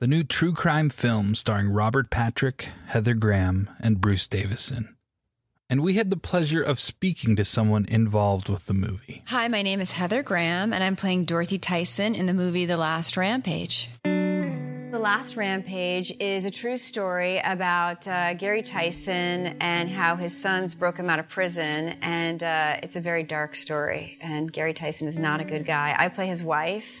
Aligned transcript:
the 0.00 0.06
new 0.06 0.24
true 0.24 0.54
crime 0.54 0.88
film 0.88 1.34
starring 1.34 1.68
Robert 1.68 2.08
Patrick, 2.08 2.70
Heather 2.86 3.12
Graham, 3.12 3.68
and 3.80 4.00
Bruce 4.00 4.26
Davison. 4.26 4.96
And 5.68 5.82
we 5.82 5.94
had 5.94 6.08
the 6.08 6.16
pleasure 6.16 6.62
of 6.62 6.80
speaking 6.80 7.36
to 7.36 7.44
someone 7.44 7.84
involved 7.84 8.48
with 8.48 8.64
the 8.64 8.72
movie. 8.72 9.22
Hi, 9.26 9.46
my 9.48 9.60
name 9.60 9.78
is 9.78 9.92
Heather 9.92 10.22
Graham, 10.22 10.72
and 10.72 10.82
I'm 10.82 10.96
playing 10.96 11.26
Dorothy 11.26 11.58
Tyson 11.58 12.14
in 12.14 12.24
the 12.24 12.32
movie 12.32 12.64
The 12.64 12.78
Last 12.78 13.18
Rampage. 13.18 13.90
The 14.04 14.98
Last 14.98 15.36
Rampage 15.36 16.12
is 16.18 16.46
a 16.46 16.50
true 16.50 16.78
story 16.78 17.38
about 17.44 18.08
uh, 18.08 18.32
Gary 18.34 18.62
Tyson 18.62 19.58
and 19.60 19.90
how 19.90 20.16
his 20.16 20.34
sons 20.34 20.74
broke 20.74 20.96
him 20.96 21.10
out 21.10 21.18
of 21.18 21.28
prison. 21.28 21.98
And 22.00 22.42
uh, 22.42 22.78
it's 22.82 22.96
a 22.96 23.00
very 23.02 23.22
dark 23.22 23.54
story. 23.54 24.16
And 24.22 24.50
Gary 24.50 24.72
Tyson 24.72 25.08
is 25.08 25.18
not 25.18 25.42
a 25.42 25.44
good 25.44 25.66
guy. 25.66 25.94
I 25.96 26.08
play 26.08 26.26
his 26.26 26.42
wife, 26.42 27.00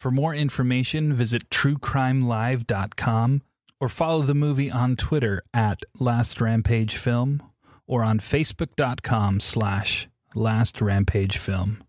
For 0.00 0.10
more 0.10 0.34
information, 0.34 1.12
visit 1.12 1.50
truecrimelive.com 1.50 3.42
or 3.82 3.88
follow 3.90 4.22
the 4.22 4.34
movie 4.34 4.70
on 4.70 4.96
Twitter 4.96 5.42
at 5.52 5.82
Last 5.98 6.40
Rampage 6.40 6.96
Film 6.96 7.42
or 7.86 8.02
on 8.02 8.18
facebook.com 8.18 9.40
slash 9.40 10.08
Last 10.34 10.80
Rampage 10.80 11.36
Film. 11.36 11.84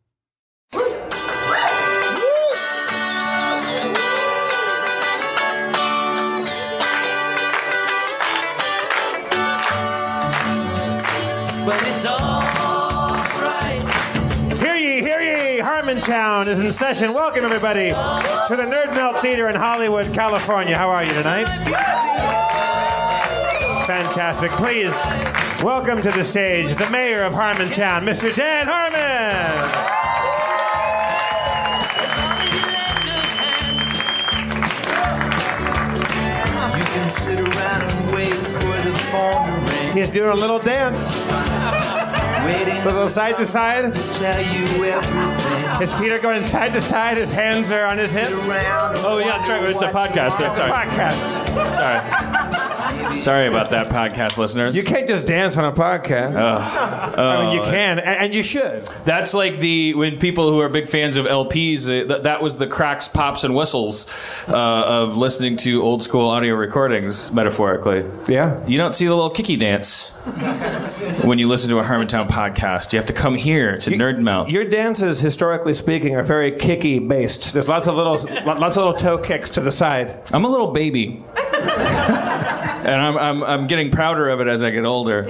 But 11.64 11.88
it's 11.88 12.06
alright. 12.06 12.41
Ye! 15.96 16.02
Harmontown 16.02 16.48
is 16.48 16.60
in 16.60 16.72
session. 16.72 17.14
Welcome, 17.14 17.44
everybody, 17.44 17.90
to 17.90 18.56
the 18.56 18.64
Nerd 18.64 18.94
Melt 18.94 19.22
Theater 19.22 19.50
in 19.50 19.56
Hollywood, 19.56 20.14
California. 20.14 20.78
How 20.78 20.90
are 20.90 21.04
you 21.04 21.14
tonight? 21.14 21.46
Fantastic. 23.88 24.52
Please 24.52 24.94
welcome 25.62 26.02
to 26.02 26.12
the 26.12 26.24
stage 26.24 26.76
the 26.78 26.90
mayor 26.90 27.24
of 27.24 27.34
Harmontown, 27.34 28.04
Mr. 28.04 28.34
Dan 28.34 28.68
Harmon. 28.68 29.02
You 36.78 36.86
can 36.86 37.10
sit 37.10 37.40
around 37.40 37.82
and 37.82 38.14
wait 38.14 38.34
for 38.34 38.90
the 38.90 38.96
phone 39.12 39.48
to 39.48 39.72
ring. 39.72 39.94
He's 39.94 40.10
doing 40.10 40.32
a 40.32 40.36
little 40.36 40.60
dance, 40.60 41.20
Waiting 42.46 42.78
a 42.78 42.86
little 42.86 43.10
side 43.10 43.38
to 43.38 43.46
side. 43.46 43.94
To 45.80 45.86
tell 45.88 45.88
you 45.88 45.88
everything. 45.88 45.88
His 45.88 45.94
feet 45.94 46.12
are 46.12 46.20
going 46.20 46.44
side 46.44 46.74
to 46.74 46.82
side. 46.82 47.18
His 47.18 47.32
hands 47.32 47.72
are 47.72 47.86
on 47.86 47.98
his 47.98 48.14
hips. 48.14 48.32
Oh 48.34 49.18
yeah, 49.20 49.38
that's 49.38 49.50
right. 49.50 49.70
It's 49.70 49.82
a 49.82 49.88
podcast. 49.88 50.40
It's 50.40 50.54
a 50.54 50.56
Sorry. 50.56 50.72
podcast. 50.72 51.76
Sorry. 51.76 53.16
Sorry 53.16 53.48
about 53.48 53.72
that, 53.72 53.88
podcast 53.88 54.38
listeners. 54.38 54.76
You 54.76 54.84
can't 54.84 55.08
just 55.08 55.28
dance 55.28 55.58
on 55.58 55.66
a 55.66 55.72
podcast. 55.72 56.36
I 56.36 57.46
mean, 57.46 57.58
you 57.58 57.62
can, 57.64 58.00
and, 58.00 58.08
and 58.26 58.34
you 58.34 58.44
should. 58.44 58.86
That's 59.06 59.34
like 59.34 59.60
the 59.60 59.94
when 59.96 60.18
people 60.20 60.50
who 60.50 60.60
are 60.60 60.70
big 60.70 60.88
fans 60.88 61.16
of 61.18 61.26
LPs. 61.26 61.86
Uh, 61.88 62.08
that, 62.08 62.24
that 62.24 62.42
was 62.42 62.58
the 62.58 62.68
cracks, 62.68 63.08
pops, 63.08 63.44
and 63.44 63.56
whistles 63.56 64.08
uh, 64.48 64.54
of 64.56 65.18
listening 65.18 65.58
to 65.58 65.82
old 65.82 66.04
school 66.04 66.30
audio 66.30 66.56
recordings, 66.56 67.32
metaphorically. 67.32 68.06
Yeah. 68.28 68.66
You 68.68 68.78
don't 68.78 68.94
see 68.94 69.06
the 69.08 69.16
little 69.16 69.30
kicky 69.30 69.56
dance 69.58 70.12
when 71.24 71.40
you 71.40 71.48
listen 71.48 71.70
to 71.72 71.80
a 71.80 71.84
Harmontown 71.84 72.28
podcast. 72.30 72.94
You 72.94 73.00
have 73.00 73.08
to 73.08 73.14
come 73.14 73.36
here 73.36 73.78
to 73.78 73.90
Nerd 73.92 74.20
Melt. 74.20 74.50
Your 74.50 74.66
dances, 74.66 75.20
historically 75.62 75.74
speaking, 75.74 76.16
are 76.16 76.24
very 76.24 76.52
kicky 76.52 76.98
based. 77.00 77.54
There's 77.54 77.68
lots 77.68 77.88
of 77.88 77.96
little, 77.96 78.14
lots 78.46 78.78
of 78.78 78.84
little 78.84 78.94
toe 78.94 79.18
kicks 79.18 79.50
to 79.52 79.62
the 79.62 79.72
side. 79.72 80.20
I'm 80.34 80.44
a 80.44 80.50
little 80.50 80.72
baby. 80.72 81.24
and 81.38 83.02
I'm, 83.02 83.18
I'm, 83.18 83.44
I'm 83.44 83.68
getting 83.68 83.92
prouder 83.92 84.30
of 84.30 84.42
it 84.42 84.48
as 84.48 84.64
I 84.64 84.72
get 84.72 84.86
older, 84.86 85.24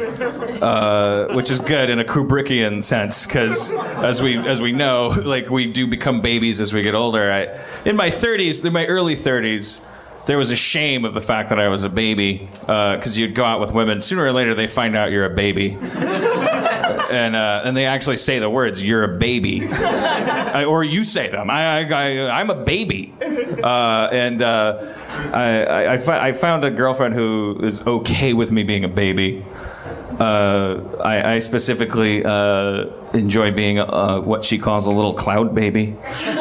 uh, 0.61 1.35
which 1.35 1.51
is 1.51 1.59
good 1.59 1.89
in 1.89 1.99
a 1.99 2.05
Kubrickian 2.05 2.81
sense, 2.81 3.25
because 3.25 3.73
as 3.73 4.21
we 4.21 4.37
as 4.37 4.61
we 4.61 4.71
know, 4.71 5.07
like 5.07 5.49
we 5.49 5.65
do 5.65 5.85
become 5.85 6.21
babies 6.21 6.61
as 6.61 6.71
we 6.71 6.81
get 6.81 6.95
older. 6.95 7.29
I, 7.29 7.89
in 7.89 7.97
my 7.97 8.09
30s, 8.09 8.63
in 8.63 8.71
my 8.71 8.85
early 8.85 9.17
30s, 9.17 9.81
there 10.27 10.37
was 10.37 10.51
a 10.51 10.55
shame 10.55 11.03
of 11.03 11.13
the 11.13 11.21
fact 11.21 11.49
that 11.49 11.59
I 11.59 11.67
was 11.67 11.83
a 11.83 11.89
baby, 11.89 12.47
because 12.61 13.17
you'd 13.17 13.35
go 13.35 13.43
out 13.43 13.59
with 13.59 13.73
women. 13.73 14.01
Sooner 14.01 14.23
or 14.23 14.31
later, 14.31 14.55
they 14.55 14.67
find 14.67 14.95
out 14.95 15.11
you're 15.11 15.25
a 15.25 15.35
baby. 15.35 15.77
And, 17.11 17.35
uh, 17.35 17.61
and 17.65 17.75
they 17.75 17.85
actually 17.85 18.17
say 18.17 18.39
the 18.39 18.49
words 18.49 18.81
"you're 18.85 19.03
a 19.03 19.17
baby," 19.17 19.67
I, 19.71 20.63
or 20.63 20.83
you 20.83 21.03
say 21.03 21.29
them. 21.29 21.49
I, 21.49 21.81
I, 21.81 22.27
I 22.29 22.39
I'm 22.39 22.49
a 22.49 22.55
baby, 22.63 23.13
uh, 23.21 24.09
and 24.11 24.41
uh, 24.41 24.93
I, 25.33 25.63
I, 25.63 25.93
I, 25.93 25.97
fi- 25.97 26.27
I 26.27 26.31
found 26.31 26.63
a 26.63 26.71
girlfriend 26.71 27.13
who 27.15 27.59
is 27.63 27.81
okay 27.85 28.33
with 28.33 28.51
me 28.51 28.63
being 28.63 28.83
a 28.83 28.87
baby. 28.89 29.43
Uh, 30.19 30.81
I, 31.03 31.35
I 31.35 31.39
specifically 31.39 32.23
uh, 32.23 32.85
enjoy 33.13 33.51
being 33.51 33.79
uh, 33.79 34.19
what 34.21 34.43
she 34.45 34.57
calls 34.57 34.85
a 34.87 34.91
little 34.91 35.13
cloud 35.13 35.53
baby. 35.53 35.95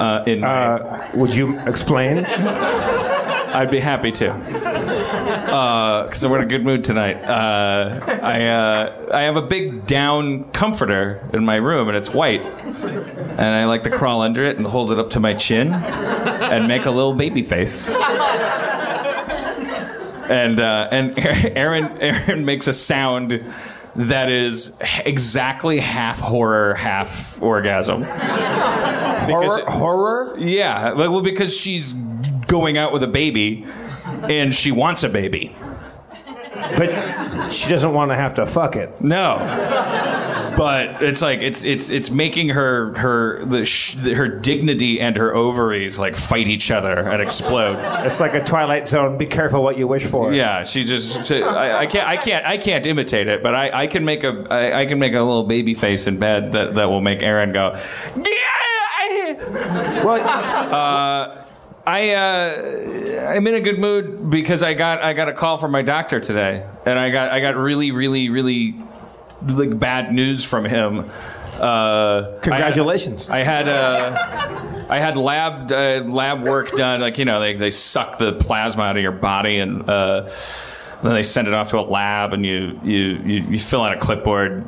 Uh, 0.00 0.24
in 0.26 0.40
my, 0.40 0.48
Uh, 0.48 1.10
would 1.12 1.34
you 1.34 1.58
explain? 1.66 2.24
I'd 2.24 3.70
be 3.70 3.80
happy 3.80 4.10
to. 4.12 4.32
Because 5.44 6.26
we're 6.26 6.38
in 6.38 6.44
a 6.44 6.46
good 6.46 6.64
mood 6.64 6.84
tonight. 6.84 7.22
Uh, 7.22 8.00
I, 8.22 8.46
uh, 8.46 9.10
I 9.12 9.22
have 9.22 9.36
a 9.36 9.42
big 9.42 9.86
down 9.86 10.50
comforter 10.52 11.28
in 11.32 11.44
my 11.44 11.56
room, 11.56 11.88
and 11.88 11.96
it's 11.96 12.10
white. 12.10 12.42
And 12.42 13.40
I 13.40 13.64
like 13.64 13.84
to 13.84 13.90
crawl 13.90 14.22
under 14.22 14.44
it 14.44 14.56
and 14.58 14.66
hold 14.66 14.92
it 14.92 14.98
up 14.98 15.10
to 15.10 15.20
my 15.20 15.34
chin 15.34 15.72
and 15.72 16.68
make 16.68 16.84
a 16.84 16.90
little 16.90 17.14
baby 17.14 17.42
face. 17.42 17.88
And, 20.30 20.60
uh, 20.60 20.88
and 20.92 21.18
Erin, 21.56 21.98
Erin 22.00 22.44
makes 22.44 22.68
a 22.68 22.72
sound 22.72 23.44
that 23.96 24.30
is 24.30 24.76
exactly 25.04 25.80
half 25.80 26.20
horror, 26.20 26.74
half 26.74 27.40
orgasm. 27.42 28.02
Horror? 28.02 29.64
horror? 29.66 30.38
Yeah, 30.38 30.92
well, 30.92 31.22
because 31.22 31.56
she's 31.56 31.94
going 32.46 32.78
out 32.78 32.92
with 32.92 33.02
a 33.02 33.08
baby, 33.08 33.66
and 34.04 34.54
she 34.54 34.72
wants 34.72 35.02
a 35.02 35.08
baby. 35.08 35.54
But 36.76 37.50
she 37.50 37.68
doesn't 37.70 37.92
want 37.94 38.10
to 38.10 38.14
have 38.16 38.34
to 38.34 38.46
fuck 38.46 38.76
it. 38.76 39.00
No, 39.00 39.36
but 40.56 41.02
it's 41.02 41.22
like 41.22 41.40
it's 41.40 41.64
it's 41.64 41.90
it's 41.90 42.10
making 42.10 42.50
her 42.50 42.94
her 42.98 43.44
the 43.44 43.64
sh- 43.64 43.94
her 43.96 44.28
dignity 44.28 45.00
and 45.00 45.16
her 45.16 45.34
ovaries 45.34 45.98
like 45.98 46.16
fight 46.16 46.48
each 46.48 46.70
other 46.70 46.98
and 46.98 47.22
explode. 47.22 47.76
It's 48.04 48.20
like 48.20 48.34
a 48.34 48.44
Twilight 48.44 48.88
Zone. 48.88 49.16
Be 49.16 49.26
careful 49.26 49.62
what 49.62 49.78
you 49.78 49.88
wish 49.88 50.04
for. 50.04 50.32
Yeah, 50.34 50.64
she 50.64 50.84
just 50.84 51.26
she, 51.26 51.42
I, 51.42 51.80
I 51.80 51.86
can't 51.86 52.06
I 52.06 52.16
can't 52.18 52.44
I 52.44 52.58
can't 52.58 52.84
imitate 52.86 53.26
it, 53.26 53.42
but 53.42 53.54
I, 53.54 53.82
I 53.82 53.86
can 53.86 54.04
make 54.04 54.22
a 54.22 54.46
I, 54.50 54.82
I 54.82 54.86
can 54.86 54.98
make 54.98 55.14
a 55.14 55.20
little 55.22 55.44
baby 55.44 55.74
face 55.74 56.06
in 56.06 56.18
bed 56.18 56.52
that 56.52 56.74
that 56.74 56.90
will 56.90 57.00
make 57.00 57.22
Erin 57.22 57.52
go. 57.52 57.72
Yeah. 58.16 58.24
Well, 60.04 60.20
uh, 60.20 61.44
I 61.86 62.10
uh, 62.10 63.32
I'm 63.34 63.46
in 63.46 63.54
a 63.54 63.60
good 63.60 63.78
mood 63.78 64.30
because 64.30 64.62
I 64.62 64.74
got 64.74 65.02
I 65.02 65.12
got 65.12 65.28
a 65.28 65.32
call 65.32 65.58
from 65.58 65.70
my 65.70 65.82
doctor 65.82 66.20
today, 66.20 66.66
and 66.84 66.98
I 66.98 67.10
got 67.10 67.32
I 67.32 67.40
got 67.40 67.56
really 67.56 67.90
really 67.90 68.28
really 68.28 68.74
like 69.46 69.78
bad 69.78 70.12
news 70.12 70.44
from 70.44 70.64
him. 70.64 71.10
Uh, 71.58 72.38
Congratulations. 72.40 73.28
I 73.28 73.38
had, 73.38 73.68
I 73.68 73.72
had 73.72 74.52
uh, 74.52 74.86
I 74.88 74.98
had 74.98 75.16
lab 75.16 75.72
uh, 75.72 76.04
lab 76.06 76.42
work 76.42 76.70
done. 76.72 77.00
Like 77.00 77.18
you 77.18 77.24
know, 77.24 77.40
they 77.40 77.54
they 77.54 77.70
suck 77.70 78.18
the 78.18 78.32
plasma 78.32 78.82
out 78.84 78.96
of 78.96 79.02
your 79.02 79.12
body 79.12 79.58
and. 79.58 79.88
Uh, 79.88 80.30
then 81.02 81.14
they 81.14 81.22
send 81.22 81.48
it 81.48 81.54
off 81.54 81.70
to 81.70 81.78
a 81.78 81.80
lab, 81.80 82.34
and 82.34 82.44
you, 82.44 82.78
you, 82.84 82.98
you, 83.24 83.42
you 83.42 83.58
fill 83.58 83.80
out 83.82 83.96
a 83.96 83.98
clipboard. 83.98 84.64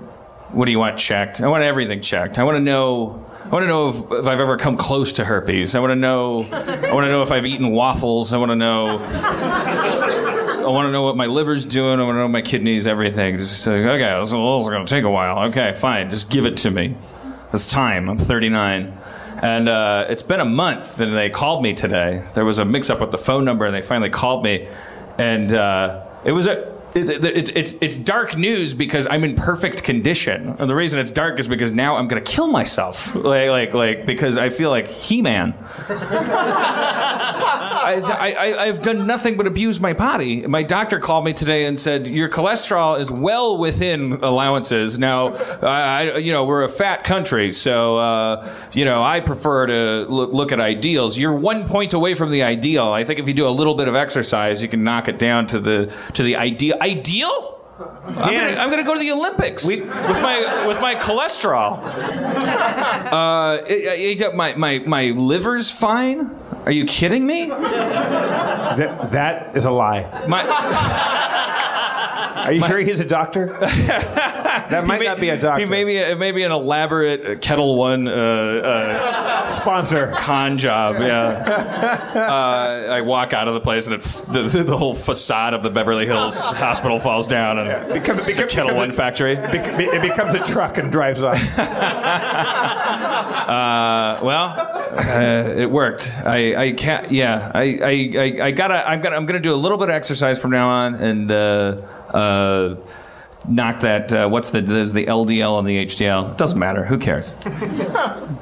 What 0.53 0.65
do 0.65 0.71
you 0.71 0.79
want 0.79 0.99
checked? 0.99 1.43
I 1.43 1.49
want 1.49 1.63
everything 1.63 2.01
checked. 2.01 2.39
I 2.39 2.45
want 2.45 2.57
to 2.57 2.63
know. 2.63 3.27
I 3.53 3.57
want 3.57 3.65
to 3.65 3.69
know 3.69 3.89
if, 3.91 4.21
if 4.21 4.27
I've 4.27 4.41
ever 4.41 4.57
come 4.57 4.79
close 4.79 5.13
to 5.13 5.27
herpes. 5.27 5.75
I 5.75 5.81
want 5.81 5.91
to 5.91 5.95
know. 5.95 6.39
I 6.51 6.95
want 6.95 7.05
to 7.05 7.11
know 7.11 7.21
if 7.21 7.31
I've 7.31 7.45
eaten 7.45 7.71
waffles. 7.71 8.33
I 8.33 8.39
want 8.39 8.49
to 8.49 8.57
know. 8.57 8.99
I 8.99 10.69
want 10.69 10.87
to 10.87 10.91
know 10.91 11.03
what 11.03 11.19
my 11.19 11.27
liver's 11.27 11.67
doing. 11.67 12.01
I 12.01 12.03
want 12.03 12.15
to 12.15 12.21
know 12.21 12.29
my 12.29 12.41
kidneys, 12.41 12.87
everything. 12.87 13.39
Just 13.39 13.67
like, 13.67 13.77
okay, 13.77 14.19
this 14.21 14.29
is 14.29 14.33
going 14.33 14.87
to 14.87 14.91
take 14.91 15.05
a 15.05 15.11
while. 15.11 15.51
Okay, 15.51 15.75
fine. 15.75 16.09
Just 16.09 16.31
give 16.31 16.47
it 16.47 16.57
to 16.59 16.71
me. 16.71 16.97
It's 17.53 17.71
time. 17.71 18.09
I'm 18.09 18.17
39. 18.17 18.97
And 19.43 19.69
uh, 19.69 20.07
it's 20.09 20.23
been 20.23 20.41
a 20.41 20.47
month, 20.47 20.99
and 20.99 21.15
they 21.15 21.29
called 21.29 21.63
me 21.63 21.75
today. 21.75 22.25
There 22.33 22.47
was 22.47 22.59
a 22.59 22.65
mix 22.65 22.89
up 22.89 23.01
with 23.01 23.11
the 23.11 23.19
phone 23.19 23.45
number, 23.45 23.67
and 23.67 23.75
they 23.75 23.83
finally 23.83 24.09
called 24.09 24.45
me. 24.45 24.67
And 25.19 25.53
uh, 25.53 26.07
it 26.25 26.33
was 26.33 26.47
a. 26.47 26.72
It's, 26.95 27.11
it's, 27.11 27.51
it's, 27.51 27.75
it's 27.81 27.97
dark 27.97 28.37
news 28.37 28.75
because 28.75 29.07
I'm 29.07 29.25
in 29.25 29.35
perfect 29.35 29.83
condition. 29.83 30.57
And 30.59 30.69
the 30.69 30.75
reason 30.75 31.01
it's 31.01 31.11
dark 31.11 31.41
is 31.41 31.49
because 31.49 31.73
now 31.73 31.97
I'm 31.97 32.09
going 32.09 32.23
to 32.23 32.31
kill 32.31 32.47
myself. 32.49 33.15
Like, 33.15 33.49
like, 33.49 33.75
like, 33.75 34.07
because 34.07 34.37
I 34.37 34.49
feel 34.51 34.71
like 34.71 34.89
He 34.89 35.23
Man. 35.23 35.55
I, 37.85 38.57
I've 38.59 38.83
done 38.83 39.07
nothing 39.07 39.37
but 39.37 39.47
abuse 39.47 39.81
my 39.81 39.93
body. 39.93 40.47
My 40.47 40.63
doctor 40.63 40.99
called 40.99 41.25
me 41.25 41.33
today 41.33 41.65
and 41.65 41.79
said 41.79 42.07
your 42.07 42.29
cholesterol 42.29 42.99
is 43.01 43.11
well 43.11 43.59
within 43.59 44.13
allowances. 44.15 44.99
Now, 44.99 45.35
I, 45.63 46.11
I 46.11 46.17
you 46.19 46.33
know, 46.33 46.45
we're 46.45 46.63
a 46.63 46.69
fat 46.69 47.05
country, 47.05 47.51
so 47.53 47.99
uh, 47.99 48.55
you 48.73 48.85
know, 48.85 49.03
I 49.03 49.21
prefer 49.21 49.67
to 49.67 50.07
look, 50.13 50.33
look 50.33 50.53
at 50.53 50.61
ideals. 50.61 51.19
You're 51.19 51.35
one 51.35 51.67
point 51.67 51.93
away 51.93 52.15
from 52.15 52.31
the 52.31 52.43
ideal. 52.43 52.89
I 52.89 53.05
think 53.05 53.19
if 53.19 53.29
you 53.29 53.35
do 53.35 53.49
a 53.49 53.51
little 53.51 53.75
bit 53.75 53.89
of 53.89 53.95
exercise, 53.95 54.63
you 54.63 54.69
can 54.69 54.85
knock 54.85 55.09
it 55.09 55.19
down 55.19 55.47
to 55.49 55.61
the 55.61 55.93
to 56.15 56.23
the 56.23 56.37
ideal. 56.37 56.77
Ideal. 56.83 57.61
I'm 57.79 58.15
gonna, 58.15 58.57
I'm 58.59 58.71
gonna 58.71 58.83
go 58.83 58.95
to 58.95 59.01
the 59.01 59.13
Olympics 59.13 59.65
with 59.65 59.87
my 59.87 60.67
with 60.67 60.81
my 60.81 60.97
cholesterol. 60.97 61.81
Uh, 63.13 63.59
it, 63.69 64.21
it, 64.21 64.35
my 64.35 64.55
my 64.55 64.79
my 64.81 65.05
liver's 65.11 65.71
fine. 65.71 66.31
Are 66.65 66.73
you 66.73 66.85
kidding 66.85 67.27
me? 67.27 67.47
that, 67.49 69.11
that 69.11 69.57
is 69.57 69.65
a 69.65 69.71
lie. 69.71 70.07
My, 70.29 70.43
Are 72.45 72.53
you 72.53 72.63
sure 72.67 72.79
he's 72.79 73.01
a 73.01 73.05
doctor? 73.05 73.47
that 73.61 74.85
might 74.87 75.01
He 75.01 75.07
not 75.07 75.21
be 75.21 75.29
a 75.29 75.41
doctor. 75.41 75.61
He 75.65 75.69
may 75.71 75.85
be, 75.85 75.97
it 75.97 76.19
may 76.19 76.33
be 76.33 76.43
an 76.45 76.51
elaborate 76.53 77.41
Ketel 77.41 77.77
One 77.77 78.07
uh, 78.09 79.49
sponsor. 79.49 80.13
uh, 80.13 80.17
con 80.19 80.59
job. 80.59 80.97
Yeah. 81.01 81.31
uh, 82.89 82.93
I 82.95 83.01
walk 83.03 83.33
out 83.33 83.49
of 83.49 83.55
the 83.55 83.61
place 83.61 83.87
and 83.87 83.97
it, 83.97 84.03
the, 84.03 84.63
the 84.65 84.77
whole 84.77 84.95
facade 84.95 85.55
of 85.55 85.63
the 85.63 85.71
Beverly 85.71 86.07
Hills 86.07 86.41
Hospital 86.41 86.99
falls 87.01 87.27
down 87.29 87.59
and 87.59 87.93
Becomes- 87.93 88.29
it's 88.29 88.39
a 88.39 88.47
Kettle 88.47 88.69
becomes 88.71 88.77
One 88.77 88.91
a- 88.91 88.95
factory. 88.95 89.35
Bec- 89.37 89.79
It 89.81 90.03
becomes 90.03 90.35
a 90.35 90.43
truck 90.45 90.79
and 90.79 90.91
drives 90.93 91.23
off. 91.23 91.39
Uh, 93.43 94.21
well, 94.23 94.55
uh, 94.93 95.55
it 95.57 95.71
worked. 95.71 96.13
I, 96.25 96.67
I 96.67 96.73
can't. 96.73 97.11
Yeah, 97.11 97.51
I, 97.55 97.63
I, 97.63 98.13
I, 98.17 98.47
I 98.47 98.51
gotta. 98.51 98.87
I'm 98.89 99.01
gonna. 99.01 99.17
I'm 99.17 99.27
gonna 99.27 99.41
do 99.41 99.53
a 99.53 99.57
little 99.57 99.79
bit 99.79 99.89
of 99.89 99.95
exercise 99.95 100.39
from 100.39 100.51
now 100.51 100.69
on 100.69 100.95
and 100.97 101.33
uh, 101.33 101.81
uh, 102.13 102.77
knock 103.49 103.81
that. 103.81 104.13
Uh, 104.13 104.29
what's 104.29 104.51
the? 104.51 104.61
There's 104.61 104.93
the 104.93 105.07
LDL 105.07 105.59
and 105.59 105.67
the 105.67 105.87
HDL. 105.87 106.37
Doesn't 106.37 106.59
matter. 106.59 106.85
Who 106.85 106.99
cares? 106.99 107.33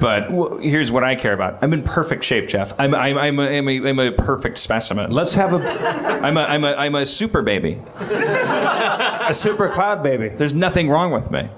but 0.00 0.28
w- 0.28 0.58
here's 0.58 0.90
what 0.90 1.04
I 1.04 1.14
care 1.14 1.32
about. 1.32 1.58
I'm 1.62 1.72
in 1.72 1.82
perfect 1.82 2.24
shape, 2.24 2.48
Jeff. 2.48 2.72
I'm. 2.78 2.94
I'm. 2.94 3.16
I'm 3.16 3.38
a, 3.38 3.42
I'm 3.42 3.68
a, 3.68 3.88
I'm 3.88 3.98
a 3.98 4.12
perfect 4.12 4.58
specimen. 4.58 5.12
Let's 5.12 5.34
have 5.34 5.52
a, 5.52 5.58
I'm 5.58 6.36
a. 6.36 6.42
I'm 6.42 6.64
a. 6.64 6.72
I'm 6.72 6.94
a 6.96 7.06
super 7.06 7.42
baby. 7.42 7.80
a 8.00 9.32
super 9.32 9.68
cloud 9.68 10.02
baby. 10.02 10.28
There's 10.28 10.54
nothing 10.54 10.88
wrong 10.88 11.12
with 11.12 11.30
me. 11.30 11.48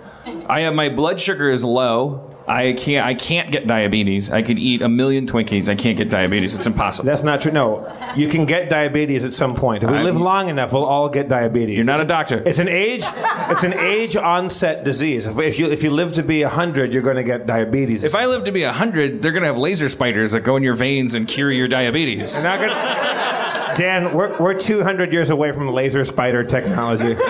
I 0.48 0.60
have 0.60 0.74
my 0.74 0.88
blood 0.88 1.20
sugar 1.20 1.50
is 1.50 1.64
low. 1.64 2.28
I 2.46 2.72
can't. 2.72 3.06
I 3.06 3.14
can't 3.14 3.50
get 3.50 3.66
diabetes. 3.66 4.30
I 4.30 4.42
could 4.42 4.58
eat 4.58 4.82
a 4.82 4.88
million 4.88 5.26
Twinkies. 5.26 5.68
I 5.68 5.74
can't 5.74 5.96
get 5.96 6.10
diabetes. 6.10 6.54
It's 6.54 6.66
impossible. 6.66 7.06
That's 7.06 7.22
not 7.22 7.40
true. 7.40 7.52
No, 7.52 7.92
you 8.16 8.28
can 8.28 8.46
get 8.46 8.68
diabetes 8.68 9.24
at 9.24 9.32
some 9.32 9.54
point. 9.54 9.84
If 9.84 9.90
we 9.90 9.96
I- 9.98 10.02
live 10.02 10.20
long 10.20 10.48
enough, 10.48 10.72
we'll 10.72 10.84
all 10.84 11.08
get 11.08 11.28
diabetes. 11.28 11.76
You're 11.76 11.84
not 11.84 12.00
a 12.00 12.04
doctor. 12.04 12.42
It's 12.46 12.58
an 12.58 12.68
age. 12.68 13.04
It's 13.50 13.64
an 13.64 13.74
age 13.74 14.16
onset 14.16 14.84
disease. 14.84 15.26
If, 15.26 15.38
if 15.38 15.58
you 15.58 15.70
if 15.70 15.82
you 15.82 15.90
live 15.90 16.12
to 16.14 16.22
be 16.22 16.42
hundred, 16.42 16.92
you're 16.92 17.02
going 17.02 17.16
to 17.16 17.24
get 17.24 17.46
diabetes. 17.46 18.04
If 18.04 18.14
I 18.14 18.26
live 18.26 18.44
to 18.44 18.52
be 18.52 18.62
hundred, 18.64 19.22
they're 19.22 19.32
gonna 19.32 19.46
have 19.46 19.58
laser 19.58 19.88
spiders 19.88 20.32
that 20.32 20.40
go 20.40 20.56
in 20.56 20.62
your 20.62 20.74
veins 20.74 21.14
and 21.14 21.26
cure 21.28 21.50
your 21.52 21.68
diabetes. 21.68 22.42
Not 22.42 22.60
gonna, 22.60 23.74
Dan, 23.76 24.12
we're 24.14 24.36
we're 24.38 24.54
200 24.54 25.12
years 25.12 25.30
away 25.30 25.52
from 25.52 25.68
laser 25.68 26.04
spider 26.04 26.44
technology. 26.44 27.16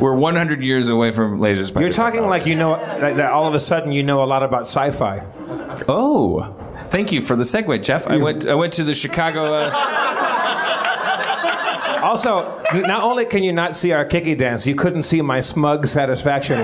We're 0.00 0.14
100 0.14 0.62
years 0.62 0.88
away 0.88 1.10
from 1.12 1.40
laser 1.40 1.64
spiders. 1.66 1.96
You're 1.96 2.04
talking 2.04 2.26
like 2.26 2.46
you 2.46 2.54
know 2.54 2.72
like 2.72 3.16
that. 3.16 3.32
All 3.32 3.46
of 3.46 3.54
a 3.54 3.60
sudden, 3.60 3.92
you 3.92 4.02
know 4.02 4.22
a 4.22 4.26
lot 4.26 4.42
about 4.42 4.62
sci-fi. 4.62 5.24
Oh, 5.88 6.54
thank 6.86 7.12
you 7.12 7.20
for 7.20 7.36
the 7.36 7.44
segue, 7.44 7.82
Jeff. 7.82 8.06
I 8.06 8.16
went. 8.16 8.46
I 8.46 8.54
went 8.54 8.72
to 8.74 8.84
the 8.84 8.94
Chicago. 8.94 9.52
Uh, 9.52 9.96
Also, 12.02 12.62
not 12.72 13.02
only 13.02 13.26
can 13.26 13.42
you 13.42 13.52
not 13.52 13.76
see 13.76 13.92
our 13.92 14.06
kicky 14.06 14.34
dance, 14.34 14.66
you 14.66 14.74
couldn't 14.74 15.02
see 15.02 15.20
my 15.20 15.40
smug 15.40 15.86
satisfaction 15.86 16.58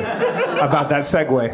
about 0.58 0.88
that 0.88 1.02
segue. 1.02 1.52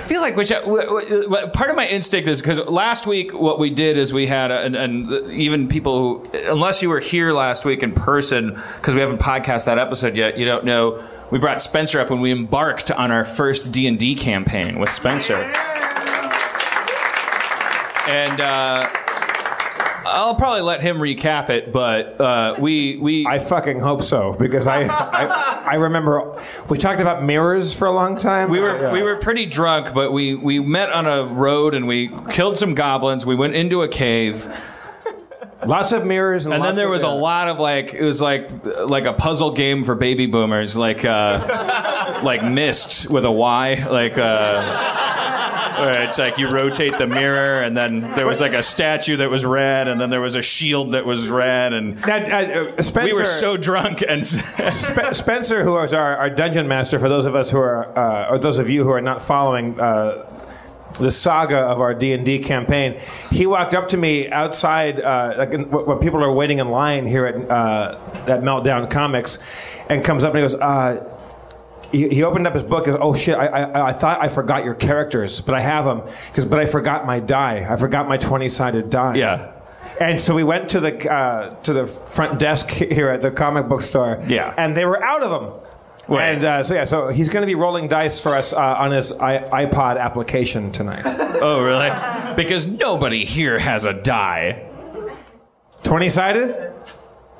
I 0.00 0.02
feel 0.02 0.20
like 0.22 0.34
which 0.34 0.48
w- 0.48 0.82
w- 0.86 1.46
part 1.48 1.68
of 1.70 1.76
my 1.76 1.86
instinct 1.86 2.26
is 2.26 2.40
because 2.40 2.58
last 2.58 3.06
week 3.06 3.32
what 3.34 3.58
we 3.58 3.68
did 3.70 3.98
is 3.98 4.12
we 4.12 4.26
had 4.26 4.50
a, 4.50 4.60
and, 4.62 4.74
and 4.74 5.30
even 5.30 5.68
people 5.68 5.98
who 5.98 6.30
unless 6.48 6.82
you 6.82 6.88
were 6.88 7.00
here 7.00 7.32
last 7.32 7.64
week 7.64 7.82
in 7.82 7.92
person 7.92 8.58
because 8.76 8.94
we 8.94 9.00
haven't 9.00 9.18
podcast 9.18 9.66
that 9.66 9.78
episode 9.78 10.16
yet 10.16 10.38
you 10.38 10.46
don't 10.46 10.64
know 10.64 11.02
we 11.30 11.38
brought 11.38 11.60
Spencer 11.62 12.00
up 12.00 12.10
when 12.10 12.20
we 12.20 12.32
embarked 12.32 12.90
on 12.90 13.10
our 13.10 13.24
first 13.24 13.70
D 13.70 13.86
and 13.86 13.98
D 13.98 14.14
campaign 14.14 14.78
with 14.78 14.90
Spencer 14.92 15.36
and. 18.08 18.40
Uh, 18.40 18.88
I'll 20.10 20.34
probably 20.34 20.62
let 20.62 20.80
him 20.80 20.98
recap 20.98 21.48
it, 21.50 21.72
but 21.72 22.20
uh, 22.20 22.56
we 22.58 22.96
we 22.98 23.26
I 23.26 23.38
fucking 23.38 23.80
hope 23.80 24.02
so 24.02 24.32
because 24.32 24.66
I, 24.66 24.82
I 24.84 25.62
I 25.64 25.74
remember 25.76 26.36
we 26.68 26.78
talked 26.78 27.00
about 27.00 27.22
mirrors 27.24 27.74
for 27.74 27.86
a 27.86 27.92
long 27.92 28.16
time. 28.18 28.50
We 28.50 28.60
were 28.60 28.76
Yeah. 28.80 28.92
we 28.92 29.02
were 29.02 29.16
pretty 29.16 29.46
drunk, 29.46 29.94
but 29.94 30.12
we 30.12 30.34
we 30.34 30.58
met 30.60 30.90
on 30.90 31.06
a 31.06 31.24
road 31.24 31.74
and 31.74 31.86
we 31.86 32.10
killed 32.30 32.58
some 32.58 32.74
goblins. 32.74 33.24
We 33.24 33.34
went 33.36 33.54
into 33.54 33.82
a 33.82 33.88
cave, 33.88 34.46
lots 35.64 35.92
of 35.92 36.04
mirrors, 36.04 36.44
and, 36.46 36.54
and 36.54 36.64
then 36.64 36.74
there 36.74 36.88
was 36.88 37.02
a 37.02 37.08
lot 37.08 37.48
of 37.48 37.58
like 37.58 37.94
it 37.94 38.02
was 38.02 38.20
like 38.20 38.50
like 38.86 39.04
a 39.04 39.12
puzzle 39.12 39.52
game 39.52 39.84
for 39.84 39.94
baby 39.94 40.26
boomers, 40.26 40.76
like 40.76 41.04
uh, 41.04 42.20
like 42.24 42.42
Myst 42.42 43.08
with 43.10 43.24
a 43.24 43.30
Y, 43.32 43.86
like. 43.88 44.18
Uh, 44.18 45.16
it's 45.88 46.18
like 46.18 46.38
you 46.38 46.48
rotate 46.50 46.96
the 46.98 47.06
mirror, 47.06 47.62
and 47.62 47.76
then 47.76 48.12
there 48.14 48.26
was 48.26 48.40
like 48.40 48.52
a 48.52 48.62
statue 48.62 49.16
that 49.18 49.30
was 49.30 49.44
red, 49.44 49.88
and 49.88 50.00
then 50.00 50.10
there 50.10 50.20
was 50.20 50.34
a 50.34 50.42
shield 50.42 50.92
that 50.92 51.04
was 51.06 51.28
red, 51.28 51.72
and 51.72 52.04
Now, 52.06 52.16
uh, 52.16 52.74
uh, 52.78 52.82
Spencer, 52.82 53.04
we 53.04 53.12
were 53.12 53.24
so 53.24 53.56
drunk 53.56 54.02
and 54.06 54.26
Spe- 54.26 55.12
Spencer, 55.12 55.62
who 55.62 55.78
is 55.78 55.92
our, 55.94 56.16
our 56.16 56.30
dungeon 56.30 56.68
master, 56.68 56.98
for 56.98 57.08
those 57.08 57.26
of 57.26 57.34
us 57.34 57.50
who 57.50 57.58
are, 57.58 57.96
uh, 57.98 58.30
or 58.30 58.38
those 58.38 58.58
of 58.58 58.68
you 58.68 58.84
who 58.84 58.90
are 58.90 59.00
not 59.00 59.22
following 59.22 59.78
uh, 59.80 60.26
the 60.98 61.10
saga 61.10 61.58
of 61.58 61.80
our 61.80 61.94
D 61.94 62.12
and 62.12 62.24
D 62.26 62.38
campaign, 62.40 63.00
he 63.30 63.46
walked 63.46 63.74
up 63.74 63.88
to 63.90 63.96
me 63.96 64.28
outside, 64.30 65.00
uh, 65.00 65.34
like 65.38 65.50
in, 65.50 65.70
when 65.70 65.98
people 65.98 66.22
are 66.24 66.32
waiting 66.32 66.58
in 66.58 66.68
line 66.68 67.06
here 67.06 67.26
at 67.26 67.50
uh, 67.50 67.98
at 68.26 68.42
Meltdown 68.42 68.90
Comics, 68.90 69.38
and 69.88 70.04
comes 70.04 70.24
up 70.24 70.34
and 70.34 70.38
he 70.38 70.42
goes. 70.42 70.54
Uh, 70.54 71.16
he, 71.92 72.08
he 72.08 72.22
opened 72.22 72.46
up 72.46 72.54
his 72.54 72.62
book 72.62 72.86
and 72.86 72.96
oh 73.00 73.14
shit, 73.14 73.36
I, 73.36 73.46
I, 73.46 73.88
I 73.88 73.92
thought 73.92 74.20
I 74.22 74.28
forgot 74.28 74.64
your 74.64 74.74
characters, 74.74 75.40
but 75.40 75.54
I 75.54 75.60
have 75.60 75.84
them. 75.84 76.02
Because, 76.28 76.44
but 76.44 76.58
I 76.58 76.66
forgot 76.66 77.06
my 77.06 77.20
die. 77.20 77.66
I 77.68 77.76
forgot 77.76 78.08
my 78.08 78.16
20 78.16 78.48
sided 78.48 78.90
die. 78.90 79.16
yeah. 79.16 79.52
And 80.00 80.18
so 80.18 80.34
we 80.34 80.44
went 80.44 80.70
to 80.70 80.80
the 80.80 81.12
uh, 81.12 81.54
to 81.62 81.72
the 81.74 81.86
front 81.86 82.38
desk 82.38 82.70
here 82.70 83.10
at 83.10 83.20
the 83.22 83.30
comic 83.30 83.68
book 83.68 83.82
store. 83.82 84.22
Yeah. 84.26 84.54
and 84.56 84.74
they 84.76 84.84
were 84.86 85.02
out 85.04 85.22
of 85.22 85.30
them. 85.30 85.60
Right. 86.08 86.34
And 86.34 86.44
uh, 86.44 86.62
so 86.62 86.74
yeah, 86.74 86.84
so 86.84 87.08
he's 87.08 87.28
going 87.28 87.42
to 87.42 87.46
be 87.46 87.54
rolling 87.54 87.86
dice 87.86 88.20
for 88.20 88.34
us 88.34 88.52
uh, 88.52 88.58
on 88.58 88.90
his 88.92 89.12
I- 89.12 89.66
iPod 89.66 89.98
application 90.00 90.72
tonight. 90.72 91.04
Oh, 91.42 91.62
really? 91.64 91.90
Because 92.36 92.66
nobody 92.66 93.24
here 93.24 93.58
has 93.58 93.86
a 93.86 93.94
die. 93.94 94.66
Twenty 95.82 96.10
sided? 96.10 96.72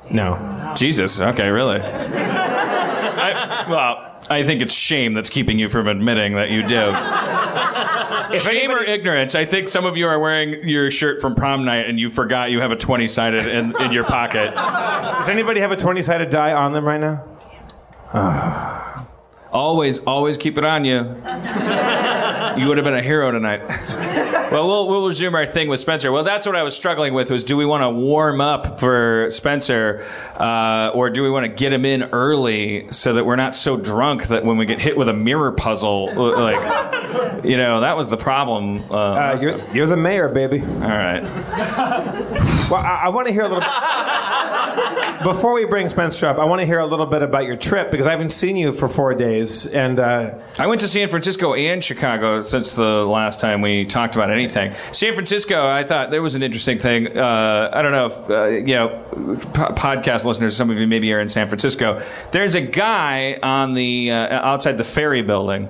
No. 0.09 0.73
Jesus. 0.75 1.19
Okay, 1.19 1.49
really? 1.49 1.79
I, 1.81 3.65
well, 3.69 4.10
I 4.31 4.43
think 4.43 4.61
it's 4.61 4.73
shame 4.73 5.13
that's 5.13 5.29
keeping 5.29 5.59
you 5.59 5.69
from 5.69 5.87
admitting 5.87 6.35
that 6.35 6.49
you 6.49 6.61
do. 6.61 8.39
shame 8.39 8.71
or 8.71 8.83
ignorance? 8.83 9.35
I 9.35 9.45
think 9.45 9.67
some 9.69 9.85
of 9.85 9.97
you 9.97 10.07
are 10.07 10.19
wearing 10.19 10.67
your 10.67 10.89
shirt 10.89 11.21
from 11.21 11.35
prom 11.35 11.65
night 11.65 11.89
and 11.89 11.99
you 11.99 12.09
forgot 12.09 12.49
you 12.49 12.61
have 12.61 12.71
a 12.71 12.77
20 12.77 13.07
sided 13.07 13.45
in, 13.47 13.79
in 13.81 13.91
your 13.91 14.05
pocket. 14.05 14.51
Does 15.21 15.29
anybody 15.29 15.59
have 15.59 15.71
a 15.71 15.75
twenty 15.75 16.01
sided 16.01 16.31
die 16.31 16.51
on 16.51 16.73
them 16.73 16.83
right 16.83 16.99
now? 16.99 17.23
Always, 19.51 19.99
always 19.99 20.35
keep 20.37 20.57
it 20.57 20.63
on 20.63 20.83
you. 20.85 21.15
You 22.57 22.67
would 22.67 22.75
have 22.77 22.83
been 22.83 22.95
a 22.95 23.01
hero 23.01 23.31
tonight. 23.31 23.61
Well, 24.61 24.67
we'll 24.67 24.87
we'll 24.89 25.07
resume 25.07 25.33
our 25.35 25.45
thing 25.45 25.69
with 25.69 25.79
Spencer. 25.79 26.11
Well, 26.11 26.23
that's 26.25 26.45
what 26.45 26.57
I 26.57 26.63
was 26.63 26.75
struggling 26.75 27.13
with 27.13 27.31
was 27.31 27.43
do 27.45 27.55
we 27.55 27.65
want 27.65 27.83
to 27.83 27.89
warm 27.89 28.41
up 28.41 28.79
for 28.81 29.29
Spencer, 29.31 30.05
uh, 30.35 30.91
or 30.93 31.09
do 31.09 31.23
we 31.23 31.29
want 31.29 31.45
to 31.45 31.49
get 31.49 31.71
him 31.71 31.85
in 31.85 32.03
early 32.11 32.91
so 32.91 33.13
that 33.13 33.25
we're 33.25 33.37
not 33.37 33.55
so 33.55 33.77
drunk 33.77 34.27
that 34.27 34.43
when 34.43 34.57
we 34.57 34.65
get 34.65 34.81
hit 34.81 34.97
with 34.97 35.07
a 35.07 35.13
mirror 35.13 35.53
puzzle, 35.53 36.13
like, 36.15 37.43
you 37.45 37.55
know, 37.55 37.79
that 37.79 37.95
was 37.95 38.09
the 38.09 38.17
problem. 38.17 38.83
Uh, 38.91 38.97
Uh, 38.97 39.39
you're, 39.41 39.73
you're 39.73 39.87
the 39.87 39.95
mayor, 39.97 40.27
baby. 40.27 40.59
all 40.61 40.67
right. 40.81 41.23
Well, 42.71 42.81
I, 42.81 43.01
I 43.03 43.09
want 43.09 43.27
to 43.27 43.33
hear 43.33 43.43
a 43.43 43.49
little. 43.49 43.59
Bit, 43.59 43.69
Before 45.23 45.53
we 45.53 45.65
bring 45.65 45.89
Spencer 45.89 46.25
up, 46.27 46.37
I 46.37 46.45
want 46.45 46.61
to 46.61 46.65
hear 46.65 46.79
a 46.79 46.85
little 46.85 47.05
bit 47.05 47.21
about 47.21 47.45
your 47.45 47.57
trip 47.57 47.91
because 47.91 48.07
I 48.07 48.11
haven't 48.11 48.31
seen 48.31 48.55
you 48.55 48.71
for 48.71 48.87
four 48.87 49.13
days, 49.13 49.67
and 49.67 49.99
uh, 49.99 50.33
I 50.57 50.67
went 50.67 50.81
to 50.81 50.87
San 50.87 51.09
Francisco 51.09 51.53
and 51.53 51.83
Chicago 51.83 52.41
since 52.41 52.73
the 52.73 53.05
last 53.05 53.39
time 53.39 53.61
we 53.61 53.85
talked 53.85 54.15
about 54.15 54.31
anything. 54.31 54.73
San 54.93 55.13
Francisco, 55.13 55.67
I 55.67 55.83
thought 55.83 56.11
there 56.11 56.21
was 56.21 56.35
an 56.35 56.43
interesting 56.43 56.79
thing. 56.79 57.17
Uh, 57.17 57.69
I 57.73 57.81
don't 57.81 57.91
know 57.91 58.05
if, 58.05 58.29
uh, 58.29 58.45
you 58.45 58.75
know, 58.75 59.03
po- 59.53 59.73
podcast 59.73 60.25
listeners, 60.25 60.55
some 60.55 60.69
of 60.69 60.77
you 60.77 60.87
maybe 60.87 61.11
are 61.13 61.19
in 61.19 61.29
San 61.29 61.49
Francisco. 61.49 62.01
There's 62.31 62.55
a 62.55 62.61
guy 62.61 63.37
on 63.43 63.73
the, 63.73 64.11
uh, 64.11 64.47
outside 64.47 64.77
the 64.77 64.85
ferry 64.85 65.21
building. 65.21 65.69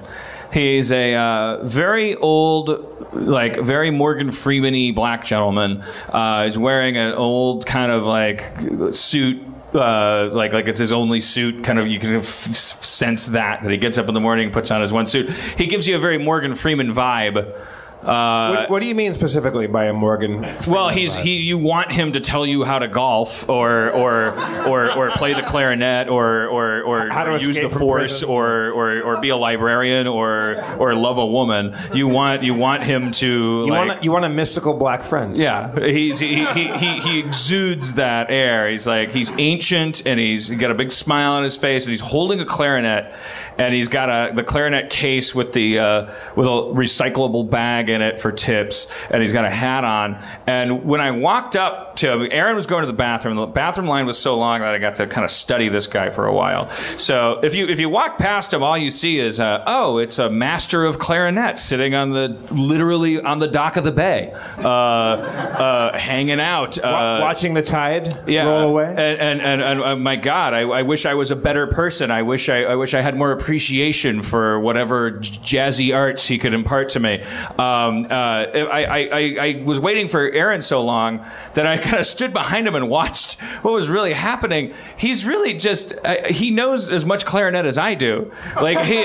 He's 0.51 0.91
a 0.91 1.15
uh, 1.15 1.63
very 1.63 2.15
old, 2.15 3.13
like 3.13 3.59
very 3.59 3.89
Morgan 3.91 4.31
Freeman-y 4.31 4.91
black 4.93 5.23
gentleman. 5.23 5.83
Uh, 6.09 6.43
he's 6.43 6.57
wearing 6.57 6.97
an 6.97 7.13
old 7.13 7.65
kind 7.65 7.91
of 7.91 8.03
like 8.03 8.51
suit 8.93 9.41
uh, 9.73 10.29
like 10.33 10.53
like 10.53 10.67
it's 10.67 10.79
his 10.79 10.91
only 10.91 11.21
suit. 11.21 11.63
Kind 11.63 11.79
of 11.79 11.87
you 11.87 11.99
can 11.99 12.15
f- 12.15 12.25
sense 12.25 13.27
that 13.27 13.63
that 13.63 13.71
he 13.71 13.77
gets 13.77 13.97
up 13.97 14.07
in 14.07 14.13
the 14.13 14.19
morning, 14.19 14.45
and 14.45 14.53
puts 14.53 14.71
on 14.71 14.81
his 14.81 14.91
one 14.91 15.07
suit. 15.07 15.29
He 15.29 15.67
gives 15.67 15.87
you 15.87 15.95
a 15.95 15.99
very 15.99 16.17
Morgan 16.17 16.55
Freeman 16.55 16.93
vibe. 16.93 17.57
Uh, 18.03 18.55
what, 18.55 18.69
what 18.69 18.79
do 18.81 18.87
you 18.87 18.95
mean 18.95 19.13
specifically 19.13 19.67
by 19.67 19.85
a 19.85 19.93
Morgan? 19.93 20.41
well, 20.67 20.89
he's 20.89 21.15
he. 21.15 21.37
You 21.37 21.57
want 21.57 21.91
him 21.91 22.13
to 22.13 22.19
tell 22.19 22.45
you 22.45 22.63
how 22.63 22.79
to 22.79 22.87
golf, 22.87 23.47
or 23.49 23.91
or 23.91 24.33
or, 24.67 24.91
or 24.91 25.11
play 25.11 25.33
the 25.33 25.43
clarinet, 25.43 26.09
or 26.09 26.47
or 26.47 26.81
or, 26.81 27.13
or 27.13 27.37
use 27.37 27.59
the 27.59 27.69
force, 27.69 28.23
or, 28.23 28.71
or 28.71 29.01
or 29.01 29.21
be 29.21 29.29
a 29.29 29.37
librarian, 29.37 30.07
or 30.07 30.63
or 30.77 30.95
love 30.95 31.17
a 31.17 31.25
woman. 31.25 31.75
You 31.93 32.07
want 32.07 32.43
you 32.43 32.53
want 32.55 32.83
him 32.83 33.11
to. 33.11 33.27
You 33.27 33.67
like, 33.67 33.87
want 33.87 33.99
a, 33.99 34.03
you 34.03 34.11
want 34.11 34.25
a 34.25 34.29
mystical 34.29 34.73
black 34.73 35.03
friend? 35.03 35.37
yeah, 35.37 35.77
he's 35.79 36.19
he, 36.19 36.45
he, 36.45 36.67
he, 36.77 36.99
he 36.99 37.19
exudes 37.19 37.93
that 37.93 38.31
air. 38.31 38.69
He's 38.69 38.87
like 38.87 39.11
he's 39.11 39.31
ancient 39.37 40.05
and 40.05 40.19
he's 40.19 40.49
got 40.49 40.71
a 40.71 40.75
big 40.75 40.91
smile 40.91 41.33
on 41.33 41.43
his 41.43 41.55
face 41.55 41.85
and 41.85 41.91
he's 41.91 42.01
holding 42.01 42.39
a 42.39 42.45
clarinet 42.45 43.13
and 43.61 43.75
he's 43.75 43.89
got 43.89 44.09
a 44.09 44.33
the 44.33 44.43
clarinet 44.43 44.89
case 44.89 45.35
with 45.35 45.53
the 45.53 45.77
uh, 45.77 46.13
with 46.35 46.47
a 46.47 46.49
recyclable 46.49 47.47
bag 47.47 47.89
in 47.91 48.01
it 48.01 48.19
for 48.19 48.31
tips 48.31 48.87
and 49.11 49.21
he's 49.21 49.33
got 49.33 49.45
a 49.45 49.51
hat 49.51 49.83
on. 49.83 50.17
And 50.47 50.83
when 50.83 50.99
I 50.99 51.11
walked 51.11 51.55
up 51.55 51.95
to 51.97 52.11
him, 52.11 52.27
Erin 52.31 52.55
was 52.55 52.65
going 52.65 52.81
to 52.81 52.87
the 52.87 52.93
bathroom. 52.93 53.37
The 53.37 53.45
bathroom 53.45 53.87
line 53.87 54.07
was 54.07 54.17
so 54.17 54.35
long 54.35 54.61
that 54.61 54.73
I 54.73 54.79
got 54.79 54.95
to 54.95 55.05
kind 55.05 55.23
of 55.23 55.29
study 55.29 55.69
this 55.69 55.85
guy 55.85 56.09
for 56.09 56.25
a 56.25 56.33
while. 56.33 56.71
So 56.97 57.39
if 57.43 57.53
you 57.53 57.67
if 57.67 57.79
you 57.79 57.87
walk 57.87 58.17
past 58.17 58.51
him, 58.51 58.63
all 58.63 58.77
you 58.77 58.89
see 58.89 59.19
is 59.19 59.39
uh, 59.39 59.63
oh, 59.67 59.99
it's 59.99 60.17
a 60.17 60.29
master 60.29 60.83
of 60.83 60.97
clarinet 60.97 61.59
sitting 61.59 61.93
on 61.93 62.09
the 62.09 62.29
literally 62.49 63.21
on 63.21 63.37
the 63.37 63.47
dock 63.47 63.77
of 63.77 63.83
the 63.83 63.91
bay, 63.91 64.31
uh, 64.57 64.67
uh, 64.67 65.97
hanging 65.97 66.39
out. 66.39 66.79
Uh, 66.79 67.19
watching 67.21 67.53
the 67.53 67.61
tide 67.61 68.23
yeah, 68.27 68.45
roll 68.45 68.69
away. 68.69 68.89
And 68.89 68.99
and 68.99 69.41
and, 69.41 69.61
and 69.61 69.83
uh, 69.83 69.95
my 69.97 70.15
God, 70.15 70.55
I, 70.55 70.61
I 70.61 70.81
wish 70.81 71.05
I 71.05 71.13
was 71.13 71.29
a 71.29 71.35
better 71.35 71.67
person. 71.67 72.09
I 72.09 72.23
wish 72.23 72.49
I, 72.49 72.63
I 72.63 72.75
wish 72.75 72.95
I 72.95 73.01
had 73.01 73.15
more 73.15 73.31
appreciation 73.31 73.50
appreciation 73.51 74.21
for 74.21 74.61
whatever 74.61 75.11
jazzy 75.11 75.93
arts 75.93 76.25
he 76.25 76.37
could 76.37 76.53
impart 76.53 76.87
to 76.87 77.01
me. 77.01 77.21
Um, 77.59 78.05
uh, 78.05 78.07
I, 78.09 78.85
I, 78.85 78.97
I, 79.11 79.37
I 79.41 79.63
was 79.65 79.77
waiting 79.77 80.07
for 80.07 80.21
Erin 80.21 80.61
so 80.61 80.81
long 80.81 81.25
that 81.55 81.67
I 81.67 81.77
kind 81.83 81.97
of 81.97 82.05
stood 82.05 82.31
behind 82.31 82.65
him 82.65 82.75
and 82.75 82.87
watched 82.87 83.41
what 83.61 83.73
was 83.73 83.89
really 83.89 84.13
happening. 84.13 84.73
He's 84.95 85.25
really 85.25 85.53
just 85.53 85.93
uh, 86.05 86.27
he 86.29 86.49
knows 86.49 86.89
as 86.89 87.03
much 87.03 87.25
clarinet 87.25 87.65
as 87.65 87.77
I 87.77 87.93
do. 87.93 88.31
Like 88.55 88.85
he 88.85 89.03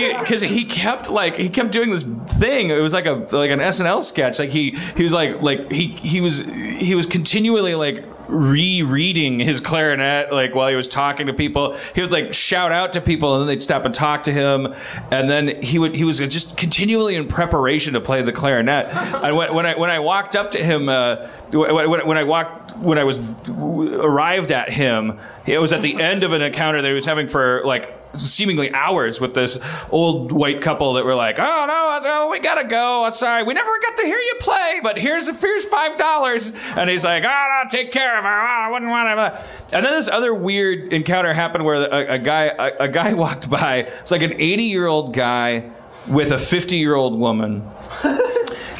he 0.00 0.16
because 0.16 0.42
he 0.42 0.64
kept 0.64 1.10
like 1.10 1.34
he 1.34 1.48
kept 1.48 1.72
doing 1.72 1.90
this 1.90 2.04
thing. 2.38 2.70
It 2.70 2.80
was 2.80 2.92
like 2.92 3.06
a 3.06 3.26
like 3.32 3.50
an 3.50 3.58
SNL 3.58 4.04
sketch. 4.04 4.38
Like 4.38 4.50
he 4.50 4.78
he 4.96 5.02
was 5.02 5.12
like 5.12 5.42
like 5.42 5.72
he 5.72 5.88
he 5.88 6.20
was 6.20 6.38
he 6.38 6.94
was 6.94 7.04
continually 7.04 7.74
like 7.74 8.04
rereading 8.28 9.40
his 9.40 9.60
clarinet 9.60 10.30
like 10.32 10.54
while 10.54 10.68
he 10.68 10.76
was 10.76 10.86
talking 10.86 11.26
to 11.26 11.32
people. 11.32 11.76
He 11.94 12.00
would 12.00 12.12
like 12.12 12.34
shout 12.34 12.72
out 12.72 12.92
to 12.92 13.00
people 13.00 13.34
and 13.34 13.42
then 13.42 13.48
they'd 13.48 13.62
stop 13.62 13.84
and 13.84 13.94
talk 13.94 14.24
to 14.24 14.32
him. 14.32 14.74
And 15.10 15.28
then 15.28 15.62
he 15.62 15.78
would 15.78 15.94
he 15.94 16.04
was 16.04 16.18
just 16.18 16.56
continually 16.56 17.16
in 17.16 17.26
preparation 17.26 17.94
to 17.94 18.00
play 18.00 18.22
the 18.22 18.32
clarinet. 18.32 18.88
And 18.94 19.36
when, 19.36 19.54
when 19.54 19.66
i 19.66 19.76
when 19.76 19.90
i 19.90 19.98
walked 19.98 20.36
up 20.36 20.52
to 20.52 20.62
him 20.62 20.88
uh, 20.88 21.26
when, 21.52 22.06
when, 22.06 22.16
i 22.16 22.24
walked 22.24 22.76
when 22.78 22.98
i 22.98 23.04
was 23.04 23.18
arrived 23.48 24.52
at 24.52 24.70
him 24.70 25.18
it 25.46 25.58
was 25.58 25.72
at 25.72 25.82
the 25.82 26.00
end 26.00 26.24
of 26.24 26.32
an 26.32 26.42
encounter 26.42 26.82
that 26.82 26.88
he 26.88 26.94
was 26.94 27.06
having 27.06 27.26
for 27.26 27.62
like 27.64 27.97
seemingly 28.14 28.72
hours 28.72 29.20
with 29.20 29.34
this 29.34 29.58
old 29.90 30.32
white 30.32 30.62
couple 30.62 30.94
that 30.94 31.04
were 31.04 31.14
like, 31.14 31.38
"Oh 31.38 31.64
no, 31.66 32.00
oh, 32.04 32.30
we 32.30 32.40
gotta 32.40 32.66
go. 32.66 33.04
I'm 33.04 33.12
sorry, 33.12 33.42
we 33.42 33.54
never 33.54 33.70
got 33.80 33.96
to 33.98 34.04
hear 34.04 34.18
you 34.18 34.34
play, 34.40 34.80
but 34.82 34.98
here's 34.98 35.28
a 35.28 35.34
here's 35.34 35.64
five 35.64 35.98
dollars." 35.98 36.52
And 36.76 36.88
he's 36.88 37.04
like, 37.04 37.24
"Oh 37.24 37.28
no, 37.28 37.68
take 37.70 37.92
care 37.92 38.18
of 38.18 38.24
her. 38.24 38.40
Oh, 38.40 38.66
I 38.66 38.70
wouldn't 38.70 38.90
want 38.90 39.18
to." 39.18 39.76
And 39.76 39.84
then 39.84 39.92
this 39.92 40.08
other 40.08 40.34
weird 40.34 40.92
encounter 40.92 41.32
happened 41.32 41.64
where 41.64 41.76
a, 41.76 42.14
a 42.14 42.18
guy 42.18 42.44
a, 42.44 42.84
a 42.84 42.88
guy 42.88 43.12
walked 43.14 43.50
by. 43.50 43.78
It's 43.78 44.10
like 44.10 44.22
an 44.22 44.34
80 44.34 44.62
year 44.64 44.86
old 44.86 45.14
guy 45.14 45.70
with 46.06 46.32
a 46.32 46.38
50 46.38 46.76
year 46.76 46.94
old 46.94 47.18
woman, 47.18 47.68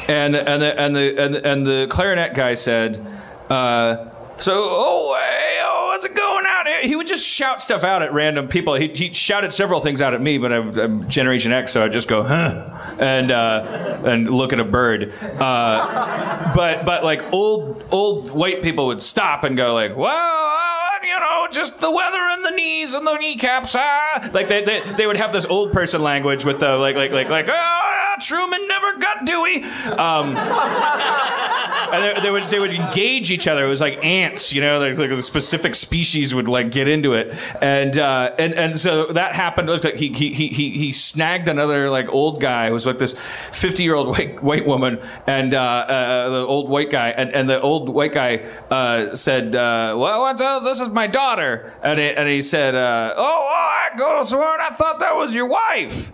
and 0.07 0.35
and 0.35 0.61
the 0.61 0.79
and 0.79 0.95
the 0.95 1.21
and 1.21 1.33
the, 1.35 1.47
and 1.47 1.67
the 1.67 1.87
clarinet 1.89 2.33
guy 2.33 2.55
said. 2.55 3.05
Uh, 3.49 4.07
so, 4.37 4.53
oh, 4.55 5.17
hey, 5.19 5.59
oh, 5.63 5.89
how's 5.91 6.05
it 6.05 6.15
going? 6.15 6.45
He 6.81 6.95
would 6.95 7.07
just 7.07 7.25
shout 7.25 7.61
stuff 7.61 7.83
out 7.83 8.01
at 8.01 8.13
random 8.13 8.47
people. 8.47 8.75
He, 8.75 8.87
he 8.89 9.13
shouted 9.13 9.53
several 9.53 9.81
things 9.81 10.01
out 10.01 10.13
at 10.13 10.21
me, 10.21 10.37
but 10.37 10.51
I'm, 10.51 10.77
I'm 10.77 11.09
Generation 11.09 11.51
X, 11.51 11.73
so 11.73 11.83
I 11.83 11.89
just 11.89 12.07
go, 12.07 12.23
huh, 12.23 12.95
and 12.99 13.31
uh, 13.31 14.01
and 14.05 14.29
look 14.29 14.53
at 14.53 14.59
a 14.59 14.65
bird. 14.65 15.13
Uh, 15.21 16.53
but 16.55 16.85
but 16.85 17.03
like 17.03 17.21
old 17.33 17.83
old 17.91 18.31
white 18.31 18.61
people 18.61 18.87
would 18.87 19.01
stop 19.01 19.43
and 19.43 19.55
go 19.57 19.73
like, 19.73 19.95
well, 19.95 20.15
uh, 20.15 21.05
you 21.05 21.19
know, 21.19 21.47
just 21.51 21.79
the 21.79 21.91
weather 21.91 22.19
and 22.19 22.45
the 22.45 22.51
knees 22.51 22.93
and 22.93 23.05
the 23.05 23.15
kneecaps. 23.17 23.75
Ah, 23.75 24.29
like 24.33 24.49
they, 24.49 24.63
they 24.63 24.81
they 24.97 25.07
would 25.07 25.17
have 25.17 25.33
this 25.33 25.45
old 25.45 25.73
person 25.73 26.01
language 26.01 26.45
with 26.45 26.59
the 26.59 26.75
like 26.77 26.95
like 26.95 27.11
like 27.11 27.29
like 27.29 27.47
oh, 27.49 28.08
Truman 28.21 28.67
never 28.67 28.97
got 28.97 29.25
Dewey. 29.25 29.63
Um, 29.97 30.33
they, 31.91 32.21
they 32.21 32.31
would 32.31 32.47
they 32.47 32.59
would 32.59 32.73
engage 32.73 33.31
each 33.31 33.47
other. 33.47 33.65
It 33.65 33.69
was 33.69 33.81
like 33.81 34.03
ants, 34.03 34.53
you 34.53 34.61
know, 34.61 34.79
like, 34.79 34.97
like 34.97 35.11
a 35.11 35.21
specific 35.23 35.75
species 35.75 36.33
would 36.33 36.47
like 36.47 36.71
get 36.71 36.87
into 36.87 37.13
it, 37.13 37.35
and 37.61 37.97
uh, 37.97 38.33
and 38.37 38.53
and 38.53 38.79
so 38.79 39.07
that 39.13 39.35
happened. 39.35 39.69
It 39.69 39.71
looked 39.71 39.85
like 39.85 39.95
he 39.95 40.11
he 40.11 40.31
he 40.31 40.69
he 40.71 40.91
snagged 40.91 41.47
another 41.47 41.89
like 41.89 42.07
old 42.09 42.41
guy 42.41 42.67
who 42.67 42.73
was 42.73 42.85
like 42.85 42.99
this 42.99 43.15
fifty 43.51 43.83
year 43.83 43.95
old 43.95 44.09
white 44.09 44.41
white 44.43 44.65
woman, 44.65 44.99
and 45.27 45.53
uh, 45.53 45.59
uh, 45.59 46.29
the 46.29 46.45
old 46.45 46.69
white 46.69 46.91
guy, 46.91 47.09
and, 47.09 47.33
and 47.33 47.49
the 47.49 47.59
old 47.61 47.89
white 47.89 48.13
guy 48.13 48.45
uh, 48.69 49.13
said, 49.15 49.55
uh, 49.55 49.95
"Well, 49.97 50.21
what, 50.21 50.41
uh, 50.41 50.59
this 50.59 50.79
is 50.79 50.89
my 50.89 51.07
daughter," 51.07 51.73
and 51.81 51.99
he, 51.99 52.09
and 52.09 52.27
he 52.27 52.41
said, 52.41 52.75
"Oh, 52.75 53.13
oh, 53.17 53.47
I 53.47 53.97
go 53.97 54.23
sworn 54.23 54.59
I 54.61 54.69
thought 54.69 54.99
that 54.99 55.15
was 55.15 55.33
your 55.33 55.47
wife." 55.47 56.11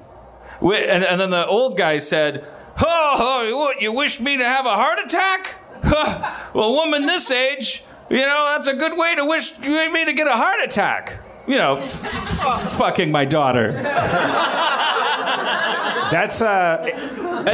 And, 0.62 1.04
and 1.04 1.20
then 1.20 1.30
the 1.30 1.46
old 1.46 1.78
guy 1.78 1.98
said, 1.98 2.46
Oh, 2.78 3.58
what, 3.58 3.82
you 3.82 3.94
wish 3.94 4.20
me 4.20 4.38
to 4.38 4.44
have 4.44 4.66
a 4.66 4.76
heart 4.76 5.00
attack? 5.06 5.56
Well, 6.56 6.72
woman 6.72 7.06
this 7.06 7.30
age, 7.32 7.84
you 8.10 8.22
know, 8.22 8.54
that's 8.54 8.70
a 8.70 8.74
good 8.74 8.98
way 8.98 9.14
to 9.16 9.26
wish 9.26 9.60
me 9.60 10.06
to 10.06 10.14
get 10.14 10.26
a 10.26 10.38
heart 10.38 10.62
attack. 10.64 11.20
You 11.46 11.58
know, 11.58 11.82
fucking 11.82 13.12
my 13.12 13.26
daughter. 13.26 13.74
That's 16.12 16.42
uh, 16.42 16.78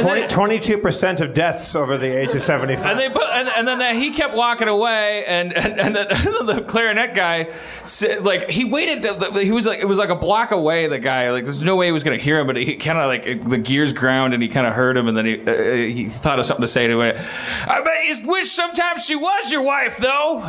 20, 0.00 0.22
22% 0.22 1.20
of 1.20 1.34
deaths 1.34 1.74
over 1.76 1.98
the 1.98 2.06
age 2.06 2.34
of 2.34 2.42
75. 2.42 2.84
And 2.86 2.98
they 2.98 3.08
put, 3.08 3.22
and, 3.32 3.48
and 3.48 3.68
then 3.68 3.78
that 3.78 3.96
he 3.96 4.10
kept 4.10 4.34
walking 4.34 4.68
away, 4.68 5.24
and 5.26 5.52
and, 5.52 5.80
and 5.80 5.96
then 5.96 6.08
the 6.46 6.64
clarinet 6.66 7.14
guy, 7.14 7.52
said, 7.84 8.22
like 8.24 8.50
he 8.50 8.64
waited. 8.64 9.02
To, 9.02 9.38
he 9.40 9.52
was 9.52 9.66
like 9.66 9.80
it 9.80 9.86
was 9.86 9.98
like 9.98 10.10
a 10.10 10.14
block 10.16 10.50
away. 10.50 10.86
The 10.88 10.98
guy, 10.98 11.30
like 11.30 11.44
there's 11.44 11.62
no 11.62 11.76
way 11.76 11.86
he 11.86 11.92
was 11.92 12.04
gonna 12.04 12.16
hear 12.18 12.38
him, 12.38 12.46
but 12.46 12.56
he 12.56 12.76
kind 12.76 12.98
of 12.98 13.06
like 13.06 13.48
the 13.48 13.58
gears 13.58 13.92
ground, 13.92 14.34
and 14.34 14.42
he 14.42 14.48
kind 14.48 14.66
of 14.66 14.74
heard 14.74 14.96
him, 14.96 15.08
and 15.08 15.16
then 15.16 15.26
he 15.26 15.40
uh, 15.40 15.54
he 15.94 16.08
thought 16.08 16.38
of 16.38 16.46
something 16.46 16.62
to 16.62 16.68
say 16.68 16.86
to 16.86 17.00
him. 17.00 17.16
I 17.66 17.80
bet 17.80 18.04
you 18.04 18.28
wish 18.28 18.50
sometimes 18.50 19.04
she 19.04 19.16
was 19.16 19.50
your 19.50 19.62
wife, 19.62 19.96
though. 19.98 20.40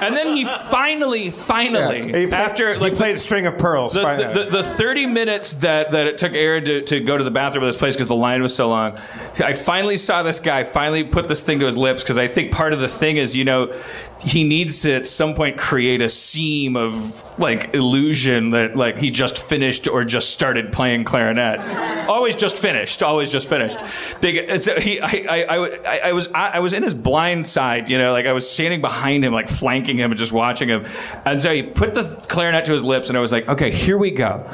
and 0.00 0.16
then 0.16 0.36
he 0.36 0.44
finally, 0.44 1.30
finally, 1.30 2.04
He 2.04 2.10
played- 2.12 2.32
after 2.34 2.74
he 2.74 2.80
like 2.80 2.94
played 2.94 3.18
String 3.18 3.46
of 3.46 3.56
Pearls. 3.58 3.94
the, 3.94 4.02
the, 4.02 4.44
the, 4.44 4.62
the 4.62 4.64
30 4.64 5.06
minutes 5.06 5.53
that, 5.60 5.90
that 5.92 6.06
it 6.06 6.18
took 6.18 6.32
Erin 6.32 6.64
to, 6.64 6.82
to 6.82 7.00
go 7.00 7.16
to 7.16 7.24
the 7.24 7.30
bathroom 7.30 7.64
of 7.64 7.68
this 7.68 7.76
place 7.76 7.94
because 7.94 8.08
the 8.08 8.14
line 8.14 8.42
was 8.42 8.54
so 8.54 8.68
long, 8.68 8.98
I 9.38 9.52
finally 9.52 9.96
saw 9.96 10.22
this 10.22 10.38
guy 10.38 10.64
finally 10.64 11.04
put 11.04 11.28
this 11.28 11.42
thing 11.42 11.60
to 11.60 11.66
his 11.66 11.76
lips 11.76 12.02
because 12.02 12.18
I 12.18 12.28
think 12.28 12.52
part 12.52 12.72
of 12.72 12.80
the 12.80 12.88
thing 12.88 13.16
is, 13.16 13.34
you 13.34 13.44
know, 13.44 13.72
he 14.20 14.44
needs 14.44 14.82
to 14.82 14.94
at 14.94 15.06
some 15.06 15.34
point 15.34 15.58
create 15.58 16.00
a 16.00 16.08
seam 16.08 16.76
of 16.76 17.38
like 17.38 17.74
illusion 17.74 18.50
that 18.50 18.76
like 18.76 18.96
he 18.96 19.10
just 19.10 19.38
finished 19.38 19.88
or 19.88 20.04
just 20.04 20.30
started 20.30 20.72
playing 20.72 21.04
clarinet. 21.04 21.60
always 22.08 22.36
just 22.36 22.56
finished, 22.56 23.02
always 23.02 23.30
just 23.30 23.48
finished. 23.48 23.78
Big, 24.20 24.36
it's, 24.36 24.66
he, 24.82 25.00
I, 25.00 25.26
I, 25.28 25.56
I, 25.56 25.96
I 26.08 26.12
was 26.12 26.28
I, 26.28 26.48
I 26.50 26.58
was 26.60 26.72
in 26.72 26.82
his 26.82 26.94
blind 26.94 27.46
side, 27.46 27.90
you 27.90 27.98
know, 27.98 28.12
like 28.12 28.26
I 28.26 28.32
was 28.32 28.48
standing 28.48 28.80
behind 28.80 29.24
him, 29.24 29.32
like 29.32 29.48
flanking 29.48 29.98
him 29.98 30.10
and 30.10 30.18
just 30.18 30.32
watching 30.32 30.68
him. 30.68 30.86
And 31.24 31.40
so 31.40 31.52
he 31.52 31.62
put 31.62 31.94
the 31.94 32.04
clarinet 32.28 32.64
to 32.66 32.72
his 32.72 32.82
lips, 32.82 33.08
and 33.08 33.18
I 33.18 33.20
was 33.20 33.32
like, 33.32 33.48
okay, 33.48 33.70
here 33.70 33.98
we 33.98 34.10
go. 34.10 34.44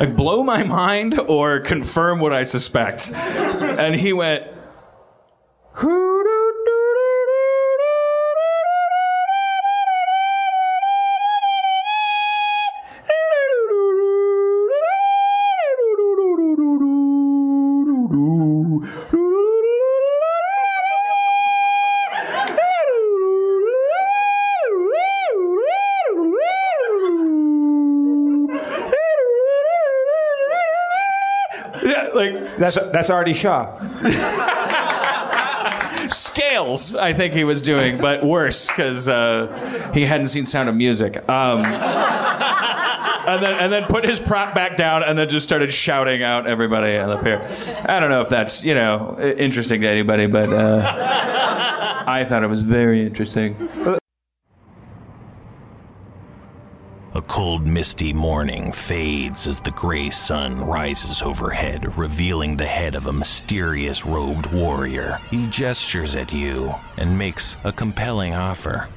Like 0.00 0.16
blow 0.16 0.42
my 0.42 0.62
mind 0.64 1.20
or 1.20 1.60
confirm 1.60 2.20
what 2.20 2.32
I 2.32 2.44
suspect. 2.44 3.12
And 3.12 3.94
he 3.94 4.12
went. 4.12 4.44
Yeah, 5.76 6.19
that's, 32.60 32.90
that's 32.90 33.10
Artie 33.10 33.32
Shaw. 33.32 33.76
scales, 36.10 36.94
I 36.94 37.12
think 37.12 37.34
he 37.34 37.44
was 37.44 37.62
doing, 37.62 37.98
but 37.98 38.24
worse 38.24 38.66
because 38.66 39.08
uh, 39.08 39.90
he 39.94 40.04
hadn't 40.04 40.28
seen 40.28 40.46
Sound 40.46 40.68
of 40.68 40.74
Music. 40.74 41.16
Um, 41.28 41.64
and 43.26 43.42
then 43.42 43.60
and 43.60 43.72
then 43.72 43.84
put 43.84 44.04
his 44.04 44.18
prop 44.18 44.54
back 44.54 44.76
down, 44.76 45.02
and 45.02 45.18
then 45.18 45.28
just 45.28 45.44
started 45.44 45.72
shouting 45.72 46.22
out 46.22 46.46
everybody 46.46 46.96
up 46.96 47.22
here. 47.22 47.46
I 47.86 48.00
don't 48.00 48.10
know 48.10 48.22
if 48.22 48.28
that's 48.28 48.64
you 48.64 48.74
know 48.74 49.16
interesting 49.20 49.80
to 49.82 49.88
anybody, 49.88 50.26
but 50.26 50.52
uh, 50.52 52.04
I 52.06 52.24
thought 52.24 52.42
it 52.42 52.48
was 52.48 52.62
very 52.62 53.06
interesting. 53.06 53.56
A 57.20 57.22
cold, 57.24 57.66
misty 57.66 58.14
morning 58.14 58.72
fades 58.72 59.46
as 59.46 59.60
the 59.60 59.72
gray 59.72 60.08
sun 60.08 60.58
rises 60.58 61.20
overhead, 61.20 61.98
revealing 61.98 62.56
the 62.56 62.64
head 62.64 62.94
of 62.94 63.06
a 63.06 63.12
mysterious 63.12 64.06
robed 64.06 64.46
warrior. 64.46 65.20
He 65.28 65.46
gestures 65.48 66.16
at 66.16 66.32
you 66.32 66.74
and 66.96 67.18
makes 67.18 67.58
a 67.62 67.72
compelling 67.72 68.32
offer. 68.32 68.88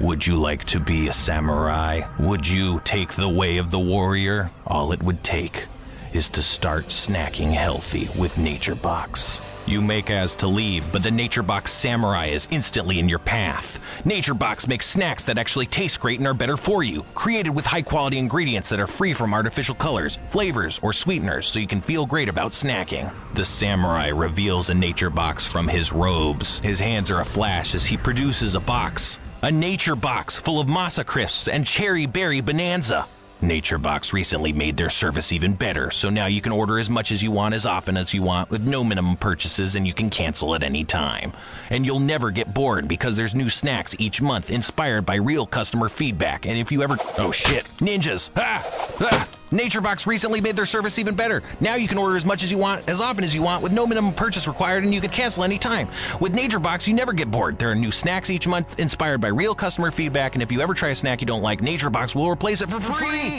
Would 0.00 0.26
you 0.26 0.36
like 0.36 0.64
to 0.64 0.80
be 0.80 1.06
a 1.06 1.12
samurai? 1.12 2.02
Would 2.18 2.48
you 2.48 2.80
take 2.82 3.14
the 3.14 3.28
way 3.28 3.58
of 3.58 3.70
the 3.70 3.78
warrior? 3.78 4.50
All 4.66 4.90
it 4.90 5.04
would 5.04 5.22
take 5.22 5.66
is 6.12 6.28
to 6.30 6.42
start 6.42 6.86
snacking 6.86 7.52
healthy 7.52 8.08
with 8.18 8.36
Nature 8.36 8.74
Box. 8.74 9.40
You 9.70 9.80
make 9.80 10.10
as 10.10 10.34
to 10.36 10.48
leave, 10.48 10.90
but 10.90 11.04
the 11.04 11.12
Nature 11.12 11.44
Box 11.44 11.72
Samurai 11.72 12.26
is 12.26 12.48
instantly 12.50 12.98
in 12.98 13.08
your 13.08 13.20
path. 13.20 13.78
Nature 14.04 14.34
Box 14.34 14.66
makes 14.66 14.84
snacks 14.84 15.24
that 15.26 15.38
actually 15.38 15.66
taste 15.66 16.00
great 16.00 16.18
and 16.18 16.26
are 16.26 16.34
better 16.34 16.56
for 16.56 16.82
you, 16.82 17.04
created 17.14 17.50
with 17.50 17.66
high 17.66 17.82
quality 17.82 18.18
ingredients 18.18 18.70
that 18.70 18.80
are 18.80 18.88
free 18.88 19.14
from 19.14 19.32
artificial 19.32 19.76
colors, 19.76 20.18
flavors, 20.28 20.80
or 20.82 20.92
sweeteners 20.92 21.46
so 21.46 21.60
you 21.60 21.68
can 21.68 21.80
feel 21.80 22.04
great 22.04 22.28
about 22.28 22.50
snacking. 22.50 23.12
The 23.34 23.44
Samurai 23.44 24.08
reveals 24.08 24.70
a 24.70 24.74
Nature 24.74 25.08
Box 25.08 25.46
from 25.46 25.68
his 25.68 25.92
robes. 25.92 26.58
His 26.58 26.80
hands 26.80 27.08
are 27.12 27.22
aflash 27.22 27.76
as 27.76 27.86
he 27.86 27.96
produces 27.96 28.56
a 28.56 28.60
box. 28.60 29.20
A 29.44 29.52
nature 29.52 29.94
box 29.94 30.36
full 30.36 30.60
of 30.60 30.66
masa 30.66 31.06
crisps 31.06 31.46
and 31.46 31.64
cherry 31.64 32.06
berry 32.06 32.40
bonanza. 32.40 33.06
NatureBox 33.40 34.12
recently 34.12 34.52
made 34.52 34.76
their 34.76 34.90
service 34.90 35.32
even 35.32 35.54
better, 35.54 35.90
so 35.90 36.10
now 36.10 36.26
you 36.26 36.42
can 36.42 36.52
order 36.52 36.78
as 36.78 36.90
much 36.90 37.10
as 37.10 37.22
you 37.22 37.30
want 37.30 37.54
as 37.54 37.64
often 37.64 37.96
as 37.96 38.12
you 38.12 38.22
want 38.22 38.50
with 38.50 38.66
no 38.66 38.84
minimum 38.84 39.16
purchases 39.16 39.76
and 39.76 39.86
you 39.86 39.94
can 39.94 40.10
cancel 40.10 40.54
at 40.54 40.62
any 40.62 40.84
time. 40.84 41.32
And 41.70 41.86
you'll 41.86 42.00
never 42.00 42.30
get 42.30 42.52
bored 42.52 42.86
because 42.86 43.16
there's 43.16 43.34
new 43.34 43.48
snacks 43.48 43.96
each 43.98 44.20
month 44.20 44.50
inspired 44.50 45.06
by 45.06 45.14
real 45.14 45.46
customer 45.46 45.88
feedback. 45.88 46.44
And 46.44 46.58
if 46.58 46.70
you 46.70 46.82
ever. 46.82 46.98
Oh 47.16 47.32
shit, 47.32 47.64
ninjas! 47.78 48.28
Ah! 48.36 48.62
Ah! 49.00 49.28
NatureBox 49.50 50.06
recently 50.06 50.40
made 50.40 50.54
their 50.54 50.66
service 50.66 50.98
even 50.98 51.14
better. 51.16 51.42
Now 51.60 51.74
you 51.74 51.88
can 51.88 51.98
order 51.98 52.16
as 52.16 52.24
much 52.24 52.44
as 52.44 52.52
you 52.52 52.58
want, 52.58 52.88
as 52.88 53.00
often 53.00 53.24
as 53.24 53.34
you 53.34 53.42
want, 53.42 53.62
with 53.62 53.72
no 53.72 53.86
minimum 53.86 54.14
purchase 54.14 54.46
required, 54.46 54.84
and 54.84 54.94
you 54.94 55.00
can 55.00 55.10
cancel 55.10 55.42
anytime. 55.42 55.88
With 56.20 56.34
NatureBox, 56.34 56.86
you 56.86 56.94
never 56.94 57.12
get 57.12 57.30
bored. 57.30 57.58
There 57.58 57.70
are 57.70 57.74
new 57.74 57.90
snacks 57.90 58.30
each 58.30 58.46
month 58.46 58.78
inspired 58.78 59.20
by 59.20 59.28
real 59.28 59.54
customer 59.54 59.90
feedback, 59.90 60.34
and 60.34 60.42
if 60.42 60.52
you 60.52 60.60
ever 60.60 60.74
try 60.74 60.90
a 60.90 60.94
snack 60.94 61.20
you 61.20 61.26
don't 61.26 61.42
like, 61.42 61.62
NatureBox 61.62 62.14
will 62.14 62.30
replace 62.30 62.60
it 62.60 62.68
for 62.68 62.80
free. 62.80 63.29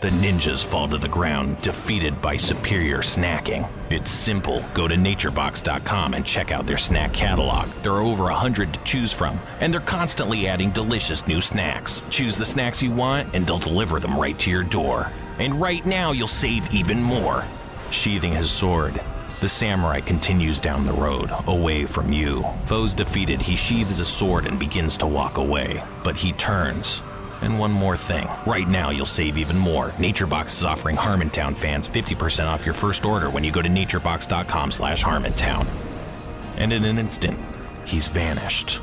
The 0.00 0.08
ninjas 0.08 0.64
fall 0.64 0.88
to 0.88 0.96
the 0.96 1.08
ground, 1.08 1.60
defeated 1.60 2.22
by 2.22 2.38
superior 2.38 2.98
snacking. 2.98 3.68
It's 3.90 4.10
simple. 4.10 4.64
Go 4.72 4.88
to 4.88 4.94
naturebox.com 4.94 6.14
and 6.14 6.24
check 6.24 6.50
out 6.50 6.66
their 6.66 6.78
snack 6.78 7.12
catalog. 7.12 7.68
There 7.82 7.92
are 7.92 8.00
over 8.00 8.30
a 8.30 8.34
hundred 8.34 8.72
to 8.72 8.82
choose 8.82 9.12
from, 9.12 9.38
and 9.60 9.72
they're 9.72 9.80
constantly 9.82 10.46
adding 10.46 10.70
delicious 10.70 11.26
new 11.26 11.42
snacks. 11.42 12.02
Choose 12.08 12.36
the 12.36 12.46
snacks 12.46 12.82
you 12.82 12.90
want, 12.90 13.34
and 13.34 13.46
they'll 13.46 13.58
deliver 13.58 14.00
them 14.00 14.18
right 14.18 14.38
to 14.38 14.50
your 14.50 14.64
door. 14.64 15.12
And 15.38 15.60
right 15.60 15.84
now, 15.84 16.12
you'll 16.12 16.28
save 16.28 16.72
even 16.72 17.02
more. 17.02 17.44
Sheathing 17.90 18.32
his 18.32 18.50
sword, 18.50 19.02
the 19.40 19.48
samurai 19.50 20.00
continues 20.00 20.60
down 20.60 20.86
the 20.86 20.92
road, 20.94 21.30
away 21.46 21.84
from 21.84 22.10
you. 22.10 22.42
Foes 22.64 22.94
defeated, 22.94 23.42
he 23.42 23.56
sheathes 23.56 23.98
his 23.98 24.08
sword 24.08 24.46
and 24.46 24.58
begins 24.58 24.96
to 24.98 25.06
walk 25.06 25.36
away. 25.36 25.82
But 26.04 26.16
he 26.16 26.32
turns. 26.32 27.02
And 27.42 27.58
one 27.58 27.72
more 27.72 27.96
thing. 27.96 28.28
Right 28.46 28.68
now, 28.68 28.90
you'll 28.90 29.06
save 29.06 29.38
even 29.38 29.58
more. 29.58 29.90
NatureBox 29.90 30.46
is 30.56 30.64
offering 30.64 30.96
Harmontown 30.96 31.56
fans 31.56 31.88
50% 31.88 32.46
off 32.46 32.64
your 32.64 32.74
first 32.74 33.04
order 33.04 33.30
when 33.30 33.44
you 33.44 33.50
go 33.50 33.62
to 33.62 33.68
naturebox.com 33.68 34.70
slash 34.70 35.02
Harmontown. 35.02 35.66
And 36.56 36.72
in 36.72 36.84
an 36.84 36.98
instant, 36.98 37.38
he's 37.86 38.08
vanished. 38.08 38.80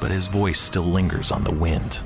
But 0.00 0.10
his 0.10 0.28
voice 0.28 0.58
still 0.58 0.84
lingers 0.84 1.30
on 1.30 1.44
the 1.44 1.50
wind. 1.50 1.98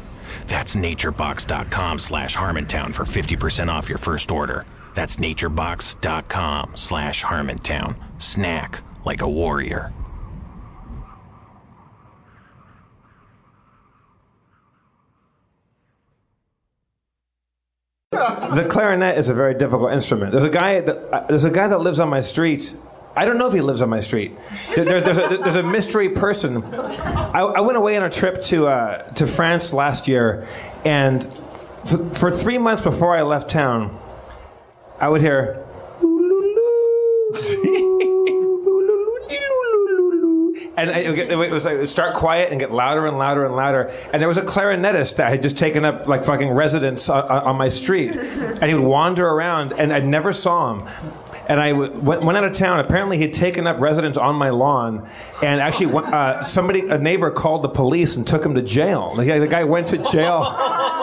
That's 0.49 0.75
naturebox.com 0.77 1.99
slash 1.99 2.37
Harmontown 2.37 2.93
for 2.93 3.05
50% 3.05 3.69
off 3.69 3.89
your 3.89 3.99
first 3.99 4.33
order. 4.33 4.67
That's 4.95 5.17
naturebox.com 5.17 6.73
slash 6.75 7.25
Harmontown. 7.25 7.97
Snack 8.21 8.81
like 9.05 9.23
a 9.23 9.29
warrior. 9.29 9.93
The 18.15 18.67
clarinet 18.69 19.19
is 19.19 19.29
a 19.29 19.35
very 19.35 19.55
difficult 19.55 19.93
instrument. 19.93 20.33
There's 20.33 20.45
a 20.45 20.51
guy 20.51 20.81
that 20.81 20.97
uh, 21.13 21.27
there's 21.27 21.45
a 21.45 21.51
guy 21.51 21.69
that 21.69 21.79
lives 21.81 22.01
on 22.01 22.09
my 22.09 22.21
street. 22.21 22.75
I 23.17 23.27
don't 23.27 23.39
know 23.39 23.47
if 23.47 23.53
he 23.53 23.61
lives 23.61 23.81
on 23.83 23.89
my 23.91 24.01
street. 24.01 24.33
There, 24.75 24.85
there- 24.85 25.01
there's, 25.01 25.19
a, 25.19 25.39
there's 25.43 25.55
a 25.57 25.63
mystery 25.63 26.09
person. 26.09 26.65
I, 26.75 27.41
I 27.41 27.61
went 27.61 27.77
away 27.79 27.97
on 27.97 28.03
a 28.05 28.11
trip 28.11 28.43
to 28.45 28.67
uh, 28.69 29.03
to 29.15 29.27
France 29.27 29.73
last 29.73 30.09
year, 30.09 30.47
and 30.85 31.23
for, 31.85 31.99
for 32.15 32.31
three 32.33 32.59
months 32.59 32.83
before 32.83 33.17
I 33.17 33.23
left 33.23 33.51
town, 33.51 33.99
I 34.99 35.09
would 35.09 35.21
hear. 35.21 35.65
And 40.77 40.91
it 40.91 41.31
it 41.31 41.37
was 41.37 41.65
like 41.65 41.87
start 41.89 42.15
quiet 42.15 42.51
and 42.51 42.59
get 42.59 42.73
louder 42.73 43.07
and 43.07 43.17
louder 43.17 43.45
and 43.45 43.55
louder. 43.55 43.93
And 44.13 44.21
there 44.21 44.29
was 44.29 44.39
a 44.39 44.43
clarinetist 44.43 45.17
that 45.17 45.31
had 45.31 45.41
just 45.41 45.57
taken 45.57 45.85
up 45.85 46.09
like 46.09 46.25
fucking 46.25 46.51
residence 46.51 47.09
on, 47.09 47.25
on 47.25 47.57
my 47.57 47.69
street, 47.69 48.17
and 48.17 48.65
he 48.65 48.75
would 48.75 48.83
wander 48.83 49.27
around, 49.27 49.73
and 49.73 49.93
I 49.93 50.01
never 50.01 50.33
saw 50.33 50.75
him. 50.75 50.89
And 51.47 51.61
I 51.61 51.73
w- 51.73 51.93
went, 52.01 52.39
out 52.39 52.45
of 52.45 52.53
town. 52.53 52.81
Apparently, 52.81 53.19
he'd 53.19 53.35
taken 53.35 53.67
up 53.67 53.79
residence 53.79 54.17
on 54.17 54.35
my 54.35 54.49
lawn, 54.49 55.07
and 55.43 55.61
actually, 55.61 55.93
uh, 55.95 56.43
somebody, 56.43 56.89
a 56.89 56.97
neighbor, 56.97 57.31
called 57.31 57.63
the 57.63 57.69
police 57.69 58.17
and 58.17 58.27
took 58.27 58.45
him 58.45 58.55
to 58.55 58.63
jail. 58.63 59.15
The 59.15 59.47
guy 59.47 59.65
went 59.65 59.89
to 59.89 59.99
jail, 59.99 60.41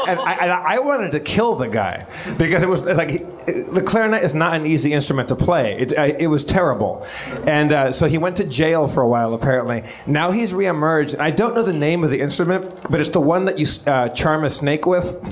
and 0.08 0.20
I, 0.20 0.34
and 0.42 0.52
I 0.52 0.80
wanted 0.80 1.12
to 1.14 1.20
kill 1.20 1.56
the 1.56 1.68
guy 1.68 2.06
because 2.38 2.64
it 2.64 2.70
was 2.70 2.84
like 2.86 3.10
he- 3.12 3.18
the 3.62 3.82
clarinet 3.82 4.24
is 4.24 4.34
not 4.34 4.54
an 4.56 4.66
easy 4.66 4.94
instrument 4.94 5.30
to 5.30 5.36
play. 5.36 5.78
It, 5.80 5.98
I, 5.98 6.06
it 6.20 6.28
was 6.28 6.44
terrible, 6.44 7.06
and 7.48 7.72
uh, 7.72 7.92
so 7.92 8.08
he 8.08 8.18
went 8.18 8.38
to 8.38 8.44
jail 8.44 8.88
for 8.88 9.02
a 9.02 9.08
while. 9.08 9.34
Apparently, 9.34 9.84
now 10.06 10.32
he's 10.32 10.54
reemerged. 10.54 11.20
I 11.20 11.32
don't 11.32 11.56
know 11.56 11.64
the 11.64 11.74
name 11.74 12.04
of 12.04 12.10
the 12.10 12.22
instrument, 12.22 12.82
but 12.90 13.00
it's 13.00 13.10
the 13.10 13.22
one 13.22 13.46
that 13.46 13.58
you 13.60 13.66
uh, 13.88 14.10
charm 14.10 14.44
a 14.44 14.50
snake 14.50 14.86
with. 14.86 15.18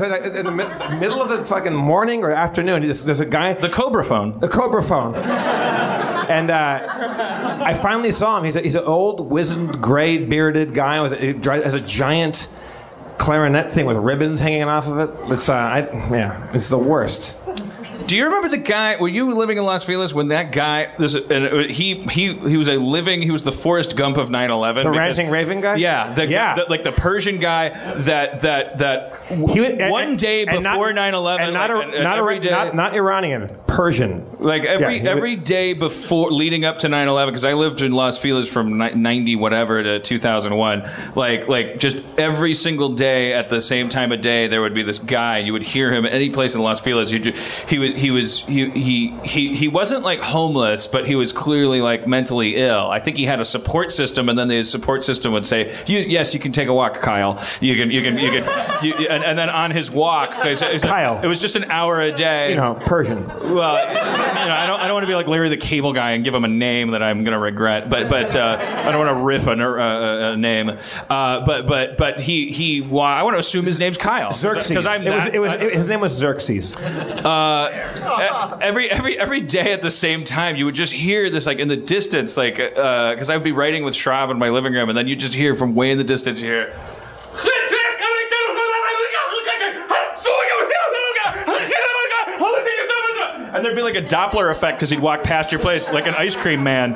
in 0.00 0.44
the 0.46 0.50
mi- 0.50 0.98
middle 0.98 1.20
of 1.20 1.28
the 1.28 1.44
fucking 1.44 1.74
morning 1.74 2.22
or 2.24 2.30
afternoon, 2.30 2.82
there's, 2.82 3.04
there's 3.04 3.20
a 3.20 3.26
guy. 3.26 3.52
The 3.54 3.68
Cobra 3.68 4.04
phone. 4.04 4.38
The 4.40 4.48
Cobra 4.48 4.82
phone. 4.82 5.14
and 5.14 6.50
uh, 6.50 6.86
I 7.64 7.74
finally 7.74 8.12
saw 8.12 8.38
him. 8.38 8.44
He's, 8.44 8.56
a, 8.56 8.60
he's 8.60 8.74
an 8.74 8.84
old, 8.84 9.30
wizened, 9.30 9.80
gray, 9.82 10.18
bearded 10.18 10.74
guy 10.74 11.02
with 11.02 11.18
he 11.18 11.32
has 11.34 11.74
a 11.74 11.80
giant 11.80 12.48
clarinet 13.18 13.72
thing 13.72 13.86
with 13.86 13.96
ribbons 13.96 14.40
hanging 14.40 14.64
off 14.64 14.88
of 14.88 14.98
it. 14.98 15.32
It's 15.32 15.48
uh, 15.48 15.54
I, 15.54 15.80
yeah, 16.10 16.50
it's 16.54 16.68
the 16.68 16.78
worst. 16.78 17.38
Do 18.12 18.18
you 18.18 18.26
remember 18.26 18.50
the 18.50 18.58
guy? 18.58 18.96
Were 18.96 19.08
you 19.08 19.30
living 19.32 19.56
in 19.56 19.64
Las 19.64 19.84
Vegas 19.84 20.12
when 20.12 20.28
that 20.28 20.52
guy? 20.52 20.92
This, 20.98 21.14
and 21.14 21.46
uh, 21.46 21.58
he 21.68 21.94
he 21.94 22.34
he 22.34 22.58
was 22.58 22.68
a 22.68 22.74
living. 22.74 23.22
He 23.22 23.30
was 23.30 23.42
the 23.42 23.52
Forrest 23.52 23.96
Gump 23.96 24.18
of 24.18 24.28
9/11. 24.28 24.74
The 24.74 24.80
because- 24.80 24.96
ranting 24.98 25.30
raven 25.30 25.62
guy. 25.62 25.76
Yeah, 25.76 26.12
the, 26.12 26.26
yeah. 26.26 26.56
the- 26.56 26.66
like 26.68 26.84
the 26.84 26.92
Persian 26.92 27.38
guy 27.38 27.70
that 27.70 28.40
that 28.40 28.76
that 28.80 29.30
was- 29.30 29.56
and- 29.56 29.90
one 29.90 30.18
day 30.18 30.44
and 30.44 30.62
not- 30.62 30.74
before 30.74 30.92
9/11, 30.92 31.40
and 31.40 31.54
not, 31.54 31.70
like, 31.70 31.86
a, 31.86 31.90
and 31.90 32.04
not, 32.04 32.18
a, 32.30 32.38
day- 32.38 32.50
not, 32.50 32.74
not 32.74 32.94
Iranian, 32.94 33.48
Persian. 33.66 34.26
Like 34.38 34.64
every 34.64 34.98
Yeah, 35.00 35.10
every 35.10 35.36
day 35.36 35.72
before 35.72 36.30
leading 36.30 36.66
up 36.66 36.80
to 36.80 36.88
9/11 36.88 37.28
because 37.28 37.46
I 37.46 37.54
lived 37.54 37.80
in 37.80 37.92
Las 37.92 38.18
Feliz 38.18 38.46
from 38.46 38.76
90 38.76 39.36
whatever 39.36 39.82
to 39.82 40.00
2001 40.00 40.86
like 41.14 41.48
like 41.48 41.78
just 41.78 41.96
every 42.18 42.52
single 42.52 42.90
day 42.90 43.32
at 43.32 43.48
the 43.48 43.62
same 43.62 43.88
time 43.88 44.12
of 44.12 44.20
day 44.20 44.48
there 44.48 44.60
would 44.60 44.74
be 44.74 44.82
this 44.82 44.98
guy 44.98 45.38
you 45.38 45.54
would 45.54 45.62
hear 45.62 45.90
him 45.90 46.04
any 46.04 46.28
place 46.28 46.54
in 46.54 46.60
Las 46.60 46.80
Feliz 46.80 47.08
he 47.08 47.18
he 47.68 47.78
was 47.78 48.01
he 48.02 48.10
was 48.10 48.40
he 48.40 48.68
he 48.70 49.10
he 49.24 49.54
he 49.54 49.68
wasn't 49.68 50.02
like 50.02 50.20
homeless 50.20 50.86
but 50.86 51.06
he 51.06 51.14
was 51.14 51.32
clearly 51.32 51.80
like 51.80 52.06
mentally 52.06 52.56
ill 52.56 52.90
I 52.90 52.98
think 53.00 53.16
he 53.16 53.24
had 53.24 53.40
a 53.40 53.44
support 53.44 53.92
system 53.92 54.28
and 54.28 54.36
then 54.38 54.48
the 54.48 54.62
support 54.64 55.04
system 55.04 55.32
would 55.32 55.46
say 55.46 55.60
yes 55.86 56.34
you 56.34 56.40
can 56.40 56.52
take 56.52 56.68
a 56.68 56.74
walk 56.74 57.00
Kyle 57.00 57.42
you 57.60 57.74
can 57.76 57.90
you 57.90 58.02
can 58.02 58.18
you 58.18 58.30
can 58.30 58.42
you, 58.84 58.94
and, 59.08 59.22
and 59.24 59.38
then 59.38 59.48
on 59.48 59.70
his 59.70 59.90
walk, 59.90 60.34
it 60.44 60.50
was- 60.50 60.82
Kyle. 60.82 61.20
it 61.22 61.26
was 61.28 61.40
just 61.40 61.54
an 61.56 61.64
hour 61.70 62.00
a 62.00 62.12
day 62.12 62.50
You 62.50 62.56
know, 62.56 62.74
Persian. 62.86 63.26
well, 63.54 63.76
you 63.78 63.94
know, 63.94 64.54
I 64.54 64.66
don't, 64.66 64.80
I 64.80 64.86
don't 64.88 64.94
want 64.94 65.04
to 65.04 65.06
be 65.08 65.14
like 65.14 65.28
Larry 65.28 65.48
the 65.48 65.56
Cable 65.56 65.92
Guy 65.92 66.12
and 66.12 66.24
give 66.24 66.34
him 66.34 66.44
a 66.44 66.48
name 66.48 66.90
that 66.92 67.02
I'm 67.02 67.22
going 67.24 67.32
to 67.32 67.38
regret. 67.38 67.88
But, 67.88 68.08
but 68.10 68.34
uh, 68.34 68.58
I 68.60 68.90
don't 68.90 69.06
want 69.06 69.16
to 69.16 69.22
riff 69.22 69.46
a, 69.46 69.54
ner- 69.54 69.78
uh, 69.78 70.32
a 70.32 70.36
name. 70.36 70.70
Uh, 70.70 71.44
but, 71.46 71.66
but, 71.68 71.96
but 71.96 72.20
he, 72.20 72.50
he. 72.50 72.80
Well, 72.80 73.04
I 73.04 73.22
want 73.22 73.34
to 73.34 73.38
assume 73.38 73.64
his 73.64 73.78
name's 73.78 73.96
Kyle. 73.98 74.32
Xerxes. 74.32 74.68
Because 74.70 74.86
I'm 74.86 75.06
it 75.06 75.10
was, 75.14 75.26
it 75.34 75.38
was, 75.38 75.52
his 75.74 75.88
name 75.88 76.00
was 76.00 76.12
Xerxes. 76.12 76.76
uh, 76.76 77.81
every 78.60 78.90
every 78.90 79.18
every 79.18 79.40
day 79.40 79.72
at 79.72 79.82
the 79.82 79.90
same 79.90 80.24
time, 80.24 80.56
you 80.56 80.64
would 80.64 80.74
just 80.74 80.92
hear 80.92 81.30
this 81.30 81.46
like 81.46 81.58
in 81.58 81.68
the 81.68 81.76
distance, 81.76 82.36
like 82.36 82.56
because 82.56 83.30
I 83.30 83.36
would 83.36 83.44
be 83.44 83.52
writing 83.52 83.84
with 83.84 83.94
Schrab 83.94 84.30
in 84.30 84.38
my 84.38 84.50
living 84.50 84.72
room, 84.72 84.88
and 84.88 84.96
then 84.96 85.08
you 85.08 85.16
just 85.16 85.34
hear 85.34 85.54
from 85.54 85.74
way 85.74 85.90
in 85.90 85.98
the 85.98 86.04
distance, 86.04 86.40
you 86.40 86.46
hear. 86.46 86.74
And 93.54 93.62
there'd 93.62 93.76
be 93.76 93.82
like 93.82 93.96
a 93.96 94.02
Doppler 94.02 94.50
effect 94.50 94.78
because 94.78 94.88
he'd 94.88 94.98
walk 94.98 95.22
past 95.22 95.52
your 95.52 95.60
place 95.60 95.86
like 95.88 96.06
an 96.06 96.14
ice 96.14 96.34
cream 96.34 96.62
man. 96.62 96.94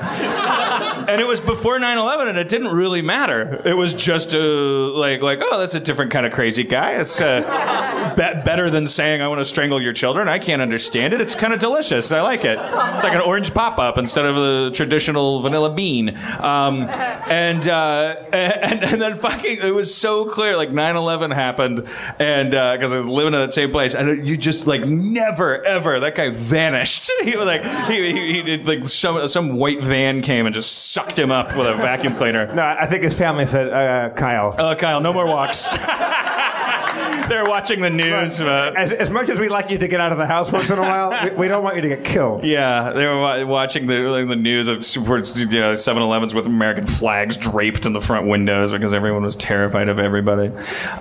And 1.08 1.20
it 1.20 1.26
was 1.26 1.40
before 1.40 1.78
9/11, 1.78 2.28
and 2.28 2.38
it 2.38 2.48
didn't 2.48 2.68
really 2.68 3.02
matter. 3.02 3.62
It 3.64 3.74
was 3.74 3.94
just 3.94 4.34
uh, 4.34 4.38
like 4.38 5.20
like 5.22 5.40
oh, 5.42 5.58
that's 5.58 5.74
a 5.74 5.80
different 5.80 6.10
kind 6.10 6.26
of 6.26 6.32
crazy 6.32 6.64
guy. 6.64 6.92
It's 6.92 7.20
uh, 7.20 8.14
be- 8.16 8.42
better 8.44 8.70
than 8.70 8.86
saying 8.86 9.22
I 9.22 9.28
want 9.28 9.40
to 9.40 9.44
strangle 9.44 9.80
your 9.80 9.92
children. 9.92 10.28
I 10.28 10.38
can't 10.38 10.62
understand 10.62 11.12
it. 11.14 11.20
It's 11.20 11.34
kind 11.34 11.52
of 11.52 11.60
delicious. 11.60 12.12
I 12.12 12.22
like 12.22 12.44
it. 12.44 12.58
It's 12.58 13.04
like 13.04 13.14
an 13.14 13.20
orange 13.20 13.52
pop 13.54 13.78
up 13.78 13.98
instead 13.98 14.24
of 14.24 14.36
the 14.36 14.70
traditional 14.74 15.40
vanilla 15.40 15.72
bean. 15.72 16.16
Um, 16.38 16.82
and, 16.82 17.66
uh, 17.68 18.16
and 18.32 18.84
and 18.84 19.00
then 19.00 19.18
fucking 19.18 19.58
it 19.62 19.74
was 19.74 19.94
so 19.94 20.26
clear. 20.26 20.56
Like 20.56 20.70
9/11 20.70 21.34
happened, 21.34 21.86
and 22.18 22.50
because 22.50 22.92
I 22.92 22.96
was 22.96 23.08
living 23.08 23.34
in 23.34 23.40
that 23.40 23.52
same 23.52 23.70
place, 23.70 23.94
and 23.94 24.26
you 24.26 24.36
just 24.36 24.66
like 24.66 24.84
never 24.84 25.64
ever 25.64 26.00
that 26.00 26.14
guy 26.14 26.30
vanished. 26.30 27.10
he 27.22 27.36
was 27.36 27.46
like 27.46 27.64
he, 27.88 28.12
he, 28.12 28.32
he 28.34 28.42
did 28.42 28.66
like 28.66 28.86
some 28.88 29.28
some 29.28 29.56
white 29.56 29.82
van 29.82 30.22
came 30.22 30.46
and 30.46 30.54
just 30.54 30.92
sucked 30.96 31.18
him 31.18 31.30
up 31.30 31.54
with 31.54 31.66
a 31.66 31.74
vacuum 31.74 32.16
cleaner. 32.16 32.46
No, 32.54 32.62
I 32.64 32.86
think 32.86 33.02
his 33.02 33.16
family 33.18 33.44
said, 33.44 33.68
uh, 33.70 34.14
Kyle. 34.14 34.54
Uh, 34.58 34.74
Kyle, 34.74 34.98
no 35.02 35.12
more 35.12 35.26
walks. 35.26 35.68
they're 37.28 37.44
watching 37.44 37.82
the 37.82 37.90
news. 37.90 38.40
Uh, 38.40 38.72
As, 38.74 38.92
as 38.92 39.10
much 39.10 39.28
as 39.28 39.38
we'd 39.38 39.50
like 39.50 39.68
you 39.68 39.76
to 39.76 39.88
get 39.88 40.00
out 40.00 40.12
of 40.12 40.16
the 40.16 40.26
house 40.26 40.50
once 40.50 40.70
in 40.70 40.78
a 40.78 40.80
while, 40.80 41.10
we, 41.22 41.30
we 41.36 41.48
don't 41.48 41.62
want 41.62 41.76
you 41.76 41.82
to 41.82 41.88
get 41.88 42.02
killed. 42.02 42.44
yeah, 42.44 42.92
they 42.92 43.04
were 43.04 43.20
wa- 43.20 43.44
watching 43.44 43.86
the 43.86 43.98
like, 44.08 44.26
the 44.26 44.36
news 44.36 44.68
of 44.68 44.86
super, 44.86 45.18
you 45.18 45.60
know, 45.60 45.72
7-Elevens 45.72 46.32
with 46.32 46.46
American 46.46 46.86
flags 46.86 47.36
draped 47.36 47.84
in 47.84 47.92
the 47.92 48.00
front 48.00 48.26
windows 48.26 48.72
because 48.72 48.94
everyone 48.94 49.22
was 49.22 49.36
terrified 49.36 49.90
of 49.90 49.98
everybody. 49.98 50.50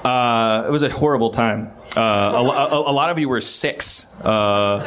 Uh, 0.04 0.66
it 0.68 0.72
was 0.72 0.84
a 0.84 0.90
horrible 0.90 1.30
time. 1.30 1.72
Uh, 1.98 2.02
a, 2.02 2.92
a, 2.92 2.94
lot 2.94 3.10
of 3.10 3.18
you 3.20 3.30
were 3.30 3.40
six 3.40 4.14
uh, 4.22 4.80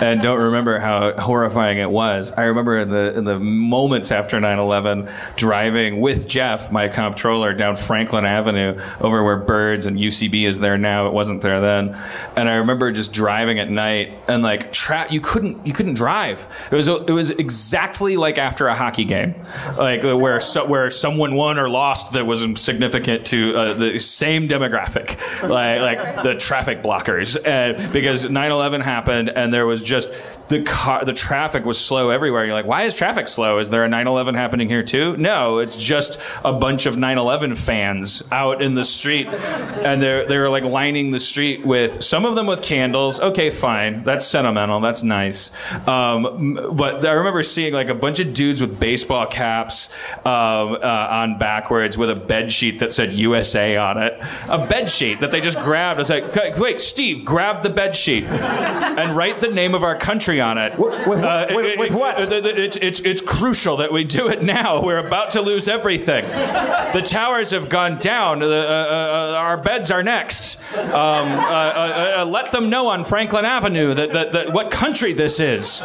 and 0.00 0.22
don't 0.22 0.40
remember 0.40 0.78
how 0.78 1.12
horrifying 1.12 1.78
it 1.78 1.90
was. 1.90 2.32
I 2.32 2.44
remember 2.44 2.78
in 2.78 2.90
the 2.90 3.16
in 3.16 3.24
the 3.24 3.38
moments 3.38 4.10
after 4.10 4.38
9/11, 4.38 5.10
driving 5.36 6.00
with 6.00 6.26
Jeff, 6.26 6.72
my 6.72 6.88
comptroller, 6.88 7.54
down 7.54 7.76
Franklin 7.76 8.24
Avenue 8.24 8.80
over 9.00 9.22
where 9.22 9.36
Birds 9.36 9.86
and 9.86 9.98
UCB 9.98 10.46
is 10.46 10.58
there 10.58 10.78
now. 10.78 11.06
It 11.06 11.12
wasn't 11.12 11.42
there 11.42 11.60
then, 11.60 11.96
and 12.34 12.48
I 12.48 12.54
remember 12.54 12.90
just 12.90 13.12
driving 13.12 13.60
at 13.60 13.70
night 13.70 14.18
and 14.26 14.42
like 14.42 14.72
tra- 14.72 15.06
you 15.10 15.20
couldn't 15.20 15.66
you 15.66 15.72
couldn't 15.72 15.94
drive. 15.94 16.46
It 16.72 16.74
was 16.74 16.88
it 16.88 17.10
was 17.10 17.30
exactly 17.30 18.16
like 18.16 18.38
after 18.38 18.66
a 18.66 18.74
hockey 18.74 19.04
game, 19.04 19.34
like 19.76 20.02
where 20.02 20.40
so, 20.40 20.64
where 20.64 20.90
someone 20.90 21.34
won 21.34 21.58
or 21.58 21.68
lost 21.68 22.12
that 22.12 22.26
was 22.26 22.44
significant 22.60 23.26
to 23.26 23.56
uh, 23.56 23.74
the 23.74 24.00
same 24.00 24.48
demographic, 24.48 25.18
like 25.48 25.80
like 25.80 26.22
the 26.22 26.34
traffic 26.48 26.82
blockers, 26.82 27.36
and 27.46 27.92
because 27.92 28.24
9/11 28.24 28.80
happened 28.80 29.28
and 29.28 29.52
there 29.52 29.66
was 29.66 29.82
just 29.82 30.08
the 30.48 30.62
car 30.62 31.04
the 31.04 31.12
traffic 31.12 31.64
was 31.64 31.78
slow 31.78 32.10
everywhere. 32.10 32.44
You're 32.44 32.54
like, 32.54 32.66
why 32.66 32.84
is 32.84 32.94
traffic 32.94 33.28
slow? 33.28 33.58
Is 33.58 33.70
there 33.70 33.84
a 33.84 33.88
9/11 33.88 34.34
happening 34.34 34.68
here 34.68 34.82
too? 34.82 35.16
No, 35.16 35.58
it's 35.58 35.76
just 35.76 36.18
a 36.44 36.52
bunch 36.52 36.86
of 36.86 36.96
9/11 36.96 37.56
fans 37.56 38.22
out 38.32 38.62
in 38.62 38.74
the 38.74 38.84
street, 38.84 39.28
and 39.28 40.00
they're 40.02 40.26
they're 40.26 40.50
like 40.50 40.64
lining 40.64 41.10
the 41.10 41.20
street 41.20 41.64
with 41.64 42.02
some 42.02 42.24
of 42.24 42.34
them 42.34 42.46
with 42.46 42.62
candles. 42.62 43.20
Okay, 43.20 43.50
fine, 43.50 44.02
that's 44.04 44.26
sentimental, 44.26 44.80
that's 44.80 45.02
nice. 45.02 45.50
Um, 45.86 46.58
but 46.72 47.04
I 47.04 47.12
remember 47.12 47.42
seeing 47.42 47.72
like 47.74 47.88
a 47.88 47.94
bunch 47.94 48.20
of 48.20 48.32
dudes 48.32 48.60
with 48.60 48.80
baseball 48.80 49.26
caps 49.26 49.90
um, 50.24 50.78
uh, 50.82 51.08
on 51.10 51.38
backwards 51.38 51.98
with 51.98 52.10
a 52.10 52.16
bed 52.16 52.50
sheet 52.50 52.78
that 52.80 52.92
said 52.92 53.12
USA 53.12 53.76
on 53.76 53.98
it. 54.02 54.18
A 54.48 54.66
bed 54.66 54.88
sheet 54.90 55.20
that 55.20 55.30
they 55.30 55.40
just 55.40 55.58
grabbed. 55.60 56.00
It's 56.00 56.10
like, 56.10 56.24
"Okay, 56.36 56.52
wait, 56.58 56.80
Steve, 56.80 57.24
grab 57.24 57.62
the 57.62 57.70
bed 57.70 57.94
sheet 57.94 58.24
and 58.24 59.16
write 59.16 59.40
the 59.40 59.48
name 59.48 59.74
of 59.74 59.84
our 59.84 59.96
country 59.96 60.37
on 60.40 60.58
it. 60.58 60.78
with- 60.78 61.06
with- 61.08 61.78
with 61.78 61.92
what? 61.94 62.20
it- 62.20 62.32
it- 62.32 62.58
it's, 62.58 62.76
it's, 62.78 63.00
it's 63.00 63.22
crucial 63.22 63.76
that 63.78 63.92
we 63.92 64.04
do 64.04 64.28
it 64.28 64.42
now. 64.42 64.82
We're 64.82 65.04
about 65.06 65.30
to 65.32 65.40
lose 65.42 65.68
everything. 65.68 66.24
The 66.26 67.02
towers 67.04 67.50
have 67.50 67.68
gone 67.68 67.98
down. 67.98 68.42
Uh, 68.42 68.46
uh, 68.46 68.50
uh, 68.50 69.36
our 69.38 69.56
beds 69.58 69.90
are 69.90 70.02
next. 70.02 70.58
Um, 70.74 70.82
uh, 70.88 70.92
uh, 70.94 72.14
uh, 72.18 72.24
let 72.26 72.52
them 72.52 72.70
know 72.70 72.88
on 72.88 73.04
Franklin 73.04 73.44
Avenue 73.44 73.94
that, 73.94 74.12
that, 74.12 74.32
that 74.32 74.52
what 74.52 74.70
country 74.70 75.12
this 75.12 75.40
is. 75.40 75.82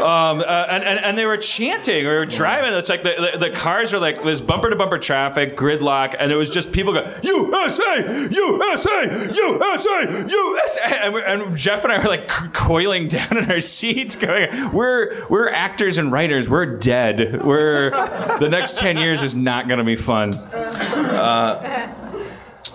Um, 0.00 0.40
uh, 0.40 0.66
and, 0.70 0.82
and, 0.82 0.98
and 0.98 1.18
they 1.18 1.26
were 1.26 1.36
chanting 1.36 2.06
or 2.06 2.24
driving. 2.24 2.72
It's 2.72 2.88
like 2.88 3.02
the, 3.02 3.30
the, 3.32 3.48
the 3.48 3.54
cars 3.54 3.92
were 3.92 3.98
like 3.98 4.22
this 4.22 4.40
bumper 4.40 4.70
to 4.70 4.76
bumper 4.76 4.98
traffic, 4.98 5.56
gridlock, 5.56 6.16
and 6.18 6.32
it 6.32 6.36
was 6.36 6.48
just 6.48 6.72
people 6.72 6.94
go 6.94 7.00
USA, 7.22 8.28
USA, 8.30 9.28
USA, 9.30 10.26
USA, 10.26 10.98
and, 11.02 11.12
we're, 11.14 11.20
and 11.20 11.56
Jeff 11.56 11.84
and 11.84 11.92
I 11.92 11.98
were 11.98 12.08
like 12.08 12.28
coiling 12.28 13.08
down 13.10 13.36
in 13.36 13.50
our 13.50 13.60
seats, 13.60 14.16
going, 14.16 14.72
"We're 14.72 15.26
we're 15.28 15.48
actors 15.48 15.98
and 15.98 16.10
writers. 16.10 16.48
We're 16.48 16.78
dead. 16.78 17.44
We're 17.44 17.90
the 18.38 18.48
next 18.48 18.78
ten 18.78 18.96
years 18.96 19.22
is 19.22 19.34
not 19.34 19.68
going 19.68 19.78
to 19.78 19.84
be 19.84 19.96
fun." 19.96 20.34
Uh, 20.34 21.92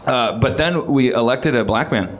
uh, 0.06 0.40
but 0.40 0.58
then 0.58 0.86
we 0.86 1.12
elected 1.14 1.56
a 1.56 1.64
black 1.66 1.92
man. 1.92 2.20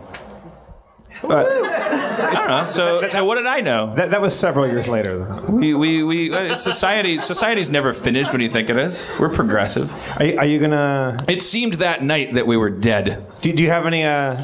I 1.24 2.34
don't 2.34 2.48
know. 2.48 2.66
So, 2.68 3.08
so 3.08 3.26
what 3.26 3.36
did 3.36 3.46
I 3.46 3.62
know? 3.62 3.96
That, 3.96 4.12
that 4.12 4.22
was 4.22 4.38
several 4.38 4.68
years 4.68 4.88
later. 4.88 5.18
Though. 5.18 5.52
We, 5.52 5.74
we, 5.74 6.04
we, 6.04 6.34
uh, 6.34 6.56
society, 6.56 7.18
society's 7.18 7.70
never 7.70 7.94
finished 7.94 8.32
when 8.32 8.42
you 8.42 8.50
think 8.50 8.70
it 8.70 8.78
is. 8.78 9.08
We're 9.20 9.30
progressive. 9.30 9.94
Are 10.20 10.26
you, 10.26 10.38
are 10.38 10.46
you 10.46 10.60
gonna? 10.60 11.24
It 11.28 11.42
seemed 11.42 11.76
that 11.76 12.04
night 12.04 12.34
that 12.36 12.48
we 12.48 12.58
were 12.58 12.70
dead. 12.70 13.26
Do, 13.42 13.54
do 13.54 13.64
you 13.64 13.70
have 13.70 13.86
any? 13.86 14.04
Uh, 14.04 14.36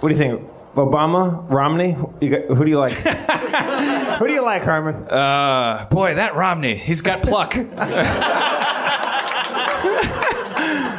what 0.00 0.08
do 0.08 0.14
you 0.14 0.18
think? 0.18 0.48
Obama, 0.74 1.48
Romney? 1.50 1.96
You 2.20 2.30
got, 2.30 2.56
who 2.56 2.64
do 2.64 2.70
you 2.70 2.78
like? 2.78 2.92
who 4.18 4.26
do 4.26 4.32
you 4.32 4.42
like, 4.42 4.62
Harmon? 4.62 4.94
Uh, 4.94 5.86
boy, 5.90 6.14
that 6.16 6.34
Romney, 6.34 6.74
he's 6.76 7.00
got 7.00 7.22
pluck. 7.22 7.54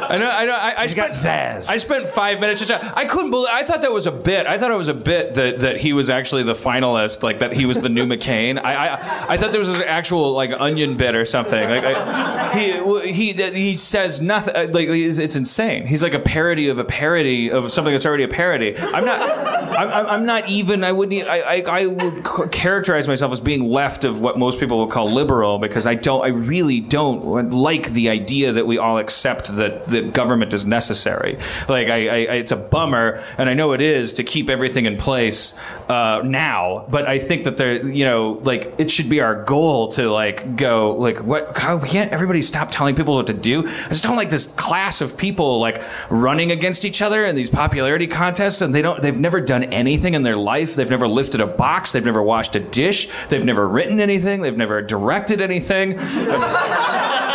I 0.08 0.18
know, 0.18 0.30
I 0.30 0.44
know. 0.46 0.54
I, 0.54 0.74
I 0.78 0.82
He's 0.82 0.94
got 0.94 1.14
spent, 1.14 1.62
zazz. 1.64 1.68
I 1.70 1.76
spent 1.78 2.06
five 2.08 2.40
minutes. 2.40 2.64
Just, 2.64 2.72
I 2.96 3.04
couldn't 3.06 3.30
believe. 3.30 3.48
I 3.50 3.62
thought 3.64 3.82
that 3.82 3.90
was 3.92 4.06
a 4.06 4.12
bit. 4.12 4.46
I 4.46 4.58
thought 4.58 4.70
it 4.70 4.76
was 4.76 4.88
a 4.88 4.94
bit 4.94 5.34
that, 5.34 5.60
that 5.60 5.80
he 5.80 5.92
was 5.92 6.08
actually 6.10 6.42
the 6.44 6.54
finalist, 6.54 7.22
like 7.22 7.40
that 7.40 7.52
he 7.52 7.66
was 7.66 7.80
the 7.80 7.88
new 7.88 8.06
McCain. 8.12 8.60
I, 8.62 8.88
I 8.88 9.26
I 9.34 9.36
thought 9.36 9.50
there 9.50 9.60
was 9.60 9.68
an 9.68 9.82
actual 9.82 10.32
like 10.32 10.52
onion 10.58 10.96
bit 10.96 11.14
or 11.14 11.24
something. 11.24 11.68
Like 11.68 11.84
I, 11.84 12.54
he 12.58 13.12
he 13.12 13.32
he 13.32 13.76
says 13.76 14.20
nothing. 14.20 14.54
uh, 14.54 14.68
Like 14.72 14.88
it's, 14.88 15.18
it's 15.18 15.36
insane. 15.36 15.86
He's 15.86 16.02
like 16.02 16.14
a 16.14 16.20
parody 16.20 16.68
of 16.68 16.78
a 16.78 16.84
parody 16.84 17.50
of 17.50 17.70
something 17.72 17.92
that's 17.92 18.06
already 18.06 18.24
a 18.24 18.28
parody. 18.28 18.76
I'm 18.78 19.04
not. 19.04 19.20
I'm, 19.20 19.88
I'm- 19.88 20.06
I'm 20.06 20.24
not 20.26 20.48
even. 20.48 20.84
I 20.84 20.92
wouldn't. 20.92 21.28
I 21.28 21.40
I, 21.40 21.80
I 21.82 21.86
would 21.86 22.26
c- 22.26 22.48
characterize 22.50 23.08
myself 23.08 23.32
as 23.32 23.40
being 23.40 23.68
left 23.68 24.04
of 24.04 24.20
what 24.20 24.38
most 24.38 24.58
people 24.60 24.78
would 24.80 24.90
call 24.90 25.10
liberal 25.10 25.58
because 25.58 25.86
I 25.86 25.94
don't. 25.94 26.22
I 26.24 26.28
really 26.28 26.80
don't 26.80 27.50
like 27.52 27.92
the 27.92 28.08
idea 28.10 28.52
that 28.52 28.66
we 28.66 28.78
all 28.78 28.98
accept 28.98 29.54
that 29.56 29.86
that 29.96 30.12
government 30.12 30.52
is 30.52 30.64
necessary. 30.66 31.38
Like 31.68 31.88
I, 31.88 32.08
I 32.08 32.16
it's 32.36 32.52
a 32.52 32.56
bummer, 32.56 33.22
and 33.38 33.48
I 33.48 33.54
know 33.54 33.72
it 33.72 33.80
is 33.80 34.14
to 34.14 34.24
keep 34.24 34.48
everything 34.48 34.86
in 34.86 34.96
place 34.96 35.54
uh, 35.88 36.22
now. 36.24 36.86
But 36.88 37.06
I 37.06 37.18
think 37.18 37.44
that 37.44 37.56
there, 37.56 37.86
you 37.86 38.04
know, 38.04 38.40
like 38.42 38.74
it 38.78 38.90
should 38.90 39.08
be 39.08 39.20
our 39.20 39.42
goal 39.44 39.88
to 39.92 40.10
like 40.10 40.56
go 40.56 40.96
like 40.96 41.18
what? 41.18 41.56
How 41.56 41.78
can't 41.78 42.12
everybody 42.12 42.42
stop 42.42 42.70
telling 42.70 42.94
people 42.94 43.14
what 43.14 43.26
to 43.28 43.32
do? 43.34 43.66
I 43.66 43.88
just 43.88 44.04
don't 44.04 44.16
like 44.16 44.30
this 44.30 44.46
class 44.46 45.00
of 45.00 45.16
people 45.16 45.58
like 45.58 45.82
running 46.10 46.50
against 46.52 46.84
each 46.84 47.02
other 47.02 47.24
in 47.24 47.34
these 47.34 47.50
popularity 47.50 48.06
contests, 48.06 48.60
and 48.60 48.74
they 48.74 48.82
don't. 48.82 49.00
They've 49.00 49.18
never 49.18 49.40
done 49.40 49.64
anything 49.64 50.14
in 50.14 50.22
their 50.22 50.36
life. 50.36 50.74
They've 50.74 50.90
never 50.90 51.08
lifted 51.08 51.40
a 51.40 51.46
box. 51.46 51.92
They've 51.92 52.04
never 52.04 52.22
washed 52.22 52.54
a 52.56 52.60
dish. 52.60 53.08
They've 53.28 53.44
never 53.44 53.66
written 53.66 54.00
anything. 54.00 54.42
They've 54.42 54.56
never 54.56 54.82
directed 54.82 55.40
anything. 55.40 55.98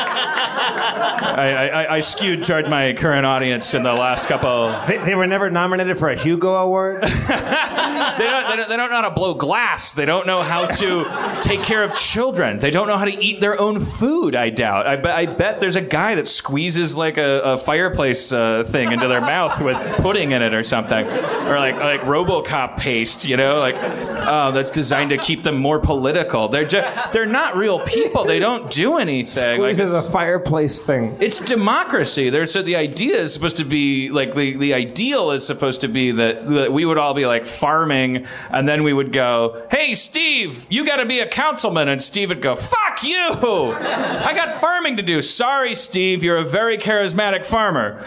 I, 1.02 1.70
I, 1.70 1.96
I 1.96 2.00
skewed 2.00 2.46
toward 2.46 2.70
my 2.70 2.94
current 2.94 3.26
audience 3.26 3.74
in 3.74 3.84
the 3.84 3.94
last 3.94 4.28
couple. 4.28 4.72
They, 4.88 4.98
they 4.98 5.16
were 5.16 5.28
never 5.28 5.50
nominated 5.50 5.98
for 5.98 6.10
a 6.10 6.18
Hugo 6.18 6.56
Award. 6.56 7.04
They 8.18 8.28
don't, 8.28 8.50
they, 8.50 8.56
don't, 8.56 8.70
they 8.70 8.78
don't 8.78 8.90
know 8.90 8.96
how 8.98 9.10
to 9.10 9.16
blow 9.16 9.34
glass. 9.34 9.94
They 9.94 10.06
don't 10.06 10.28
know 10.28 10.42
how 10.42 10.66
to 10.66 11.40
take 11.42 11.64
care 11.64 11.84
of 11.84 11.94
children. 11.96 12.60
They 12.60 12.72
don't 12.72 12.88
know 12.88 12.98
how 12.98 13.06
to 13.06 13.24
eat 13.24 13.42
their 13.42 13.60
own 13.60 13.80
food, 13.80 14.36
I 14.36 14.50
doubt. 14.50 14.88
I, 14.88 14.96
bet 14.96 15.16
I 15.16 15.26
bet 15.28 15.60
there's 15.60 15.76
a 15.76 15.82
guy 15.82 16.16
that 16.16 16.28
squeezes 16.28 16.96
like 16.98 17.18
a, 17.18 17.42
a 17.42 17.58
fireplace 17.58 18.32
uh, 18.32 18.64
thing 18.66 18.92
into 18.92 19.08
their 19.08 19.22
mouth 19.22 19.62
with 19.62 19.78
pudding 19.98 20.32
in 20.32 20.42
it 20.42 20.54
or 20.54 20.64
something. 20.64 21.06
Or 21.06 21.58
like, 21.58 21.76
like 21.76 22.02
Robocop 22.02 22.78
paste, 22.78 23.26
you 23.26 23.38
know, 23.38 23.60
like 23.60 23.76
uh, 23.76 24.52
that's 24.52 24.72
designed 24.72 25.12
to 25.12 25.18
keep 25.18 25.44
them 25.44 25.58
more 25.58 25.80
political. 25.80 26.48
They're, 26.48 26.66
just, 26.66 27.14
they're 27.14 27.26
not 27.26 27.56
real 27.56 27.80
people. 27.80 28.26
They 28.26 28.40
don't 28.40 28.70
do 28.70 28.98
anything. 28.98 29.62
Like, 29.62 29.78
a 29.78 30.02
fireplace 30.02 30.84
thing. 30.92 31.18
it's 31.20 31.40
democracy. 31.40 32.30
There's 32.30 32.52
so 32.52 32.62
the 32.62 32.76
idea 32.76 33.18
is 33.18 33.34
supposed 33.34 33.58
to 33.58 33.66
be 33.66 34.10
like 34.10 34.36
the, 34.36 34.56
the 34.58 34.74
ideal 34.74 35.32
is 35.32 35.46
supposed 35.46 35.82
to 35.82 35.88
be 35.88 36.12
that, 36.12 36.48
that 36.48 36.74
we 36.74 36.86
would 36.86 36.98
all 36.98 37.14
be 37.14 37.26
like 37.26 37.46
farming, 37.46 38.26
and 38.50 38.68
then 38.68 38.84
we 38.84 38.94
would 38.94 39.14
go, 39.14 39.66
"Hey, 39.72 39.94
Steve, 39.96 40.68
you 40.70 40.86
got 40.86 40.98
to 40.98 41.06
be 41.06 41.20
a 41.20 41.28
councilman," 41.28 41.88
and 41.88 42.02
Steve 42.02 42.30
would 42.30 42.42
go, 42.42 42.56
"Fuck 42.56 43.04
you! 43.04 43.74
I 43.74 44.34
got 44.36 44.62
farming 44.62 44.98
to 44.98 45.04
do. 45.04 45.22
Sorry, 45.22 45.76
Steve, 45.76 46.24
you're 46.24 46.38
a 46.38 46.46
very 46.46 46.78
charismatic 46.78 47.46
farmer. 47.46 48.04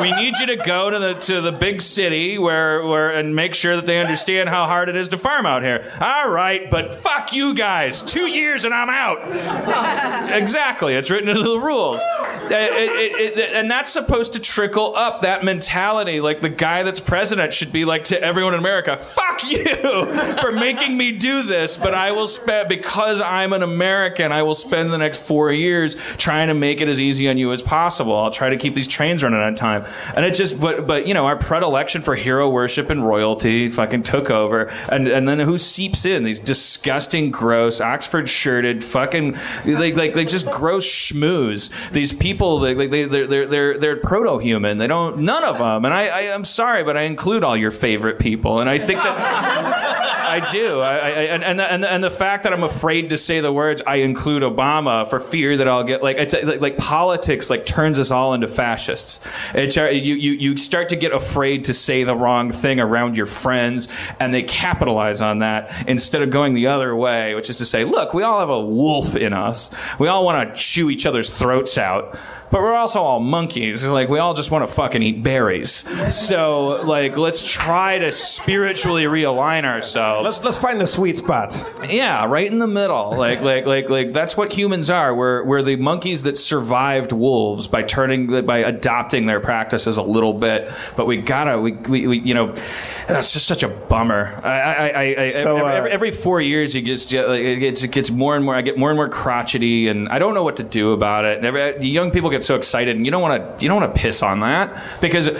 We 0.00 0.12
need 0.12 0.36
you 0.38 0.46
to 0.46 0.56
go 0.56 0.90
to 0.90 0.98
the 0.98 1.14
to 1.14 1.40
the 1.40 1.52
big 1.52 1.80
city 1.80 2.38
where 2.38 2.84
where 2.86 3.10
and 3.10 3.34
make 3.34 3.54
sure 3.54 3.76
that 3.76 3.86
they 3.86 3.98
understand 4.00 4.48
how 4.48 4.66
hard 4.66 4.88
it 4.88 4.96
is 4.96 5.08
to 5.10 5.18
farm 5.18 5.46
out 5.46 5.62
here. 5.62 5.90
All 6.00 6.28
right, 6.28 6.70
but 6.70 6.94
fuck 6.94 7.32
you 7.32 7.54
guys. 7.54 8.02
Two 8.02 8.26
years 8.26 8.64
and 8.64 8.74
I'm 8.74 8.90
out." 8.90 10.34
exactly. 10.40 10.94
It's 10.94 11.10
written 11.10 11.28
into 11.28 11.42
the 11.42 11.58
rules. 11.58 11.93
Uh, 12.02 12.48
it- 12.50 13.20
it- 13.20 13.38
it- 13.38 13.54
and 13.54 13.70
that's 13.70 13.90
supposed 13.92 14.32
to 14.34 14.40
trickle 14.40 14.94
up 14.96 15.22
that 15.22 15.42
mentality. 15.44 16.20
Like 16.20 16.40
the 16.40 16.48
guy 16.48 16.82
that's 16.82 17.00
president 17.00 17.52
should 17.52 17.72
be 17.72 17.84
like 17.84 18.04
to 18.04 18.20
everyone 18.22 18.54
in 18.54 18.60
America, 18.60 18.96
fuck 18.96 19.50
you 19.50 19.64
for 20.40 20.52
making 20.52 20.96
me 20.96 21.12
do 21.12 21.42
this, 21.42 21.76
but 21.76 21.94
I 21.94 22.12
will 22.12 22.28
spend, 22.28 22.68
because 22.68 23.20
I'm 23.20 23.52
an 23.52 23.62
American, 23.62 24.32
I 24.32 24.42
will 24.42 24.54
spend 24.54 24.92
the 24.92 24.98
next 24.98 25.22
four 25.22 25.52
years 25.52 25.96
trying 26.16 26.48
to 26.48 26.54
make 26.54 26.80
it 26.80 26.88
as 26.88 27.00
easy 27.00 27.28
on 27.28 27.38
you 27.38 27.52
as 27.52 27.62
possible. 27.62 28.16
I'll 28.16 28.30
try 28.30 28.50
to 28.50 28.56
keep 28.56 28.74
these 28.74 28.88
trains 28.88 29.22
running 29.22 29.40
on 29.40 29.54
time. 29.54 29.84
And 30.16 30.24
it 30.24 30.32
just, 30.34 30.60
but, 30.60 30.86
but 30.86 31.06
you 31.06 31.14
know, 31.14 31.26
our 31.26 31.36
predilection 31.36 32.02
for 32.02 32.14
hero 32.14 32.48
worship 32.50 32.90
and 32.90 33.06
royalty 33.06 33.68
fucking 33.68 34.02
took 34.02 34.30
over. 34.30 34.64
And, 34.90 35.08
and 35.08 35.28
then 35.28 35.38
who 35.38 35.56
seeps 35.58 36.04
in? 36.04 36.24
These 36.24 36.40
disgusting, 36.40 37.30
gross, 37.30 37.80
Oxford 37.80 38.28
shirted, 38.28 38.84
fucking, 38.84 39.32
like, 39.64 39.96
like, 39.96 40.14
like 40.16 40.28
just 40.28 40.50
gross 40.50 40.86
schmooze 40.86 41.70
these 41.92 42.12
people, 42.12 42.60
like 42.60 42.90
they, 42.90 43.04
they're, 43.04 43.26
they're, 43.26 43.46
they're, 43.46 43.78
they're 43.78 43.96
proto-human. 43.96 44.78
They 44.78 44.86
don't, 44.86 45.18
none 45.18 45.44
of 45.44 45.58
them. 45.58 45.84
And 45.84 45.94
I, 45.94 46.06
I, 46.06 46.34
I'm 46.34 46.44
sorry, 46.44 46.84
but 46.84 46.96
I 46.96 47.02
include 47.02 47.44
all 47.44 47.56
your 47.56 47.70
favorite 47.70 48.18
people. 48.18 48.60
And 48.60 48.68
I 48.70 48.78
think 48.78 49.00
that. 49.00 50.00
I 50.34 50.52
do, 50.52 50.80
I, 50.80 50.96
I, 50.96 51.08
and 51.08 51.44
and 51.44 51.58
the, 51.58 51.72
and 51.72 51.82
the, 51.82 51.92
and 51.92 52.04
the 52.04 52.10
fact 52.10 52.44
that 52.44 52.52
I'm 52.52 52.62
afraid 52.62 53.10
to 53.10 53.18
say 53.18 53.40
the 53.40 53.52
words 53.52 53.82
"I 53.86 53.96
include 53.96 54.42
Obama" 54.42 55.08
for 55.08 55.20
fear 55.20 55.56
that 55.56 55.68
I'll 55.68 55.84
get 55.84 56.02
like 56.02 56.16
it's 56.16 56.32
like, 56.32 56.60
like 56.60 56.76
politics 56.76 57.50
like 57.50 57.66
turns 57.66 57.98
us 57.98 58.10
all 58.10 58.34
into 58.34 58.48
fascists. 58.48 59.20
It's, 59.54 59.76
uh, 59.76 59.88
you 59.88 60.14
you 60.14 60.32
you 60.32 60.56
start 60.56 60.88
to 60.90 60.96
get 60.96 61.12
afraid 61.12 61.64
to 61.64 61.74
say 61.74 62.04
the 62.04 62.16
wrong 62.16 62.50
thing 62.50 62.80
around 62.80 63.16
your 63.16 63.26
friends, 63.26 63.88
and 64.20 64.32
they 64.32 64.42
capitalize 64.42 65.20
on 65.20 65.40
that 65.40 65.72
instead 65.88 66.22
of 66.22 66.30
going 66.30 66.54
the 66.54 66.66
other 66.66 66.94
way, 66.94 67.34
which 67.34 67.50
is 67.50 67.58
to 67.58 67.64
say, 67.64 67.84
look, 67.84 68.14
we 68.14 68.22
all 68.22 68.40
have 68.40 68.50
a 68.50 68.64
wolf 68.64 69.16
in 69.16 69.32
us. 69.32 69.70
We 69.98 70.08
all 70.08 70.24
want 70.24 70.48
to 70.48 70.56
chew 70.60 70.90
each 70.90 71.06
other's 71.06 71.30
throats 71.30 71.78
out 71.78 72.18
but 72.54 72.62
we're 72.62 72.76
also 72.76 73.02
all 73.02 73.18
monkeys. 73.18 73.84
Like 73.84 74.08
we 74.08 74.20
all 74.20 74.32
just 74.32 74.52
want 74.52 74.64
to 74.64 74.72
fucking 74.72 75.02
eat 75.02 75.24
berries. 75.24 75.84
So 76.14 76.84
like 76.84 77.16
let's 77.16 77.44
try 77.44 77.98
to 77.98 78.12
spiritually 78.12 79.06
realign 79.06 79.64
ourselves. 79.64 80.24
Let's 80.24 80.44
let's 80.44 80.58
find 80.58 80.80
the 80.80 80.86
sweet 80.86 81.16
spot. 81.16 81.52
Yeah, 81.88 82.24
right 82.26 82.48
in 82.48 82.60
the 82.60 82.68
middle. 82.68 83.10
Like 83.16 83.40
like 83.40 83.66
like 83.66 83.90
like 83.90 84.12
that's 84.12 84.36
what 84.36 84.52
humans 84.52 84.88
are. 84.88 85.12
We're 85.12 85.42
we're 85.42 85.62
the 85.62 85.74
monkeys 85.74 86.22
that 86.22 86.38
survived 86.38 87.10
wolves 87.10 87.66
by 87.66 87.82
turning 87.82 88.46
by 88.46 88.58
adopting 88.58 89.26
their 89.26 89.40
practices 89.40 89.96
a 89.96 90.04
little 90.04 90.32
bit. 90.32 90.70
But 90.96 91.08
we 91.08 91.16
gotta 91.16 91.60
we 91.60 91.72
we, 91.72 92.06
we 92.06 92.18
you 92.20 92.34
know 92.34 92.54
that's 93.08 93.32
just 93.32 93.48
such 93.48 93.64
a 93.64 93.68
bummer. 93.68 94.38
I 94.44 94.50
I, 94.50 94.86
I, 94.86 95.22
I 95.24 95.28
So, 95.30 95.56
every, 95.56 95.72
uh, 95.72 95.74
every, 95.74 95.90
every 95.90 96.10
four 96.12 96.40
years 96.40 96.72
you 96.72 96.82
just 96.82 97.12
like, 97.12 97.40
it 97.40 97.56
gets 97.56 97.82
it 97.82 97.90
gets 97.90 98.12
more 98.12 98.36
and 98.36 98.44
more. 98.44 98.54
I 98.54 98.62
get 98.62 98.78
more 98.78 98.90
and 98.90 98.96
more 98.96 99.08
crotchety, 99.08 99.88
and 99.88 100.08
I 100.08 100.20
don't 100.20 100.34
know 100.34 100.44
what 100.44 100.58
to 100.58 100.62
do 100.62 100.92
about 100.92 101.24
it. 101.24 101.38
And 101.38 101.46
every, 101.46 101.76
the 101.78 101.88
young 101.88 102.12
people 102.12 102.30
get 102.30 102.43
so 102.44 102.56
excited, 102.56 102.96
and 102.96 103.04
you 103.04 103.10
don't 103.10 103.22
want 103.22 103.58
to 103.58 103.64
you 103.64 103.68
don't 103.68 103.80
want 103.80 103.94
to 103.94 104.00
piss 104.00 104.22
on 104.22 104.40
that 104.40 104.82
because, 105.00 105.30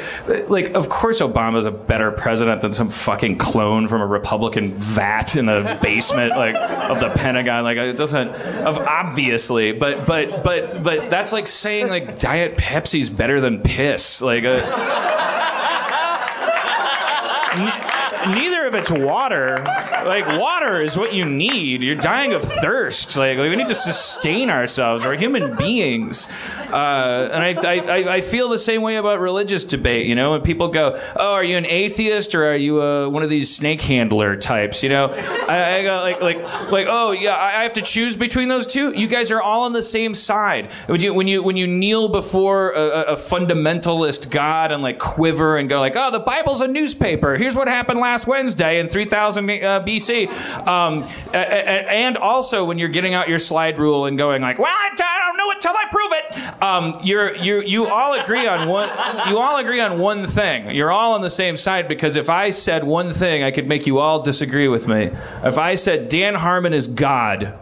like, 0.48 0.74
of 0.74 0.88
course 0.88 1.20
Obama's 1.20 1.66
a 1.66 1.70
better 1.70 2.10
president 2.10 2.60
than 2.62 2.72
some 2.72 2.88
fucking 2.88 3.38
clone 3.38 3.88
from 3.88 4.00
a 4.00 4.06
Republican 4.06 4.72
vat 4.74 5.36
in 5.36 5.46
the 5.46 5.78
basement 5.82 6.30
like 6.36 6.54
of 6.56 7.00
the 7.00 7.10
Pentagon. 7.10 7.64
Like 7.64 7.76
it 7.76 7.96
doesn't 7.96 8.28
of 8.28 8.78
obviously, 8.78 9.72
but 9.72 10.06
but 10.06 10.42
but 10.42 10.82
but 10.82 11.10
that's 11.10 11.32
like 11.32 11.46
saying 11.46 11.88
like 11.88 12.18
Diet 12.18 12.56
Pepsi's 12.56 13.10
better 13.10 13.40
than 13.40 13.60
piss. 13.60 14.22
Like. 14.22 14.44
Uh, 14.44 14.60
Of 18.74 18.80
it's 18.80 18.90
water. 18.90 19.62
Like 20.04 20.26
water 20.38 20.82
is 20.82 20.98
what 20.98 21.14
you 21.14 21.24
need. 21.24 21.80
You're 21.82 21.94
dying 21.94 22.32
of 22.34 22.42
thirst. 22.42 23.16
Like, 23.16 23.38
we 23.38 23.54
need 23.54 23.68
to 23.68 23.74
sustain 23.74 24.50
ourselves. 24.50 25.04
We're 25.04 25.16
human 25.16 25.54
beings. 25.56 26.28
Uh, 26.72 27.30
and 27.32 27.44
I, 27.44 27.76
I, 27.76 28.14
I- 28.16 28.20
feel 28.24 28.48
the 28.48 28.58
same 28.58 28.80
way 28.82 28.96
about 28.96 29.20
religious 29.20 29.64
debate. 29.64 30.06
You 30.06 30.14
know, 30.14 30.32
when 30.32 30.40
people 30.40 30.68
go, 30.68 30.98
"Oh, 31.14 31.34
are 31.34 31.44
you 31.44 31.56
an 31.58 31.66
atheist 31.66 32.34
or 32.34 32.46
are 32.50 32.56
you 32.56 32.82
uh, 32.82 33.08
one 33.08 33.22
of 33.22 33.28
these 33.30 33.54
snake 33.54 33.80
handler 33.82 34.34
types?" 34.34 34.82
You 34.82 34.88
know, 34.88 35.06
I, 35.12 35.74
I 35.76 35.82
go 35.82 35.96
like 35.98 36.20
like 36.22 36.72
like, 36.72 36.86
"Oh 36.88 37.12
yeah, 37.12 37.34
I 37.34 37.60
I 37.60 37.62
have 37.64 37.74
to 37.74 37.82
choose 37.82 38.16
between 38.16 38.48
those 38.48 38.66
two. 38.66 38.92
You 38.98 39.06
guys 39.06 39.30
are 39.30 39.42
all 39.42 39.64
on 39.64 39.72
the 39.72 39.82
same 39.82 40.14
side. 40.14 40.72
When 40.86 41.00
you 41.00 41.12
when 41.14 41.28
you 41.28 41.42
when 41.42 41.56
you 41.58 41.66
kneel 41.66 42.08
before 42.08 42.72
a- 42.72 43.12
a 43.12 43.16
fundamentalist 43.16 44.30
God 44.30 44.72
and 44.72 44.82
like 44.82 44.98
quiver 44.98 45.58
and 45.58 45.68
go 45.68 45.80
like, 45.80 45.94
"Oh, 45.96 46.10
the 46.10 46.18
Bible's 46.18 46.62
a 46.62 46.66
newspaper. 46.66 47.36
Here's 47.36 47.54
what 47.54 47.68
happened 47.68 48.00
last 48.00 48.26
Wednesday 48.26 48.63
in 48.72 48.88
3000 48.88 49.50
uh, 49.50 49.84
BC." 49.84 50.28
Um, 50.66 51.04
and 51.32 52.16
also 52.16 52.64
when 52.64 52.78
you're 52.78 52.88
getting 52.88 53.14
out 53.14 53.28
your 53.28 53.38
slide 53.38 53.78
rule 53.78 54.06
and 54.06 54.18
going 54.18 54.42
like, 54.42 54.58
"Well, 54.58 54.68
I, 54.68 54.90
I 54.92 55.26
don't 55.26 55.36
know 55.36 55.50
it 55.50 55.60
till 55.60 55.72
I 55.72 55.86
prove 55.90 56.12
it." 56.12 56.62
Um, 56.62 57.00
you're 57.02 57.36
you 57.36 57.62
you 57.62 57.86
all 57.86 58.14
agree 58.14 58.46
on 58.46 58.68
one. 58.68 58.88
You 59.28 59.38
all 59.38 59.58
agree 59.58 59.80
on 59.80 59.98
one 59.98 60.26
thing. 60.26 60.70
You're 60.70 60.92
all 60.92 61.12
on 61.12 61.20
the 61.20 61.30
same 61.30 61.56
side 61.56 61.88
because 61.88 62.16
if 62.16 62.28
I 62.28 62.50
said 62.50 62.84
one 62.84 63.12
thing, 63.12 63.42
I 63.42 63.50
could 63.50 63.66
make 63.66 63.86
you 63.86 63.98
all 63.98 64.22
disagree 64.22 64.68
with 64.68 64.86
me. 64.88 65.10
If 65.42 65.58
I 65.58 65.74
said 65.74 66.08
Dan 66.08 66.34
Harmon 66.34 66.72
is 66.72 66.86
God 66.86 67.58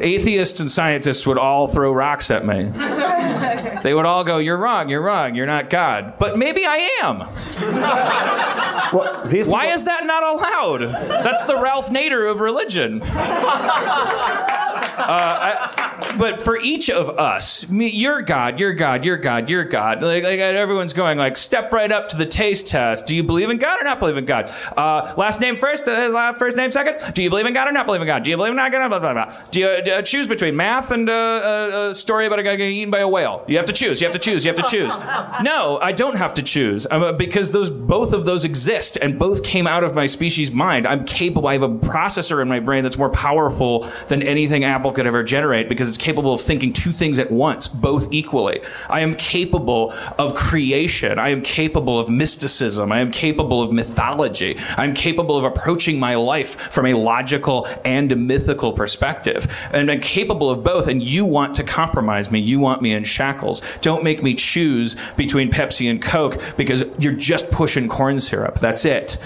atheists 0.00 0.60
and 0.60 0.70
scientists 0.70 1.26
would 1.26 1.38
all 1.38 1.68
throw 1.68 1.92
rocks 1.92 2.30
at 2.30 2.44
me. 2.46 2.72
They 3.82 3.94
would 3.94 4.06
all 4.06 4.22
go, 4.22 4.38
You're 4.38 4.58
wrong, 4.58 4.88
you're 4.88 5.00
wrong, 5.02 5.34
you're 5.34 5.46
not 5.46 5.68
God. 5.68 6.14
But 6.20 6.38
maybe 6.38 6.64
I 6.64 6.88
am. 7.02 7.26
Well, 8.92 9.24
these 9.26 9.46
Why 9.46 9.62
people- 9.62 9.74
is 9.76 9.84
that 9.84 10.04
not 10.04 10.22
allowed? 10.22 10.82
That's 11.24 11.44
the 11.44 11.56
Ralph 11.56 11.88
Nader 11.88 12.30
of 12.30 12.40
religion. 12.40 13.00
Uh, 14.98 15.04
I, 15.08 16.16
but 16.18 16.42
for 16.42 16.58
each 16.58 16.90
of 16.90 17.08
us, 17.18 17.68
me, 17.68 17.88
you're 17.88 18.22
God, 18.22 18.58
you're 18.58 18.74
God, 18.74 19.04
you're 19.04 19.16
God, 19.16 19.48
you're 19.48 19.64
God. 19.64 20.02
Like, 20.02 20.22
like 20.24 20.38
everyone's 20.38 20.92
going 20.92 21.18
like, 21.18 21.36
step 21.36 21.72
right 21.72 21.90
up 21.90 22.08
to 22.10 22.16
the 22.16 22.26
taste 22.26 22.66
test. 22.66 23.06
Do 23.06 23.14
you 23.14 23.22
believe 23.22 23.50
in 23.50 23.58
God 23.58 23.80
or 23.80 23.84
not 23.84 24.00
believe 24.00 24.16
in 24.16 24.24
God? 24.24 24.52
Uh, 24.76 25.14
last 25.16 25.40
name 25.40 25.56
first, 25.56 25.86
uh, 25.88 26.32
first 26.34 26.56
name 26.56 26.70
second. 26.70 27.14
Do 27.14 27.22
you 27.22 27.30
believe 27.30 27.46
in 27.46 27.54
God 27.54 27.68
or 27.68 27.72
not 27.72 27.86
believe 27.86 28.00
in 28.00 28.06
God? 28.06 28.24
Do 28.24 28.30
you 28.30 28.36
believe 28.36 28.52
in 28.52 28.56
God? 28.56 28.70
Blah, 28.70 28.98
blah, 28.98 29.12
blah. 29.12 29.36
Do 29.50 29.60
you 29.60 29.66
uh, 29.66 30.02
choose 30.02 30.26
between 30.26 30.56
math 30.56 30.90
and 30.90 31.08
uh, 31.08 31.12
a, 31.12 31.90
a 31.90 31.94
story 31.94 32.26
about 32.26 32.38
a 32.38 32.42
guy 32.42 32.56
getting 32.56 32.76
eaten 32.76 32.90
by 32.90 33.00
a 33.00 33.08
whale? 33.08 33.44
You 33.48 33.56
have 33.56 33.66
to 33.66 33.72
choose. 33.72 34.00
You 34.00 34.06
have 34.06 34.14
to 34.14 34.18
choose. 34.18 34.44
You 34.44 34.52
have 34.52 34.64
to 34.64 34.70
choose. 34.70 34.94
No, 35.42 35.78
I 35.80 35.92
don't 35.92 36.16
have 36.16 36.34
to 36.34 36.42
choose 36.42 36.86
because 37.16 37.50
those 37.50 37.70
both 37.70 38.12
of 38.12 38.24
those 38.24 38.44
exist 38.44 38.98
and 39.00 39.18
both 39.18 39.42
came 39.44 39.66
out 39.66 39.84
of 39.84 39.94
my 39.94 40.06
species 40.06 40.50
mind. 40.50 40.86
I'm 40.86 41.04
capable. 41.04 41.48
I 41.48 41.52
have 41.54 41.62
a 41.62 41.68
processor 41.68 42.42
in 42.42 42.48
my 42.48 42.60
brain 42.60 42.82
that's 42.82 42.98
more 42.98 43.10
powerful 43.10 43.90
than 44.08 44.22
anything 44.22 44.64
Apple 44.64 44.81
could 44.90 45.06
ever 45.06 45.22
generate 45.22 45.68
because 45.68 45.88
it's 45.88 45.98
capable 45.98 46.32
of 46.32 46.40
thinking 46.40 46.72
two 46.72 46.92
things 46.92 47.18
at 47.18 47.30
once, 47.30 47.68
both 47.68 48.12
equally. 48.12 48.60
I 48.88 49.00
am 49.00 49.14
capable 49.14 49.92
of 50.18 50.34
creation. 50.34 51.18
I 51.18 51.28
am 51.28 51.42
capable 51.42 51.98
of 51.98 52.08
mysticism. 52.08 52.90
I 52.90 53.00
am 53.00 53.10
capable 53.10 53.62
of 53.62 53.72
mythology. 53.72 54.58
I'm 54.76 54.94
capable 54.94 55.36
of 55.36 55.44
approaching 55.44 56.00
my 56.00 56.14
life 56.16 56.58
from 56.72 56.86
a 56.86 56.94
logical 56.94 57.68
and 57.84 58.10
a 58.10 58.16
mythical 58.16 58.72
perspective. 58.72 59.46
And 59.72 59.90
I'm 59.90 60.00
capable 60.00 60.50
of 60.50 60.64
both. 60.64 60.88
And 60.88 61.02
you 61.02 61.24
want 61.24 61.54
to 61.56 61.64
compromise 61.64 62.30
me. 62.30 62.40
You 62.40 62.58
want 62.58 62.82
me 62.82 62.92
in 62.92 63.04
shackles. 63.04 63.62
Don't 63.80 64.02
make 64.02 64.22
me 64.22 64.34
choose 64.34 64.96
between 65.16 65.50
Pepsi 65.50 65.90
and 65.90 66.00
Coke 66.00 66.40
because 66.56 66.84
you're 66.98 67.12
just 67.12 67.50
pushing 67.50 67.88
corn 67.88 68.18
syrup. 68.18 68.58
That's 68.58 68.84
it. 68.84 69.18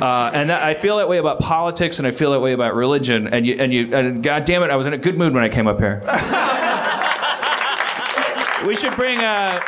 Uh, 0.00 0.30
and 0.32 0.50
that, 0.50 0.62
I 0.62 0.74
feel 0.74 0.96
that 0.98 1.08
way 1.08 1.18
about 1.18 1.40
politics 1.40 1.98
and 1.98 2.06
I 2.06 2.10
feel 2.10 2.32
that 2.32 2.40
way 2.40 2.52
about 2.52 2.74
religion. 2.74 3.26
And 3.26 3.46
you, 3.46 3.56
and 3.58 3.72
you, 3.72 3.94
and 3.94 4.22
God 4.22 4.44
damn 4.44 4.62
it, 4.62 4.70
I 4.70 4.76
was 4.76 4.86
in 4.86 4.92
a 4.92 4.98
good 5.02 5.18
mood 5.18 5.34
when 5.34 5.42
I 5.44 5.48
came 5.48 5.66
up 5.66 5.78
here. 5.78 6.00
we 8.66 8.74
should 8.76 8.94
bring, 8.94 9.18
uh, 9.18 9.60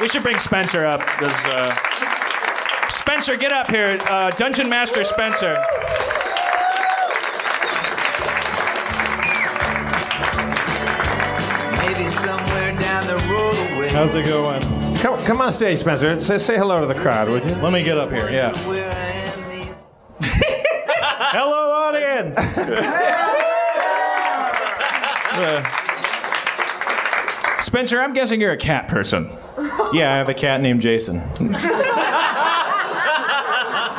we 0.00 0.08
should 0.08 0.22
bring 0.22 0.38
Spencer 0.38 0.86
up. 0.86 1.00
'cause, 1.00 1.46
uh, 1.46 2.88
Spencer, 2.88 3.36
get 3.36 3.52
up 3.52 3.68
here. 3.70 3.98
Uh, 4.08 4.30
Dungeon 4.30 4.68
Master 4.68 5.04
Spencer. 5.04 5.56
Maybe 11.82 12.04
somewhere 12.08 12.72
down 12.78 13.06
the 13.06 13.16
road 13.30 13.56
away. 13.76 13.88
How's 13.90 14.14
it 14.14 14.24
going? 14.26 14.60
Come, 14.96 15.24
come 15.24 15.40
on 15.40 15.52
stage, 15.52 15.78
Spencer. 15.78 16.20
Say, 16.20 16.38
say 16.38 16.56
hello 16.56 16.80
to 16.80 16.86
the 16.86 16.94
crowd, 17.00 17.28
would 17.28 17.44
you? 17.44 17.54
Let 17.56 17.72
me 17.72 17.82
get 17.82 17.96
up 17.98 18.10
here. 18.10 18.30
Yeah. 18.30 18.52
Where 18.68 18.90
I 18.92 19.10
am 19.10 19.68
these 20.20 20.30
Hello, 21.32 21.88
audience. 21.88 22.36
Spencer, 27.62 28.00
I'm 28.00 28.14
guessing 28.14 28.40
you're 28.40 28.52
a 28.52 28.56
cat 28.56 28.88
person. 28.88 29.30
yeah, 29.92 30.12
I 30.12 30.16
have 30.18 30.28
a 30.28 30.34
cat 30.34 30.60
named 30.60 30.80
Jason. 30.80 31.22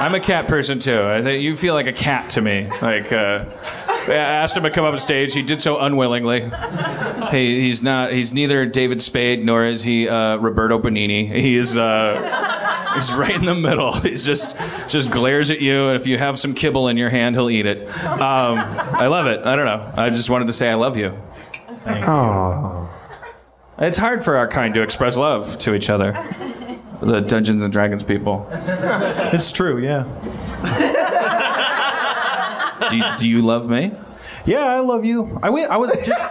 I'm 0.02 0.16
a 0.16 0.20
cat 0.20 0.48
person 0.48 0.80
too. 0.80 1.00
I 1.00 1.22
think 1.22 1.44
you 1.44 1.56
feel 1.56 1.76
like 1.76 1.86
a 1.86 1.94
cat 1.94 2.32
to 2.32 2.42
me. 2.42 2.68
Like, 2.82 3.12
uh, 3.12 3.46
I 4.08 4.14
asked 4.14 4.58
him 4.58 4.64
to 4.64 4.72
come 4.72 4.84
up 4.84 4.94
on 4.94 5.00
stage. 5.00 5.32
He 5.34 5.44
did 5.44 5.62
so 5.62 5.78
unwillingly. 5.80 6.50
He, 7.30 7.62
he's 7.62 7.84
not. 7.84 8.12
He's 8.12 8.34
neither 8.34 8.66
David 8.66 9.02
Spade 9.04 9.46
nor 9.46 9.64
is 9.66 9.84
he 9.84 10.10
uh, 10.10 10.38
Roberto 10.38 10.80
Benigni. 10.80 11.32
He's 11.32 11.78
uh, 11.78 12.92
he's 12.96 13.14
right 13.14 13.36
in 13.36 13.46
the 13.46 13.54
middle. 13.54 13.94
He's 14.02 14.26
just 14.26 14.58
just 14.90 15.12
glares 15.12 15.52
at 15.52 15.62
you, 15.62 15.90
and 15.90 16.02
if 16.02 16.08
you 16.08 16.18
have 16.18 16.40
some 16.40 16.56
kibble 16.56 16.88
in 16.88 16.98
your 16.98 17.10
hand, 17.10 17.36
he'll 17.36 17.52
eat 17.52 17.68
it. 17.68 17.88
Um, 18.04 18.58
I 18.58 19.06
love 19.06 19.28
it. 19.28 19.42
I 19.46 19.56
don't 19.56 19.66
know. 19.66 19.92
I 19.96 20.10
just 20.10 20.32
wanted 20.32 20.48
to 20.48 20.54
say 20.54 20.68
I 20.70 20.74
love 20.74 20.98
you. 20.98 21.16
Oh. 21.86 22.90
It's 23.80 23.98
hard 23.98 24.24
for 24.24 24.38
our 24.38 24.48
kind 24.48 24.74
to 24.76 24.82
express 24.82 25.18
love 25.18 25.58
to 25.60 25.74
each 25.74 25.90
other. 25.90 26.14
The 27.02 27.20
Dungeons 27.22 27.64
and 27.64 27.74
Dragons 27.74 28.04
people. 28.04 28.48
It's 28.52 29.52
true, 29.52 29.80
yeah. 29.80 30.04
Do 32.90 32.98
you, 32.98 33.04
do 33.18 33.30
you 33.30 33.42
love 33.42 33.70
me? 33.70 33.94
Yeah, 34.46 34.66
I 34.66 34.80
love 34.80 35.06
you. 35.06 35.40
I, 35.42 35.50
I 35.50 35.78
was 35.78 35.92
just. 36.06 36.28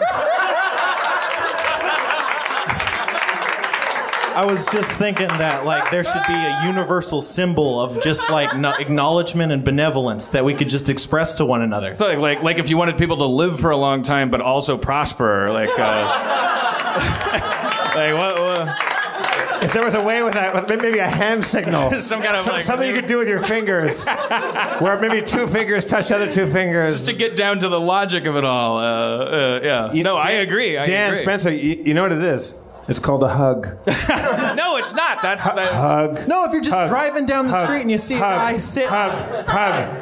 I 4.40 4.46
was 4.46 4.64
just 4.72 4.90
thinking 4.92 5.29
that 5.29 5.66
like 5.66 5.90
there 5.90 6.03
should 6.03 6.22
be 6.26 6.33
a 6.33 6.62
universal 6.64 7.20
symbol 7.20 7.79
of 7.79 8.03
just 8.03 8.31
like 8.31 8.57
no- 8.57 8.72
acknowledgement 8.72 9.53
and 9.53 9.62
benevolence 9.62 10.31
that 10.31 10.46
we 10.46 10.55
could 10.55 10.70
just 10.70 10.88
express 10.88 11.35
to 11.35 11.44
one 11.44 11.61
another. 11.61 11.90
It's 11.90 12.00
like, 12.00 12.16
like, 12.16 12.42
like 12.42 12.59
if 12.59 12.70
you 12.70 12.79
wanted 12.79 12.96
people 12.96 13.18
to 13.18 13.26
live 13.26 13.61
for 13.61 13.70
a 13.70 13.76
long 13.76 14.03
time 14.03 14.31
but 14.31 14.40
also 14.40 14.79
prosper, 14.79 15.53
like, 15.53 15.68
uh, 15.68 15.76
like 17.94 18.14
what? 18.14 18.40
what 18.40 19.62
If 19.62 19.74
there 19.74 19.84
was 19.84 19.93
a 19.93 20.03
way 20.03 20.22
with 20.22 20.32
that, 20.32 20.55
with 20.55 20.80
maybe 20.82 21.01
a 21.01 21.11
hand 21.11 21.45
signal, 21.45 21.91
Some 22.01 22.22
kind 22.22 22.34
of, 22.34 22.41
So- 22.43 22.53
like- 22.53 22.64
something 22.64 22.88
you 22.88 22.95
could 22.95 23.05
do 23.09 23.18
with 23.18 23.28
your 23.28 23.41
fingers, 23.41 24.07
where 24.78 24.99
maybe 24.99 25.20
two 25.20 25.49
fingers 25.49 25.84
touch 25.84 26.09
the 26.09 26.14
other 26.16 26.32
two 26.32 26.47
fingers. 26.47 26.95
just 26.95 27.07
to 27.09 27.12
get 27.12 27.36
down 27.36 27.59
to 27.59 27.68
the 27.68 27.78
logic 27.78 28.24
of 28.24 28.36
it 28.36 28.45
all. 28.47 28.78
Uh, 28.78 28.86
uh, 28.86 29.61
yeah. 29.62 29.93
You 29.93 30.03
know, 30.03 30.16
I 30.16 30.30
agree. 30.30 30.78
I 30.78 30.86
Dan 30.86 31.12
agree. 31.12 31.24
Spencer, 31.24 31.53
you, 31.53 31.82
you 31.84 31.93
know 31.93 32.05
what 32.05 32.12
it 32.12 32.22
is? 32.26 32.57
It's 32.91 32.99
called 32.99 33.22
a 33.22 33.28
hug. 33.28 33.68
No, 34.57 34.76
it's 34.76 34.93
not. 34.93 35.22
That's 35.22 35.45
that, 35.45 35.72
Hug. 35.72 36.26
No, 36.26 36.45
if 36.45 36.53
you're 36.53 36.61
just 36.61 36.74
Hug. 36.76 36.88
driving 36.88 37.24
down 37.24 37.47
the 37.47 37.53
Hug. 37.53 37.66
street 37.66 37.82
and 37.82 37.91
you 37.91 37.99
see 37.99 38.16
a 38.16 38.18
guy 38.18 38.57
sit. 38.59 38.88
Hug, 38.88 39.12
hug, 39.47 39.47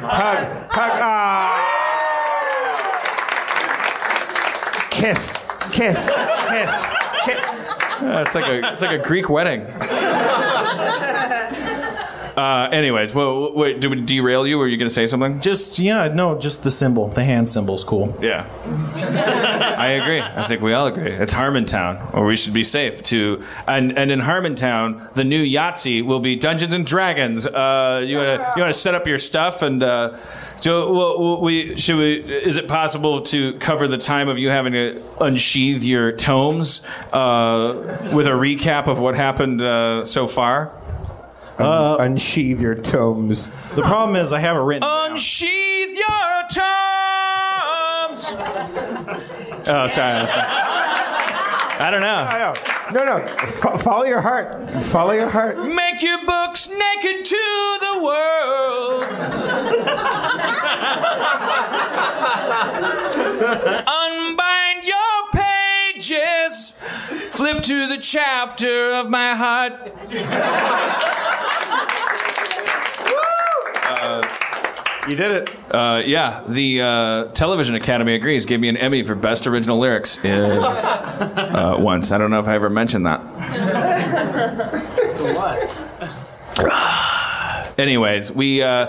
hug, 0.01 0.69
hug. 0.71 0.91
Ah. 1.01 1.75
Kiss, 4.89 5.33
kiss, 5.71 6.09
kiss, 6.49 6.71
kiss. 7.25 7.41
it's 8.01 8.35
like 8.35 8.47
a 8.47 8.73
it's 8.73 8.81
like 8.81 8.99
a 8.99 9.03
Greek 9.03 9.29
wedding. 9.29 9.61
Uh, 12.39 12.69
anyways, 12.69 13.13
well, 13.13 13.51
wait, 13.51 13.81
did 13.81 13.91
we 13.91 13.99
derail 13.99 14.47
you? 14.47 14.57
Were 14.57 14.69
you 14.69 14.77
going 14.77 14.87
to 14.87 14.93
say 14.93 15.07
something? 15.07 15.41
Just 15.41 15.77
yeah, 15.77 16.07
no, 16.07 16.39
just 16.39 16.63
the 16.63 16.71
symbol, 16.71 17.09
the 17.09 17.21
hand 17.25 17.49
symbol's 17.49 17.83
cool. 17.83 18.15
Yeah. 18.21 18.47
I 19.77 19.87
agree. 19.87 20.21
I 20.21 20.47
think 20.47 20.61
we 20.61 20.71
all 20.71 20.87
agree. 20.87 21.11
It's 21.11 21.33
Harmontown, 21.33 22.13
or 22.13 22.25
we 22.25 22.37
should 22.37 22.53
be 22.53 22.63
safe 22.63 23.03
to. 23.03 23.43
And 23.67 23.97
and 23.97 24.09
in 24.09 24.21
Harmontown, 24.21 25.13
the 25.15 25.25
new 25.25 25.43
Yahtzee 25.43 26.05
will 26.05 26.21
be 26.21 26.37
Dungeons 26.37 26.73
and 26.73 26.85
Dragons. 26.85 27.45
Uh, 27.45 28.05
you 28.07 28.15
wanna 28.15 28.53
you 28.55 28.61
wanna 28.61 28.73
set 28.73 28.95
up 28.95 29.05
your 29.05 29.19
stuff 29.19 29.61
and. 29.61 29.83
Uh, 29.83 30.17
so, 30.61 30.91
well, 30.91 31.41
we 31.41 31.77
should 31.77 31.97
we? 31.97 32.15
Is 32.15 32.57
it 32.57 32.67
possible 32.67 33.21
to 33.21 33.53
cover 33.59 33.87
the 33.87 33.97
time 33.97 34.27
of 34.27 34.37
you 34.37 34.49
having 34.49 34.73
to 34.73 35.01
unsheath 35.21 35.85
your 35.85 36.11
tomes 36.11 36.81
uh, 37.13 38.09
with 38.13 38.27
a 38.27 38.31
recap 38.31 38.87
of 38.87 38.99
what 38.99 39.15
happened 39.15 39.61
uh, 39.61 40.03
so 40.03 40.27
far? 40.27 40.73
Uh, 41.59 41.97
Unsheathe 41.99 42.61
your 42.61 42.75
tomes. 42.75 43.51
The 43.75 43.81
problem 43.81 44.15
is 44.15 44.31
I 44.31 44.39
have 44.39 44.55
it 44.55 44.61
written. 44.61 44.81
down. 44.81 45.11
Unsheath 45.11 45.97
your 45.97 46.43
tomes. 46.49 46.59
oh, 49.67 49.87
sorry. 49.87 50.27
I 51.81 51.89
don't 51.91 52.01
know. 52.01 52.53
No, 52.93 53.05
no, 53.05 53.17
no. 53.19 53.27
Fo- 53.47 53.77
follow 53.77 54.03
your 54.05 54.21
heart. 54.21 54.55
Follow 54.87 55.11
your 55.13 55.29
heart. 55.29 55.57
Make 55.59 56.01
your 56.01 56.25
books 56.25 56.67
naked 56.69 57.25
to 57.25 57.77
the 57.79 57.99
world. 58.03 59.03
Unbind 63.49 64.83
your 64.83 65.31
pages. 65.33 66.73
Flip 67.31 67.61
to 67.63 67.87
the 67.87 67.97
chapter 67.97 68.93
of 68.95 69.09
my 69.09 69.33
heart. 69.35 69.73
You 75.09 75.15
did 75.15 75.31
it. 75.31 75.55
Uh, 75.73 76.03
yeah, 76.05 76.43
the 76.47 76.81
uh, 76.81 77.25
Television 77.29 77.73
Academy 77.73 78.13
agrees. 78.13 78.45
Gave 78.45 78.59
me 78.59 78.69
an 78.69 78.77
Emmy 78.77 79.01
for 79.01 79.15
Best 79.15 79.47
Original 79.47 79.79
Lyrics 79.79 80.23
uh, 80.23 80.29
uh, 80.29 81.81
once. 81.81 82.11
I 82.11 82.19
don't 82.19 82.29
know 82.29 82.39
if 82.39 82.47
I 82.47 82.53
ever 82.53 82.69
mentioned 82.69 83.07
that. 83.07 83.19
Anyways, 87.79 88.31
we 88.31 88.61
uh, 88.61 88.85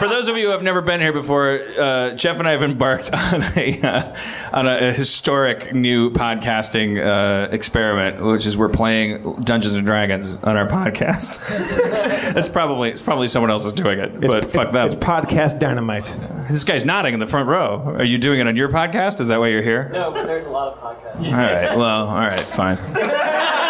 for 0.00 0.08
those 0.08 0.28
of 0.28 0.36
you 0.38 0.46
who 0.46 0.50
have 0.52 0.62
never 0.62 0.80
been 0.80 0.98
here 0.98 1.12
before, 1.12 1.60
uh, 1.78 2.12
Jeff 2.14 2.38
and 2.38 2.48
I 2.48 2.52
have 2.52 2.62
embarked 2.62 3.12
on 3.32 3.42
a 3.54 3.80
uh, 3.82 4.16
on 4.52 4.66
a, 4.66 4.92
historic 4.94 5.74
new 5.74 6.10
podcasting 6.10 6.98
uh, 6.98 7.50
experiment, 7.52 8.24
which 8.24 8.46
is 8.46 8.56
we're 8.56 8.70
playing 8.70 9.42
Dungeons 9.42 9.74
and 9.74 9.84
Dragons 9.84 10.30
on 10.42 10.56
our 10.56 10.66
podcast. 10.66 11.38
it's 12.36 12.48
probably 12.48 12.90
it's 12.90 13.02
probably 13.02 13.28
someone 13.28 13.50
else 13.50 13.66
is 13.66 13.74
doing 13.74 13.98
it, 13.98 14.20
but 14.20 14.50
fuck 14.50 14.72
them. 14.72 14.88
It's 14.88 14.96
podcast 14.96 15.58
dynamite. 15.58 16.04
This 16.48 16.64
guy's 16.64 16.86
nodding 16.86 17.12
in 17.12 17.20
the 17.20 17.26
front 17.26 17.48
row. 17.48 17.94
Are 17.98 18.04
you 18.04 18.16
doing 18.16 18.40
it 18.40 18.46
on 18.46 18.56
your 18.56 18.70
podcast? 18.70 19.20
Is 19.20 19.28
that 19.28 19.38
why 19.38 19.48
you're 19.48 19.62
here? 19.62 19.90
No, 19.90 20.10
but 20.10 20.26
there's 20.26 20.46
a 20.46 20.50
lot 20.50 20.72
of 20.72 20.80
podcasts. 20.80 21.26
All 21.26 21.32
right. 21.32 21.76
Well, 21.76 22.08
all 22.08 22.16
right. 22.16 22.50
Fine. 22.50 22.78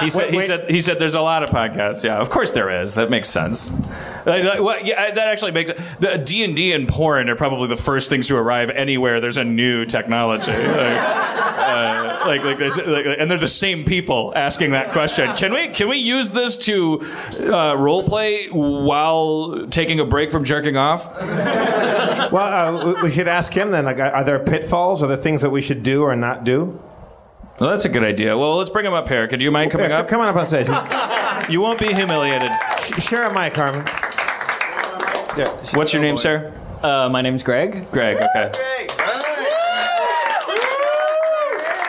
He 0.00 0.10
said, 0.10 0.32
Wait, 0.32 0.34
he 0.34 0.40
said 0.46 0.70
he 0.70 0.80
said 0.80 0.98
there's 0.98 1.14
a 1.14 1.20
lot 1.20 1.42
of 1.42 1.50
podcasts. 1.50 2.02
Yeah, 2.04 2.18
of 2.18 2.30
course 2.30 2.50
there 2.52 2.70
is. 2.82 2.94
That 2.94 3.10
makes 3.10 3.28
sense. 3.28 3.70
Like, 4.26 4.44
like, 4.44 4.60
what, 4.60 4.84
yeah, 4.86 5.10
that 5.12 5.26
actually 5.28 5.52
makes 5.52 5.70
the 5.98 6.16
D 6.18 6.44
and 6.44 6.54
D 6.56 6.72
and 6.72 6.88
porn 6.88 7.28
are 7.28 7.36
probably 7.36 7.68
the 7.68 7.76
first 7.76 8.10
things 8.10 8.26
to 8.28 8.36
arrive 8.36 8.70
anywhere. 8.70 9.20
There's 9.20 9.36
a 9.38 9.44
new 9.44 9.84
technology. 9.84 10.50
Like, 10.52 11.00
uh, 11.00 12.24
like, 12.26 12.44
like, 12.44 12.58
there's- 12.58 12.76
like, 12.76 13.06
like- 13.06 13.16
and 13.18 13.30
they're 13.30 13.38
the 13.38 13.48
same 13.48 13.84
people 13.84 14.32
asking 14.36 14.72
that 14.72 14.90
question. 14.90 15.34
Can 15.36 15.52
we 15.52 15.68
can 15.68 15.88
we 15.88 15.96
use 15.98 16.30
this 16.30 16.56
to 16.58 17.00
uh, 17.40 17.74
role 17.76 18.02
play 18.02 18.48
while 18.48 19.66
taking 19.70 20.00
a 20.00 20.04
break 20.04 20.30
from 20.32 20.44
jerking 20.44 20.76
off? 20.76 21.06
Well, 22.30 22.36
uh, 22.36 22.94
we- 22.94 23.02
we 23.04 23.10
should 23.10 23.28
ask 23.28 23.52
him 23.52 23.70
then. 23.70 23.84
Like, 23.84 23.98
are 23.98 24.24
there 24.24 24.38
pitfalls? 24.38 25.02
Are 25.02 25.06
there 25.06 25.16
things 25.16 25.42
that 25.42 25.50
we 25.50 25.60
should 25.60 25.82
do 25.82 26.02
or 26.02 26.14
not 26.16 26.44
do? 26.44 26.78
Well, 27.60 27.70
that's 27.70 27.84
a 27.84 27.88
good 27.90 28.04
idea. 28.04 28.36
Well, 28.38 28.56
let's 28.56 28.70
bring 28.70 28.86
him 28.86 28.94
up 28.94 29.06
here. 29.08 29.28
Could 29.28 29.42
you 29.42 29.50
mind 29.50 29.70
coming 29.70 29.92
up? 29.92 30.08
Come 30.08 30.20
on 30.22 30.28
up 30.28 30.36
on 30.36 30.46
stage. 30.46 30.66
You 31.50 31.60
won't 31.60 31.78
be 31.78 31.92
humiliated. 31.92 32.50
Sh- 32.80 33.02
Share 33.02 33.24
a 33.24 33.34
mic, 33.34 33.54
Harmon. 33.54 33.84
Yeah. 35.36 35.50
What's 35.74 35.92
your 35.92 36.00
name, 36.00 36.16
sir? 36.16 36.52
Uh, 36.82 37.08
my 37.10 37.20
name's 37.20 37.42
Greg. 37.42 37.90
Greg. 37.90 38.16
Okay. 38.16 38.50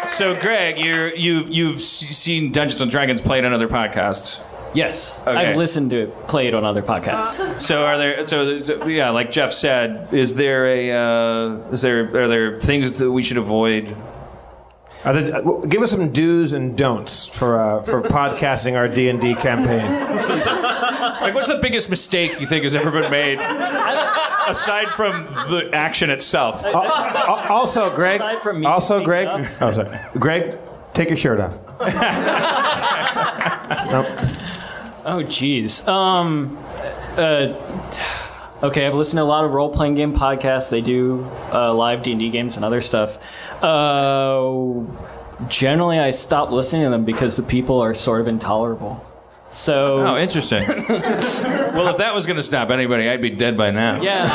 So, 0.07 0.35
Greg, 0.41 0.77
you're, 0.77 1.15
you've 1.15 1.49
you've 1.49 1.75
s- 1.77 1.83
seen 1.85 2.51
Dungeons 2.51 2.81
and 2.81 2.91
Dragons 2.91 3.21
played 3.21 3.45
on 3.45 3.53
other 3.53 3.67
podcasts. 3.69 4.43
Yes, 4.73 5.19
Okay. 5.21 5.31
I've 5.31 5.55
listened 5.57 5.89
to 5.91 6.03
it 6.03 6.27
played 6.27 6.53
on 6.53 6.63
other 6.65 6.81
podcasts. 6.81 7.61
So, 7.61 7.85
are 7.85 7.97
there? 7.97 8.27
So, 8.27 8.59
so, 8.59 8.85
yeah, 8.87 9.09
like 9.09 9.31
Jeff 9.31 9.53
said, 9.53 10.13
is 10.13 10.35
there 10.35 10.67
a 10.67 10.91
uh, 10.91 11.71
is 11.71 11.81
there 11.81 12.23
are 12.23 12.27
there 12.27 12.59
things 12.59 12.97
that 12.99 13.09
we 13.11 13.23
should 13.23 13.37
avoid? 13.37 13.95
Are 15.03 15.13
there, 15.13 15.35
uh, 15.35 15.41
give 15.61 15.81
us 15.81 15.91
some 15.91 16.11
do's 16.11 16.53
and 16.53 16.77
don'ts 16.77 17.25
for 17.25 17.59
uh, 17.59 17.81
for 17.81 18.01
podcasting 18.03 18.75
our 18.77 18.87
D 18.87 19.09
and 19.09 19.19
D 19.19 19.35
campaign. 19.35 20.67
Like, 21.21 21.35
what's 21.35 21.47
the 21.47 21.59
biggest 21.59 21.87
mistake 21.91 22.39
you 22.39 22.47
think 22.47 22.63
has 22.63 22.73
ever 22.73 22.89
been 22.89 23.11
made, 23.11 23.37
aside 23.39 24.87
from 24.89 25.11
the 25.51 25.69
action 25.71 26.09
itself? 26.09 26.65
Al- 26.65 26.81
Also, 27.51 27.93
Greg. 27.93 28.19
Aside 28.19 28.41
from 28.41 28.61
me 28.61 28.65
Also, 28.65 29.03
Greg. 29.03 29.27
up. 29.27 29.45
Oh, 29.61 29.71
sorry. 29.71 29.99
Greg, 30.17 30.57
take 30.95 31.09
your 31.09 31.17
shirt 31.17 31.39
off. 31.39 31.59
Nope. 33.91 34.07
Oh, 35.05 35.19
jeez. 35.25 35.87
Um, 35.87 36.57
uh, 37.17 37.53
okay, 38.63 38.85
I've 38.87 38.93
listened 38.95 39.17
to 39.17 39.23
a 39.23 39.25
lot 39.25 39.43
of 39.45 39.51
role-playing 39.53 39.95
game 39.95 40.13
podcasts. 40.15 40.69
They 40.69 40.81
do 40.81 41.27
uh, 41.53 41.73
live 41.73 42.03
D&D 42.03 42.29
games 42.29 42.55
and 42.55 42.65
other 42.65 42.81
stuff. 42.81 43.17
Uh, 43.63 44.81
generally, 45.47 45.99
I 45.99 46.11
stop 46.11 46.51
listening 46.51 46.83
to 46.83 46.89
them 46.89 47.05
because 47.05 47.35
the 47.35 47.43
people 47.43 47.79
are 47.81 47.93
sort 47.93 48.21
of 48.21 48.27
intolerable. 48.27 49.03
So, 49.49 49.99
Oh, 50.07 50.17
interesting. 50.17 50.59
well, 50.67 51.89
if 51.89 51.97
that 51.97 52.13
was 52.15 52.25
going 52.25 52.37
to 52.37 52.43
stop 52.43 52.69
anybody, 52.69 53.09
I'd 53.09 53.21
be 53.21 53.31
dead 53.31 53.57
by 53.57 53.69
now. 53.71 54.01
yeah. 54.01 54.25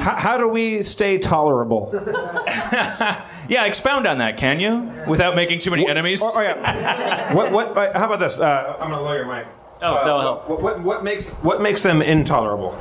How, 0.00 0.16
how 0.16 0.36
do 0.38 0.48
we 0.48 0.82
stay 0.82 1.18
tolerable? 1.18 1.90
Yeah, 3.46 3.66
expound 3.66 4.06
on 4.06 4.18
that, 4.18 4.38
can 4.38 4.58
you? 4.58 4.90
Without 5.06 5.36
making 5.36 5.58
too 5.58 5.70
many 5.70 5.86
enemies? 5.86 6.22
Oh, 6.22 6.32
oh, 6.34 6.40
yeah. 6.40 7.34
What? 7.34 7.52
What? 7.52 7.76
uh, 7.76 7.92
How 7.98 8.06
about 8.06 8.20
this? 8.20 8.38
Uh, 8.38 8.76
I'm 8.80 8.90
gonna 8.90 9.02
lower 9.02 9.16
your 9.18 9.26
mic. 9.26 9.46
Oh, 9.84 9.94
that'll 10.04 10.20
help. 10.20 10.48
What, 10.48 10.62
what? 10.62 10.80
What 10.80 11.04
makes? 11.04 11.28
What 11.28 11.60
makes 11.60 11.82
them 11.82 12.00
intolerable? 12.02 12.76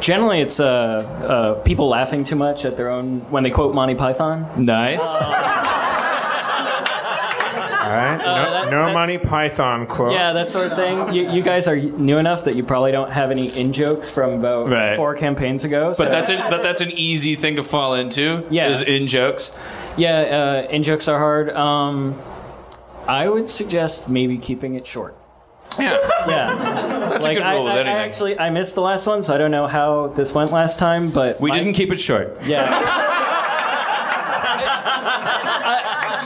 Generally, 0.00 0.40
it's 0.42 0.60
uh, 0.60 0.64
uh, 0.66 1.54
people 1.62 1.88
laughing 1.88 2.24
too 2.24 2.36
much 2.36 2.64
at 2.64 2.76
their 2.76 2.90
own 2.90 3.20
when 3.30 3.42
they 3.44 3.50
quote 3.50 3.74
Monty 3.74 3.94
Python. 3.94 4.46
Nice. 4.62 5.00
All 7.86 7.92
right. 7.92 8.16
no, 8.18 8.24
Uh, 8.24 8.50
that- 8.50 8.64
no 8.70 8.78
that's- 8.78 8.94
Monty 8.94 9.16
Python 9.18 9.86
quote. 9.86 10.12
Yeah, 10.12 10.32
that 10.32 10.50
sort 10.50 10.66
of 10.66 10.72
thing. 10.74 11.12
You, 11.14 11.30
you 11.30 11.40
guys 11.40 11.68
are 11.68 11.76
new 11.76 12.18
enough 12.18 12.44
that 12.44 12.56
you 12.56 12.64
probably 12.64 12.90
don't 12.90 13.12
have 13.12 13.30
any 13.30 13.46
in 13.56 13.72
jokes 13.72 14.10
from 14.10 14.32
about 14.34 14.68
Right. 14.68 14.96
four 14.96 15.14
campaigns 15.14 15.62
ago. 15.64 15.94
But 15.96 16.10
that's 16.10 16.28
an, 16.28 16.50
but 16.50 16.62
that's 16.64 16.80
an 16.80 16.90
easy 16.90 17.36
thing 17.36 17.54
to 17.56 17.62
fall 17.62 17.94
into. 17.94 18.44
Yeah. 18.50 18.70
is 18.70 18.82
in 18.82 19.06
jokes. 19.06 19.56
yeah, 19.96 20.64
uh, 20.66 20.70
in 20.70 20.82
jokes 20.82 21.06
are 21.06 21.18
hard. 21.18 21.50
Um, 21.50 22.16
I 23.08 23.28
would 23.28 23.48
suggest 23.48 24.08
maybe 24.08 24.36
keeping 24.38 24.74
it 24.74 24.86
short. 24.86 25.16
Yeah, 25.78 25.96
Yeah, 26.28 27.08
that's 27.10 27.24
like 27.24 27.36
a 27.36 27.40
good 27.40 27.46
I, 27.46 27.54
rule 27.54 27.64
with 27.64 27.74
I, 27.74 27.80
I 27.80 27.98
actually 28.04 28.38
I 28.38 28.50
missed 28.50 28.74
the 28.74 28.80
last 28.82 29.06
one, 29.06 29.22
so 29.22 29.34
I 29.34 29.38
don't 29.38 29.50
know 29.50 29.66
how 29.66 30.08
this 30.08 30.32
went 30.32 30.52
last 30.52 30.78
time. 30.78 31.10
But 31.10 31.40
we 31.40 31.50
my- 31.50 31.58
didn't 31.58 31.74
keep 31.74 31.92
it 31.92 32.00
short. 32.00 32.38
Yeah, 32.46 32.70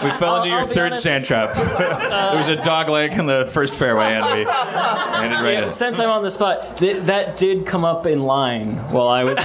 We 0.03 0.11
fell 0.13 0.37
into 0.37 0.45
I'll- 0.45 0.47
your 0.49 0.61
I'll 0.61 0.67
be 0.69 0.75
third 0.75 0.87
honest. 0.93 1.03
sand 1.03 1.25
trap. 1.27 1.51
Uh, 1.57 2.29
there 2.31 2.39
was 2.39 2.49
a 2.49 2.57
dog 2.57 2.89
leg 2.89 3.13
in 3.13 3.27
the 3.27 3.47
first 3.53 3.75
fairway, 3.75 4.15
and 4.15 4.25
we 4.25 4.45
landed 4.47 5.45
right 5.45 5.65
in. 5.65 5.71
since 5.71 5.99
I'm 5.99 6.09
on 6.09 6.23
the 6.23 6.31
spot, 6.31 6.79
th- 6.79 7.03
that 7.05 7.37
did 7.37 7.67
come 7.67 7.85
up 7.85 8.07
in 8.07 8.23
line 8.23 8.77
while 8.93 9.09
I 9.09 9.25
was. 9.25 9.37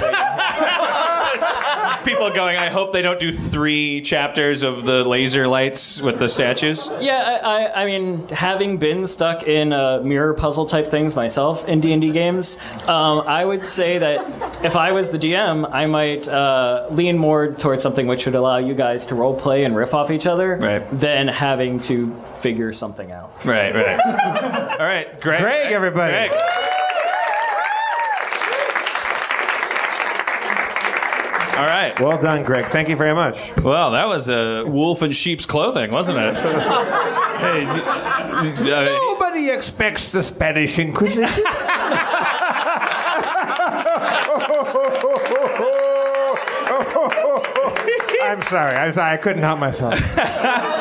Waiting. 2.05 2.17
people 2.17 2.33
going. 2.35 2.57
I 2.57 2.69
hope 2.69 2.93
they 2.93 3.01
don't 3.01 3.19
do 3.19 3.31
three 3.31 4.01
chapters 4.01 4.63
of 4.63 4.85
the 4.85 5.03
laser 5.03 5.47
lights 5.47 6.01
with 6.01 6.19
the 6.19 6.27
statues. 6.29 6.87
Yeah, 6.99 7.39
I, 7.43 7.63
I, 7.65 7.81
I 7.83 7.85
mean, 7.85 8.27
having 8.29 8.77
been 8.77 9.07
stuck 9.07 9.43
in 9.43 9.73
uh, 9.73 10.01
mirror 10.03 10.33
puzzle 10.33 10.65
type 10.65 10.87
things 10.91 11.15
myself 11.15 11.67
in 11.67 11.81
D 11.81 11.91
and 11.93 12.01
D 12.01 12.11
games, 12.11 12.57
um, 12.87 13.21
I 13.27 13.43
would 13.45 13.65
say 13.65 13.97
that 13.97 14.63
if 14.65 14.75
I 14.75 14.91
was 14.91 15.09
the 15.09 15.19
DM, 15.19 15.69
I 15.71 15.85
might 15.85 16.27
uh, 16.27 16.87
lean 16.91 17.17
more 17.17 17.51
towards 17.53 17.83
something 17.83 18.07
which 18.07 18.25
would 18.25 18.35
allow 18.35 18.57
you 18.57 18.73
guys 18.75 19.05
to 19.07 19.15
role 19.15 19.35
play 19.37 19.63
and 19.63 19.75
riff 19.75 19.93
off 19.93 20.11
each 20.11 20.25
other, 20.27 20.55
Right. 20.55 20.99
than 20.99 21.27
having 21.27 21.79
to 21.81 22.13
figure 22.41 22.73
something 22.73 23.11
out. 23.11 23.45
Right, 23.45 23.73
right. 23.73 23.99
All 24.79 24.85
right, 24.85 25.19
Greg. 25.21 25.41
Greg, 25.41 25.71
everybody. 25.71 26.27
Greg. 26.27 26.39
All 31.57 31.65
right. 31.65 31.97
Well 31.99 32.21
done, 32.21 32.43
Greg. 32.43 32.65
Thank 32.65 32.89
you 32.89 32.95
very 32.97 33.15
much. 33.15 33.55
Well, 33.61 33.91
that 33.91 34.07
was 34.07 34.29
a 34.29 34.65
wolf 34.65 35.01
in 35.03 35.13
sheep's 35.13 35.45
clothing, 35.45 35.89
wasn't 35.91 36.17
it? 36.17 36.35
hey, 36.35 37.65
uh, 37.65 38.85
Nobody 38.85 39.49
expects 39.49 40.11
the 40.11 40.21
Spanish 40.21 40.77
Inquisition. 40.79 41.43
I'm 48.35 48.41
sorry. 48.41 48.75
I'm 48.75 48.91
sorry. 48.91 49.13
I 49.13 49.17
couldn't 49.17 49.43
help 49.43 49.59
myself. 49.59 49.97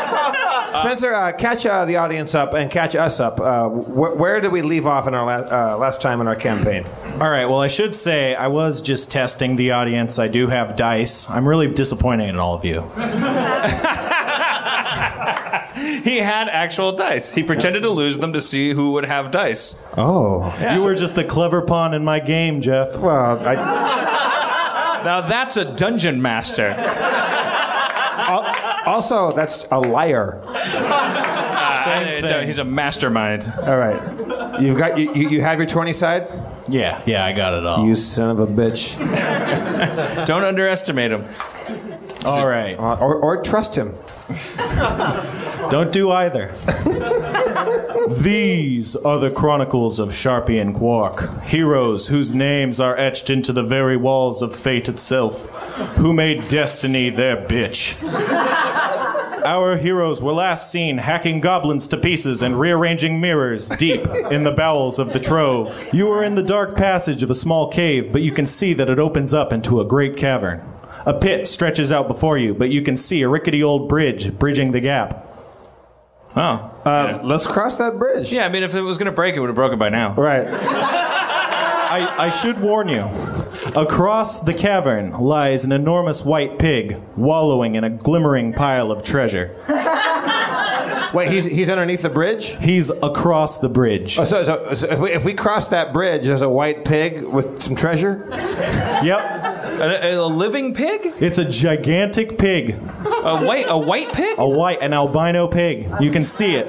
Spencer, 0.80 1.14
uh, 1.14 1.32
catch 1.32 1.64
uh, 1.66 1.84
the 1.84 1.96
audience 1.96 2.34
up 2.34 2.52
and 2.54 2.70
catch 2.70 2.94
us 2.96 3.20
up. 3.20 3.40
Uh, 3.40 3.68
wh- 3.68 4.18
where 4.18 4.40
did 4.40 4.50
we 4.52 4.62
leave 4.62 4.86
off 4.86 5.06
in 5.08 5.14
our 5.14 5.24
la- 5.24 5.74
uh, 5.74 5.76
last 5.76 6.00
time 6.02 6.20
in 6.20 6.26
our 6.28 6.36
campaign? 6.36 6.84
All 7.20 7.30
right. 7.30 7.46
Well, 7.46 7.60
I 7.60 7.68
should 7.68 7.94
say 7.94 8.34
I 8.34 8.48
was 8.48 8.82
just 8.82 9.10
testing 9.10 9.56
the 9.56 9.70
audience. 9.72 10.18
I 10.18 10.28
do 10.28 10.46
have 10.48 10.76
dice. 10.76 11.28
I'm 11.30 11.46
really 11.46 11.68
disappointed 11.72 12.28
in 12.28 12.36
all 12.36 12.54
of 12.54 12.64
you. 12.64 12.80
he 16.02 16.18
had 16.18 16.48
actual 16.48 16.92
dice. 16.92 17.32
He 17.32 17.42
pretended 17.42 17.82
to 17.82 17.90
lose 17.90 18.18
them 18.18 18.32
to 18.32 18.40
see 18.40 18.72
who 18.72 18.92
would 18.92 19.04
have 19.04 19.30
dice. 19.30 19.76
Oh, 19.96 20.54
You 20.74 20.82
were 20.82 20.94
just 20.94 21.16
a 21.18 21.24
clever 21.24 21.62
pawn 21.62 21.94
in 21.94 22.04
my 22.04 22.20
game, 22.20 22.60
Jeff. 22.60 22.96
well, 22.98 23.38
I, 23.46 23.54
Now 25.04 25.20
that's 25.28 25.56
a 25.58 25.64
dungeon 25.76 26.22
master. 26.22 26.70
Also 28.86 29.32
that's 29.32 29.66
a 29.70 29.78
liar. 29.78 30.40
Ah, 30.46 31.82
Same 31.84 32.08
It's 32.08 32.28
a- 32.28 32.32
thing. 32.32 32.46
he's 32.46 32.58
a 32.58 32.64
mastermind. 32.64 33.52
All 33.62 33.76
right, 33.78 34.60
you've 34.60 34.78
got 34.78 34.98
you, 34.98 35.12
you, 35.14 35.28
you 35.28 35.40
have 35.42 35.58
your 35.58 35.66
twenty 35.66 35.92
side. 35.92 36.28
Yeah, 36.68 37.02
yeah, 37.06 37.24
I 37.24 37.32
got 37.32 37.54
it 37.54 37.66
all. 37.66 37.86
You 37.86 37.94
son 37.94 38.30
of 38.30 38.40
a 38.40 38.46
bitch. 38.46 38.96
Don't 40.26 40.44
underestimate 40.44 41.10
him. 41.12 41.24
All 42.24 42.48
right. 42.48 42.78
Uh, 42.78 42.96
or, 42.96 43.16
or 43.16 43.42
trust 43.42 43.76
him. 43.76 43.94
Don't 45.70 45.92
do 45.92 46.10
either. 46.10 46.54
These 48.10 48.96
are 48.96 49.18
the 49.18 49.30
chronicles 49.30 49.98
of 49.98 50.10
Sharpie 50.10 50.60
and 50.60 50.74
Quark, 50.74 51.42
heroes 51.44 52.08
whose 52.08 52.34
names 52.34 52.78
are 52.78 52.96
etched 52.96 53.30
into 53.30 53.52
the 53.52 53.62
very 53.62 53.96
walls 53.96 54.42
of 54.42 54.54
fate 54.54 54.88
itself, 54.88 55.48
who 55.96 56.12
made 56.12 56.48
destiny 56.48 57.08
their 57.10 57.36
bitch. 57.36 57.96
Our 59.44 59.76
heroes 59.76 60.22
were 60.22 60.32
last 60.32 60.70
seen 60.70 60.96
hacking 60.98 61.40
goblins 61.40 61.86
to 61.88 61.98
pieces 61.98 62.42
and 62.42 62.58
rearranging 62.58 63.20
mirrors 63.20 63.68
deep 63.68 64.06
in 64.30 64.42
the 64.42 64.52
bowels 64.52 64.98
of 64.98 65.12
the 65.12 65.20
trove. 65.20 65.78
You 65.92 66.10
are 66.12 66.24
in 66.24 66.34
the 66.34 66.42
dark 66.42 66.76
passage 66.76 67.22
of 67.22 67.28
a 67.30 67.34
small 67.34 67.70
cave, 67.70 68.10
but 68.10 68.22
you 68.22 68.32
can 68.32 68.46
see 68.46 68.72
that 68.72 68.88
it 68.88 68.98
opens 68.98 69.34
up 69.34 69.52
into 69.52 69.80
a 69.80 69.84
great 69.84 70.16
cavern. 70.16 70.62
A 71.06 71.14
pit 71.14 71.46
stretches 71.46 71.92
out 71.92 72.08
before 72.08 72.38
you, 72.38 72.54
but 72.54 72.70
you 72.70 72.82
can 72.82 72.96
see 72.96 73.22
a 73.22 73.28
rickety 73.28 73.62
old 73.62 73.88
bridge 73.88 74.38
bridging 74.38 74.72
the 74.72 74.80
gap. 74.80 75.28
Oh. 76.36 76.70
Uh, 76.84 77.20
Let's 77.22 77.46
cross 77.46 77.76
that 77.78 77.98
bridge. 77.98 78.32
Yeah, 78.32 78.46
I 78.46 78.48
mean, 78.48 78.62
if 78.62 78.74
it 78.74 78.80
was 78.80 78.98
going 78.98 79.06
to 79.06 79.12
break, 79.12 79.34
it 79.34 79.40
would 79.40 79.48
have 79.48 79.54
broken 79.54 79.78
by 79.78 79.90
now. 79.90 80.14
Right. 80.14 80.46
I, 81.94 82.26
I 82.26 82.30
should 82.30 82.60
warn 82.60 82.88
you. 82.88 83.02
Across 83.76 84.40
the 84.40 84.54
cavern 84.54 85.12
lies 85.12 85.64
an 85.64 85.70
enormous 85.70 86.24
white 86.24 86.58
pig, 86.58 87.00
wallowing 87.16 87.76
in 87.76 87.84
a 87.84 87.90
glimmering 87.90 88.52
pile 88.52 88.90
of 88.90 89.04
treasure. 89.04 89.54
Wait, 91.14 91.30
he's 91.30 91.44
he's 91.44 91.70
underneath 91.70 92.02
the 92.02 92.10
bridge. 92.10 92.56
He's 92.58 92.90
across 92.90 93.58
the 93.58 93.68
bridge. 93.68 94.18
Oh, 94.18 94.24
so, 94.24 94.44
so, 94.44 94.74
so 94.74 94.88
if 94.90 94.98
we 94.98 95.12
if 95.12 95.24
we 95.24 95.34
cross 95.34 95.68
that 95.68 95.92
bridge, 95.92 96.24
there's 96.24 96.42
a 96.42 96.48
white 96.48 96.84
pig 96.84 97.22
with 97.24 97.62
some 97.62 97.74
treasure. 97.76 98.26
Yep, 98.30 99.18
A, 99.80 100.14
a 100.16 100.26
living 100.26 100.74
pig? 100.74 101.00
it's 101.20 101.38
a 101.38 101.48
gigantic 101.48 102.38
pig. 102.38 102.70
A 102.72 103.44
white 103.44 103.66
a 103.68 103.78
white 103.78 104.12
pig? 104.12 104.38
A 104.38 104.48
white, 104.48 104.82
an 104.82 104.92
albino 104.92 105.48
pig. 105.48 105.88
You 106.00 106.10
can 106.10 106.24
see 106.24 106.56
it. 106.56 106.66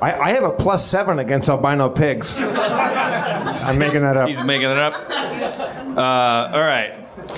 I, 0.00 0.12
I 0.12 0.30
have 0.30 0.44
a 0.44 0.50
plus 0.50 0.86
seven 0.86 1.18
against 1.18 1.48
albino 1.48 1.88
pigs. 1.90 2.38
I'm 2.40 3.78
making 3.78 4.02
that 4.02 4.16
up. 4.16 4.28
He's 4.28 4.42
making 4.42 4.70
it 4.70 4.78
up. 4.78 4.94
Uh, 4.94 6.56
all 6.56 6.60
right. 6.62 6.94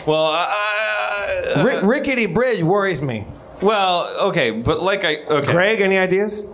Well, 0.07 0.27
uh, 0.27 1.65
Ri- 1.65 1.83
rickety 1.87 2.27
bridge 2.27 2.63
worries 2.63 3.01
me. 3.01 3.25
Well, 3.63 4.29
okay, 4.29 4.51
but 4.51 4.83
like 4.83 5.05
I 5.05 5.17
okay. 5.17 5.53
Greg, 5.53 5.81
any 5.81 5.99
ideas? 5.99 6.47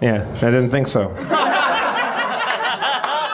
Yeah, 0.00 0.26
I 0.36 0.50
didn't 0.50 0.70
think 0.70 0.86
so. 0.86 1.14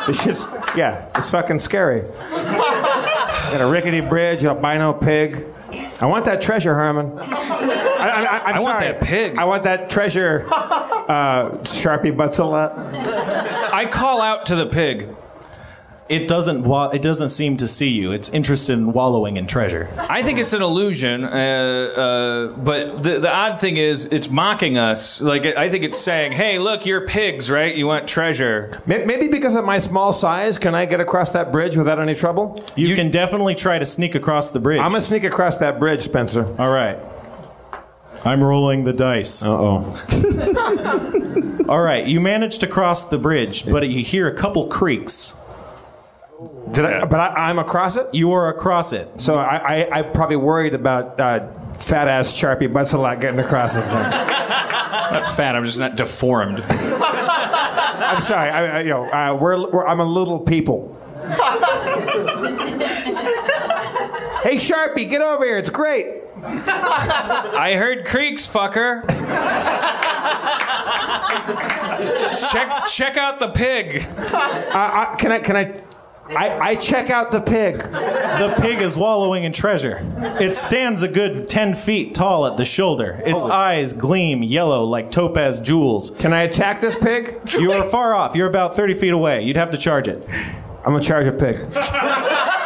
It's 0.08 0.24
just, 0.24 0.48
yeah, 0.76 1.06
it's 1.14 1.30
fucking 1.30 1.60
scary. 1.60 2.02
Got 2.30 3.60
a 3.60 3.70
rickety 3.70 4.00
bridge, 4.00 4.44
albino 4.44 4.92
pig. 4.92 5.46
I 6.00 6.06
want 6.06 6.24
that 6.24 6.40
treasure, 6.40 6.74
Harmon. 6.74 7.16
I, 7.18 7.22
I, 7.22 8.24
I, 8.24 8.38
I'm 8.44 8.54
I 8.56 8.60
want 8.60 8.80
that 8.80 9.00
pig. 9.02 9.36
I 9.36 9.44
want 9.44 9.62
that 9.64 9.88
treasure, 9.90 10.46
uh, 10.50 11.50
Sharpie 11.62 12.16
Butzelette. 12.16 12.76
I 13.72 13.86
call 13.86 14.20
out 14.20 14.46
to 14.46 14.56
the 14.56 14.66
pig. 14.66 15.08
It 16.10 16.26
doesn't. 16.26 16.64
Wa- 16.64 16.88
it 16.90 17.02
doesn't 17.02 17.28
seem 17.28 17.56
to 17.58 17.68
see 17.68 17.88
you. 17.88 18.10
It's 18.10 18.28
interested 18.30 18.72
in 18.72 18.92
wallowing 18.92 19.36
in 19.36 19.46
treasure. 19.46 19.88
I 20.10 20.24
think 20.24 20.40
it's 20.40 20.52
an 20.52 20.60
illusion, 20.60 21.22
uh, 21.24 21.28
uh, 21.28 22.46
but 22.56 23.00
the, 23.02 23.20
the 23.20 23.32
odd 23.32 23.60
thing 23.60 23.76
is 23.76 24.06
it's 24.06 24.28
mocking 24.28 24.76
us. 24.76 25.20
Like 25.20 25.46
I 25.46 25.70
think 25.70 25.84
it's 25.84 26.00
saying, 26.00 26.32
"Hey, 26.32 26.58
look, 26.58 26.84
you're 26.84 27.06
pigs, 27.06 27.48
right? 27.48 27.72
You 27.74 27.86
want 27.86 28.08
treasure." 28.08 28.82
May- 28.86 29.04
Maybe 29.04 29.28
because 29.28 29.54
of 29.54 29.64
my 29.64 29.78
small 29.78 30.12
size, 30.12 30.58
can 30.58 30.74
I 30.74 30.84
get 30.86 30.98
across 31.00 31.30
that 31.30 31.52
bridge 31.52 31.76
without 31.76 32.00
any 32.00 32.16
trouble? 32.16 32.62
You, 32.74 32.96
can 32.96 33.10
definitely 33.12 33.54
try 33.54 33.78
to 33.78 33.86
sneak 33.86 34.16
across 34.16 34.50
the 34.50 34.58
bridge. 34.58 34.80
I'm 34.80 34.90
gonna 34.90 35.00
sneak 35.00 35.22
across 35.24 35.58
that 35.58 35.78
bridge, 35.78 36.02
Spencer. 36.02 36.44
All 36.60 36.70
right. 36.70 36.98
I'm 38.24 38.42
rolling 38.42 38.84
the 38.84 38.92
dice. 38.92 39.42
Uh 39.42 39.48
oh. 39.50 41.64
All 41.68 41.80
right, 41.80 42.04
you 42.04 42.20
manage 42.20 42.58
to 42.58 42.66
cross 42.66 43.08
the 43.08 43.18
bridge, 43.18 43.64
but 43.70 43.88
you 43.88 44.04
hear 44.04 44.28
a 44.28 44.34
couple 44.34 44.66
creaks. 44.66 45.36
Did 46.72 46.84
I? 46.84 47.04
But 47.04 47.20
I, 47.20 47.48
I'm 47.50 47.58
across 47.58 47.96
it. 47.96 48.08
You 48.14 48.32
are 48.32 48.48
across 48.48 48.92
it. 48.92 49.20
So 49.20 49.36
I, 49.36 49.82
I, 49.82 49.98
I 49.98 50.02
probably 50.02 50.36
worried 50.36 50.74
about 50.74 51.18
uh, 51.20 51.52
fat 51.74 52.08
ass 52.08 52.32
Sharpie 52.32 52.72
butts 52.72 52.92
a 52.92 52.98
lot 52.98 53.20
getting 53.20 53.40
across 53.40 53.74
it. 53.74 53.80
Then. 53.80 54.10
Not 54.10 55.36
fat. 55.36 55.56
I'm 55.56 55.64
just 55.64 55.78
not 55.78 55.96
deformed. 55.96 56.60
I'm 56.68 58.20
sorry. 58.22 58.50
I, 58.50 58.78
I, 58.78 58.80
you 58.80 58.90
know, 58.90 59.10
uh, 59.10 59.36
we're, 59.40 59.70
we're, 59.70 59.86
I'm 59.86 60.00
a 60.00 60.04
little 60.04 60.40
people. 60.40 60.96
hey 64.42 64.56
Sharpie, 64.56 65.08
get 65.10 65.20
over 65.20 65.44
here. 65.44 65.58
It's 65.58 65.70
great. 65.70 66.22
I 66.42 67.74
heard 67.76 68.06
creaks, 68.06 68.48
fucker. 68.48 69.06
check 72.50 72.86
check 72.86 73.16
out 73.18 73.38
the 73.38 73.48
pig. 73.48 74.06
Uh, 74.16 74.30
I, 74.72 75.16
can 75.18 75.32
I? 75.32 75.38
Can 75.40 75.56
I? 75.56 75.82
I, 76.36 76.58
I 76.70 76.74
check 76.76 77.10
out 77.10 77.32
the 77.32 77.40
pig. 77.40 77.78
The 77.78 78.54
pig 78.60 78.80
is 78.80 78.96
wallowing 78.96 79.44
in 79.44 79.52
treasure. 79.52 80.00
It 80.40 80.54
stands 80.54 81.02
a 81.02 81.08
good 81.08 81.48
10 81.48 81.74
feet 81.74 82.14
tall 82.14 82.46
at 82.46 82.56
the 82.56 82.64
shoulder. 82.64 83.20
Its 83.24 83.42
eyes 83.42 83.92
gleam 83.92 84.42
yellow 84.42 84.84
like 84.84 85.10
topaz 85.10 85.58
jewels. 85.60 86.10
Can 86.10 86.32
I 86.32 86.42
attack 86.42 86.80
this 86.80 86.94
pig? 86.94 87.40
You 87.58 87.72
are 87.72 87.84
far 87.84 88.14
off. 88.14 88.36
You're 88.36 88.48
about 88.48 88.76
30 88.76 88.94
feet 88.94 89.12
away. 89.12 89.42
You'd 89.42 89.56
have 89.56 89.72
to 89.72 89.78
charge 89.78 90.06
it. 90.08 90.24
I'm 90.84 90.92
gonna 90.92 91.02
charge 91.02 91.26
a 91.26 91.32
pig. 91.32 91.60
I, 91.74 92.60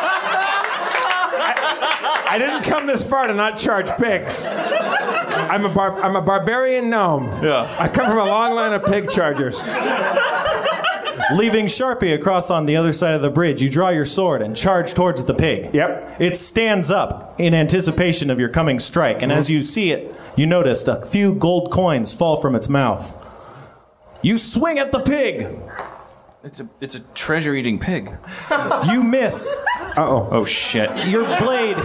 I 2.30 2.38
didn't 2.38 2.62
come 2.64 2.86
this 2.86 3.08
far 3.08 3.26
to 3.26 3.34
not 3.34 3.58
charge 3.58 3.88
pigs. 3.98 4.46
I'm 4.46 5.64
a 5.64 5.68
bar, 5.68 6.00
I'm 6.02 6.16
a 6.16 6.22
barbarian 6.22 6.90
gnome. 6.90 7.42
Yeah. 7.42 7.74
I 7.78 7.88
come 7.88 8.06
from 8.06 8.18
a 8.18 8.24
long 8.24 8.54
line 8.54 8.72
of 8.72 8.84
pig 8.84 9.10
chargers. 9.10 9.60
Leaving 11.32 11.66
Sharpie 11.66 12.14
across 12.14 12.50
on 12.50 12.66
the 12.66 12.76
other 12.76 12.92
side 12.92 13.14
of 13.14 13.22
the 13.22 13.30
bridge, 13.30 13.62
you 13.62 13.70
draw 13.70 13.88
your 13.88 14.04
sword 14.04 14.42
and 14.42 14.54
charge 14.54 14.92
towards 14.92 15.24
the 15.24 15.34
pig. 15.34 15.74
Yep. 15.74 16.20
It 16.20 16.36
stands 16.36 16.90
up 16.90 17.34
in 17.40 17.54
anticipation 17.54 18.28
of 18.30 18.38
your 18.38 18.50
coming 18.50 18.78
strike, 18.78 19.22
and 19.22 19.32
as 19.32 19.48
you 19.48 19.62
see 19.62 19.90
it, 19.90 20.14
you 20.36 20.44
notice 20.46 20.86
a 20.86 21.04
few 21.06 21.34
gold 21.34 21.70
coins 21.72 22.12
fall 22.12 22.36
from 22.36 22.54
its 22.54 22.68
mouth. 22.68 23.14
You 24.22 24.36
swing 24.38 24.78
at 24.78 24.92
the 24.92 25.00
pig. 25.00 25.48
It's 26.42 26.60
a 26.60 26.68
it's 26.80 26.94
a 26.94 27.00
treasure 27.14 27.54
eating 27.54 27.78
pig. 27.78 28.10
You 28.86 29.02
miss. 29.02 29.54
Uh-oh. 29.96 30.28
Oh 30.30 30.44
shit. 30.44 31.06
Your 31.08 31.24
blade 31.38 31.76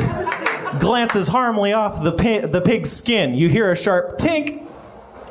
glances 0.80 1.30
harmlessly 1.30 1.72
off 1.72 2.04
the 2.04 2.12
pi- 2.12 2.46
the 2.46 2.60
pig's 2.60 2.92
skin. 2.92 3.36
You 3.36 3.48
hear 3.48 3.72
a 3.72 3.76
sharp 3.78 4.18
tink. 4.18 4.66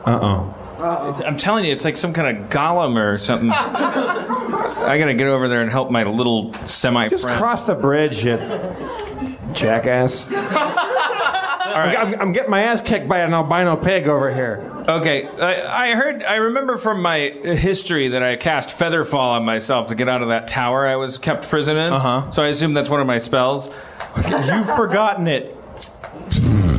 Uh-oh. 0.06 0.54
I'm 0.81 1.37
telling 1.37 1.64
you, 1.64 1.72
it's 1.72 1.85
like 1.85 1.97
some 1.97 2.12
kind 2.12 2.37
of 2.37 2.51
golem 2.51 2.97
or 2.97 3.18
something. 3.18 3.51
I 3.51 4.97
gotta 4.99 5.14
get 5.14 5.26
over 5.26 5.49
there 5.49 5.61
and 5.61 5.70
help 5.70 5.91
my 5.91 6.05
little 6.05 6.53
semi 6.66 7.09
Just 7.09 7.26
cross 7.26 7.66
the 7.66 7.74
bridge, 7.74 8.24
you 8.24 8.37
jackass. 9.53 10.31
I'm, 11.79 12.20
I'm 12.20 12.33
getting 12.33 12.51
my 12.51 12.62
ass 12.62 12.81
kicked 12.81 13.09
by 13.09 13.18
an 13.20 13.33
albino 13.33 13.76
pig 13.76 14.09
over 14.09 14.35
here. 14.35 14.85
Okay, 14.89 15.29
I, 15.29 15.91
I 15.91 15.95
heard, 15.95 16.22
I 16.24 16.37
remember 16.37 16.76
from 16.76 17.03
my 17.03 17.18
history 17.18 18.09
that 18.09 18.22
I 18.22 18.37
cast 18.37 18.70
Featherfall 18.70 19.37
on 19.37 19.45
myself 19.45 19.89
to 19.89 19.95
get 19.95 20.09
out 20.09 20.22
of 20.22 20.29
that 20.29 20.49
tower 20.49 20.87
I 20.87 20.97
was 20.97 21.18
kept 21.18 21.49
prison 21.49 21.76
in. 21.76 21.93
Uh-huh. 21.93 22.31
So 22.31 22.43
I 22.43 22.49
assume 22.49 22.72
that's 22.74 22.89
one 22.89 23.01
of 23.01 23.07
my 23.07 23.18
spells. 23.18 23.68
You've 24.16 24.66
forgotten 24.74 25.26
it. 25.29 25.55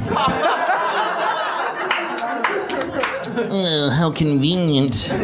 how 3.48 4.12
convenient. 4.12 5.12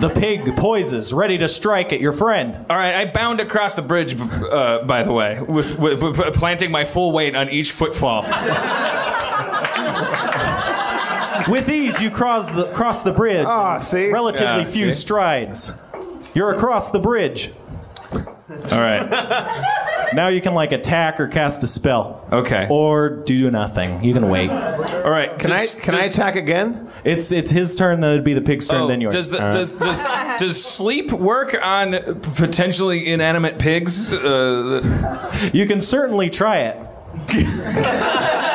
The 0.00 0.10
pig 0.10 0.56
poises, 0.56 1.12
ready 1.12 1.38
to 1.38 1.48
strike 1.48 1.92
at 1.92 2.00
your 2.00 2.12
friend. 2.12 2.66
All 2.70 2.76
right, 2.76 2.94
I 2.94 3.04
bound 3.06 3.40
across 3.40 3.74
the 3.74 3.82
bridge, 3.82 4.18
uh, 4.18 4.84
by 4.84 5.02
the 5.02 5.12
way, 5.12 5.40
with, 5.40 5.78
with, 5.78 6.02
with 6.02 6.16
planting 6.34 6.70
my 6.70 6.84
full 6.84 7.12
weight 7.12 7.34
on 7.34 7.48
each 7.50 7.72
footfall. 7.72 8.22
With 11.48 11.68
ease, 11.68 12.00
you 12.02 12.10
cross 12.10 12.50
the 12.50 12.66
cross 12.72 13.02
the 13.02 13.12
bridge. 13.12 13.46
Ah, 13.46 13.78
see? 13.78 14.10
Relatively 14.10 14.62
Yeah, 14.62 14.68
few 14.68 14.92
see? 14.92 14.98
strides. 14.98 15.72
You're 16.34 16.52
across 16.54 16.90
the 16.90 16.98
bridge. 16.98 17.52
All 18.12 18.78
right. 18.78 19.76
Now 20.12 20.28
you 20.28 20.40
can 20.40 20.54
like 20.54 20.72
attack 20.72 21.20
or 21.20 21.28
cast 21.28 21.62
a 21.62 21.66
spell. 21.66 22.26
Okay. 22.32 22.66
Or 22.70 23.08
do 23.10 23.50
nothing. 23.50 24.02
You 24.04 24.12
can 24.12 24.28
wait. 24.28 24.50
All 24.50 25.10
right. 25.10 25.38
Can 25.38 25.50
does- 25.50 25.76
I 25.76 25.80
can 25.80 25.94
I 25.94 26.06
does- 26.08 26.16
attack 26.16 26.36
again? 26.36 26.88
It's 27.04 27.32
it's 27.32 27.50
his 27.50 27.74
turn, 27.74 28.00
then 28.00 28.10
it'd 28.12 28.24
be 28.24 28.34
the 28.34 28.40
pig's 28.40 28.68
turn, 28.68 28.82
Oh, 28.82 28.88
then 28.88 29.00
yours. 29.00 29.12
does, 29.14 29.30
the, 29.30 29.38
does 29.38 29.74
does 29.74 30.04
does 30.38 30.62
sleep 30.64 31.12
work 31.12 31.56
on 31.62 31.92
potentially 32.36 33.08
inanimate 33.10 33.58
pigs? 33.58 34.12
Uh, 34.12 35.50
you 35.52 35.66
can 35.66 35.80
certainly 35.80 36.28
try 36.30 36.58
it. 36.60 36.76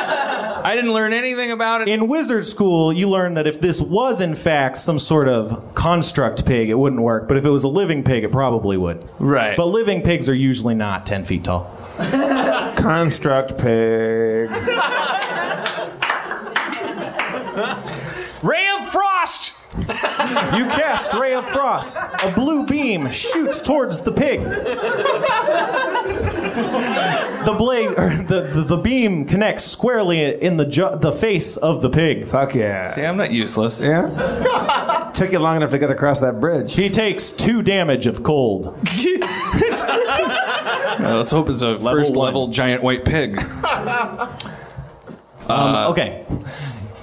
I 0.65 0.75
didn't 0.75 0.93
learn 0.93 1.13
anything 1.13 1.51
about 1.51 1.83
it. 1.83 1.89
In 1.89 2.07
wizard 2.07 2.43
school, 2.43 2.91
you 2.91 3.07
learn 3.07 3.35
that 3.35 3.45
if 3.45 3.61
this 3.61 3.79
was 3.79 4.19
in 4.19 4.33
fact 4.33 4.79
some 4.79 4.97
sort 4.97 5.27
of 5.27 5.75
construct 5.75 6.43
pig, 6.43 6.71
it 6.71 6.73
wouldn't 6.73 7.03
work. 7.03 7.27
But 7.27 7.37
if 7.37 7.45
it 7.45 7.51
was 7.51 7.63
a 7.63 7.67
living 7.67 8.03
pig, 8.03 8.23
it 8.23 8.31
probably 8.31 8.75
would. 8.75 9.07
Right. 9.19 9.55
But 9.55 9.67
living 9.67 10.01
pigs 10.01 10.27
are 10.27 10.33
usually 10.33 10.73
not 10.73 11.05
10 11.05 11.25
feet 11.25 11.43
tall. 11.43 11.71
Construct 12.77 13.59
pig. 13.59 14.49
Ray 18.43 18.67
of 18.67 18.91
Frost. 18.91 19.53
You 19.87 20.65
cast 20.67 21.13
Ray 21.13 21.33
of 21.35 21.47
Frost. 21.47 22.01
A 22.23 22.31
blue 22.31 22.65
beam 22.65 23.11
shoots 23.11 23.61
towards 23.61 24.01
the 24.01 24.11
pig. 24.11 24.41
The 27.45 27.53
blade, 27.57 27.87
or 27.97 28.09
the, 28.23 28.41
the, 28.53 28.63
the 28.63 28.77
beam 28.77 29.25
connects 29.25 29.63
squarely 29.65 30.41
in 30.41 30.57
the 30.57 30.65
ju- 30.65 30.97
the 30.99 31.11
face 31.11 31.57
of 31.57 31.81
the 31.83 31.89
pig. 31.89 32.27
Fuck 32.27 32.55
yeah. 32.55 32.89
See, 32.91 33.03
I'm 33.05 33.17
not 33.17 33.31
useless. 33.31 33.81
Yeah? 33.83 35.11
Took 35.13 35.31
you 35.31 35.39
long 35.39 35.57
enough 35.57 35.71
to 35.71 35.77
get 35.77 35.91
across 35.91 36.19
that 36.21 36.39
bridge. 36.39 36.73
He 36.73 36.89
takes 36.89 37.31
two 37.31 37.61
damage 37.61 38.07
of 38.07 38.23
cold. 38.23 38.75
Uh, 40.97 41.17
let's 41.17 41.29
hope 41.29 41.49
it's 41.49 41.61
a 41.61 41.77
first 41.77 42.15
one. 42.15 42.25
level 42.25 42.47
giant 42.47 42.81
white 42.81 43.03
pig. 43.03 43.37
Um, 45.47 45.91
okay. 45.91 46.25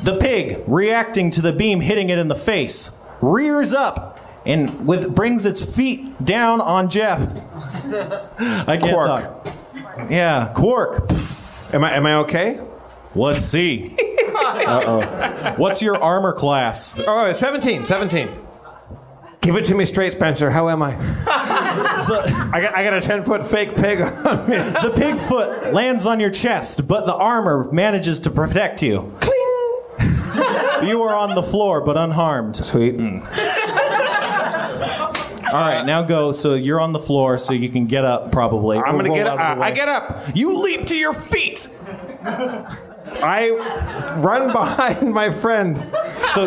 The 0.02 0.18
pig, 0.20 0.62
reacting 0.66 1.30
to 1.32 1.40
the 1.40 1.52
beam 1.52 1.80
hitting 1.80 2.10
it 2.10 2.18
in 2.18 2.28
the 2.28 2.34
face, 2.34 2.90
rears 3.20 3.72
up 3.72 4.18
and 4.44 4.86
with 4.86 5.14
brings 5.14 5.46
its 5.46 5.76
feet 5.76 6.24
down 6.24 6.60
on 6.60 6.90
Jeff. 6.90 7.20
I 7.86 8.76
can't 8.78 8.82
Quark. 8.82 9.06
talk. 9.06 10.10
Yeah, 10.10 10.52
Quark. 10.54 11.10
Am 11.72 11.84
I 11.84 11.94
am 11.94 12.06
I 12.06 12.16
okay? 12.16 12.60
Let's 13.14 13.40
see. 13.40 13.96
Uh-oh. 14.34 15.54
What's 15.56 15.82
your 15.82 16.02
armor 16.02 16.32
class? 16.32 16.98
Oh, 17.06 17.30
17, 17.30 17.86
17. 17.86 18.30
Give 19.40 19.56
it 19.56 19.64
to 19.66 19.74
me 19.74 19.84
straight, 19.84 20.12
Spencer. 20.12 20.50
How 20.50 20.68
am 20.68 20.82
I? 20.82 20.94
I, 21.26 22.60
got, 22.60 22.76
I 22.76 22.84
got 22.84 22.94
a 22.94 23.00
10 23.00 23.24
foot 23.24 23.44
fake 23.46 23.76
pig 23.76 24.00
on 24.00 24.48
me. 24.48 24.56
The 24.56 24.92
pig 24.96 25.18
foot 25.18 25.74
lands 25.74 26.06
on 26.06 26.20
your 26.20 26.30
chest, 26.30 26.86
but 26.86 27.06
the 27.06 27.14
armor 27.14 27.70
manages 27.72 28.20
to 28.20 28.30
protect 28.30 28.82
you. 28.82 29.16
You 30.84 31.02
are 31.02 31.14
on 31.14 31.34
the 31.34 31.42
floor, 31.42 31.80
but 31.80 31.96
unharmed. 31.96 32.56
Sweet. 32.56 32.96
Hmm. 32.96 33.18
All 35.54 35.60
right, 35.60 35.84
now 35.84 36.02
go. 36.02 36.32
So 36.32 36.54
you're 36.54 36.80
on 36.80 36.92
the 36.92 36.98
floor, 36.98 37.36
so 37.36 37.52
you 37.52 37.68
can 37.68 37.86
get 37.86 38.04
up. 38.06 38.32
Probably. 38.32 38.78
I'm 38.78 38.96
gonna 38.96 39.14
get 39.14 39.26
up. 39.26 39.38
I 39.38 39.70
get 39.70 39.88
up. 39.88 40.34
You 40.34 40.58
leap 40.62 40.86
to 40.86 40.96
your 40.96 41.12
feet. 41.12 41.68
I 42.24 43.50
run 44.22 44.52
behind 44.52 45.12
my 45.12 45.30
friend. 45.30 45.76
So, 45.78 46.46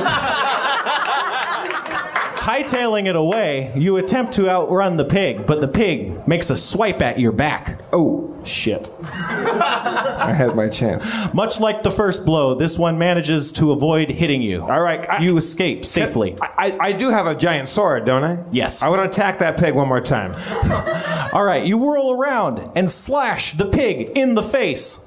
hightailing 2.46 3.08
it 3.08 3.16
away, 3.16 3.72
you 3.76 3.98
attempt 3.98 4.34
to 4.34 4.48
outrun 4.48 4.98
the 4.98 5.04
pig, 5.04 5.48
but 5.48 5.62
the 5.62 5.68
pig 5.68 6.28
makes 6.28 6.52
a 6.52 6.56
swipe 6.56 7.02
at 7.02 7.20
your 7.20 7.32
back. 7.32 7.82
Oh, 7.92 8.40
shit. 8.44 8.92
I 9.04 10.32
had 10.32 10.56
my 10.56 10.70
chance. 10.70 11.10
Much 11.34 11.60
like 11.60 11.82
the 11.82 11.90
first 11.90 12.24
blow, 12.24 12.54
this 12.54 12.78
one 12.78 13.00
manages 13.00 13.52
to 13.54 13.72
avoid 13.72 14.12
hitting 14.12 14.44
you. 14.44 14.62
All 14.62 14.80
right. 14.80 15.10
I, 15.10 15.24
You 15.24 15.38
escape 15.38 15.88
safely. 15.88 16.38
I, 16.40 16.50
I, 16.58 16.78
I 16.90 16.92
do 16.92 17.10
have 17.10 17.26
a 17.26 17.34
giant 17.34 17.68
sword, 17.68 18.06
don't 18.06 18.24
I? 18.24 18.44
Yes. 18.52 18.84
I 18.84 18.90
want 18.90 19.02
to 19.02 19.10
attack 19.10 19.40
that 19.40 19.58
pig 19.58 19.74
one 19.74 19.88
more 19.88 20.02
time. 20.02 20.36
All 21.34 21.44
right, 21.44 21.66
you 21.66 21.80
whirl 21.80 22.12
around 22.12 22.70
and 22.76 22.92
slash 22.92 23.54
the 23.54 23.66
pig 23.66 24.16
in 24.16 24.36
the 24.36 24.44
face. 24.44 25.05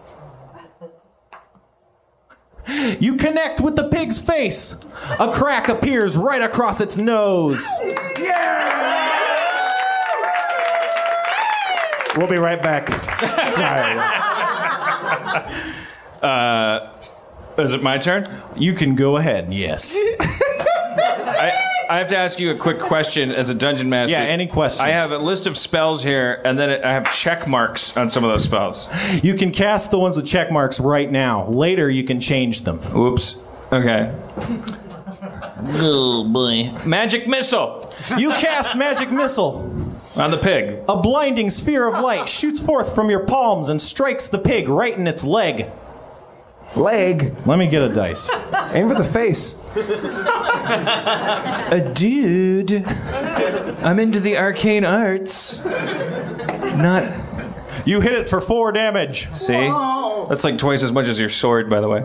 You 2.68 3.16
connect 3.16 3.60
with 3.60 3.76
the 3.76 3.88
pig's 3.88 4.18
face. 4.18 4.76
A 5.18 5.32
crack 5.32 5.68
appears 5.68 6.16
right 6.16 6.42
across 6.42 6.80
its 6.80 6.98
nose. 6.98 7.66
Yeah! 8.18 8.84
We'll 12.16 12.26
be 12.28 12.36
right 12.36 12.62
back. 12.62 12.88
Uh, 16.22 16.90
is 17.58 17.72
it 17.72 17.82
my 17.82 17.96
turn? 17.96 18.28
You 18.56 18.74
can 18.74 18.96
go 18.96 19.16
ahead, 19.18 19.54
yes. 19.54 19.96
I, 20.20 21.52
I 21.88 21.98
have 21.98 22.08
to 22.08 22.16
ask 22.16 22.38
you 22.38 22.50
a 22.50 22.54
quick 22.54 22.78
question 22.78 23.32
as 23.32 23.48
a 23.48 23.54
dungeon 23.54 23.88
master. 23.88 24.12
Yeah, 24.12 24.20
any 24.22 24.46
questions? 24.46 24.80
I 24.82 24.90
have 24.90 25.10
a 25.10 25.18
list 25.18 25.46
of 25.46 25.56
spells 25.56 26.02
here, 26.02 26.40
and 26.44 26.58
then 26.58 26.84
I 26.84 26.92
have 26.92 27.10
check 27.12 27.46
marks 27.48 27.96
on 27.96 28.10
some 28.10 28.24
of 28.24 28.30
those 28.30 28.44
spells. 28.44 28.86
You 29.22 29.34
can 29.34 29.50
cast 29.50 29.90
the 29.90 29.98
ones 29.98 30.16
with 30.16 30.26
check 30.26 30.50
marks 30.50 30.78
right 30.80 31.10
now. 31.10 31.48
Later, 31.48 31.88
you 31.90 32.04
can 32.04 32.20
change 32.20 32.62
them. 32.62 32.80
Oops. 32.94 33.36
Okay. 33.72 34.14
Oh 35.80 36.24
boy. 36.24 36.70
Magic 36.86 37.26
missile 37.26 37.92
You 38.16 38.30
cast 38.32 38.76
Magic 38.76 39.10
Missile. 39.10 39.58
on 40.16 40.30
the 40.30 40.36
pig. 40.36 40.80
A 40.88 40.96
blinding 41.00 41.50
sphere 41.50 41.86
of 41.88 42.02
light 42.02 42.28
shoots 42.28 42.60
forth 42.60 42.94
from 42.94 43.10
your 43.10 43.20
palms 43.20 43.68
and 43.68 43.80
strikes 43.80 44.26
the 44.26 44.38
pig 44.38 44.68
right 44.68 44.96
in 44.96 45.06
its 45.06 45.24
leg. 45.24 45.70
Leg. 46.76 47.34
Let 47.46 47.58
me 47.58 47.66
get 47.68 47.82
a 47.82 47.88
dice. 47.92 48.30
Aim 48.72 48.88
for 48.88 48.94
the 48.94 49.04
face. 49.04 49.54
A 51.70 51.80
dude. 51.94 52.84
I'm 53.84 53.98
into 53.98 54.20
the 54.20 54.36
arcane 54.38 54.84
arts. 54.84 55.64
Not. 55.64 57.10
You 57.86 58.00
hit 58.00 58.12
it 58.12 58.28
for 58.28 58.40
four 58.40 58.70
damage. 58.72 59.28
See? 59.34 59.52
That's 60.28 60.44
like 60.44 60.58
twice 60.58 60.82
as 60.82 60.92
much 60.92 61.06
as 61.06 61.18
your 61.18 61.30
sword, 61.30 61.70
by 61.70 61.80
the 61.80 61.88
way. 61.88 62.04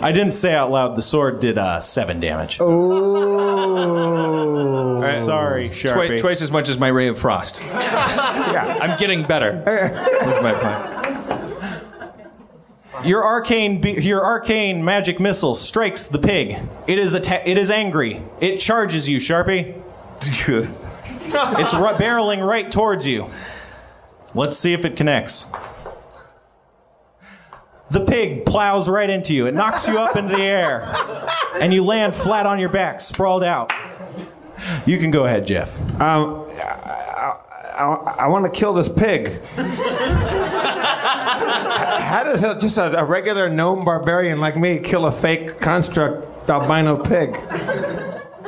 I 0.00 0.10
didn't 0.12 0.32
say 0.32 0.54
out 0.54 0.70
loud 0.70 0.96
the 0.96 1.02
sword 1.02 1.40
did 1.40 1.58
uh, 1.58 1.80
seven 1.80 2.18
damage. 2.20 2.58
Oh. 2.60 2.72
Sorry, 5.24 5.68
Twi- 5.68 5.74
Sharpie. 5.76 6.18
twice 6.20 6.40
as 6.42 6.50
much 6.50 6.68
as 6.68 6.78
my 6.78 6.88
ray 6.88 7.08
of 7.08 7.18
frost. 7.18 7.60
Yeah. 8.52 8.78
I'm 8.82 8.98
getting 8.98 9.22
better. 9.24 9.62
That's 9.64 10.42
my 10.42 10.52
point. 10.52 11.01
Your 13.04 13.24
arcane, 13.24 13.82
your 13.82 14.24
arcane 14.24 14.84
magic 14.84 15.18
missile 15.18 15.54
strikes 15.56 16.06
the 16.06 16.18
pig. 16.18 16.58
It 16.86 16.98
is 16.98 17.14
atta- 17.14 17.48
It 17.48 17.58
is 17.58 17.70
angry. 17.70 18.22
It 18.40 18.58
charges 18.58 19.08
you, 19.08 19.18
Sharpie. 19.18 19.74
It's 20.20 20.48
ru- 21.74 21.96
barreling 21.96 22.46
right 22.46 22.70
towards 22.70 23.06
you. 23.06 23.26
Let's 24.34 24.56
see 24.56 24.72
if 24.72 24.84
it 24.84 24.96
connects. 24.96 25.46
The 27.90 28.04
pig 28.04 28.46
plows 28.46 28.88
right 28.88 29.10
into 29.10 29.34
you. 29.34 29.46
It 29.46 29.54
knocks 29.54 29.86
you 29.88 29.98
up 29.98 30.16
into 30.16 30.36
the 30.36 30.42
air, 30.42 30.94
and 31.60 31.74
you 31.74 31.84
land 31.84 32.14
flat 32.14 32.46
on 32.46 32.58
your 32.58 32.68
back, 32.70 33.00
sprawled 33.00 33.42
out. 33.44 33.72
You 34.86 34.96
can 34.98 35.10
go 35.10 35.26
ahead, 35.26 35.46
Jeff. 35.46 35.76
Um, 36.00 36.46
I, 36.52 37.36
I, 37.76 38.14
I 38.20 38.26
want 38.28 38.44
to 38.44 38.50
kill 38.58 38.72
this 38.74 38.88
pig. 38.88 39.40
How 41.52 42.22
does 42.24 42.42
a, 42.42 42.58
just 42.58 42.78
a, 42.78 42.98
a 43.00 43.04
regular 43.04 43.48
gnome 43.50 43.84
barbarian 43.84 44.40
like 44.40 44.56
me 44.56 44.78
kill 44.78 45.06
a 45.06 45.12
fake 45.12 45.58
construct 45.58 46.48
albino 46.48 46.96
pig? 47.02 47.34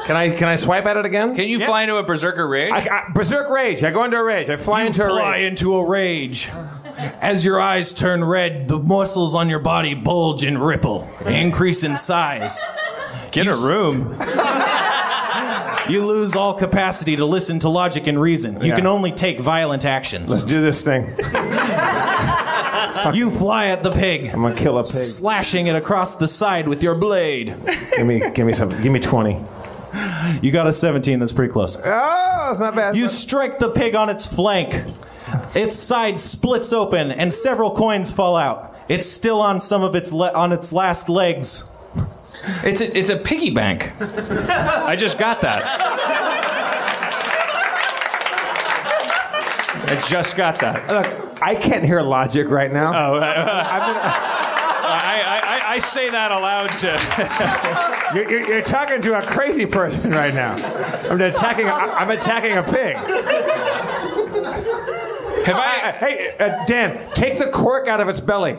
Can 0.07 0.17
I 0.17 0.31
can 0.37 0.49
I 0.49 0.57
swipe 0.57 0.85
at 0.87 0.97
it 0.99 1.07
again? 1.07 1.35
Can 1.35 1.49
you 1.49 1.59
fly 1.65 1.83
into 1.83 1.97
a 1.97 2.03
berserker 2.03 2.47
rage? 2.47 2.73
I, 2.73 2.79
I, 2.79 3.11
berserk 3.15 3.49
rage. 3.49 3.83
I 3.83 3.91
go 3.91 4.05
into 4.05 4.19
a 4.19 4.23
rage. 4.23 4.51
I 4.51 4.57
fly 4.57 4.83
You 4.83 4.87
into 4.89 5.03
a 5.03 5.07
rage. 5.07 5.17
fly 5.17 5.31
rage. 5.37 5.47
into 5.51 5.77
a 5.77 5.85
rage. 5.89 6.51
As 7.21 7.45
your 7.45 7.61
eyes 7.61 7.93
turn 7.95 8.23
red, 8.23 8.69
the 8.69 8.79
muscles 8.79 9.35
on 9.35 9.49
your 9.49 9.59
body 9.61 9.95
bulge 9.95 10.45
and 10.45 10.65
ripple, 10.65 11.09
increase 11.27 11.85
in 11.85 11.97
size. 11.97 12.63
Get 13.33 13.47
a 13.47 13.57
room. 13.57 14.17
You 15.87 16.03
lose 16.03 16.35
all 16.35 16.55
capacity 16.55 17.17
to 17.17 17.27
listen 17.27 17.59
to 17.59 17.69
logic 17.69 18.07
and 18.07 18.19
reason. 18.19 18.59
You 18.63 18.69
Yeah. 18.69 18.77
can 18.77 18.87
only 18.87 19.13
take 19.13 19.39
violent 19.39 19.85
actions. 19.85 20.31
Let's 20.31 20.43
do 20.43 20.63
this 20.63 20.83
thing. 20.83 21.13
You 23.13 23.31
fly 23.31 23.67
at 23.67 23.83
the 23.83 23.91
pig, 23.91 24.27
I'm 24.27 24.43
gonna 24.43 24.55
kill 24.55 24.79
a 24.79 24.83
pig. 24.83 24.89
slashing 24.93 25.67
it 25.67 25.77
across 25.77 26.15
the 26.15 26.29
side 26.29 26.69
with 26.69 26.83
your 26.83 26.95
blade. 26.95 27.55
Give 27.97 28.07
me 28.07 28.31
give 28.33 28.47
me 28.47 28.53
some. 28.53 28.71
Give 28.83 28.93
me 28.93 29.01
twenty. 29.01 29.43
You 30.43 30.51
got 30.51 30.67
a 30.67 30.73
17, 30.73 31.21
that's 31.21 31.33
pretty 31.33 31.53
close. 31.53 31.77
Oh, 31.85 32.49
it's 32.51 32.59
not 32.59 32.75
bad. 32.75 32.97
You 32.97 33.09
strike 33.09 33.61
the 33.61 33.71
pig 33.71 33.95
on 33.95 34.09
its 34.09 34.27
flank. 34.27 34.75
Its 35.55 35.77
side 35.77 36.19
splits 36.19 36.73
open 36.73 37.13
and 37.13 37.33
several 37.33 37.71
coins 37.77 38.11
fall 38.11 38.37
out. 38.37 38.77
It's 38.89 39.07
still 39.09 39.41
on 39.41 39.61
some 39.61 39.83
of 39.85 39.95
its 39.95 40.13
le- 40.13 40.33
on 40.33 40.51
its 40.53 40.73
last 40.73 41.09
legs. 41.09 41.63
It's 42.65 42.81
a, 42.81 42.99
it's 42.99 43.09
a 43.09 43.17
piggy 43.17 43.51
bank. 43.51 43.93
I 44.01 44.97
just 44.97 45.17
got 45.19 45.41
that. 45.43 45.63
I 49.87 50.05
just 50.09 50.37
got 50.37 50.59
that. 50.61 50.89
Look, 50.89 51.43
I 51.43 51.55
can't 51.55 51.85
hear 51.85 52.01
logic 52.03 52.49
right 52.49 52.73
now. 52.73 52.91
Oh, 52.91 53.19
I, 53.19 54.51
I, 54.85 55.41
I, 55.43 55.75
I 55.75 55.79
say 55.81 56.11
that 56.11 56.31
aloud 56.31 56.69
to. 56.79 58.15
You're, 58.15 58.31
you're, 58.31 58.47
you're 58.47 58.63
talking 58.63 59.03
to 59.03 59.19
a 59.19 59.23
crazy 59.23 59.67
person 59.67 60.11
right 60.11 60.33
now. 60.33 60.55
I'm 61.11 61.21
attacking. 61.21 61.67
I'm 61.67 62.11
attacking 62.11 62.57
a 62.57 62.63
pig. 62.63 62.95
Have 65.47 65.57
I? 65.57 65.97
Hey, 65.99 66.37
uh, 66.39 66.65
Dan, 66.67 67.11
take 67.15 67.39
the 67.39 67.47
cork 67.47 67.89
out 67.89 68.01
of 68.01 68.09
its 68.09 68.21
belly. 68.21 68.53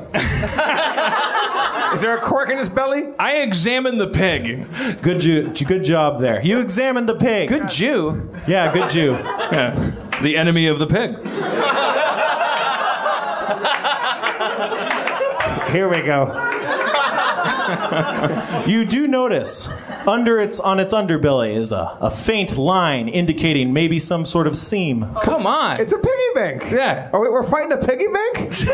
Is 1.94 2.02
there 2.02 2.18
a 2.18 2.20
cork 2.20 2.50
in 2.50 2.58
its 2.58 2.68
belly? 2.68 3.14
I 3.18 3.38
examined 3.38 4.02
the 4.02 4.08
pig. 4.08 4.68
Good, 5.02 5.22
Jew, 5.22 5.54
good 5.54 5.86
job 5.86 6.20
there. 6.20 6.44
You 6.44 6.60
examined 6.60 7.08
the 7.08 7.16
pig. 7.16 7.48
Good 7.48 7.70
Jew. 7.70 8.30
Yeah, 8.46 8.74
good 8.74 8.90
Jew. 8.90 9.12
Yeah. 9.14 10.05
The 10.22 10.38
enemy 10.38 10.68
of 10.68 10.80
the 10.80 10.88
pig. 10.88 11.12
Here 15.72 15.90
we 15.90 16.02
go. 16.04 16.42
You 18.66 18.86
do 18.86 19.08
notice 19.08 19.68
under 20.08 20.40
its 20.40 20.60
on 20.60 20.80
its 20.80 20.94
underbelly 20.94 21.56
is 21.56 21.72
a, 21.72 21.98
a 22.00 22.10
faint 22.12 22.58
line 22.58 23.08
indicating 23.10 23.74
maybe 23.74 24.00
some 24.00 24.26
sort 24.26 24.48
of 24.48 24.58
seam. 24.58 25.10
Come 25.24 25.46
on. 25.48 25.80
It's 25.82 25.92
a 25.92 25.98
piggy 25.98 26.34
bank. 26.36 26.72
Yeah. 26.72 27.10
Are 27.12 27.20
we, 27.20 27.30
we're 27.30 27.44
fighting 27.44 27.72
a 27.72 27.78
piggy 27.78 28.08
bank? 28.08 28.70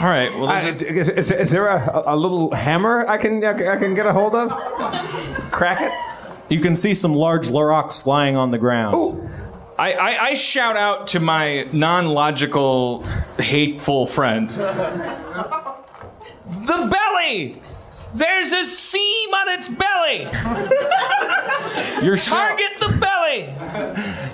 All 0.00 0.08
right. 0.08 0.30
Well, 0.32 0.48
Uh, 0.48 0.58
is, 0.60 1.08
is, 1.08 1.30
is 1.30 1.50
there 1.50 1.66
a, 1.68 2.02
a 2.06 2.16
little 2.16 2.52
hammer 2.54 3.06
I 3.06 3.18
can 3.18 3.44
I 3.44 3.76
can 3.76 3.94
get 3.94 4.06
a 4.06 4.12
hold 4.12 4.34
of? 4.34 4.50
Crack 5.50 5.80
it. 5.82 5.92
You 6.52 6.60
can 6.60 6.76
see 6.76 6.94
some 6.94 7.14
large 7.14 7.48
rocks 7.48 8.06
lying 8.06 8.36
on 8.36 8.50
the 8.50 8.58
ground. 8.58 9.30
I, 9.78 9.92
I, 9.92 10.24
I 10.26 10.34
shout 10.34 10.76
out 10.76 11.06
to 11.08 11.20
my 11.20 11.68
non-logical, 11.72 13.02
hateful 13.38 14.06
friend. 14.06 14.48
The 14.50 15.66
belly. 16.90 17.60
There's 18.14 18.52
a 18.52 18.64
seam 18.64 19.34
on 19.34 19.48
its 19.58 19.68
belly. 19.68 20.22
Your 22.04 22.16
shout, 22.16 22.56
Target 22.58 22.78
the 22.78 22.96
belly. 23.00 23.48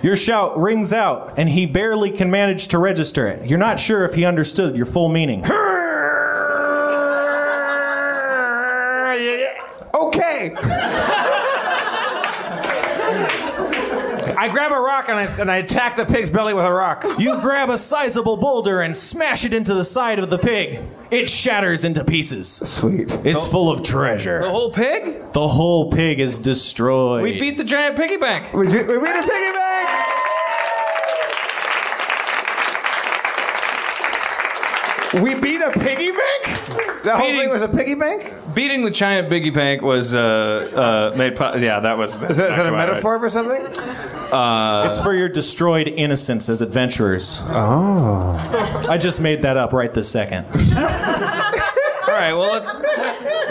your 0.03 0.17
shout 0.17 0.59
rings 0.61 0.93
out, 0.93 1.39
and 1.39 1.49
he 1.49 1.65
barely 1.65 2.11
can 2.11 2.31
manage 2.31 2.69
to 2.69 2.79
register 2.79 3.27
it. 3.27 3.49
You're 3.49 3.59
not 3.59 3.81
sure 3.81 4.05
if 4.05 4.13
he 4.15 4.27
understood 4.27 4.77
your 4.77 4.87
full 4.87 5.09
meaning. 5.09 5.45
Okay. 9.93 10.55
I 14.41 14.49
grab 14.49 14.73
a 14.73 14.81
rock 14.81 15.11
and 15.11 15.19
I, 15.19 15.25
and 15.39 15.51
I 15.51 15.59
attack 15.59 15.97
the 15.97 16.07
pig's 16.07 16.31
belly 16.31 16.55
with 16.55 16.65
a 16.65 16.73
rock. 16.73 17.05
You 17.21 17.39
grab 17.43 17.69
a 17.69 17.77
sizable 17.77 18.39
boulder 18.39 18.81
and 18.81 18.97
smash 18.97 19.45
it 19.45 19.53
into 19.53 19.75
the 19.75 19.85
side 19.85 20.19
of 20.19 20.31
the 20.31 20.39
pig. 20.39 20.81
It 21.11 21.29
shatters 21.29 21.85
into 21.85 22.03
pieces. 22.03 22.49
Sweet. 22.49 23.13
It's 23.27 23.47
oh. 23.47 23.51
full 23.51 23.71
of 23.71 23.83
treasure. 23.83 24.41
The 24.41 24.49
whole 24.49 24.71
pig. 24.71 25.35
The 25.35 25.47
whole 25.47 25.93
pig 25.93 26.19
is 26.21 26.39
destroyed. 26.39 27.23
We 27.23 27.39
beat 27.39 27.59
the 27.59 27.65
giant 27.65 27.99
piggy 27.99 28.17
bank. 28.17 28.55
We, 28.55 28.69
did, 28.69 28.89
we 28.89 28.99
beat 28.99 29.15
a 29.15 29.23
piggy 29.23 29.53
bank. 29.53 29.91
We 35.23 35.35
beat 35.39 35.61
a 35.61 35.71
piggy 35.73 36.13
bank. 36.13 36.60
The 37.03 37.13
whole 37.17 37.27
Beating- 37.27 37.41
thing 37.41 37.51
was 37.51 37.63
a 37.63 37.69
piggy 37.69 37.95
bank. 37.95 38.33
Beating 38.55 38.83
the 38.83 38.91
giant 38.91 39.31
piggy 39.31 39.51
bank 39.51 39.81
was 39.83 40.15
uh, 40.15 41.11
uh, 41.13 41.17
made. 41.17 41.37
Po- 41.37 41.57
yeah, 41.57 41.81
that 41.81 41.97
was. 41.97 42.15
Is 42.23 42.37
that, 42.37 42.51
is 42.51 42.57
that 42.57 42.67
a 42.67 42.71
metaphor 42.73 43.19
for 43.19 43.29
something? 43.29 43.63
It's 43.67 45.01
for 45.01 45.15
your 45.15 45.29
destroyed 45.29 45.89
innocence 45.89 46.49
as 46.49 46.61
adventurers. 46.61 47.39
Oh. 47.49 48.87
I 48.89 48.99
just 48.99 49.21
made 49.21 49.43
that 49.43 49.57
up 49.57 49.73
right 49.73 49.93
this 49.93 50.09
second. 50.09 50.47
All 52.31 52.41
right. 52.41 52.63
Well, 52.65 52.79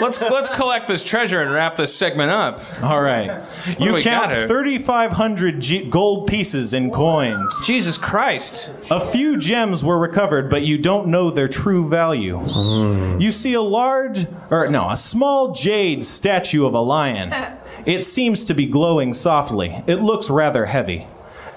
let's 0.00 0.20
let's 0.30 0.48
collect 0.48 0.88
this 0.88 1.04
treasure 1.04 1.42
and 1.42 1.52
wrap 1.52 1.76
this 1.76 1.94
segment 1.94 2.30
up. 2.30 2.60
All 2.82 3.00
right. 3.00 3.42
do 3.78 3.84
You 3.84 4.00
count 4.00 4.32
3,500 4.48 5.60
G- 5.60 5.88
gold 5.88 6.26
pieces 6.26 6.72
in 6.74 6.90
coins. 6.90 7.60
Jesus 7.64 7.98
Christ. 7.98 8.72
A 8.90 9.00
few 9.00 9.36
gems 9.36 9.84
were 9.84 9.98
recovered, 9.98 10.50
but 10.50 10.62
you 10.62 10.78
don't 10.78 11.08
know 11.08 11.30
their 11.30 11.48
true 11.48 11.88
value. 11.88 12.38
Hmm. 12.38 13.20
You 13.20 13.32
see 13.32 13.54
a 13.54 13.60
large, 13.60 14.26
or 14.50 14.68
no, 14.68 14.88
a 14.90 14.96
small 14.96 15.52
jade 15.52 16.04
statue 16.04 16.66
of 16.66 16.74
a 16.74 16.80
lion. 16.80 17.32
Uh. 17.32 17.56
It 17.86 18.04
seems 18.04 18.44
to 18.44 18.54
be 18.54 18.66
glowing 18.66 19.14
softly. 19.14 19.82
It 19.86 19.96
looks 19.96 20.28
rather 20.28 20.66
heavy, 20.66 21.06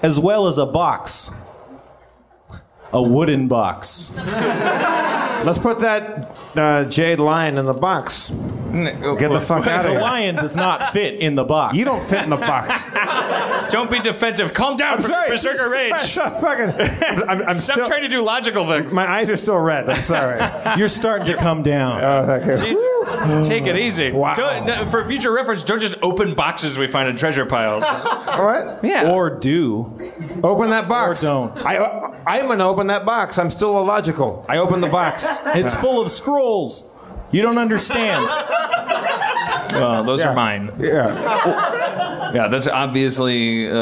as 0.02 0.18
well 0.18 0.46
as 0.46 0.56
a 0.58 0.66
box. 0.66 1.30
A 2.92 3.02
wooden 3.02 3.48
box. 3.48 4.12
Let's 5.44 5.58
put 5.58 5.80
that 5.80 6.34
uh, 6.56 6.84
jade 6.84 7.20
lion 7.20 7.58
in 7.58 7.66
the 7.66 7.74
box. 7.74 8.32
Get 8.74 9.30
the 9.30 9.40
fuck 9.40 9.66
out 9.66 9.84
of 9.84 9.90
here. 9.90 9.98
The 10.00 10.04
lion 10.04 10.34
does 10.36 10.56
not 10.56 10.92
fit 10.92 11.20
in 11.20 11.34
the 11.34 11.44
box. 11.44 11.74
You 11.74 11.84
don't 11.84 12.02
fit 12.02 12.24
in 12.24 12.30
the 12.30 12.36
box. 12.36 12.82
Don't 13.70 13.90
be 13.90 13.98
defensive. 13.98 14.52
Calm 14.52 14.76
down, 14.76 15.00
sorry. 15.00 15.30
Berserker 15.30 15.70
Rage. 15.70 15.96
Stop 16.00 16.40
fucking. 16.40 16.70
I'm, 17.28 17.42
I'm 17.42 17.54
Stop 17.54 17.74
still. 17.76 17.86
trying 17.86 18.02
to 18.02 18.08
do 18.08 18.20
logical 18.20 18.66
things. 18.68 18.92
My 18.92 19.10
eyes 19.10 19.30
are 19.30 19.36
still 19.36 19.56
red. 19.56 19.88
I'm 19.88 20.02
sorry. 20.02 20.38
You're 20.78 20.88
starting 20.88 21.26
to 21.28 21.36
come 21.36 21.62
down. 21.62 22.04
Oh, 22.04 22.32
okay. 22.34 22.52
Jesus. 22.62 23.48
Take 23.48 23.64
it 23.66 23.76
easy. 23.76 24.12
Wow. 24.12 24.34
Don't- 24.34 24.90
for 24.90 25.06
future 25.08 25.32
reference, 25.32 25.62
don't 25.62 25.80
just 25.80 25.94
open 26.02 26.34
boxes 26.34 26.76
we 26.78 26.86
find 26.86 27.08
in 27.08 27.16
treasure 27.16 27.46
piles. 27.46 27.84
All 28.28 28.44
right. 28.44 28.78
Yeah. 28.82 29.10
Or 29.12 29.30
do. 29.30 30.12
Open 30.44 30.70
that 30.70 30.88
box. 30.88 31.22
Or 31.24 31.26
don't. 31.26 31.66
I, 31.66 31.78
uh, 31.78 32.22
I'm 32.26 32.46
gonna 32.46 32.68
open 32.68 32.88
that 32.88 33.04
box. 33.06 33.38
I'm 33.38 33.50
still 33.50 33.78
illogical. 33.80 34.44
I 34.48 34.58
open 34.58 34.80
the 34.82 34.88
box. 34.88 35.26
It's 35.46 35.74
full 35.74 36.00
of 36.02 36.10
scrolls. 36.10 36.90
You 37.34 37.42
don't 37.42 37.58
understand. 37.58 38.26
well, 39.72 40.04
those 40.04 40.20
Yeah. 40.20 40.30
are 40.30 40.34
mine. 40.34 40.72
Yeah. 40.78 42.32
Yeah, 42.34 42.48
that's 42.48 42.66
obviously 42.66 43.70
uh, 43.70 43.76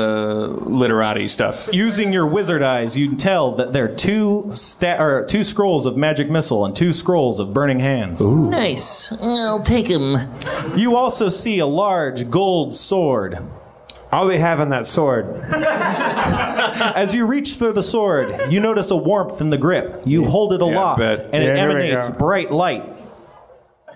literati 0.47 1.27
stuff. 1.29 1.69
Using 1.73 2.13
your 2.13 2.27
wizard 2.27 2.63
eyes, 2.63 2.99
you 2.99 3.09
can 3.09 3.17
tell 3.17 3.53
that 3.53 3.73
there 3.73 3.85
are 3.87 3.95
two 3.95 4.47
sta- 4.51 5.01
or 5.03 5.25
two 5.25 5.43
scrolls 5.43 5.87
of 5.87 5.97
magic 5.97 6.29
missile 6.31 6.65
and 6.67 6.77
two 6.77 6.93
scrolls 6.93 7.41
of 7.41 7.55
burning 7.55 7.81
hands. 7.81 8.21
Nice. 8.21 9.11
I'll 9.23 9.63
take 9.63 9.89
them. 9.89 10.31
You 10.77 10.97
also 10.97 11.29
see 11.31 11.61
a 11.61 11.67
large 11.67 12.31
gold 12.31 12.75
sword. 12.75 13.39
I'll 14.11 14.29
be 14.29 14.37
having 14.37 14.69
that 14.71 14.87
sword. 14.87 15.25
As 15.51 17.15
you 17.15 17.25
reach 17.25 17.55
for 17.55 17.73
the 17.73 17.83
sword, 17.83 18.53
you 18.53 18.61
notice 18.61 18.91
a 18.91 18.97
warmth 18.97 19.41
in 19.41 19.49
the 19.49 19.57
grip. 19.59 20.03
You 20.05 20.27
hold 20.27 20.53
it 20.53 20.61
aloft, 20.61 20.99
bet. 20.99 21.21
and 21.33 21.43
it 21.43 21.47
Yeah, 21.49 21.55
here 21.57 21.71
emanates 21.71 22.11
bright 22.11 22.51
light. 22.51 22.85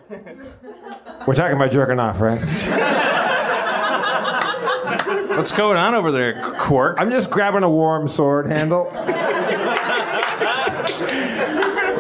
We're 0.09 1.35
talking 1.35 1.57
about 1.57 1.73
jerking 1.73 1.99
off, 1.99 2.21
right? 2.21 2.41
What's 5.37 5.53
going 5.53 5.77
on 5.77 5.95
over 5.95 6.13
there, 6.13 6.41
Quark? 6.59 6.97
I'm 6.99 7.11
just 7.11 7.31
grabbing 7.31 7.63
a 7.63 7.71
warm 7.71 8.09
sword 8.09 8.47
handle. 8.47 8.85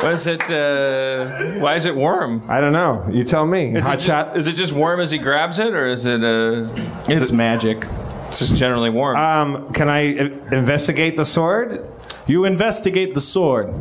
Was 0.02 0.26
it? 0.28 0.40
Uh, 0.50 1.58
why 1.58 1.74
is 1.74 1.84
it 1.86 1.96
warm? 1.96 2.44
I 2.48 2.60
don't 2.60 2.72
know. 2.72 3.06
You 3.10 3.24
tell 3.24 3.44
me. 3.44 3.74
Is 3.76 3.82
Hot 3.84 3.94
it, 3.96 4.00
shot. 4.00 4.36
is 4.36 4.46
it 4.46 4.52
just 4.54 4.72
warm 4.72 5.00
as 5.00 5.10
he 5.10 5.18
grabs 5.18 5.58
it, 5.58 5.74
or 5.74 5.86
is 5.86 6.06
it? 6.06 6.22
Uh, 6.22 6.68
It's 7.08 7.32
magic. 7.32 7.84
It's 8.28 8.38
just 8.38 8.56
generally 8.56 8.90
warm. 8.90 9.16
Um, 9.16 9.72
can 9.72 9.88
I 9.88 10.00
i- 10.16 10.30
investigate 10.52 11.16
the 11.16 11.24
sword? 11.24 11.84
You 12.26 12.44
investigate 12.44 13.14
the 13.14 13.20
sword. 13.20 13.74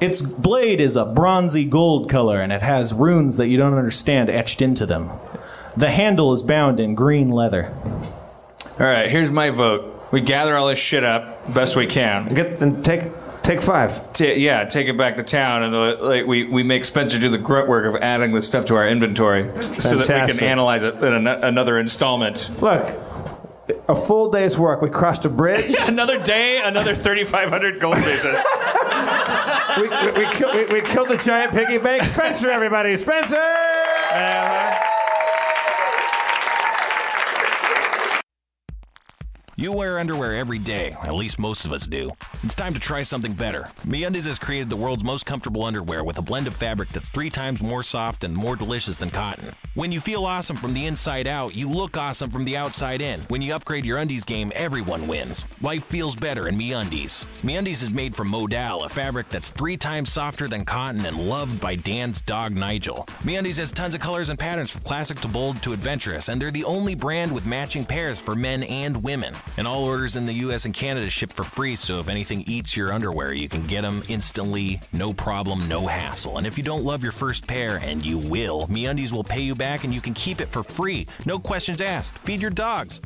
Its 0.00 0.22
blade 0.22 0.80
is 0.80 0.96
a 0.96 1.04
bronzy 1.04 1.64
gold 1.64 2.08
color 2.10 2.40
and 2.40 2.52
it 2.52 2.62
has 2.62 2.92
runes 2.92 3.36
that 3.36 3.48
you 3.48 3.56
don't 3.56 3.74
understand 3.74 4.28
etched 4.30 4.60
into 4.62 4.86
them. 4.86 5.10
The 5.76 5.90
handle 5.90 6.32
is 6.32 6.42
bound 6.42 6.80
in 6.80 6.94
green 6.94 7.30
leather. 7.30 7.72
all 8.78 8.86
right, 8.86 9.10
here's 9.10 9.30
my 9.30 9.50
vote. 9.50 10.08
We 10.10 10.20
gather 10.20 10.56
all 10.56 10.66
this 10.68 10.78
shit 10.78 11.04
up 11.04 11.52
best 11.54 11.76
we 11.76 11.86
can. 11.86 12.34
Get 12.34 12.60
and 12.60 12.84
take 12.84 13.04
take 13.42 13.62
five. 13.62 14.12
Ta 14.12 14.24
yeah, 14.24 14.64
take 14.64 14.88
it 14.88 14.98
back 14.98 15.16
to 15.16 15.22
town, 15.22 15.62
and 15.62 15.74
uh, 15.74 15.96
like 16.04 16.26
we, 16.26 16.44
we 16.44 16.64
make 16.64 16.84
Spencer 16.84 17.18
do 17.20 17.28
the 17.30 17.38
grunt 17.38 17.68
work 17.68 17.86
of 17.86 18.02
adding 18.02 18.32
the 18.32 18.42
stuff 18.42 18.64
to 18.66 18.74
our 18.76 18.88
inventory 18.88 19.44
so 19.44 19.90
that 19.96 19.98
we 19.98 20.04
Fantastic. 20.04 20.38
can 20.40 20.48
analyze 20.48 20.82
it 20.82 20.96
in 20.96 21.12
an- 21.14 21.26
another 21.28 21.78
installment. 21.78 22.50
Look, 22.60 22.88
a 23.88 23.94
full 23.94 24.30
day's 24.30 24.58
work. 24.58 24.82
We 24.82 24.90
crossed 24.90 25.24
a 25.24 25.28
bridge. 25.28 25.74
Another 25.88 26.22
day, 26.22 26.60
another 26.62 26.94
3,500 26.94 27.80
gold 27.80 27.96
pieces. 27.96 28.36
we, 29.76 29.88
we, 29.88 30.12
we, 30.12 30.64
we, 30.66 30.80
we 30.80 30.88
killed 30.88 31.08
the 31.08 31.20
giant 31.22 31.52
piggy 31.52 31.78
bank. 31.78 32.04
Spencer, 32.04 32.50
everybody, 32.50 32.96
Spencer. 32.96 33.36
You 39.60 39.72
wear 39.72 39.98
underwear 39.98 40.34
every 40.38 40.58
day, 40.58 40.96
at 41.02 41.12
least 41.12 41.38
most 41.38 41.66
of 41.66 41.72
us 41.74 41.86
do. 41.86 42.08
It's 42.42 42.54
time 42.54 42.72
to 42.72 42.80
try 42.80 43.02
something 43.02 43.34
better. 43.34 43.70
MeUndies 43.86 44.24
has 44.24 44.38
created 44.38 44.70
the 44.70 44.76
world's 44.76 45.04
most 45.04 45.26
comfortable 45.26 45.64
underwear 45.64 46.02
with 46.02 46.16
a 46.16 46.22
blend 46.22 46.46
of 46.46 46.54
fabric 46.54 46.88
that's 46.88 47.10
three 47.10 47.28
times 47.28 47.60
more 47.60 47.82
soft 47.82 48.24
and 48.24 48.34
more 48.34 48.56
delicious 48.56 48.96
than 48.96 49.10
cotton. 49.10 49.52
When 49.74 49.92
you 49.92 50.00
feel 50.00 50.24
awesome 50.24 50.56
from 50.56 50.72
the 50.72 50.86
inside 50.86 51.26
out, 51.26 51.54
you 51.54 51.68
look 51.68 51.98
awesome 51.98 52.30
from 52.30 52.44
the 52.44 52.56
outside 52.56 53.02
in. 53.02 53.20
When 53.28 53.42
you 53.42 53.54
upgrade 53.54 53.84
your 53.84 53.98
undies 53.98 54.24
game, 54.24 54.50
everyone 54.54 55.06
wins. 55.06 55.44
Life 55.60 55.84
feels 55.84 56.16
better 56.16 56.48
in 56.48 56.56
MeUndies. 56.56 57.26
MeUndies 57.42 57.82
is 57.82 57.90
made 57.90 58.16
from 58.16 58.28
Modal, 58.28 58.84
a 58.84 58.88
fabric 58.88 59.28
that's 59.28 59.50
three 59.50 59.76
times 59.76 60.10
softer 60.10 60.48
than 60.48 60.64
cotton 60.64 61.04
and 61.04 61.28
loved 61.28 61.60
by 61.60 61.74
Dan's 61.74 62.22
dog 62.22 62.56
Nigel. 62.56 63.06
MeUndies 63.24 63.58
has 63.58 63.72
tons 63.72 63.94
of 63.94 64.00
colors 64.00 64.30
and 64.30 64.38
patterns 64.38 64.70
from 64.70 64.80
classic 64.80 65.20
to 65.20 65.28
bold 65.28 65.62
to 65.62 65.74
adventurous, 65.74 66.30
and 66.30 66.40
they're 66.40 66.50
the 66.50 66.64
only 66.64 66.94
brand 66.94 67.30
with 67.30 67.44
matching 67.44 67.84
pairs 67.84 68.18
for 68.18 68.34
men 68.34 68.62
and 68.62 69.02
women. 69.02 69.36
And 69.56 69.66
all 69.66 69.84
orders 69.84 70.16
in 70.16 70.26
the 70.26 70.32
US 70.34 70.64
and 70.64 70.74
Canada 70.74 71.10
ship 71.10 71.32
for 71.32 71.44
free, 71.44 71.76
so 71.76 72.00
if 72.00 72.08
anything 72.08 72.42
eats 72.46 72.76
your 72.76 72.92
underwear, 72.92 73.32
you 73.32 73.48
can 73.48 73.66
get 73.66 73.82
them 73.82 74.02
instantly, 74.08 74.80
no 74.92 75.12
problem, 75.12 75.68
no 75.68 75.86
hassle. 75.86 76.38
And 76.38 76.46
if 76.46 76.56
you 76.56 76.64
don't 76.64 76.84
love 76.84 77.02
your 77.02 77.12
first 77.12 77.46
pair, 77.46 77.78
and 77.78 78.04
you 78.04 78.18
will, 78.18 78.66
MeUndies 78.68 79.12
will 79.12 79.24
pay 79.24 79.40
you 79.40 79.54
back 79.54 79.84
and 79.84 79.92
you 79.92 80.00
can 80.00 80.14
keep 80.14 80.40
it 80.40 80.48
for 80.48 80.62
free. 80.62 81.06
No 81.26 81.38
questions 81.38 81.80
asked. 81.80 82.18
Feed 82.18 82.40
your 82.40 82.50
dogs. 82.50 83.00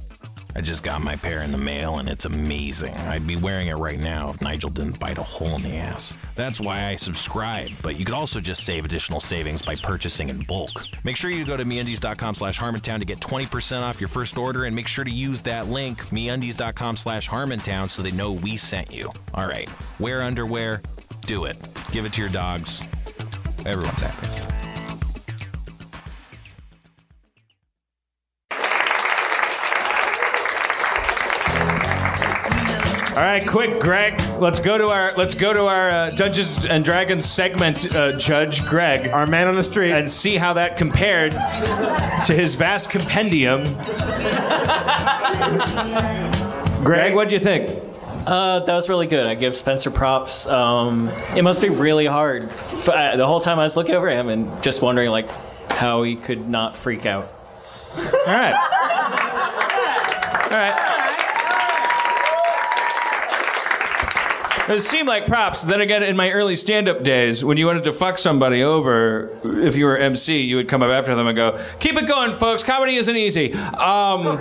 I 0.57 0.61
just 0.61 0.83
got 0.83 1.03
my 1.03 1.17
pair 1.17 1.43
in 1.43 1.53
the 1.53 1.59
mail 1.59 1.99
and 1.99 2.09
it's 2.09 2.25
amazing. 2.25 2.95
I'd 2.95 3.27
be 3.27 3.37
wearing 3.37 3.69
it 3.69 3.75
right 3.75 3.99
now 3.99 4.31
if 4.31 4.41
Nigel 4.41 4.71
didn't 4.71 5.01
bite 5.01 5.19
a 5.19 5.23
hole 5.23 5.57
in 5.57 5.63
the 5.63 5.77
ass. 5.77 6.15
That's 6.37 6.61
why 6.61 6.87
I 6.87 6.97
subscribe, 6.97 7.71
but 7.83 7.97
you 7.97 8.05
could 8.05 8.15
also 8.15 8.41
just 8.41 8.65
save 8.65 8.85
additional 8.85 9.21
savings 9.21 9.63
by 9.63 9.77
purchasing 9.77 10.29
in 10.29 10.41
bulk. 10.41 10.85
Make 11.03 11.17
sure 11.17 11.31
you 11.31 11.45
go 11.45 11.57
to 11.57 11.65
meundies.com 11.65 12.35
slash 12.35 12.59
harmontown 12.59 13.01
to 13.01 13.05
get 13.05 13.21
20% 13.21 13.83
off 13.83 14.01
your 14.01 14.09
first 14.09 14.39
order 14.39 14.65
and 14.65 14.77
make 14.77 14.89
sure 14.89 15.05
to 15.05 15.11
use 15.11 15.41
that 15.43 15.69
link, 15.69 15.99
meundies.com 16.07 16.97
slash 16.97 17.29
harmontown, 17.29 17.91
so 17.91 18.03
they 18.03 18.13
know 18.13 18.33
we 18.33 18.57
sent 18.57 18.93
you. 18.93 19.11
All 19.35 19.49
right, 19.49 19.69
wear 19.99 20.23
underwear, 20.23 20.83
do 21.23 21.47
it. 21.47 21.57
Give 21.91 22.05
it 22.05 22.13
to 22.15 22.21
your 22.21 22.31
dogs. 22.31 22.83
Everyone's 23.67 24.01
happy. 24.01 24.64
All 33.17 33.21
right, 33.23 33.47
quick, 33.47 33.79
Greg. 33.81 34.21
Let's 34.41 34.59
go 34.59 34.77
to 34.77 34.89
our 34.89 35.13
let's 35.15 35.37
go 35.37 35.53
to 35.53 35.67
our 35.67 35.89
uh, 35.89 36.11
Dungeons 36.11 36.67
and 36.67 36.85
Dragons 36.85 37.25
segment, 37.25 37.95
uh, 37.95 38.19
Judge 38.19 38.67
Greg, 38.67 39.09
our 39.13 39.25
man 39.25 39.47
on 39.47 39.55
the 39.55 39.63
street, 39.63 39.93
and 39.93 40.11
see 40.11 40.37
how 40.37 40.55
that 40.55 40.77
compared 40.77 41.31
to 41.31 42.35
his 42.35 42.57
vast 42.57 42.91
compendium. 42.91 43.63
Greg, 46.85 47.15
what'd 47.15 47.31
you 47.33 47.39
think? 47.39 47.71
Uh, 48.27 48.59
that 48.61 48.75
was 48.75 48.89
really 48.89 49.07
good. 49.07 49.27
I 49.29 49.37
give 49.37 49.57
Spencer 49.57 49.93
props. 49.93 50.49
Um, 50.49 51.09
it 51.37 51.43
must 51.43 51.61
be 51.63 51.69
really 51.69 52.07
hard. 52.07 52.45
F- 52.49 52.89
uh, 52.89 53.17
the 53.17 53.27
whole 53.29 53.41
time 53.41 53.61
I 53.61 53.63
was 53.63 53.77
looking 53.77 53.95
over 53.95 54.09
him 54.11 54.29
and 54.29 54.61
just 54.61 54.83
wondering 54.83 55.11
like 55.11 55.31
how 55.71 56.03
he 56.03 56.17
could 56.17 56.49
not 56.49 56.77
freak 56.77 57.07
out. 57.07 57.29
All 57.97 58.07
right. 58.27 58.55
All 60.51 60.59
right. 60.59 60.94
It 64.69 64.81
seemed 64.81 65.09
like 65.09 65.27
props. 65.27 65.63
Then 65.63 65.81
again, 65.83 66.03
in 66.03 66.17
my 66.17 66.31
early 66.31 66.57
stand-up 66.57 67.03
days, 67.03 67.45
when 67.45 67.59
you 67.59 67.67
wanted 67.67 67.85
to 67.85 67.93
fuck 67.93 68.19
somebody 68.19 68.63
over, 68.63 69.31
if 69.45 69.77
you 69.77 69.85
were 69.85 69.99
MC, 69.99 70.41
you 70.41 70.57
would 70.57 70.69
come 70.69 70.83
up 70.83 70.91
after 70.91 71.15
them 71.15 71.27
and 71.27 71.37
go, 71.37 71.61
"Keep 71.81 71.97
it 71.97 72.07
going, 72.07 72.33
folks. 72.33 72.63
Comedy 72.63 72.97
isn't 72.97 73.17
easy." 73.17 73.53
Um, 73.53 74.39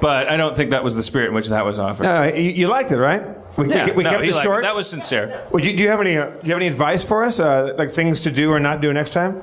but 0.00 0.28
I 0.28 0.36
don't 0.36 0.56
think 0.56 0.70
that 0.70 0.82
was 0.82 0.94
the 0.94 1.02
spirit 1.02 1.28
in 1.28 1.34
which 1.34 1.48
that 1.48 1.64
was 1.64 1.78
offered. 1.78 2.02
No, 2.02 2.24
you, 2.24 2.50
you 2.50 2.68
liked 2.68 2.90
it, 2.90 2.98
right? 2.98 3.22
We, 3.56 3.68
Yeah, 3.70 3.86
we, 3.86 3.92
we 3.92 4.04
no, 4.04 4.10
kept 4.10 4.22
he 4.24 4.30
it 4.30 4.42
short. 4.42 4.62
That 4.64 4.74
was 4.74 4.90
sincere. 4.90 5.46
Would 5.52 5.64
you, 5.64 5.76
do 5.76 5.82
you 5.84 5.88
have 5.90 6.00
any? 6.00 6.18
Uh, 6.18 6.30
do 6.30 6.38
you 6.42 6.52
have 6.52 6.58
any 6.58 6.66
advice 6.66 7.04
for 7.04 7.22
us? 7.24 7.38
Uh, 7.38 7.74
like 7.78 7.92
things 7.92 8.22
to 8.22 8.30
do 8.32 8.50
or 8.50 8.58
not 8.58 8.80
do 8.80 8.92
next 8.92 9.10
time? 9.10 9.40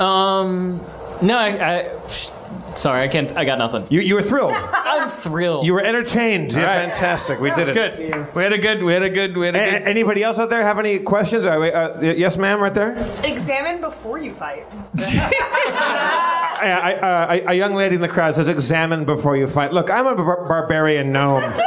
Um, 0.00 0.80
no, 1.20 1.36
I, 1.36 1.48
I 1.48 1.82
sorry, 2.76 3.02
I 3.02 3.08
can't. 3.08 3.36
I 3.36 3.44
got 3.44 3.58
nothing. 3.58 3.86
You, 3.90 4.00
you 4.00 4.14
were 4.14 4.22
thrilled. 4.22 4.54
I'm 4.72 5.10
thrilled. 5.10 5.66
You 5.66 5.74
were 5.74 5.80
entertained. 5.82 6.52
Yeah, 6.52 6.60
All 6.60 6.66
right. 6.66 6.90
fantastic. 6.92 7.40
We 7.40 7.50
did 7.50 7.68
it. 7.68 7.74
good. 7.74 8.34
We 8.34 8.42
had 8.42 8.52
a 8.52 8.58
good. 8.58 8.82
We 8.82 8.92
had 8.92 9.02
a 9.02 9.10
good. 9.10 9.36
We 9.36 9.46
had 9.46 9.56
a 9.56 9.58
A- 9.62 9.78
good. 9.78 9.88
anybody 9.88 10.22
else 10.22 10.38
out 10.38 10.50
there 10.50 10.62
have 10.62 10.78
any 10.78 10.98
questions? 10.98 11.44
Uh, 11.46 11.56
wait, 11.60 11.72
uh, 11.74 11.98
yes, 12.00 12.36
ma'am, 12.36 12.60
right 12.62 12.72
there. 12.74 12.92
Examine 13.24 13.80
before 13.80 14.18
you 14.18 14.32
fight. 14.32 14.64
I, 16.58 16.70
I, 16.82 16.94
uh, 16.94 17.34
a- 17.34 17.50
a 17.50 17.54
young 17.54 17.74
lady 17.74 17.96
in 17.96 18.00
the 18.00 18.08
crowd 18.08 18.34
says, 18.34 18.48
"Examine 18.48 19.04
before 19.04 19.36
you 19.36 19.46
fight." 19.46 19.72
Look, 19.72 19.90
I'm 19.90 20.06
a 20.06 20.14
bar- 20.14 20.46
barbarian 20.48 21.12
gnome. 21.12 21.42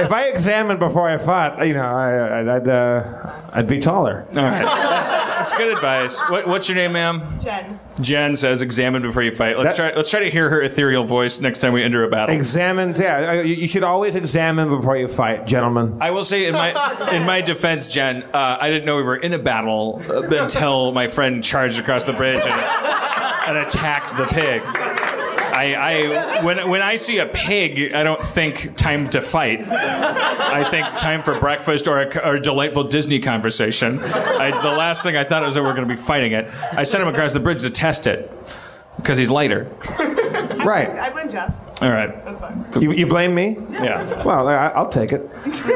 if 0.00 0.12
I 0.12 0.24
examined 0.28 0.78
before 0.78 1.08
I 1.08 1.18
fought, 1.18 1.66
you 1.66 1.74
know, 1.74 1.82
I, 1.84 2.40
I'd, 2.40 2.48
I'd, 2.48 2.68
uh, 2.68 3.32
I'd 3.52 3.66
be 3.66 3.78
taller. 3.78 4.26
All 4.30 4.36
right. 4.44 4.62
That's, 4.62 5.10
that's 5.10 5.56
good 5.56 5.72
advice. 5.72 6.18
What, 6.28 6.46
what's 6.48 6.68
your 6.68 6.76
name, 6.76 6.92
ma'am? 6.92 7.38
Jen. 7.40 7.80
Jen 8.00 8.36
says, 8.36 8.62
"Examine 8.62 9.02
before 9.02 9.22
you 9.22 9.34
fight." 9.34 9.58
Let's 9.58 9.76
try. 9.76 9.94
Let's 9.94 10.10
try 10.10 10.20
to 10.20 10.30
hear 10.30 10.50
her 10.50 10.60
ethereal 10.62 11.04
voice 11.04 11.40
next 11.40 11.60
time 11.60 11.72
we 11.72 11.82
enter 11.82 12.04
a 12.04 12.10
battle. 12.10 12.34
Examine. 12.34 12.94
Yeah, 12.94 13.30
uh, 13.30 13.32
you 13.34 13.54
you 13.54 13.68
should 13.68 13.84
always 13.84 14.16
examine 14.16 14.68
before 14.68 14.96
you 14.96 15.08
fight, 15.08 15.46
gentlemen. 15.46 15.98
I 16.00 16.10
will 16.10 16.24
say 16.24 16.46
in 16.46 16.54
my 16.54 16.70
in 17.12 17.24
my 17.24 17.40
defense, 17.40 17.88
Jen, 17.88 18.22
uh, 18.34 18.58
I 18.60 18.68
didn't 18.68 18.84
know 18.84 18.96
we 18.96 19.02
were 19.02 19.16
in 19.16 19.32
a 19.32 19.38
battle 19.38 20.02
uh, 20.10 20.22
until 20.36 20.92
my 20.92 21.06
friend 21.06 21.42
charged 21.42 21.78
across 21.78 22.04
the 22.04 22.12
bridge 22.12 22.40
and, 22.44 22.60
and 23.48 23.58
attacked 23.66 24.16
the 24.16 24.26
pig. 24.26 24.62
I, 25.56 25.74
I 25.74 26.42
when 26.44 26.68
when 26.68 26.82
I 26.82 26.96
see 26.96 27.18
a 27.18 27.26
pig, 27.26 27.94
I 27.94 28.02
don't 28.02 28.22
think 28.22 28.76
time 28.76 29.08
to 29.10 29.20
fight. 29.20 29.66
I 29.66 30.68
think 30.70 30.86
time 30.98 31.22
for 31.22 31.38
breakfast 31.38 31.88
or 31.88 32.02
a, 32.02 32.18
or 32.18 32.34
a 32.36 32.42
delightful 32.42 32.84
Disney 32.84 33.18
conversation. 33.20 33.98
I, 34.00 34.50
the 34.62 34.70
last 34.70 35.02
thing 35.02 35.16
I 35.16 35.24
thought 35.24 35.42
was 35.42 35.54
that 35.54 35.62
we 35.62 35.66
were 35.66 35.74
going 35.74 35.88
to 35.88 35.94
be 35.94 36.00
fighting 36.00 36.32
it. 36.32 36.48
I 36.72 36.84
sent 36.84 37.02
him 37.02 37.08
across 37.08 37.32
the 37.32 37.40
bridge 37.40 37.62
to 37.62 37.70
test 37.70 38.06
it 38.06 38.30
because 38.96 39.16
he's 39.16 39.30
lighter. 39.30 39.70
Right. 40.64 40.88
I 40.88 41.10
blame 41.10 41.30
Jeff. 41.30 41.54
All 41.82 41.90
right. 41.90 42.24
That's 42.24 42.40
fine. 42.40 42.64
You, 42.80 42.92
you 42.92 43.06
blame 43.06 43.34
me? 43.34 43.56
Yeah. 43.70 44.22
Well, 44.24 44.48
I, 44.48 44.68
I'll 44.68 44.88
take 44.88 45.12
it. 45.12 45.28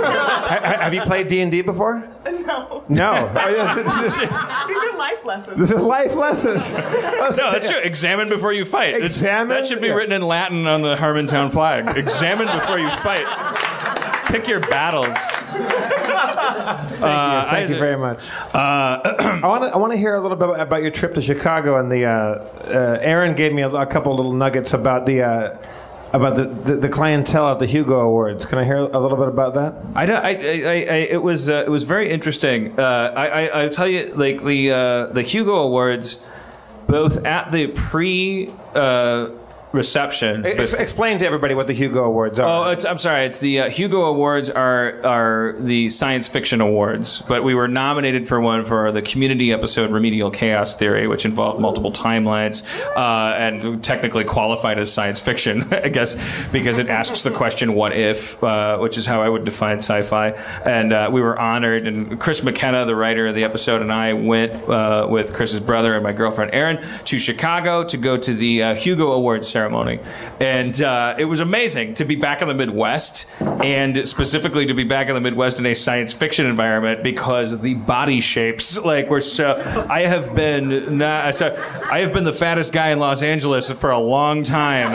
Ha- 0.50 0.58
ha- 0.58 0.82
have 0.82 0.94
you 0.94 1.02
played 1.02 1.28
D 1.28 1.40
and 1.42 1.50
D 1.50 1.60
before? 1.62 2.08
No. 2.24 2.82
No. 2.88 3.30
Oh, 3.36 3.48
yeah, 3.48 3.74
this, 3.74 4.16
These 4.18 4.28
are 4.30 4.96
life 4.98 5.24
lessons. 5.24 5.56
this 5.58 5.70
is 5.70 5.80
life 5.80 6.14
lessons. 6.16 6.72
No, 7.36 7.52
that's 7.52 7.68
true. 7.68 7.78
Examine 7.78 8.28
before 8.28 8.52
you 8.52 8.64
fight. 8.64 8.94
It's- 8.94 9.04
Examine? 9.12 9.48
That 9.48 9.66
should 9.66 9.80
be 9.80 9.86
Yeah. 9.88 9.94
written 9.94 10.12
in 10.12 10.22
Latin 10.22 10.66
on 10.66 10.82
the 10.82 10.96
Harmontown 10.96 11.52
flag. 11.52 11.96
Examine 11.96 12.46
before 12.58 12.78
you 12.80 12.88
fight. 12.88 13.24
Pick 14.26 14.48
your 14.48 14.60
battles. 14.60 15.16
Thank 15.16 17.02
Uh, 17.02 17.42
you. 17.44 17.50
Thank 17.50 17.70
I- 17.70 17.72
you 17.72 17.78
very 17.78 17.96
much. 17.98 18.24
I 18.54 19.40
want 19.44 19.64
to. 19.64 19.70
I 19.70 19.76
want 19.76 19.92
to 19.92 19.98
hear 19.98 20.14
a 20.14 20.20
little 20.20 20.36
bit 20.36 20.48
about 20.58 20.82
your 20.82 20.90
trip 20.90 21.14
to 21.14 21.20
Chicago 21.22 21.76
and 21.78 21.90
the. 21.90 22.04
Uh, 22.06 22.10
uh, 22.12 22.98
Erin 23.00 23.34
gave 23.34 23.52
me 23.52 23.62
a, 23.62 23.68
a 23.70 23.86
couple 23.86 24.14
little 24.16 24.32
nuggets 24.32 24.72
about 24.74 25.06
the. 25.06 25.22
Uh, 25.22 25.58
about 26.12 26.34
the, 26.36 26.44
the, 26.44 26.76
the 26.76 26.88
clientele 26.88 27.48
at 27.52 27.58
the 27.58 27.66
Hugo 27.66 28.00
Awards. 28.00 28.44
Can 28.46 28.58
I 28.58 28.64
hear 28.64 28.78
a 28.78 28.98
little 28.98 29.16
bit 29.16 29.28
about 29.28 29.54
that? 29.54 29.74
I, 29.94 30.06
don't- 30.06 30.24
I, 30.24 30.30
I, 30.30 30.32
I, 30.32 30.96
it 31.10 31.22
was 31.22 31.48
uh, 31.48 31.62
it 31.66 31.70
was 31.70 31.84
very 31.84 32.10
interesting. 32.10 32.78
Uh, 32.78 33.12
I, 33.16 33.26
I 33.26 33.46
I'll 33.62 33.70
tell 33.70 33.88
you 33.88 34.12
like 34.14 34.42
the 34.42 34.72
uh, 34.72 35.06
the 35.06 35.22
Hugo 35.22 35.54
Awards, 35.56 36.20
both 36.86 37.24
at 37.24 37.52
the 37.52 37.68
pre 37.68 38.50
uh, 38.74 39.28
reception. 39.72 40.44
Ex- 40.44 40.72
explain 40.72 41.18
to 41.18 41.26
everybody 41.26 41.54
what 41.54 41.66
the 41.66 41.72
Hugo 41.72 42.04
Awards 42.04 42.38
are. 42.38 42.66
Oh, 42.66 42.70
it's, 42.70 42.84
I'm 42.84 42.98
sorry. 42.98 43.24
It's 43.24 43.38
the 43.38 43.60
uh, 43.60 43.70
Hugo 43.70 44.02
Awards 44.06 44.50
are 44.50 45.00
are 45.04 45.54
the 45.58 45.88
science 45.88 46.28
fiction 46.28 46.60
awards, 46.60 47.22
but 47.28 47.44
we 47.44 47.54
were 47.54 47.68
nominated 47.68 48.26
for 48.26 48.40
one 48.40 48.64
for 48.64 48.92
the 48.92 49.02
community 49.02 49.52
episode 49.52 49.90
Remedial 49.90 50.30
Chaos 50.30 50.76
Theory, 50.76 51.06
which 51.06 51.24
involved 51.24 51.60
multiple 51.60 51.92
timelines 51.92 52.62
uh, 52.96 53.34
and 53.36 53.82
technically 53.82 54.24
qualified 54.24 54.78
as 54.78 54.92
science 54.92 55.20
fiction, 55.20 55.62
I 55.72 55.88
guess, 55.88 56.16
because 56.50 56.78
it 56.78 56.88
asks 56.88 57.22
the 57.22 57.30
question 57.30 57.74
"What 57.74 57.96
if," 57.96 58.42
uh, 58.42 58.78
which 58.78 58.98
is 58.98 59.06
how 59.06 59.22
I 59.22 59.28
would 59.28 59.44
define 59.44 59.76
sci-fi. 59.78 60.30
And 60.64 60.92
uh, 60.92 61.10
we 61.12 61.20
were 61.20 61.38
honored, 61.38 61.86
and 61.86 62.18
Chris 62.18 62.42
McKenna, 62.42 62.84
the 62.86 62.96
writer 62.96 63.28
of 63.28 63.34
the 63.34 63.44
episode, 63.44 63.82
and 63.82 63.92
I 63.92 64.14
went 64.14 64.52
uh, 64.68 65.06
with 65.08 65.32
Chris's 65.32 65.60
brother 65.60 65.94
and 65.94 66.02
my 66.02 66.12
girlfriend 66.12 66.52
Erin 66.54 66.84
to 67.04 67.18
Chicago 67.18 67.84
to 67.84 67.96
go 67.96 68.16
to 68.16 68.34
the 68.34 68.62
uh, 68.62 68.74
Hugo 68.74 69.12
Awards 69.12 69.48
ceremony, 69.48 69.59
and 70.40 70.80
uh, 70.80 71.14
it 71.18 71.24
was 71.24 71.40
amazing 71.40 71.94
to 71.94 72.04
be 72.04 72.16
back 72.16 72.42
in 72.42 72.48
the 72.48 72.54
Midwest, 72.54 73.26
and 73.40 74.08
specifically 74.08 74.66
to 74.66 74.74
be 74.74 74.84
back 74.84 75.08
in 75.08 75.14
the 75.14 75.20
Midwest 75.20 75.58
in 75.58 75.66
a 75.66 75.74
science 75.74 76.12
fiction 76.12 76.46
environment 76.46 77.02
because 77.02 77.60
the 77.60 77.74
body 77.74 78.20
shapes 78.20 78.78
like 78.78 79.08
were 79.10 79.20
so. 79.20 79.54
I 79.88 80.06
have 80.06 80.34
been 80.34 80.98
not, 80.98 81.36
so, 81.36 81.54
I 81.90 82.00
have 82.00 82.12
been 82.12 82.24
the 82.24 82.32
fattest 82.32 82.72
guy 82.72 82.90
in 82.90 82.98
Los 82.98 83.22
Angeles 83.22 83.70
for 83.70 83.90
a 83.90 83.98
long 83.98 84.42
time. 84.42 84.92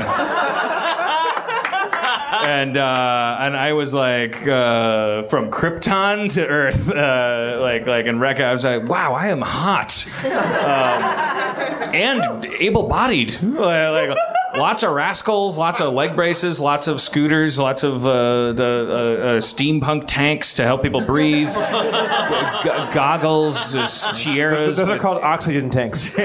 and 2.45 2.77
uh, 2.77 3.37
and 3.39 3.57
I 3.57 3.73
was 3.73 3.93
like 3.93 4.47
uh, 4.47 5.23
from 5.23 5.49
Krypton 5.49 6.31
to 6.35 6.47
Earth, 6.47 6.89
uh, 6.89 7.57
like 7.61 7.85
like 7.85 8.05
in 8.05 8.17
Recca. 8.17 8.43
I 8.43 8.53
was 8.53 8.63
like, 8.63 8.87
wow, 8.87 9.13
I 9.13 9.27
am 9.27 9.41
hot, 9.41 10.05
um, 10.23 11.93
and 11.93 12.45
able-bodied. 12.45 13.41
like, 13.43 14.17
lots 14.57 14.83
of 14.83 14.91
rascals, 14.91 15.57
lots 15.57 15.81
of 15.81 15.93
leg 15.93 16.15
braces, 16.15 16.59
lots 16.59 16.87
of 16.87 17.01
scooters, 17.01 17.59
lots 17.59 17.83
of 17.83 18.05
uh, 18.05 18.53
the 18.53 18.63
uh, 18.63 19.25
uh, 19.25 19.39
steampunk 19.41 20.05
tanks 20.07 20.53
to 20.53 20.63
help 20.63 20.81
people 20.81 21.01
breathe, 21.01 21.49
G- 21.49 22.69
goggles, 22.93 23.73
there's 23.73 24.05
tiaras. 24.13 24.77
Those 24.77 24.89
are 24.89 24.97
called 24.99 25.21
oxygen 25.21 25.69
tanks. 25.69 26.15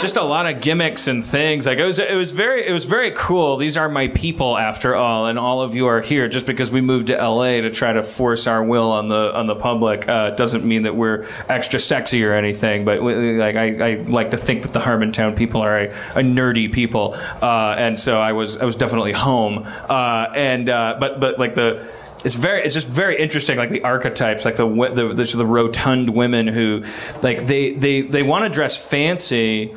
just 0.00 0.16
a 0.16 0.22
lot 0.22 0.46
of 0.46 0.60
gimmicks 0.60 1.06
and 1.06 1.24
things. 1.24 1.66
Like 1.66 1.78
it 1.78 1.84
was, 1.84 1.98
it 1.98 2.14
was 2.14 2.32
very, 2.32 2.66
it 2.66 2.72
was 2.72 2.84
very 2.84 3.12
cool. 3.12 3.56
These 3.56 3.76
are 3.76 3.88
my 3.88 4.08
people, 4.08 4.56
after 4.58 4.94
all, 4.94 5.26
and 5.26 5.38
all 5.38 5.62
of 5.62 5.74
you 5.74 5.86
are 5.86 6.00
here 6.00 6.28
just 6.28 6.46
because 6.46 6.70
we 6.70 6.80
moved 6.80 7.08
to 7.08 7.16
LA 7.16 7.60
to 7.60 7.70
try 7.70 7.92
to 7.92 8.02
force 8.02 8.46
our 8.46 8.62
will 8.64 8.90
on 8.90 9.06
the 9.08 9.34
on 9.34 9.46
the 9.46 9.54
public. 9.54 10.08
Uh, 10.08 10.30
doesn't 10.30 10.64
mean 10.64 10.82
that 10.84 10.94
we're 10.96 11.26
extra 11.48 11.78
sexy 11.78 12.24
or 12.24 12.34
anything. 12.34 12.84
But 12.84 13.02
we- 13.02 13.38
like, 13.38 13.56
I, 13.56 13.90
I 13.90 13.94
like 14.02 14.30
to 14.32 14.36
think 14.36 14.62
that 14.62 14.72
the 14.72 14.80
Harmontown 14.80 15.36
people 15.36 15.60
are 15.62 15.78
a, 15.78 15.88
a 16.14 16.22
nerdy 16.22 16.72
people, 16.72 17.14
uh, 17.42 17.74
and 17.78 17.98
so 17.98 18.20
I 18.20 18.32
was, 18.32 18.56
I 18.56 18.64
was 18.64 18.76
definitely 18.76 19.12
home. 19.12 19.66
Uh, 19.88 20.26
and 20.34 20.68
uh, 20.68 20.96
but 20.98 21.20
but 21.20 21.38
like 21.38 21.54
the 21.54 21.86
it's 22.24 22.34
very 22.34 22.62
it's 22.62 22.74
just 22.74 22.88
very 22.88 23.18
interesting 23.20 23.56
like 23.56 23.70
the 23.70 23.82
archetypes 23.82 24.44
like 24.44 24.56
the 24.56 24.66
the 24.66 25.14
the, 25.14 25.24
the 25.24 25.46
rotund 25.46 26.10
women 26.10 26.48
who 26.48 26.82
like 27.22 27.46
they 27.46 27.72
they 27.72 28.02
they 28.02 28.22
want 28.22 28.44
to 28.44 28.48
dress 28.48 28.76
fancy 28.76 29.74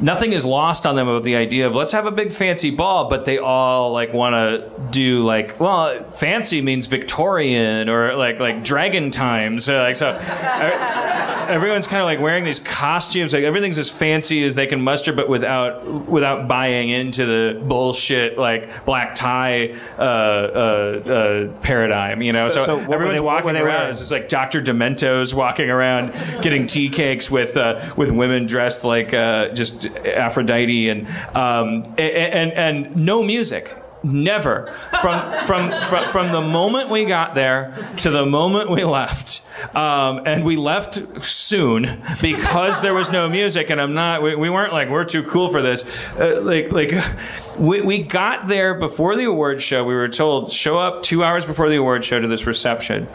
nothing 0.00 0.32
is 0.32 0.44
lost 0.44 0.86
on 0.86 0.96
them 0.96 1.08
about 1.08 1.22
the 1.24 1.36
idea 1.36 1.66
of 1.66 1.74
let's 1.74 1.92
have 1.92 2.06
a 2.06 2.10
big 2.10 2.32
fancy 2.32 2.70
ball 2.70 3.08
but 3.08 3.24
they 3.24 3.38
all 3.38 3.92
like 3.92 4.12
want 4.12 4.34
to 4.34 4.70
do 4.90 5.22
like 5.24 5.58
well 5.60 6.02
fancy 6.10 6.60
means 6.60 6.86
victorian 6.86 7.88
or 7.88 8.14
like 8.16 8.38
like 8.40 8.62
dragon 8.64 9.10
times. 9.10 9.64
So, 9.64 9.78
like 9.78 9.96
so 9.96 10.08
uh, 10.10 11.46
everyone's 11.48 11.86
kind 11.86 12.00
of 12.00 12.06
like 12.06 12.20
wearing 12.20 12.44
these 12.44 12.60
costumes 12.60 13.32
like 13.32 13.44
everything's 13.44 13.78
as 13.78 13.90
fancy 13.90 14.42
as 14.44 14.54
they 14.54 14.66
can 14.66 14.80
muster 14.82 15.12
but 15.12 15.28
without 15.28 15.84
without 16.08 16.48
buying 16.48 16.88
into 16.88 17.26
the 17.26 17.60
bullshit 17.64 18.38
like 18.38 18.84
black 18.84 19.14
tie 19.14 19.74
uh, 19.98 20.02
uh, 20.02 21.02
uh, 21.06 21.48
paradigm 21.60 22.22
you 22.22 22.32
know? 22.32 22.48
So- 22.48 22.64
so, 22.64 22.78
so 22.84 22.92
everyone's 22.92 23.16
they- 23.18 23.20
walking 23.24 23.56
around. 23.56 23.90
it's 23.90 23.98
just 24.00 24.10
like 24.12 24.28
Dr. 24.28 24.60
Dementos 24.60 25.34
walking 25.34 25.68
around 25.70 26.12
getting 26.42 26.66
tea 26.66 26.88
cakes 26.88 27.30
with 27.30 27.56
uh, 27.56 27.92
with 27.96 28.10
women 28.10 28.46
dressed 28.46 28.84
like 28.84 29.12
uh, 29.12 29.48
just 29.72 29.96
Aphrodite 30.06 30.88
and 30.88 31.06
um, 31.34 31.84
and, 31.98 32.00
and 32.00 32.52
and 32.52 32.96
no 33.00 33.22
music. 33.22 33.76
Never 34.04 34.74
from, 35.00 35.46
from 35.46 35.70
from 35.88 36.08
from 36.10 36.32
the 36.32 36.40
moment 36.40 36.90
we 36.90 37.04
got 37.04 37.36
there 37.36 37.72
to 37.98 38.10
the 38.10 38.26
moment 38.26 38.68
we 38.68 38.82
left, 38.82 39.42
um, 39.76 40.22
and 40.26 40.44
we 40.44 40.56
left 40.56 41.00
soon 41.24 42.02
because 42.20 42.80
there 42.80 42.94
was 42.94 43.12
no 43.12 43.28
music. 43.28 43.70
And 43.70 43.80
I'm 43.80 43.94
not. 43.94 44.20
We, 44.20 44.34
we 44.34 44.50
weren't 44.50 44.72
like 44.72 44.88
we're 44.88 45.04
too 45.04 45.22
cool 45.22 45.52
for 45.52 45.62
this. 45.62 45.84
Uh, 46.18 46.40
like 46.42 46.72
like 46.72 46.92
we, 47.56 47.82
we 47.82 48.02
got 48.02 48.48
there 48.48 48.74
before 48.74 49.14
the 49.14 49.26
award 49.26 49.62
show. 49.62 49.84
We 49.84 49.94
were 49.94 50.08
told 50.08 50.52
show 50.52 50.80
up 50.80 51.04
two 51.04 51.22
hours 51.22 51.46
before 51.46 51.68
the 51.68 51.76
award 51.76 52.04
show 52.04 52.20
to 52.20 52.26
this 52.26 52.44
reception 52.44 53.06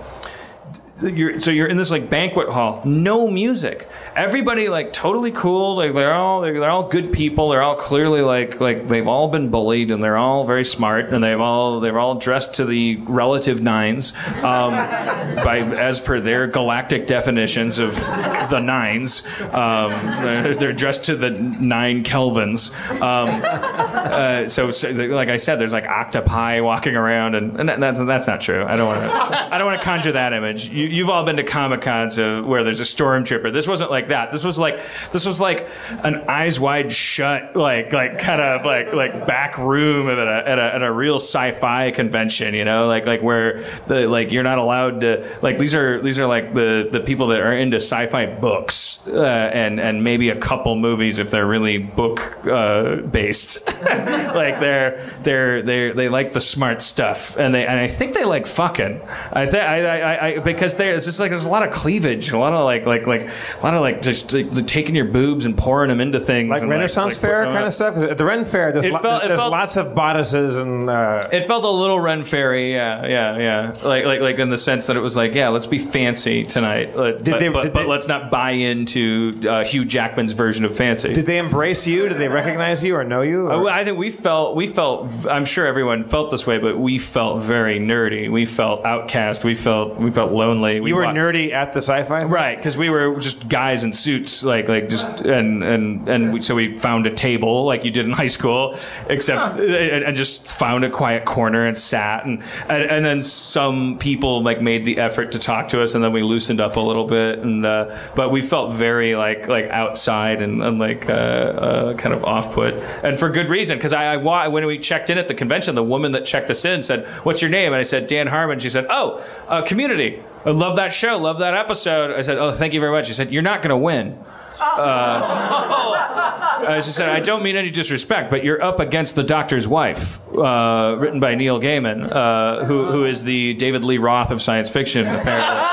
you're, 1.01 1.39
so 1.39 1.51
you're 1.51 1.67
in 1.67 1.77
this 1.77 1.91
like 1.91 2.09
banquet 2.09 2.49
hall, 2.49 2.81
no 2.85 3.29
music. 3.29 3.87
Everybody 4.15 4.69
like 4.69 4.93
totally 4.93 5.31
cool. 5.31 5.75
Like 5.75 5.93
they're 5.93 6.13
all 6.13 6.41
they're, 6.41 6.59
they're 6.59 6.69
all 6.69 6.87
good 6.87 7.11
people. 7.11 7.49
They're 7.49 7.61
all 7.61 7.75
clearly 7.75 8.21
like 8.21 8.59
like 8.59 8.87
they've 8.87 9.07
all 9.07 9.27
been 9.27 9.49
bullied 9.49 9.91
and 9.91 10.03
they're 10.03 10.17
all 10.17 10.45
very 10.45 10.65
smart 10.65 11.09
and 11.09 11.23
they've 11.23 11.39
all 11.39 11.79
they're 11.79 11.99
all 11.99 12.15
dressed 12.15 12.55
to 12.55 12.65
the 12.65 12.95
relative 13.07 13.61
nines, 13.61 14.13
um, 14.43 14.71
by 15.43 15.59
as 15.59 15.99
per 15.99 16.19
their 16.19 16.47
galactic 16.47 17.07
definitions 17.07 17.79
of 17.79 17.95
the 17.95 18.59
nines. 18.59 19.25
Um, 19.53 19.91
they're, 20.23 20.55
they're 20.55 20.73
dressed 20.73 21.05
to 21.05 21.15
the 21.15 21.31
nine 21.31 22.03
kelvins. 22.03 22.73
Um, 23.01 23.41
uh, 23.43 24.47
so, 24.47 24.71
so 24.71 24.89
like 24.91 25.29
I 25.29 25.37
said, 25.37 25.57
there's 25.57 25.73
like 25.73 25.85
octopi 25.85 26.61
walking 26.61 26.95
around, 26.95 27.35
and, 27.35 27.59
and 27.59 27.69
that, 27.69 27.79
that's, 27.79 27.99
that's 27.99 28.27
not 28.27 28.41
true. 28.41 28.63
I 28.63 28.75
don't 28.75 28.87
want 28.87 29.01
to. 29.01 29.53
I 29.53 29.57
don't 29.57 29.67
want 29.67 29.79
to 29.79 29.85
conjure 29.85 30.11
that 30.13 30.33
image. 30.33 30.69
You, 30.69 30.86
you've 30.87 31.09
all 31.09 31.23
been 31.23 31.37
to 31.37 31.43
comic 31.43 31.81
cons 31.81 32.17
uh, 32.17 32.41
where 32.45 32.63
there's 32.63 32.79
a 32.79 32.83
stormtrooper. 32.83 33.51
This 33.51 33.67
wasn't 33.67 33.91
like 33.91 34.09
that. 34.09 34.31
This 34.31 34.43
was 34.43 34.57
like 34.57 34.79
this 35.11 35.25
was 35.25 35.39
like 35.41 35.67
an 36.03 36.15
eyes 36.27 36.59
wide 36.59 36.91
shut, 36.91 37.55
like 37.55 37.93
like 37.93 38.17
kind 38.17 38.41
of 38.41 38.65
like 38.65 38.93
like 38.93 39.27
back 39.27 39.57
room 39.57 40.09
at 40.09 40.17
a, 40.17 40.49
at 40.49 40.59
a 40.59 40.75
at 40.75 40.83
a 40.83 40.91
real 40.91 41.17
sci-fi 41.17 41.91
convention. 41.91 42.53
You 42.53 42.65
know, 42.65 42.87
like 42.87 43.05
like 43.05 43.21
where 43.21 43.63
the 43.87 44.07
like 44.07 44.31
you're 44.31 44.43
not 44.43 44.57
allowed 44.57 45.01
to 45.01 45.37
like 45.41 45.57
these 45.57 45.75
are 45.75 46.01
these 46.01 46.19
are 46.19 46.27
like 46.27 46.53
the 46.53 46.87
the 46.91 46.99
people 46.99 47.27
that 47.27 47.39
are 47.39 47.53
into 47.53 47.77
sci-fi 47.77 48.25
books 48.25 49.07
uh, 49.07 49.51
and 49.53 49.79
and 49.79 50.03
maybe 50.03 50.29
a 50.29 50.39
couple 50.39 50.75
movies 50.75 51.19
if 51.19 51.31
they're 51.31 51.47
really 51.47 51.77
book 51.77 52.45
uh, 52.47 52.97
based. 52.97 53.65
like 53.83 54.59
they're 54.59 55.11
they're 55.23 55.61
they 55.61 55.91
they 55.91 56.09
like 56.09 56.33
the 56.33 56.41
smart 56.41 56.81
stuff 56.81 57.37
and 57.37 57.53
they 57.53 57.65
and 57.65 57.79
I 57.79 57.87
think 57.87 58.13
they 58.13 58.25
like 58.25 58.47
fucking. 58.47 59.01
I 59.31 59.45
think 59.45 59.63
I, 59.63 59.99
I, 59.99 60.27
I 60.27 60.39
because 60.39 60.75
there's 60.77 61.05
just 61.05 61.19
like 61.19 61.31
there's 61.31 61.45
a 61.45 61.49
lot 61.49 61.63
of 61.63 61.71
cleavage, 61.71 62.31
a 62.31 62.37
lot 62.37 62.53
of 62.53 62.63
like 62.65 62.85
like 62.85 63.05
like 63.07 63.29
a 63.29 63.63
lot 63.63 63.73
of 63.73 63.81
like 63.81 64.01
just 64.01 64.33
like, 64.33 64.65
taking 64.67 64.95
your 64.95 65.05
boobs 65.05 65.45
and 65.45 65.57
pouring 65.57 65.89
them 65.89 66.01
into 66.01 66.19
things. 66.19 66.49
Like 66.49 66.63
Renaissance 66.63 67.15
like, 67.15 67.21
Fair 67.21 67.45
kind 67.45 67.65
of 67.65 67.73
stuff. 67.73 67.93
'Cause 67.95 68.03
at 68.03 68.17
the 68.17 68.25
Ren 68.25 68.45
Fair, 68.45 68.71
there's, 68.71 68.85
lo- 68.85 68.99
felt- 68.99 69.23
there's 69.23 69.39
felt- 69.39 69.51
lots 69.51 69.77
of 69.77 69.95
bodices 69.95 70.57
and. 70.57 70.89
Uh, 70.89 71.27
It 71.31 71.47
felt 71.47 71.63
a 71.63 71.69
little 71.69 71.99
Ren 71.99 72.23
Fairy, 72.23 72.73
yeah, 72.73 73.05
yeah, 73.07 73.37
yeah. 73.37 73.73
Like, 73.85 74.05
like, 74.05 74.21
like 74.21 74.39
in 74.39 74.49
the 74.49 74.57
sense 74.57 74.87
that 74.87 74.95
it 74.97 75.01
was 75.01 75.15
like, 75.15 75.33
yeah, 75.33 75.49
let's 75.49 75.67
be 75.67 75.79
fancy 75.79 76.43
tonight, 76.45 76.91
but, 76.95 77.23
they- 77.25 77.31
but, 77.31 77.39
did 77.39 77.53
but 77.53 77.73
they- 77.73 77.85
let's 77.85 78.07
not 78.07 78.29
buy 78.31 78.51
into 78.51 79.41
uh, 79.47 79.63
Hugh 79.63 79.85
Jackman's 79.85 80.33
version 80.33 80.65
of 80.65 80.75
fancy. 80.75 81.13
did 81.13 81.25
they 81.25 81.37
embrace 81.37 81.87
you? 81.87 82.07
Did 82.09 82.17
they 82.19 82.27
recognize 82.27 82.83
you 82.83 82.95
or 82.95 83.03
know 83.03 83.21
you? 83.21 83.47
Or- 83.47 83.69
I 83.69 83.83
think 83.83 83.97
we 83.97 84.09
felt 84.11 84.55
we 84.55 84.67
felt 84.67 85.09
I'm 85.29 85.45
sure 85.45 85.65
everyone 85.65 86.03
felt 86.03 86.31
this 86.31 86.45
way, 86.47 86.57
but 86.57 86.77
we 86.77 86.97
felt 86.99 87.41
very 87.41 87.79
nerdy. 87.79 88.29
We 88.31 88.45
felt 88.45 88.85
outcast. 88.85 89.43
We 89.43 89.55
felt 89.55 89.97
we 89.97 90.11
felt 90.11 90.31
lonely. 90.31 90.66
We 90.67 90.89
you 90.89 90.95
were 90.95 91.05
nerdy 91.05 91.51
at 91.51 91.73
the 91.73 91.81
sci-fi. 91.81 92.23
Right, 92.23 92.57
because 92.57 92.77
we 92.77 92.89
were 92.89 93.19
just 93.19 93.47
guys 93.49 93.83
in 93.83 93.93
suits, 93.93 94.43
like 94.43 94.67
like 94.67 94.89
just 94.89 95.07
and 95.21 95.63
and 95.63 96.07
and 96.09 96.33
we, 96.33 96.41
so 96.41 96.55
we 96.55 96.77
found 96.77 97.07
a 97.07 97.13
table 97.13 97.65
like 97.65 97.85
you 97.85 97.91
did 97.91 98.05
in 98.05 98.11
high 98.11 98.27
school, 98.27 98.77
except 99.09 99.59
and, 99.59 100.03
and 100.03 100.15
just 100.15 100.47
found 100.47 100.83
a 100.83 100.89
quiet 100.89 101.25
corner 101.25 101.65
and 101.65 101.77
sat 101.77 102.25
and, 102.25 102.43
and 102.69 102.83
and 102.83 103.05
then 103.05 103.21
some 103.23 103.97
people 103.97 104.43
like 104.43 104.61
made 104.61 104.85
the 104.85 104.97
effort 104.97 105.31
to 105.31 105.39
talk 105.39 105.69
to 105.69 105.81
us, 105.81 105.95
and 105.95 106.03
then 106.03 106.11
we 106.11 106.21
loosened 106.21 106.59
up 106.59 106.75
a 106.75 106.79
little 106.79 107.05
bit, 107.05 107.39
and 107.39 107.65
uh, 107.65 107.95
but 108.15 108.31
we 108.31 108.41
felt 108.41 108.73
very 108.73 109.15
like 109.15 109.47
like 109.47 109.65
outside 109.69 110.41
and, 110.41 110.61
and 110.61 110.79
like 110.79 111.09
uh, 111.09 111.13
uh, 111.13 111.93
kind 111.95 112.13
of 112.13 112.23
off 112.25 112.53
put, 112.53 112.73
and 113.03 113.17
for 113.19 113.29
good 113.29 113.49
reason 113.49 113.77
because 113.77 113.93
I, 113.93 114.15
I 114.15 114.47
when 114.47 114.65
we 114.65 114.77
checked 114.79 115.09
in 115.09 115.17
at 115.17 115.27
the 115.27 115.33
convention, 115.33 115.75
the 115.75 115.83
woman 115.83 116.11
that 116.13 116.25
checked 116.25 116.49
us 116.49 116.65
in 116.65 116.83
said, 116.83 117.05
"What's 117.23 117.41
your 117.41 117.51
name?" 117.51 117.73
and 117.73 117.79
I 117.79 117.83
said, 117.83 118.07
"Dan 118.07 118.27
Harmon." 118.27 118.59
She 118.59 118.69
said, 118.69 118.85
"Oh, 118.89 119.23
uh, 119.47 119.61
Community." 119.61 120.21
I 120.45 120.51
love 120.51 120.77
that 120.77 120.93
show. 120.93 121.17
Love 121.17 121.39
that 121.39 121.53
episode. 121.53 122.11
I 122.11 122.21
said, 122.21 122.37
"Oh, 122.37 122.51
thank 122.51 122.73
you 122.73 122.79
very 122.79 122.91
much." 122.91 123.07
She 123.07 123.13
said, 123.13 123.31
"You're 123.31 123.41
not 123.41 123.61
going 123.61 123.71
to 123.71 123.77
win." 123.77 124.17
Uh, 124.59 126.81
she 126.81 126.91
said, 126.91 127.09
"I 127.09 127.19
don't 127.19 127.43
mean 127.43 127.55
any 127.55 127.69
disrespect, 127.69 128.29
but 128.29 128.43
you're 128.43 128.61
up 128.63 128.79
against 128.79 129.15
the 129.15 129.23
Doctor's 129.23 129.67
Wife, 129.67 130.19
uh, 130.35 130.95
written 130.97 131.19
by 131.19 131.35
Neil 131.35 131.59
Gaiman, 131.59 132.11
uh, 132.11 132.65
who 132.65 132.85
who 132.91 133.05
is 133.05 133.23
the 133.23 133.53
David 133.55 133.83
Lee 133.83 133.97
Roth 133.99 134.31
of 134.31 134.41
science 134.41 134.69
fiction, 134.69 135.05
apparently." 135.07 135.63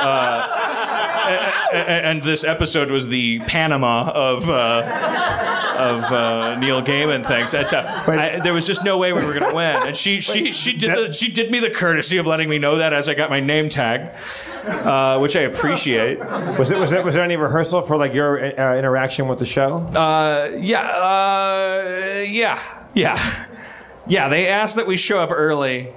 Uh, 0.00 0.46
and 1.72 2.22
this 2.22 2.42
episode 2.42 2.90
was 2.90 3.08
the 3.08 3.38
Panama 3.40 4.10
of 4.12 4.48
uh, 4.50 4.82
of 5.80 6.04
uh, 6.04 6.58
Neil 6.58 6.82
Gaiman 6.82 7.26
things. 7.26 7.52
That's 7.52 7.72
uh, 7.72 8.04
I, 8.06 8.40
there 8.40 8.52
was 8.52 8.66
just 8.66 8.84
no 8.84 8.98
way 8.98 9.12
we 9.12 9.24
were 9.24 9.32
going 9.32 9.48
to 9.48 9.54
win, 9.54 9.88
and 9.88 9.96
she 9.96 10.20
she 10.20 10.52
she 10.52 10.72
did 10.72 10.90
the, 10.90 11.12
she 11.12 11.30
did 11.30 11.50
me 11.50 11.60
the 11.60 11.70
courtesy 11.70 12.18
of 12.18 12.26
letting 12.26 12.48
me 12.48 12.58
know 12.58 12.76
that 12.76 12.92
as 12.92 13.08
I 13.08 13.14
got 13.14 13.30
my 13.30 13.40
name 13.40 13.68
tag, 13.68 14.14
uh, 14.66 15.18
which 15.18 15.36
I 15.36 15.40
appreciate. 15.40 16.18
Was 16.58 16.70
it 16.70 16.78
was 16.78 16.92
it 16.92 17.04
was 17.04 17.14
there 17.14 17.24
any 17.24 17.36
rehearsal 17.36 17.82
for 17.82 17.96
like 17.96 18.14
your 18.14 18.38
uh, 18.38 18.76
interaction 18.76 19.28
with 19.28 19.38
the 19.38 19.46
show? 19.46 19.78
Uh, 19.78 20.56
yeah, 20.58 20.82
uh, 20.82 22.24
yeah, 22.26 22.60
yeah, 22.94 23.46
yeah. 24.06 24.28
They 24.28 24.48
asked 24.48 24.76
that 24.76 24.86
we 24.86 24.96
show 24.96 25.20
up 25.20 25.30
early. 25.32 25.88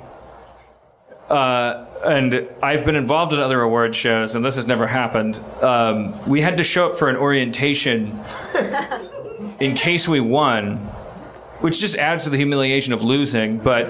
Uh, 1.29 1.85
and 2.03 2.47
I've 2.61 2.83
been 2.83 2.97
involved 2.97 3.31
in 3.31 3.39
other 3.39 3.61
award 3.61 3.95
shows, 3.95 4.35
and 4.35 4.43
this 4.43 4.57
has 4.57 4.67
never 4.67 4.85
happened. 4.85 5.41
Um, 5.61 6.13
we 6.27 6.41
had 6.41 6.57
to 6.57 6.63
show 6.63 6.89
up 6.89 6.97
for 6.97 7.09
an 7.09 7.15
orientation 7.15 8.19
in 9.59 9.75
case 9.75 10.07
we 10.07 10.19
won, 10.19 10.77
which 11.61 11.79
just 11.79 11.95
adds 11.95 12.23
to 12.23 12.29
the 12.29 12.37
humiliation 12.37 12.93
of 12.93 13.03
losing, 13.03 13.57
but 13.57 13.87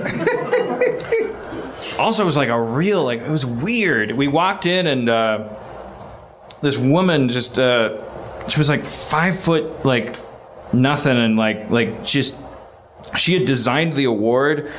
also 1.98 2.24
it 2.24 2.26
was 2.26 2.38
like 2.38 2.50
a 2.50 2.62
real, 2.62 3.04
like, 3.04 3.20
it 3.20 3.30
was 3.30 3.46
weird. 3.46 4.12
We 4.12 4.28
walked 4.28 4.66
in, 4.66 4.88
and 4.88 5.10
uh, 5.10 5.60
this 6.62 6.78
woman 6.78 7.30
just, 7.30 7.58
uh, 7.58 7.98
she 8.48 8.60
was 8.60 8.70
like 8.70 8.86
five 8.86 9.40
foot, 9.40 9.86
like, 9.86 10.18
nothing, 10.74 11.18
and 11.18 11.38
like, 11.38 11.70
like, 11.70 12.06
just, 12.06 12.36
she 13.18 13.34
had 13.34 13.46
designed 13.46 13.94
the 13.96 14.06
award. 14.06 14.72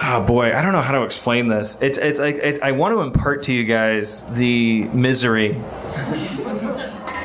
Oh 0.00 0.22
boy, 0.22 0.54
I 0.54 0.60
don't 0.60 0.72
know 0.72 0.82
how 0.82 0.92
to 0.92 1.04
explain 1.04 1.48
this. 1.48 1.80
It's 1.80 1.96
it's 1.96 2.18
like 2.18 2.34
it, 2.34 2.62
I 2.62 2.72
want 2.72 2.94
to 2.94 3.00
impart 3.00 3.44
to 3.44 3.52
you 3.54 3.64
guys 3.64 4.22
the 4.36 4.84
misery, 4.92 5.54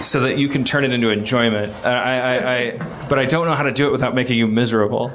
so 0.02 0.22
that 0.22 0.38
you 0.38 0.48
can 0.48 0.64
turn 0.64 0.84
it 0.84 0.92
into 0.92 1.10
enjoyment. 1.10 1.74
I, 1.86 1.92
I, 1.92 2.56
I, 2.56 3.08
but 3.10 3.20
I 3.20 3.26
don't 3.26 3.48
know 3.48 3.56
how 3.56 3.64
to 3.64 3.72
do 3.72 3.88
it 3.88 3.92
without 3.92 4.16
making 4.16 4.38
you 4.38 4.48
miserable. 4.48 5.12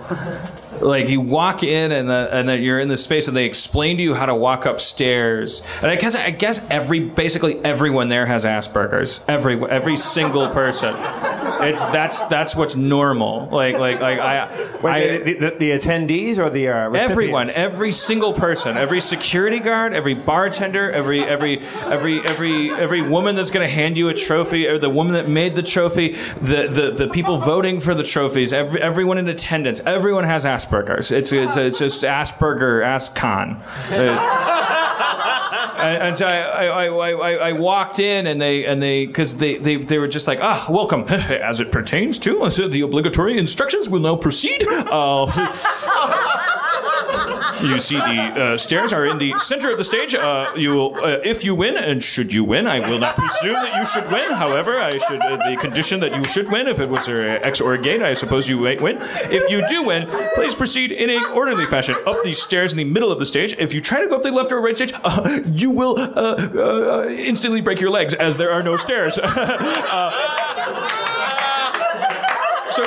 Like 0.80 1.08
you 1.08 1.20
walk 1.20 1.62
in 1.62 1.90
and 1.90 2.08
the, 2.08 2.28
and 2.30 2.48
then 2.48 2.62
you're 2.62 2.80
in 2.80 2.88
the 2.88 2.98
space 2.98 3.28
and 3.28 3.36
they 3.36 3.46
explain 3.46 3.96
to 3.96 4.02
you 4.02 4.14
how 4.14 4.26
to 4.26 4.34
walk 4.34 4.66
upstairs. 4.66 5.62
And 5.80 5.90
I 5.90 5.96
guess 5.96 6.14
I 6.14 6.30
guess 6.30 6.64
every 6.70 7.00
basically 7.00 7.58
everyone 7.64 8.08
there 8.08 8.26
has 8.26 8.44
Asperger's. 8.44 9.22
Every 9.26 9.62
every 9.70 9.96
single 9.96 10.50
person. 10.50 10.94
It's 11.62 11.80
that's 11.80 12.22
that's 12.24 12.54
what's 12.54 12.76
normal. 12.76 13.48
Like 13.50 13.76
like 13.76 14.00
like 14.00 14.18
I. 14.18 14.78
Wait, 14.82 14.92
I 14.92 15.18
the, 15.18 15.34
the, 15.34 15.50
the 15.58 15.70
attendees 15.70 16.38
or 16.38 16.50
the 16.50 16.68
uh, 16.68 16.88
recipients? 16.88 17.10
Everyone, 17.10 17.50
every 17.54 17.92
single 17.92 18.32
person, 18.32 18.76
every 18.76 19.00
security 19.00 19.58
guard, 19.58 19.94
every 19.94 20.14
bartender, 20.14 20.90
every 20.90 21.24
every 21.24 21.60
every 21.84 22.20
every 22.26 22.70
every 22.70 23.02
woman 23.02 23.36
that's 23.36 23.50
going 23.50 23.66
to 23.66 23.72
hand 23.72 23.96
you 23.96 24.08
a 24.08 24.14
trophy, 24.14 24.66
or 24.66 24.78
the 24.78 24.90
woman 24.90 25.14
that 25.14 25.28
made 25.28 25.54
the 25.54 25.62
trophy, 25.62 26.12
the 26.40 26.68
the, 26.68 27.06
the 27.06 27.08
people 27.12 27.38
voting 27.38 27.80
for 27.80 27.94
the 27.94 28.04
trophies, 28.04 28.52
every, 28.52 28.80
everyone 28.82 29.18
in 29.18 29.28
attendance, 29.28 29.80
everyone 29.80 30.24
has 30.24 30.44
Asperger's. 30.44 31.12
It's 31.12 31.32
it's 31.32 31.56
it's 31.56 31.78
just 31.78 32.02
Asperger, 32.02 32.82
Ascon. 32.84 33.56
and, 35.76 36.02
and 36.02 36.16
so 36.16 36.26
I, 36.26 36.86
I, 36.86 36.86
I, 36.86 37.32
I, 37.48 37.52
walked 37.52 37.98
in 37.98 38.26
and 38.26 38.40
they 38.40 38.64
and 38.64 38.82
they 38.82 39.06
because 39.06 39.36
they, 39.36 39.56
they 39.56 39.76
they 39.76 39.98
were 39.98 40.08
just 40.08 40.26
like 40.26 40.38
ah 40.42 40.66
welcome 40.68 41.02
as 41.08 41.60
it 41.60 41.72
pertains 41.72 42.18
to 42.20 42.48
the 42.68 42.80
obligatory 42.82 43.38
instructions 43.38 43.88
will 43.88 44.00
now 44.00 44.16
proceed. 44.16 44.64
Uh, 44.68 45.26
you 47.66 47.80
see, 47.80 47.96
the 47.96 48.02
uh, 48.02 48.56
stairs 48.56 48.92
are 48.92 49.06
in 49.06 49.18
the 49.18 49.34
center 49.38 49.70
of 49.70 49.78
the 49.78 49.84
stage. 49.84 50.14
Uh, 50.14 50.50
you 50.56 50.70
will, 50.70 50.96
uh, 50.96 51.18
if 51.24 51.44
you 51.44 51.54
win, 51.54 51.76
and 51.76 52.02
should 52.02 52.32
you 52.32 52.44
win, 52.44 52.66
I 52.66 52.80
will 52.80 52.98
not 52.98 53.16
presume 53.16 53.54
that 53.54 53.76
you 53.78 53.86
should 53.86 54.10
win. 54.10 54.32
However, 54.32 54.78
I 54.78 54.98
should 54.98 55.20
uh, 55.20 55.36
the 55.36 55.56
condition 55.60 56.00
that 56.00 56.14
you 56.14 56.24
should 56.24 56.50
win. 56.50 56.66
If 56.66 56.80
it 56.80 56.88
was 56.88 57.08
uh, 57.08 57.40
X 57.42 57.60
or 57.60 57.74
a 57.74 57.80
gate, 57.80 58.02
I 58.02 58.14
suppose 58.14 58.48
you 58.48 58.58
might 58.60 58.80
win. 58.80 58.98
If 59.00 59.50
you 59.50 59.66
do 59.68 59.84
win, 59.84 60.08
please 60.34 60.54
proceed 60.54 60.92
in 60.92 61.10
a 61.10 61.30
orderly 61.30 61.66
fashion 61.66 61.96
up 62.06 62.22
these 62.22 62.40
stairs 62.40 62.72
in 62.72 62.78
the 62.78 62.84
middle 62.84 63.10
of 63.10 63.18
the 63.18 63.26
stage. 63.26 63.54
If 63.58 63.74
you 63.74 63.80
try 63.80 64.00
to 64.00 64.08
go 64.08 64.16
up 64.16 64.22
the 64.22 64.30
left 64.30 64.52
or 64.52 64.60
right 64.60 64.76
stage, 64.76 64.92
uh, 65.04 65.40
you 65.46 65.70
will 65.70 65.98
instantly 67.08 67.60
break 67.60 67.80
your 67.80 67.90
legs, 67.90 68.14
as 68.14 68.36
there 68.36 68.52
are 68.52 68.62
no 68.62 68.76
stairs. 68.76 69.18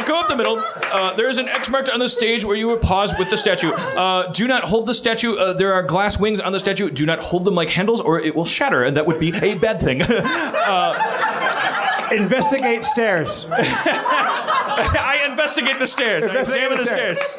Go 0.10 0.20
up 0.20 0.28
the 0.28 0.36
middle. 0.36 0.60
Uh, 0.92 1.14
there 1.14 1.30
is 1.30 1.38
an 1.38 1.48
X 1.48 1.70
marked 1.70 1.88
on 1.88 2.00
the 2.00 2.10
stage 2.10 2.44
where 2.44 2.56
you 2.56 2.68
would 2.70 2.82
pause 2.82 3.14
with 3.20 3.30
the 3.30 3.38
statue. 3.38 3.70
Uh, 3.70 4.32
do 4.32 4.48
not 4.48 4.64
hold 4.64 4.88
the 4.88 4.94
statue. 4.96 5.36
Uh, 5.36 5.54
there 5.54 5.72
are 5.72 5.84
glass 5.84 6.20
wings 6.20 6.40
on 6.40 6.52
the 6.52 6.58
statue. 6.58 6.90
Do 6.90 7.06
not 7.06 7.20
hold 7.20 7.46
them 7.46 7.54
like 7.54 7.70
handles, 7.70 8.02
or 8.02 8.20
it 8.20 8.36
will 8.36 8.44
shatter, 8.44 8.84
and 8.84 8.98
that 8.98 9.06
would 9.06 9.20
be 9.20 9.30
a 9.38 9.54
bad 9.54 9.80
thing. 9.80 10.02
uh, 10.10 12.10
Investigate 12.12 12.84
stairs. 12.86 13.46
I 13.52 15.28
investigate 15.30 15.78
the 15.78 15.86
stairs. 15.86 16.24
I 16.24 16.30
Investigate 16.30 16.72
examine 16.72 16.78
the 16.80 16.86
the 16.86 16.90
stairs. 16.90 17.38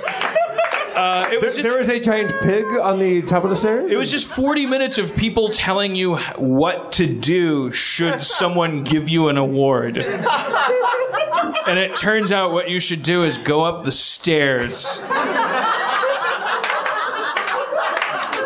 Uh, 0.95 1.28
it 1.32 1.43
was 1.43 1.55
There, 1.57 1.62
just, 1.62 1.62
there 1.62 1.80
is 1.80 1.88
a 1.88 2.01
giant 2.01 2.32
pig 2.43 2.64
on 2.78 2.99
the 2.99 3.22
top 3.22 3.45
of 3.45 3.51
the 3.51 3.57
stairs. 3.57 3.91
It 3.91 3.99
was 3.99 4.11
just 4.11 4.26
40 4.28 4.66
minutes 4.66 4.99
of 4.99 5.14
people 5.16 5.49
telling 5.51 5.95
you 5.95 6.16
what 6.36 6.93
to 6.93 7.07
do 7.07 7.70
should 7.72 8.22
someone 8.38 8.82
give 8.84 9.09
you 9.09 9.28
an 9.28 9.36
award. 9.36 9.99
And 9.99 11.78
it 11.78 11.95
turns 11.97 12.32
out 12.32 12.53
what 12.53 12.68
you 12.68 12.80
should 12.80 13.03
do 13.03 13.22
is 13.24 13.38
go 13.38 13.62
up 13.64 13.84
the 13.84 13.93
stairs, 13.93 14.99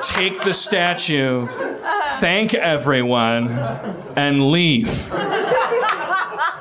take 0.02 0.42
the 0.42 0.52
statue, 0.52 1.46
thank 2.18 2.54
everyone, 2.54 3.48
and 4.16 4.50
leave. 4.50 5.10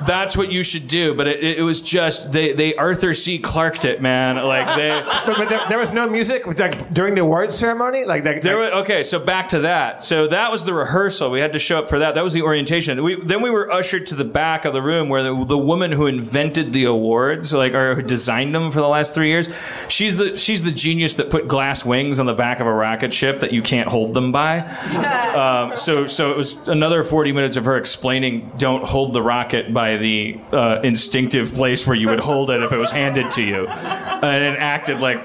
That's 0.06 0.36
what 0.36 0.50
you 0.50 0.62
should 0.62 0.86
do. 0.86 1.14
But 1.14 1.26
it, 1.28 1.58
it 1.58 1.62
was 1.62 1.80
just 1.80 2.32
they, 2.32 2.52
they 2.52 2.74
Arthur 2.74 3.14
C. 3.14 3.38
Clarked 3.38 3.84
it, 3.84 4.00
man. 4.00 4.36
Like 4.36 4.76
they. 4.76 4.94
But, 5.24 5.38
but 5.38 5.48
there, 5.48 5.60
there 5.70 5.78
was 5.78 5.90
no 5.90 6.08
music 6.08 6.46
like 6.58 6.92
during 6.92 7.14
the 7.14 7.22
awards 7.22 7.56
ceremony. 7.56 8.04
Like, 8.04 8.24
like 8.24 8.42
There 8.42 8.58
were, 8.58 8.70
okay, 8.82 9.02
so 9.02 9.18
back 9.18 9.48
to 9.48 9.60
that. 9.60 10.02
So 10.02 10.28
that 10.28 10.50
was 10.50 10.64
the 10.64 10.74
rehearsal. 10.74 11.30
We 11.30 11.40
had 11.40 11.54
to 11.54 11.58
show 11.58 11.78
up 11.78 11.88
for 11.88 12.00
that. 12.00 12.14
That 12.14 12.22
was 12.22 12.34
the 12.34 12.42
orientation. 12.42 13.02
We, 13.02 13.20
then 13.22 13.40
we 13.40 13.50
were 13.50 13.70
ushered 13.70 14.06
to 14.08 14.14
the 14.14 14.24
back 14.24 14.64
of 14.64 14.72
the 14.72 14.82
room 14.82 15.08
where 15.08 15.22
the, 15.22 15.44
the 15.44 15.56
woman 15.58 15.92
who 15.92 16.06
invented 16.06 16.72
the 16.72 16.84
awards, 16.84 17.54
like 17.54 17.72
or 17.72 17.94
who 17.94 18.02
designed 18.02 18.54
them 18.54 18.70
for 18.70 18.80
the 18.80 18.88
last 18.88 19.14
three 19.14 19.28
years, 19.28 19.48
she's 19.88 20.16
the 20.16 20.36
she's 20.36 20.62
the 20.62 20.72
genius 20.72 21.14
that 21.14 21.30
put 21.30 21.48
glass 21.48 21.84
wings 21.84 22.18
on 22.18 22.26
the 22.26 22.34
back 22.34 22.60
of 22.60 22.66
a 22.66 22.72
rocket 22.72 23.12
ship 23.12 23.40
that 23.40 23.52
you 23.52 23.62
can't 23.62 23.88
hold 23.88 24.14
them 24.14 24.32
by. 24.32 24.64
Um, 25.34 25.76
so 25.76 26.06
so 26.06 26.30
it 26.30 26.36
was 26.36 26.68
another 26.68 27.02
forty 27.02 27.32
minutes 27.32 27.56
of 27.56 27.64
her 27.64 27.76
explaining 27.76 28.52
don't 28.56 28.84
hold 28.84 29.12
the 29.12 29.22
rocket 29.22 29.74
by 29.74 29.93
the 29.98 30.38
uh, 30.52 30.80
instinctive 30.82 31.52
place 31.54 31.86
where 31.86 31.96
you 31.96 32.08
would 32.08 32.20
hold 32.20 32.50
it 32.50 32.62
if 32.62 32.72
it 32.72 32.76
was 32.76 32.90
handed 32.90 33.30
to 33.32 33.42
you, 33.42 33.66
and 33.66 34.44
it 34.44 34.58
acted 34.58 35.00
like 35.00 35.18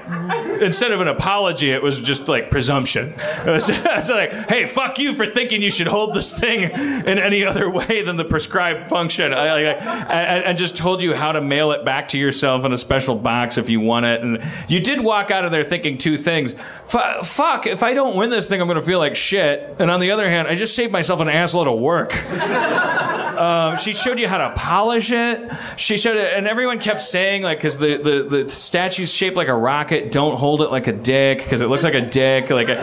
instead 0.60 0.92
of 0.92 1.00
an 1.00 1.08
apology, 1.08 1.70
it 1.70 1.82
was 1.82 2.00
just 2.00 2.28
like 2.28 2.50
presumption. 2.50 3.14
It 3.40 3.52
was, 3.52 4.08
like, 4.10 4.32
hey, 4.48 4.66
fuck 4.66 4.98
you 4.98 5.14
for 5.14 5.24
thinking 5.26 5.62
you 5.62 5.70
should 5.70 5.86
hold 5.86 6.14
this 6.14 6.36
thing 6.38 6.62
in 6.62 7.18
any 7.18 7.44
other 7.44 7.70
way 7.70 8.02
than 8.02 8.16
the 8.16 8.24
prescribed 8.24 8.88
function. 8.88 9.32
I, 9.32 9.46
I, 9.46 9.72
and, 9.72 10.44
and 10.44 10.58
just 10.58 10.76
told 10.76 11.00
you 11.02 11.14
how 11.14 11.32
to 11.32 11.40
mail 11.40 11.72
it 11.72 11.84
back 11.84 12.08
to 12.08 12.18
yourself 12.18 12.64
in 12.64 12.72
a 12.72 12.78
special 12.78 13.14
box 13.16 13.56
if 13.56 13.70
you 13.70 13.80
want 13.80 14.06
it. 14.06 14.22
And 14.22 14.42
you 14.68 14.80
did 14.80 15.00
walk 15.00 15.30
out 15.30 15.44
of 15.44 15.52
there 15.52 15.64
thinking 15.64 15.96
two 15.96 16.18
things. 16.18 16.54
F- 16.54 17.26
fuck, 17.26 17.66
if 17.66 17.82
I 17.82 17.94
don't 17.94 18.14
win 18.16 18.30
this 18.30 18.48
thing, 18.48 18.60
I'm 18.60 18.68
going 18.68 18.78
to 18.78 18.84
feel 18.84 18.98
like 18.98 19.16
shit. 19.16 19.76
And 19.78 19.90
on 19.90 20.00
the 20.00 20.10
other 20.10 20.28
hand, 20.28 20.46
I 20.48 20.54
just 20.54 20.76
saved 20.76 20.92
myself 20.92 21.20
an 21.20 21.28
assload 21.28 21.72
of 21.72 21.80
work. 21.80 22.12
Um, 23.40 23.78
she 23.78 23.94
showed 23.94 24.18
you 24.18 24.28
how 24.28 24.36
to 24.36 24.50
polish 24.54 25.10
it. 25.12 25.50
She 25.78 25.96
showed 25.96 26.16
it, 26.18 26.34
and 26.36 26.46
everyone 26.46 26.78
kept 26.78 27.00
saying 27.00 27.42
like, 27.42 27.56
because 27.56 27.78
the, 27.78 27.96
the 27.96 28.42
the 28.42 28.48
statue's 28.50 29.10
shaped 29.10 29.34
like 29.34 29.48
a 29.48 29.54
rocket. 29.54 30.12
Don't 30.12 30.36
hold 30.36 30.60
it 30.60 30.70
like 30.70 30.88
a 30.88 30.92
dick 30.92 31.38
because 31.38 31.62
it 31.62 31.68
looks 31.68 31.82
like 31.82 31.94
a 31.94 32.02
dick. 32.02 32.50
Like, 32.50 32.68
a, 32.68 32.74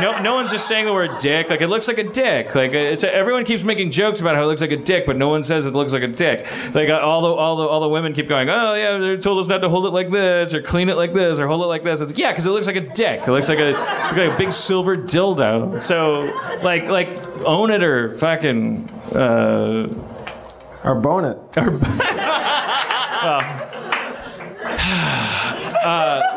no 0.00 0.20
no 0.22 0.36
one's 0.36 0.52
just 0.52 0.68
saying 0.68 0.84
the 0.84 0.92
word 0.92 1.18
dick. 1.18 1.50
Like 1.50 1.60
it 1.60 1.66
looks 1.66 1.88
like 1.88 1.98
a 1.98 2.04
dick. 2.04 2.54
Like 2.54 2.72
it's 2.72 3.02
everyone 3.02 3.44
keeps 3.44 3.64
making 3.64 3.90
jokes 3.90 4.20
about 4.20 4.36
how 4.36 4.44
it 4.44 4.46
looks 4.46 4.60
like 4.60 4.70
a 4.70 4.76
dick, 4.76 5.06
but 5.06 5.16
no 5.16 5.28
one 5.28 5.42
says 5.42 5.66
it 5.66 5.74
looks 5.74 5.92
like 5.92 6.04
a 6.04 6.08
dick. 6.08 6.46
Like 6.72 6.88
uh, 6.88 7.00
all 7.00 7.22
the 7.22 7.28
all 7.28 7.56
the 7.56 7.64
all 7.64 7.80
the 7.80 7.88
women 7.88 8.14
keep 8.14 8.28
going, 8.28 8.48
oh 8.48 8.74
yeah, 8.74 8.98
they 8.98 9.16
told 9.16 9.40
us 9.40 9.48
not 9.48 9.60
to 9.62 9.68
hold 9.68 9.86
it 9.86 9.90
like 9.90 10.12
this 10.12 10.54
or 10.54 10.62
clean 10.62 10.88
it 10.88 10.96
like 10.96 11.14
this 11.14 11.40
or 11.40 11.48
hold 11.48 11.62
it 11.62 11.66
like 11.66 11.82
this. 11.82 12.00
It's, 12.00 12.16
yeah, 12.16 12.30
because 12.30 12.46
it 12.46 12.50
looks 12.50 12.68
like 12.68 12.76
a 12.76 12.80
dick. 12.80 13.22
It 13.26 13.30
looks 13.32 13.48
like 13.48 13.58
a 13.58 13.72
like 13.72 14.32
a 14.32 14.36
big 14.38 14.52
silver 14.52 14.96
dildo. 14.96 15.82
So 15.82 16.32
like 16.62 16.84
like 16.84 17.08
own 17.44 17.72
it 17.72 17.82
or 17.82 18.16
fucking. 18.18 18.88
Uh, 19.14 19.88
or 20.84 20.94
bone 20.94 21.24
it. 21.24 21.38
uh, 25.84 26.35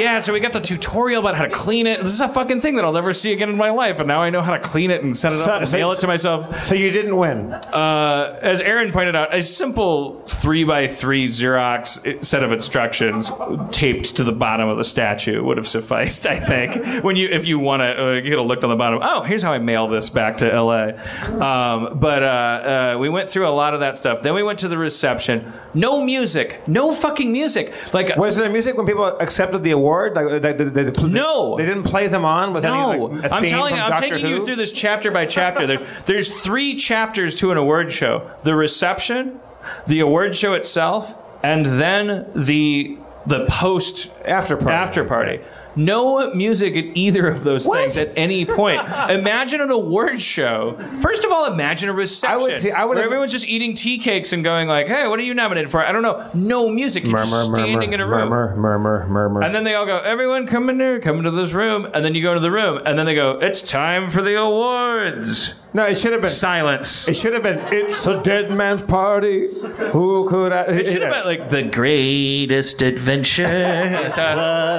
yeah, 0.00 0.18
so 0.18 0.32
we 0.32 0.40
got 0.40 0.52
the 0.52 0.60
tutorial 0.60 1.20
about 1.20 1.34
how 1.34 1.44
to 1.44 1.50
clean 1.50 1.86
it. 1.86 2.00
This 2.02 2.12
is 2.12 2.20
a 2.20 2.28
fucking 2.28 2.60
thing 2.60 2.76
that 2.76 2.84
I'll 2.84 2.92
never 2.92 3.12
see 3.12 3.32
again 3.32 3.48
in 3.50 3.56
my 3.56 3.70
life, 3.70 3.98
and 3.98 4.08
now 4.08 4.22
I 4.22 4.30
know 4.30 4.42
how 4.42 4.52
to 4.52 4.58
clean 4.60 4.90
it 4.90 5.02
and 5.02 5.16
set 5.16 5.32
it 5.32 5.36
So- 5.36 5.50
up 5.52 5.60
and 5.60 5.68
so- 5.68 5.76
mail 5.76 5.92
it 5.92 6.00
to 6.00 6.06
myself. 6.06 6.64
So 6.64 6.74
you 6.74 6.90
didn't 6.90 7.16
win. 7.16 7.52
Uh, 7.52 8.38
as 8.42 8.60
Erin 8.60 8.92
pointed 8.92 9.14
out, 9.16 9.34
a 9.34 9.42
simple 9.42 10.22
three 10.26 10.64
by 10.64 10.86
three 10.88 11.26
Xerox 11.26 12.24
set 12.24 12.42
of 12.42 12.52
instructions 12.52 13.30
taped 13.70 14.16
to 14.16 14.24
the 14.24 14.32
bottom 14.32 14.68
of 14.68 14.78
the 14.78 14.84
statue 14.84 15.42
would 15.44 15.56
have 15.56 15.68
sufficed. 15.68 16.26
I 16.26 16.36
think 16.36 17.04
when 17.04 17.16
you 17.16 17.28
if 17.28 17.46
you 17.46 17.58
want 17.58 17.80
to, 17.80 17.86
uh, 18.08 18.12
you 18.14 18.22
could 18.30 18.38
have 18.38 18.46
looked 18.46 18.64
on 18.64 18.70
the 18.70 18.76
bottom. 18.76 19.00
Oh, 19.02 19.22
here's 19.22 19.42
how 19.42 19.52
I 19.52 19.58
mail 19.58 19.88
this 19.88 20.10
back 20.10 20.38
to 20.38 20.52
L.A. 20.52 20.94
Um, 21.40 21.98
but 21.98 22.22
uh, 22.22 22.26
uh, 22.26 22.96
we 22.98 23.08
went 23.08 23.28
through 23.30 23.46
a 23.46 23.50
lot 23.50 23.74
of 23.74 23.80
that 23.80 23.96
stuff. 23.96 24.22
Then 24.22 24.34
we 24.34 24.42
went 24.42 24.58
to 24.60 24.68
the 24.68 24.78
reception. 24.78 25.52
No 25.74 26.02
music. 26.02 26.60
No 26.66 26.94
fucking 26.94 27.30
music. 27.32 27.72
Like 27.94 28.16
Was 28.16 28.36
there 28.36 28.48
music 28.48 28.76
when 28.76 28.86
people 28.86 29.04
accepted 29.04 29.62
the 29.62 29.70
award? 29.72 29.89
Like, 30.14 30.42
they, 30.42 30.52
they, 30.52 30.84
they, 30.84 31.02
No. 31.08 31.56
they 31.56 31.66
didn't 31.66 31.84
play 31.84 32.06
them 32.06 32.24
on 32.24 32.52
with 32.52 32.62
No, 32.64 32.90
any. 33.08 33.20
Like, 33.22 33.32
I'm 33.32 33.44
telling 33.46 33.74
you, 33.74 33.80
I'm 33.80 33.90
Doctor 33.90 34.08
taking 34.08 34.26
you 34.28 34.44
through 34.44 34.56
this 34.56 34.72
chapter 34.72 35.10
by 35.10 35.26
chapter. 35.26 35.66
There's, 35.66 35.80
there's 36.06 36.30
three 36.40 36.74
chapters 36.76 37.34
to 37.36 37.50
an 37.50 37.56
award 37.56 37.92
show: 37.92 38.30
the 38.42 38.54
reception, 38.54 39.40
the 39.86 40.00
award 40.00 40.36
show 40.36 40.54
itself, 40.54 41.14
and 41.42 41.66
then 41.66 42.30
the 42.34 42.96
the 43.26 43.46
post 43.46 44.10
After 44.24 44.56
party. 44.56 44.72
After 44.72 45.04
party. 45.04 45.40
No 45.80 46.32
music 46.34 46.76
at 46.76 46.84
either 46.96 47.26
of 47.28 47.42
those 47.44 47.66
things 47.66 47.96
at 47.96 48.12
any 48.16 48.44
point. 48.44 48.80
Imagine 49.10 49.60
an 49.60 49.70
award 49.70 50.20
show. 50.20 50.76
First 51.00 51.24
of 51.24 51.32
all, 51.32 51.52
imagine 51.52 51.88
a 51.88 51.92
reception 51.92 52.38
I 52.38 52.42
would 52.42 52.60
see- 52.60 52.70
I 52.70 52.84
would 52.84 52.94
where 52.96 53.04
have- 53.04 53.06
everyone's 53.06 53.32
just 53.32 53.48
eating 53.48 53.74
tea 53.74 53.98
cakes 53.98 54.32
and 54.32 54.44
going 54.44 54.68
like, 54.68 54.86
"Hey, 54.88 55.06
what 55.08 55.18
are 55.18 55.22
you 55.22 55.34
nominated 55.34 55.70
for?" 55.70 55.84
I 55.84 55.92
don't 55.92 56.02
know. 56.02 56.28
No 56.34 56.68
music. 56.68 57.04
You're 57.04 57.16
just 57.16 57.30
Murmur, 57.32 57.56
standing 57.56 57.90
murmur, 57.90 57.94
in 57.94 58.00
a 58.00 58.06
room. 58.06 58.28
murmur, 58.28 58.56
murmur, 58.56 59.06
murmur. 59.08 59.42
And 59.42 59.54
then 59.54 59.64
they 59.64 59.74
all 59.74 59.86
go, 59.86 59.98
everyone 59.98 60.46
come 60.46 60.68
in 60.70 60.78
here, 60.78 61.00
come 61.00 61.18
into 61.18 61.30
this 61.30 61.52
room. 61.52 61.86
And 61.94 62.04
then 62.04 62.14
you 62.14 62.22
go 62.22 62.34
to 62.34 62.40
the 62.40 62.50
room, 62.50 62.80
and 62.84 62.98
then 62.98 63.06
they 63.06 63.14
go, 63.14 63.38
it's 63.38 63.60
time 63.62 64.10
for 64.10 64.22
the 64.22 64.36
awards. 64.38 65.54
No, 65.72 65.86
it 65.86 65.96
should 65.98 66.12
have 66.12 66.20
been. 66.22 66.30
Silence. 66.30 67.08
It 67.08 67.14
should 67.16 67.32
have 67.32 67.42
been. 67.42 67.58
It's 67.72 68.06
a 68.06 68.22
dead 68.22 68.50
man's 68.50 68.82
party. 68.82 69.48
Who 69.92 70.28
could? 70.28 70.52
I, 70.52 70.62
It 70.64 70.80
it 70.80 70.92
should 70.92 71.02
have 71.02 71.12
been 71.12 71.24
like 71.24 71.48
the 71.50 71.62
greatest 71.62 72.82
adventure 72.82 73.44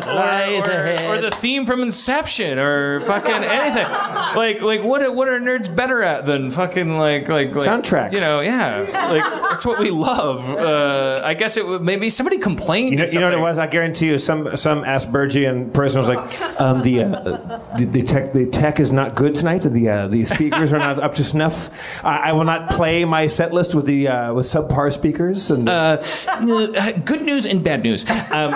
lies 0.08 0.68
or, 0.68 0.72
ahead. 0.72 1.02
or 1.10 1.22
the 1.22 1.32
theme 1.36 1.66
from 1.66 1.82
Inception, 1.82 2.60
or 2.60 3.02
fucking 3.02 3.32
anything. 3.44 3.88
Like, 4.36 4.62
like 4.62 4.84
what? 4.84 5.02
Are, 5.02 5.12
what 5.12 5.28
are 5.28 5.40
nerds 5.40 5.74
better 5.74 6.02
at 6.02 6.26
than 6.26 6.52
fucking 6.52 6.98
like, 6.98 7.28
like, 7.30 7.54
like 7.56 7.68
Soundtracks. 7.68 8.12
You 8.14 8.20
know, 8.20 8.42
yeah, 8.42 8.80
like 9.10 9.24
that's 9.24 9.66
what 9.66 9.80
we 9.80 9.92
love. 9.92 10.50
Uh, 10.50 11.22
I 11.24 11.34
guess 11.34 11.58
it 11.58 11.66
would 11.66 11.82
maybe 11.82 12.10
somebody 12.10 12.38
complained. 12.38 12.92
You 12.92 12.98
know, 12.98 13.06
you 13.06 13.20
know 13.20 13.28
what 13.28 13.34
it 13.34 13.42
was? 13.42 13.60
I 13.60 13.68
guarantee 13.68 14.08
you, 14.08 14.18
some 14.18 14.56
some 14.58 14.84
Aspergian 14.84 15.74
person 15.74 16.00
was 16.02 16.10
like, 16.10 16.42
um, 16.62 16.82
the, 16.82 17.04
uh, 17.04 17.60
the 17.78 17.86
the 17.86 18.04
tech 18.04 18.34
the 18.34 18.46
tech 18.46 18.80
is 18.80 18.92
not 18.92 19.16
good 19.16 19.36
tonight. 19.36 19.62
The 19.62 19.90
uh, 19.90 20.08
the 20.08 20.26
speakers 20.26 20.74
are 20.74 20.80
not 20.82 21.00
up 21.02 21.14
to 21.16 21.24
snuff. 21.24 21.70
I, 22.04 22.30
I 22.30 22.32
will 22.34 22.44
not 22.44 22.70
play 22.70 23.06
my 23.06 23.28
set 23.28 23.54
list 23.54 23.74
with 23.76 23.86
the 23.86 24.08
uh, 24.08 24.34
with 24.34 24.46
subpar 24.46 24.92
speakers. 24.92 25.50
And 25.52 25.68
Uh, 25.70 25.98
uh, 26.28 26.92
good 27.06 27.22
news 27.22 27.46
and 27.46 27.64
bad 27.64 27.84
news. 27.84 28.06
Um, 28.32 28.52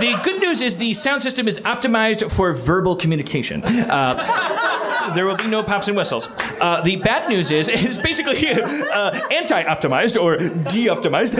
the 0.00 0.18
good 0.24 0.40
news 0.40 0.60
is 0.60 0.76
the 0.76 0.92
sound 0.92 1.22
system 1.22 1.46
is 1.48 1.60
optimized 1.60 2.30
for 2.30 2.52
verbal 2.52 2.96
communication. 2.96 3.62
Uh, 3.64 5.12
there 5.14 5.24
will 5.26 5.36
be 5.36 5.46
no 5.46 5.62
pops 5.62 5.86
and 5.88 5.96
whistles. 5.96 6.28
Uh, 6.60 6.80
the 6.82 6.96
bad 6.96 7.28
news 7.28 7.50
is 7.50 7.68
it's 7.72 7.98
basically 7.98 8.48
uh, 8.50 9.20
anti-optimized 9.30 10.20
or 10.20 10.36
de-optimized. 10.68 11.34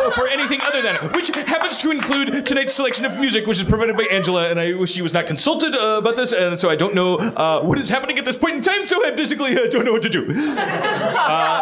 Uh, 0.00 0.10
for 0.10 0.26
anything 0.28 0.60
other 0.62 0.80
than 0.80 0.96
which 1.12 1.28
happens 1.28 1.76
to 1.78 1.90
include 1.90 2.46
tonight's 2.46 2.72
selection 2.74 3.04
of 3.04 3.18
music, 3.18 3.46
which 3.46 3.58
is 3.60 3.68
provided 3.68 3.96
by 3.96 4.04
Angela, 4.04 4.48
and 4.48 4.58
I 4.58 4.72
wish 4.72 4.92
she 4.92 5.02
was 5.02 5.12
not 5.12 5.26
consulted 5.26 5.74
uh, 5.74 5.98
about 5.98 6.16
this, 6.16 6.32
and 6.32 6.58
so 6.58 6.70
I 6.70 6.76
don't 6.76 6.94
know 6.94 7.18
uh, 7.18 7.60
what 7.62 7.78
is 7.78 7.88
happening 7.88 8.18
at 8.18 8.24
this 8.24 8.36
point 8.38 8.56
in 8.56 8.62
time, 8.62 8.84
so 8.84 9.04
I 9.06 9.10
basically 9.10 9.56
uh, 9.58 9.66
don't 9.70 9.84
know 9.84 9.92
what 9.92 10.02
to 10.02 10.08
do. 10.08 10.26
Uh, 10.30 11.60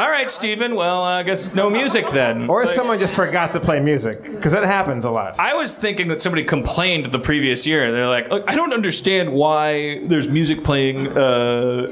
all 0.00 0.10
right, 0.10 0.30
Stephen. 0.30 0.74
Well, 0.74 1.02
I 1.02 1.22
guess 1.22 1.54
no 1.54 1.68
music 1.68 2.08
then. 2.10 2.48
or 2.48 2.66
someone 2.66 2.98
just 2.98 3.14
forgot 3.14 3.52
to 3.52 3.60
play 3.60 3.78
music 3.80 4.22
because 4.22 4.52
that 4.52 4.64
happens 4.64 5.04
a 5.04 5.10
lot. 5.10 5.38
I 5.38 5.54
was 5.54 5.76
thinking 5.76 6.08
that 6.08 6.22
somebody 6.22 6.44
complained 6.44 7.06
the 7.06 7.18
previous 7.18 7.66
year. 7.66 7.84
And 7.84 7.94
they're 7.94 8.08
like, 8.08 8.30
Look, 8.30 8.44
I 8.48 8.54
don't 8.54 8.72
understand 8.72 9.32
why 9.32 10.00
there's 10.06 10.28
music 10.28 10.64
playing. 10.64 11.08
Uh, 11.08 11.20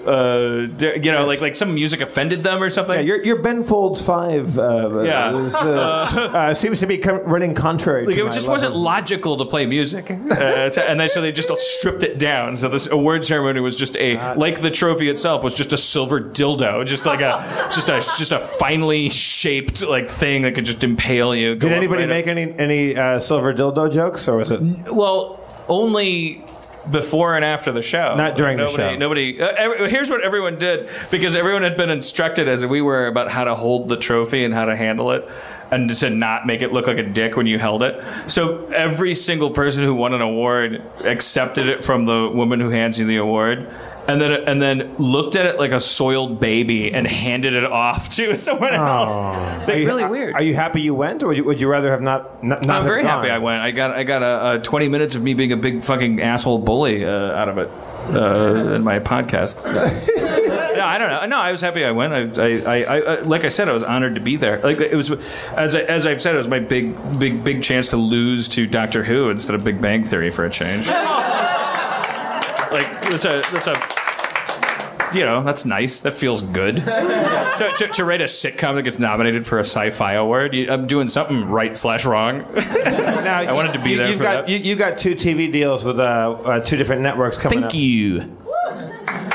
uh, 0.07 0.69
you 0.81 1.13
know, 1.13 1.27
like 1.27 1.41
like 1.41 1.57
some 1.57 1.75
music 1.75 2.01
offended 2.01 2.43
them 2.43 2.63
or 2.63 2.71
something. 2.71 2.97
Yeah, 2.97 3.03
your, 3.03 3.25
your 3.25 3.43
Ben 3.43 3.63
Folds 3.65 4.01
5 4.03 4.59
uh, 4.59 5.03
Yeah. 5.03 5.50
Is, 5.55 5.61
uh, 5.61 5.71
uh, 6.35 6.55
seems 6.55 6.81
to 6.81 6.87
be 6.87 6.99
running 6.99 7.55
contrary 7.55 8.07
Like 8.07 8.15
to 8.15 8.27
it 8.27 8.33
just 8.33 8.47
love 8.47 8.55
wasn't 8.55 8.77
logical 8.77 9.37
to 9.37 9.45
play 9.45 9.67
music, 9.67 10.11
uh, 10.11 10.15
and 10.15 11.01
then 11.01 11.09
so 11.09 11.21
they 11.21 11.33
just 11.33 11.51
stripped 11.59 12.03
it 12.03 12.19
down. 12.19 12.57
So 12.57 12.69
this 12.69 12.87
award 12.87 13.25
ceremony 13.25 13.61
was 13.61 13.77
just 13.77 13.97
a 13.97 14.35
like 14.35 14.61
the 14.61 14.71
trophy 14.71 15.09
itself 15.09 15.43
was 15.43 15.55
just 15.55 15.73
a 15.73 15.79
silver 15.79 16.21
dildo, 16.21 16.85
just 16.87 17.07
like 17.07 17.21
a 17.21 17.71
just 17.75 17.89
a 17.89 18.01
just 18.19 18.33
a 18.33 18.39
finely 18.39 19.11
shaped 19.11 19.83
like 19.83 20.09
thing 20.09 20.43
that 20.43 20.55
could 20.55 20.65
just 20.65 20.83
impale 20.85 21.35
you. 21.35 21.55
Did 21.55 21.73
anybody 21.73 22.03
right 22.03 22.09
make 22.09 22.27
up- 22.27 22.31
any 22.31 22.59
any 22.59 22.97
uh, 22.97 23.19
silver 23.19 23.53
dildo 23.53 23.93
jokes, 23.93 24.29
or 24.29 24.37
was 24.37 24.51
it? 24.51 24.61
Well, 24.93 25.41
only 25.69 26.45
before 26.89 27.37
and 27.37 27.45
after 27.45 27.73
the 27.73 27.83
show. 27.83 28.15
Not 28.17 28.37
during 28.37 28.57
the 28.57 28.65
nobody, 28.65 28.95
show. 28.95 28.97
Nobody. 28.97 29.41
Uh, 29.41 29.49
every, 29.49 29.91
here's 29.91 30.09
what 30.09 30.23
everyone 30.23 30.59
did 30.59 30.89
because 31.11 31.35
everyone 31.35 31.63
had 31.63 31.77
been 31.77 31.91
instructed 31.91 32.49
as 32.49 32.65
we 32.65 32.81
were 32.81 33.07
about 33.07 33.31
how 33.31 33.45
to 33.45 33.55
hold 33.55 33.89
the 33.89 33.97
trophy 33.97 34.45
and 34.45 34.55
how 34.55 34.65
to 34.65 34.77
handle 34.77 35.11
it. 35.11 35.29
And 35.73 35.89
to 35.89 36.11
not 36.11 36.49
make 36.49 36.63
it 36.63 36.73
look 36.73 36.89
like 36.89 36.99
a 36.99 37.05
dick 37.05 37.37
when 37.37 37.47
you 37.47 37.57
held 37.57 37.85
it. 37.85 38.03
So 38.27 38.67
every 38.71 39.15
single 39.15 39.53
person 39.53 39.85
who 39.85 39.95
won 39.95 40.13
an 40.13 40.21
award 40.21 40.83
accepted 41.05 41.69
it 41.69 41.85
from 41.85 42.07
the 42.07 42.29
woman 42.29 42.59
who 42.59 42.71
hands 42.71 42.99
you 42.99 43.07
the 43.07 43.19
award, 43.19 43.73
and 44.11 44.21
then 44.21 44.33
and 44.33 44.61
then 44.61 44.97
looked 44.99 45.37
at 45.37 45.47
it 45.47 45.59
like 45.59 45.71
a 45.73 45.81
soiled 45.81 46.41
baby 46.41 46.93
and 46.93 47.07
handed 47.07 47.55
it 47.55 47.65
off 47.65 48.11
to 48.11 48.37
someone 48.47 48.75
else. 48.75 49.11
Are 49.11 49.59
Like, 49.67 49.77
you- 49.79 49.87
really 49.87 50.05
weird. 50.05 50.35
Are 50.35 50.43
you 50.43 50.55
happy 50.55 50.81
you 50.81 50.95
went, 50.95 51.23
or 51.23 51.29
would 51.29 51.37
you, 51.37 51.45
would 51.45 51.61
you 51.61 51.69
rather 51.69 51.91
have 51.91 52.01
not? 52.01 52.43
not, 52.43 52.63
not 52.67 52.77
I'm 52.77 52.83
have 52.83 52.85
very 52.85 53.03
gone? 53.03 53.11
happy 53.19 53.31
I 53.31 53.39
went. 53.39 53.61
I 53.63 53.71
got 53.71 53.91
I 53.93 54.03
got 54.03 54.23
a, 54.23 54.59
a 54.59 54.59
20 54.63 54.89
minutes 54.89 55.15
of 55.15 55.23
me 55.23 55.35
being 55.35 55.53
a 55.53 55.57
big 55.57 55.83
fucking 55.85 56.21
asshole 56.21 56.59
bully 56.59 57.05
uh, 57.05 57.11
out 57.11 57.49
of 57.49 57.59
it 57.59 57.69
uh, 58.15 58.75
in 58.75 58.83
my 58.83 58.99
podcast. 58.99 59.65
yeah, 60.77 60.87
I 60.87 60.99
don't 60.99 61.09
know. 61.11 61.27
No, 61.27 61.37
I 61.39 61.51
was 61.53 61.61
happy 61.61 61.85
I 61.85 61.91
went. 61.93 62.13
I, 62.39 62.43
I, 62.43 62.83
I, 62.85 62.99
I, 62.99 63.21
like 63.23 63.45
I 63.45 63.49
said, 63.49 63.69
I 63.69 63.73
was 63.73 63.83
honored 63.83 64.15
to 64.17 64.21
be 64.21 64.37
there. 64.37 64.59
Like 64.61 64.79
it 64.81 64.95
was, 64.97 65.11
as 65.57 65.75
I, 65.75 65.81
as 65.83 66.07
I've 66.07 66.21
said, 66.23 66.35
it 66.35 66.39
was 66.39 66.49
my 66.49 66.59
big, 66.59 66.95
big, 67.19 67.45
big 67.45 67.63
chance 67.63 67.89
to 67.91 67.97
lose 67.97 68.49
to 68.49 68.67
Doctor 68.67 69.05
Who 69.05 69.31
instead 69.31 69.55
of 69.55 69.63
Big 69.65 69.81
Bang 69.81 70.05
Theory 70.05 70.31
for 70.31 70.45
a 70.45 70.51
change. 70.51 70.87
like 72.73 72.87
that's 73.03 73.25
a 73.25 73.43
that's 73.53 73.67
a. 73.67 74.00
You 75.15 75.25
know, 75.25 75.43
that's 75.43 75.65
nice. 75.65 76.01
That 76.01 76.13
feels 76.13 76.43
good. 76.43 76.77
to, 76.85 77.73
to, 77.79 77.89
to 77.89 78.05
write 78.05 78.21
a 78.21 78.25
sitcom 78.25 78.75
that 78.77 78.83
gets 78.83 78.99
nominated 78.99 79.47
for 79.47 79.59
a 79.59 79.65
sci-fi 79.65 80.13
award, 80.13 80.55
you, 80.55 80.71
I'm 80.71 80.87
doing 80.87 81.09
something 81.09 81.45
right 81.47 81.77
slash 81.77 82.05
wrong. 82.05 82.45
Now, 83.21 83.41
I 83.41 83.53
wanted 83.53 83.75
to 83.75 83.83
be 83.83 83.91
you, 83.91 83.97
there 83.99 84.09
You've 84.09 84.19
for 84.19 84.25
got 84.25 84.47
that. 84.47 84.49
You, 84.49 84.59
you 84.59 84.77
got 84.77 84.99
two 84.99 85.15
TV 85.15 85.53
deals 85.53 85.85
with 85.85 85.99
uh, 85.99 86.03
uh, 86.03 86.61
two 86.61 86.77
different 86.77 87.03
networks 87.03 87.37
coming 87.37 87.61
Thank 87.61 87.73
up. 87.73 87.75
you. 87.75 88.39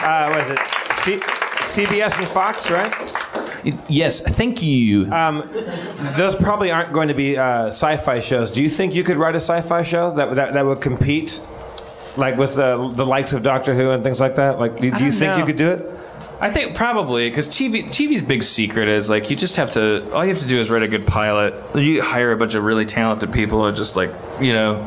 Uh, 0.01 0.29
what 0.29 0.43
is 0.43 0.51
it? 0.51 0.59
C- 1.03 1.19
CBS 1.83 2.17
and 2.17 2.27
Fox, 2.27 2.71
right? 2.71 2.93
Yes, 3.89 4.21
thank 4.21 4.61
you. 4.61 5.11
Um, 5.11 5.49
those 6.17 6.35
probably 6.35 6.71
aren't 6.71 6.93
going 6.93 7.07
to 7.07 7.13
be 7.13 7.37
uh, 7.37 7.67
sci-fi 7.67 8.19
shows. 8.19 8.51
Do 8.51 8.61
you 8.61 8.69
think 8.69 8.93
you 8.95 9.03
could 9.03 9.17
write 9.17 9.35
a 9.35 9.39
sci-fi 9.39 9.83
show 9.83 10.13
that 10.15 10.35
that, 10.35 10.53
that 10.53 10.65
would 10.65 10.81
compete, 10.81 11.41
like 12.17 12.37
with 12.37 12.55
the 12.55 12.89
the 12.89 13.05
likes 13.05 13.33
of 13.33 13.43
Doctor 13.43 13.73
Who 13.73 13.91
and 13.91 14.03
things 14.03 14.19
like 14.19 14.35
that? 14.35 14.59
Like, 14.59 14.75
do, 14.75 14.81
do 14.81 14.85
you 14.85 14.91
don't 14.91 15.11
think 15.11 15.37
you 15.37 15.45
could 15.45 15.57
do 15.57 15.71
it? 15.71 15.99
I 16.39 16.49
think 16.49 16.75
probably 16.75 17.29
because 17.29 17.47
TV 17.47 17.85
TV's 17.85 18.21
big 18.21 18.43
secret 18.43 18.89
is 18.89 19.09
like 19.09 19.29
you 19.29 19.35
just 19.35 19.55
have 19.55 19.71
to 19.73 20.11
all 20.13 20.23
you 20.23 20.33
have 20.33 20.41
to 20.41 20.47
do 20.47 20.59
is 20.59 20.69
write 20.69 20.83
a 20.83 20.87
good 20.87 21.07
pilot. 21.07 21.53
You 21.75 22.01
hire 22.01 22.31
a 22.31 22.37
bunch 22.37 22.55
of 22.55 22.63
really 22.63 22.85
talented 22.85 23.31
people 23.31 23.65
and 23.65 23.75
just 23.75 23.95
like 23.95 24.11
you 24.41 24.53
know 24.53 24.83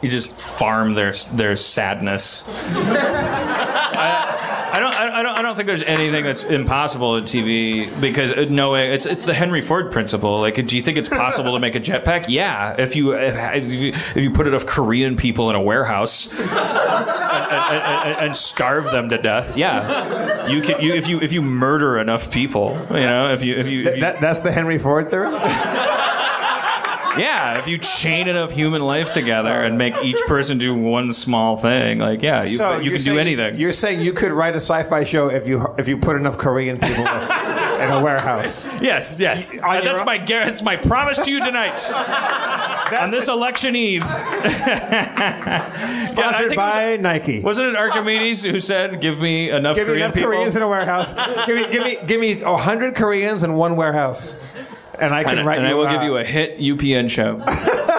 you 0.00 0.08
just 0.08 0.30
farm 0.30 0.94
their 0.94 1.12
their 1.32 1.56
sadness. 1.56 2.44
I, 2.76 4.37
I 4.78 4.80
don't, 4.80 4.94
I 4.94 5.22
don't, 5.22 5.38
I 5.38 5.42
don't 5.42 5.56
think 5.56 5.66
there's 5.66 5.82
anything 5.82 6.22
that's 6.22 6.44
impossible 6.44 7.16
in 7.16 7.24
TV 7.24 8.00
because 8.00 8.30
uh, 8.30 8.46
knowing 8.48 8.92
it's 8.92 9.06
it's 9.06 9.24
the 9.24 9.34
Henry 9.34 9.60
Ford 9.60 9.90
principle. 9.90 10.40
Like, 10.40 10.54
do 10.66 10.76
you 10.76 10.82
think 10.82 10.98
it's 10.98 11.08
possible 11.08 11.52
to 11.54 11.58
make 11.58 11.74
a 11.74 11.80
jetpack? 11.80 12.26
Yeah, 12.38 12.76
if 12.78 12.94
you 12.94 13.14
if, 13.14 13.34
if 13.34 13.72
you 13.72 13.88
if 13.88 14.16
you 14.16 14.30
put 14.30 14.46
enough 14.46 14.66
Korean 14.66 15.16
people 15.16 15.50
in 15.50 15.56
a 15.56 15.60
warehouse 15.60 16.30
and, 16.38 16.48
and, 16.50 17.82
and, 17.82 18.26
and 18.26 18.36
starve 18.36 18.84
them 18.84 19.08
to 19.08 19.18
death, 19.18 19.56
yeah, 19.56 20.46
you 20.46 20.60
can. 20.60 20.80
You 20.80 20.94
if 20.94 21.08
you 21.08 21.20
if 21.20 21.32
you 21.32 21.40
murder 21.40 21.98
enough 21.98 22.30
people, 22.30 22.76
you 22.90 23.00
know, 23.00 23.32
if 23.32 23.42
you 23.42 23.56
if 23.56 23.66
you, 23.66 23.88
if 23.88 23.94
you 23.96 24.00
That, 24.02 24.20
that's 24.20 24.40
the 24.40 24.52
Henry 24.52 24.78
Ford 24.78 25.10
theory. 25.10 25.28
yeah, 27.18 27.58
if 27.58 27.66
you 27.68 27.78
chain 27.78 28.28
enough 28.28 28.50
human 28.50 28.82
life 28.82 29.12
together 29.12 29.62
and 29.62 29.76
make 29.78 29.96
each 30.02 30.20
person 30.26 30.58
do 30.58 30.74
one 30.74 31.12
small 31.12 31.56
thing, 31.56 31.98
like 31.98 32.22
yeah, 32.22 32.44
you, 32.44 32.58
you 32.58 32.90
you're 32.90 32.96
can 32.96 33.04
do 33.04 33.18
anything. 33.18 33.56
You're 33.56 33.72
saying 33.72 34.00
you 34.00 34.12
could 34.12 34.32
write 34.32 34.54
a 34.54 34.60
sci-fi 34.60 35.04
show 35.04 35.28
if 35.28 35.46
you 35.46 35.66
if 35.78 35.88
you 35.88 35.96
put 35.98 36.16
enough 36.16 36.38
Korean 36.38 36.78
people. 36.78 37.06
in 37.78 37.90
a 37.90 38.02
warehouse. 38.02 38.66
Yes, 38.82 39.20
yes. 39.20 39.56
Uh, 39.62 39.80
that's 39.80 40.00
own- 40.00 40.06
my 40.06 40.18
that's 40.18 40.62
my 40.62 40.76
promise 40.76 41.18
to 41.18 41.30
you 41.30 41.44
tonight. 41.44 41.80
On 42.92 43.10
this 43.10 43.28
election 43.28 43.76
eve. 43.76 44.02
Sponsored 46.04 46.56
by 46.56 46.96
Nike. 47.00 47.40
Wasn't 47.42 47.68
it 47.68 47.76
Archimedes 47.76 48.42
who 48.42 48.60
said, 48.60 49.00
"Give 49.00 49.18
me 49.18 49.50
enough 49.50 49.76
Give 49.76 49.88
me 49.88 49.96
enough 49.96 50.14
people"? 50.14 50.30
Koreans 50.30 50.56
in 50.56 50.62
a 50.62 50.68
warehouse. 50.68 51.14
give 51.46 51.56
me, 51.56 51.68
give 51.70 51.84
me, 51.84 51.98
give 52.06 52.20
me 52.20 52.40
a 52.42 52.56
hundred 52.56 52.94
Koreans 52.94 53.42
in 53.42 53.54
one 53.54 53.76
warehouse, 53.76 54.38
and 55.00 55.12
I 55.12 55.24
can 55.24 55.38
and, 55.38 55.46
write 55.46 55.58
and 55.58 55.66
you. 55.66 55.72
I 55.72 55.76
will 55.76 55.86
uh, 55.86 55.92
give 55.92 56.02
you 56.02 56.16
a 56.16 56.24
hit 56.24 56.58
UPN 56.58 57.08
show. 57.08 57.42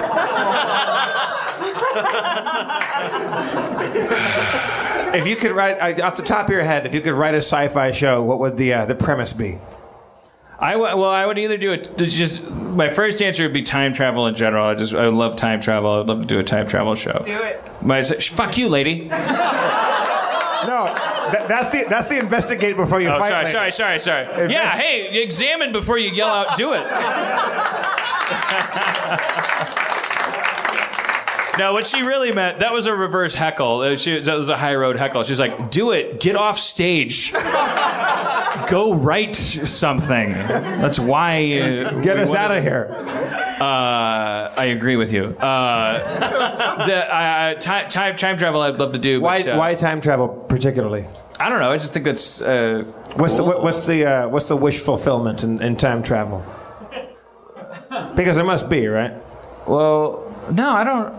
If 5.12 5.28
you 5.28 5.36
could 5.36 5.52
write 5.54 5.80
uh, 5.80 6.06
off 6.06 6.16
the 6.18 6.24
top 6.24 6.46
of 6.46 6.52
your 6.52 6.64
head, 6.64 6.86
if 6.86 6.94
you 6.94 7.02
could 7.02 7.16
write 7.16 7.34
a 7.34 7.38
sci-fi 7.38 7.92
show, 7.92 8.22
what 8.22 8.40
would 8.40 8.58
the 8.58 8.74
uh, 8.74 8.86
the 8.86 8.94
premise 8.94 9.34
be? 9.34 9.58
I 10.60 10.74
w- 10.74 10.96
well, 10.98 11.10
I 11.10 11.26
would 11.26 11.40
either 11.40 11.58
do 11.58 11.72
it. 11.72 11.98
Just 11.98 12.48
my 12.52 12.90
first 12.90 13.22
answer 13.22 13.44
would 13.44 13.54
be 13.54 13.64
time 13.64 13.92
travel 13.94 14.28
in 14.28 14.36
general. 14.36 14.66
I 14.66 14.76
just 14.76 14.94
I 14.94 15.08
love 15.08 15.36
time 15.36 15.62
travel. 15.62 16.02
I'd 16.02 16.06
love 16.08 16.20
to 16.20 16.26
do 16.26 16.38
a 16.38 16.44
time 16.44 16.68
travel 16.68 16.94
show. 16.96 17.22
Do 17.26 17.32
it. 17.32 17.62
My 17.82 18.04
fuck 18.04 18.58
you, 18.58 18.70
lady. 18.70 19.06
No, 19.06 20.94
that, 21.32 21.48
that's 21.48 21.72
the 21.72 21.86
that's 21.90 22.08
the 22.08 22.18
investigate 22.20 22.76
before 22.76 23.00
you 23.02 23.10
Oh, 23.10 23.20
fight. 23.20 23.30
sorry, 23.30 23.72
sorry, 23.72 23.72
sorry, 23.72 24.00
sorry. 24.00 24.24
Invest- 24.44 24.52
Yeah, 24.52 24.70
hey, 24.70 25.22
examine 25.24 25.72
before 25.72 25.98
you 25.98 26.12
yell 26.12 26.30
out. 26.30 26.56
Do 26.58 26.74
it. 26.74 26.86
No, 31.58 31.74
what 31.74 31.86
she 31.86 32.04
really 32.04 32.32
meant, 32.32 32.60
that 32.60 32.72
was 32.72 32.86
a 32.86 32.96
reverse 32.96 33.34
heckle. 33.36 33.82
Uh, 33.82 33.98
She, 33.98 34.18
that 34.18 34.34
was 34.34 34.48
a 34.48 34.56
high 34.56 34.76
road 34.76 34.96
heckle. 34.98 35.24
She's 35.24 35.42
like, 35.42 35.70
do 35.70 35.92
it. 35.92 36.22
Get 36.22 36.38
off 36.38 36.58
stage. 36.58 37.34
Go 37.34 38.94
write 38.94 39.36
something. 39.36 40.32
That's 40.32 40.98
why. 41.00 41.60
Uh, 41.60 42.00
Get 42.00 42.18
us 42.18 42.34
out 42.34 42.52
of 42.56 42.64
here. 42.64 42.88
Uh, 43.60 44.54
I 44.58 44.66
agree 44.66 44.96
with 44.96 45.12
you. 45.12 45.36
Uh, 45.38 46.86
the, 46.86 47.16
uh, 47.16 47.54
time, 47.56 47.90
time, 47.90 48.16
time 48.16 48.38
travel 48.38 48.62
I'd 48.62 48.78
love 48.80 48.94
to 48.94 49.00
do. 49.00 49.20
Why 49.22 49.40
But, 49.44 49.50
uh, 49.50 49.58
why 49.58 49.76
time 49.76 50.00
travel 50.02 50.28
particularly? 50.30 51.06
I 51.40 51.50
don't 51.50 51.60
know. 51.60 51.72
I 51.72 51.78
just 51.78 51.94
think 51.94 52.06
that's. 52.06 52.42
Uh, 52.42 52.84
What's 53.16 53.34
the 53.34 53.40
cool. 53.40 53.48
what- 53.48 53.64
what's 53.64 53.86
the 53.86 54.06
uh, 54.06 54.28
what's 54.30 54.48
the 54.48 54.56
wish 54.58 54.82
fulfillment 54.82 55.44
in, 55.44 55.62
in 55.62 55.76
time 55.78 56.04
travel? 56.04 56.44
Because 58.16 58.36
there 58.36 58.46
must 58.46 58.70
be, 58.70 58.88
right? 58.88 59.14
Well, 59.68 60.34
no, 60.52 60.72
I 60.72 60.84
don't. 60.84 61.14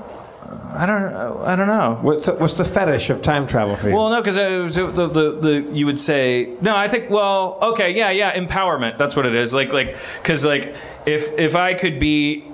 I 0.51 0.85
don't. 0.85 1.15
I 1.45 1.55
don't 1.55 1.69
know. 1.69 1.99
What's 2.03 2.27
the, 2.27 2.35
what's 2.35 2.55
the 2.55 2.65
fetish 2.65 3.11
of 3.11 3.23
time 3.23 3.47
travel 3.47 3.77
for 3.77 3.89
you? 3.89 3.95
Well, 3.95 4.11
no, 4.11 4.21
because 4.21 4.37
uh, 4.37 4.69
the, 4.73 4.87
uh, 4.87 4.91
the, 4.91 5.07
the 5.07 5.31
the 5.41 5.73
you 5.73 5.87
would 5.87 6.01
say 6.01 6.57
no. 6.61 6.75
I 6.75 6.89
think 6.89 7.09
well, 7.09 7.59
okay, 7.63 7.95
yeah, 7.97 8.11
yeah, 8.11 8.35
empowerment. 8.35 8.99
That's 8.99 9.15
what 9.15 9.27
it 9.27 9.35
is. 9.35 9.55
Like 9.55 9.73
like 9.73 9.97
because 10.21 10.45
like 10.45 10.75
if 11.07 11.39
if 11.39 11.55
I 11.55 11.75
could 11.75 12.01
be 12.01 12.45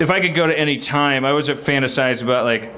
if 0.00 0.10
I 0.10 0.20
could 0.20 0.34
go 0.34 0.48
to 0.48 0.58
any 0.58 0.78
time, 0.78 1.24
I 1.24 1.32
was 1.32 1.48
fantasize 1.48 2.24
about 2.24 2.44
like 2.44 2.74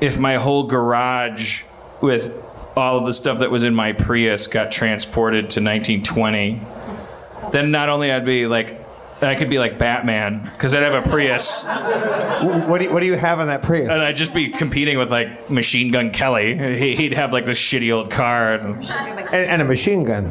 if 0.00 0.16
my 0.16 0.36
whole 0.36 0.64
garage 0.64 1.64
with 2.00 2.32
all 2.76 2.98
of 2.98 3.06
the 3.06 3.12
stuff 3.12 3.40
that 3.40 3.50
was 3.50 3.64
in 3.64 3.74
my 3.74 3.92
Prius 3.92 4.46
got 4.46 4.70
transported 4.70 5.50
to 5.50 5.60
1920. 5.60 6.60
Then 7.50 7.72
not 7.72 7.88
only 7.88 8.12
I'd 8.12 8.24
be 8.24 8.46
like. 8.46 8.87
I 9.20 9.34
could 9.34 9.48
be 9.50 9.58
like 9.58 9.78
Batman 9.78 10.42
because 10.44 10.74
I'd 10.74 10.82
have 10.82 10.94
a 10.94 11.08
Prius. 11.08 11.64
what 11.64 12.78
do 12.78 12.84
you, 12.84 12.92
what 12.92 13.00
do 13.00 13.06
you 13.06 13.16
have 13.16 13.40
in 13.40 13.48
that 13.48 13.62
Prius? 13.62 13.88
And 13.90 14.00
I'd 14.00 14.16
just 14.16 14.32
be 14.32 14.50
competing 14.50 14.96
with 14.98 15.10
like 15.10 15.50
Machine 15.50 15.90
Gun 15.90 16.10
Kelly. 16.10 16.56
He- 16.78 16.96
He'd 16.96 17.12
have 17.14 17.32
like 17.32 17.46
this 17.46 17.58
shitty 17.58 17.92
old 17.94 18.10
car. 18.10 18.54
And... 18.54 18.84
and, 18.84 19.34
and 19.34 19.62
a 19.62 19.64
machine 19.64 20.04
gun. 20.04 20.30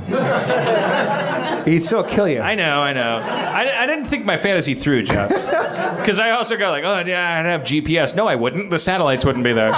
He'd 1.65 1.84
still 1.84 2.03
kill 2.03 2.27
you. 2.27 2.39
I 2.41 2.55
know, 2.55 2.81
I 2.81 2.93
know. 2.93 3.18
I, 3.18 3.84
I 3.84 3.85
didn't 3.88 4.05
think 4.05 4.26
my 4.26 4.38
fantasy 4.38 4.73
through, 4.73 5.03
Jeff. 5.03 5.31
Because 5.97 6.19
I 6.19 6.30
also 6.31 6.55
got 6.57 6.72
like, 6.72 6.84
oh 6.85 6.99
yeah, 7.05 7.39
I'd 7.39 7.45
have 7.45 7.61
GPS. 7.61 8.15
No, 8.15 8.27
I 8.27 8.35
wouldn't. 8.35 8.69
The 8.69 8.80
satellites 8.80 9.26
wouldn't 9.26 9.43
be 9.43 9.51
there. 9.51 9.72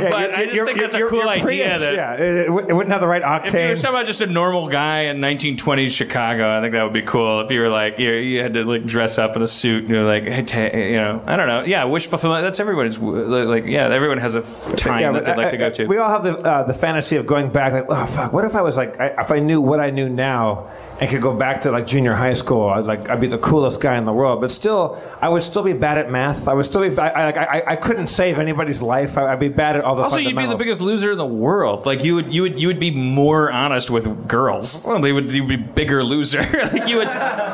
Yeah, 0.00 0.10
but 0.10 0.34
I 0.34 0.46
just 0.46 0.64
think 0.64 0.78
that's 0.78 0.94
a 0.94 1.06
cool 1.08 1.28
idea. 1.28 1.44
Prius, 1.44 1.80
that 1.80 1.94
yeah, 1.94 2.14
it, 2.14 2.46
it 2.48 2.50
wouldn't 2.52 2.88
have 2.90 3.00
the 3.00 3.06
right 3.06 3.22
If 3.46 3.52
you 3.52 3.58
were 3.60 3.64
octane. 3.66 3.76
somehow 3.76 4.02
just 4.04 4.20
a 4.20 4.26
normal 4.26 4.68
guy 4.68 5.02
in 5.04 5.18
1920s 5.18 5.90
Chicago, 5.90 6.56
I 6.56 6.60
think 6.60 6.72
that 6.74 6.82
would 6.84 6.92
be 6.92 7.02
cool. 7.02 7.40
If 7.40 7.50
you 7.50 7.60
were 7.60 7.68
like, 7.68 7.98
you, 7.98 8.12
you 8.12 8.40
had 8.42 8.54
to 8.54 8.64
like 8.64 8.84
dress 8.84 9.18
up 9.18 9.36
in 9.36 9.42
a 9.42 9.48
suit, 9.48 9.84
and 9.84 9.90
you're 9.92 10.04
like, 10.04 10.24
hey, 10.24 10.42
ta- 10.42 10.76
you 10.76 10.92
know, 10.96 11.22
I 11.26 11.36
don't 11.36 11.46
know, 11.46 11.64
yeah, 11.64 11.84
wish 11.84 12.06
fulfillment. 12.06 12.44
That's 12.44 12.60
everybody's 12.60 12.98
like, 12.98 13.66
yeah, 13.66 13.88
everyone 13.88 14.18
has 14.18 14.34
a 14.34 14.42
time 14.76 15.00
Yeah, 15.00 15.12
that 15.12 15.24
they'd 15.24 15.36
like 15.36 15.48
I- 15.48 15.50
to 15.52 15.56
go 15.56 15.70
to. 15.70 15.86
We 15.86 15.98
all 15.98 16.10
have 16.10 16.22
the 16.22 16.38
uh, 16.38 16.62
the 16.64 16.74
fantasy 16.74 17.16
of 17.16 17.26
going 17.26 17.50
back. 17.50 17.72
Like, 17.72 17.86
oh 17.88 18.06
fuck, 18.06 18.32
what 18.32 18.44
if 18.44 18.54
I 18.54 18.62
was 18.62 18.76
like, 18.76 18.98
I, 19.00 19.08
if 19.20 19.30
I 19.30 19.38
knew 19.38 19.60
what 19.60 19.80
I 19.80 19.90
knew 19.90 20.08
now 20.08 20.70
and 21.00 21.08
could 21.08 21.22
go 21.22 21.32
back 21.32 21.60
to 21.62 21.70
like 21.70 21.86
junior 21.86 22.14
high 22.14 22.34
school, 22.34 22.68
I'd 22.68 22.84
like 22.84 23.08
I'd 23.08 23.20
be 23.20 23.28
the 23.28 23.38
coolest 23.38 23.80
guy 23.80 23.96
in 23.96 24.04
the 24.04 24.12
world. 24.12 24.40
But 24.40 24.50
still, 24.50 25.00
I 25.20 25.28
would 25.28 25.42
still 25.42 25.62
be 25.62 25.72
bad 25.72 25.98
at 25.98 26.10
math. 26.10 26.48
I 26.48 26.54
would 26.54 26.64
still 26.64 26.88
be. 26.88 26.98
I, 26.98 27.30
I, 27.30 27.58
I, 27.58 27.62
I 27.72 27.76
couldn't 27.76 28.08
save 28.08 28.38
anybody's 28.38 28.82
life. 28.82 29.16
I, 29.16 29.32
I'd 29.32 29.40
be 29.40 29.48
bad 29.48 29.76
at 29.76 29.84
all 29.84 29.94
the. 29.94 30.02
Also, 30.02 30.16
you'd 30.18 30.36
be 30.36 30.46
the 30.46 30.56
biggest 30.56 30.80
loser 30.80 31.12
in 31.12 31.18
the 31.18 31.26
world. 31.26 31.86
Like 31.86 32.02
you 32.02 32.16
would, 32.16 32.32
you 32.32 32.42
would, 32.42 32.60
you 32.60 32.66
would 32.68 32.80
be 32.80 32.90
more 32.90 33.50
honest 33.50 33.90
with 33.90 34.26
girls. 34.26 34.84
Well, 34.84 35.00
they 35.00 35.12
would, 35.12 35.30
you'd 35.30 35.48
be 35.48 35.56
bigger 35.56 36.02
loser. 36.02 36.42
like 36.72 36.88
you 36.88 36.96
would, 36.96 37.08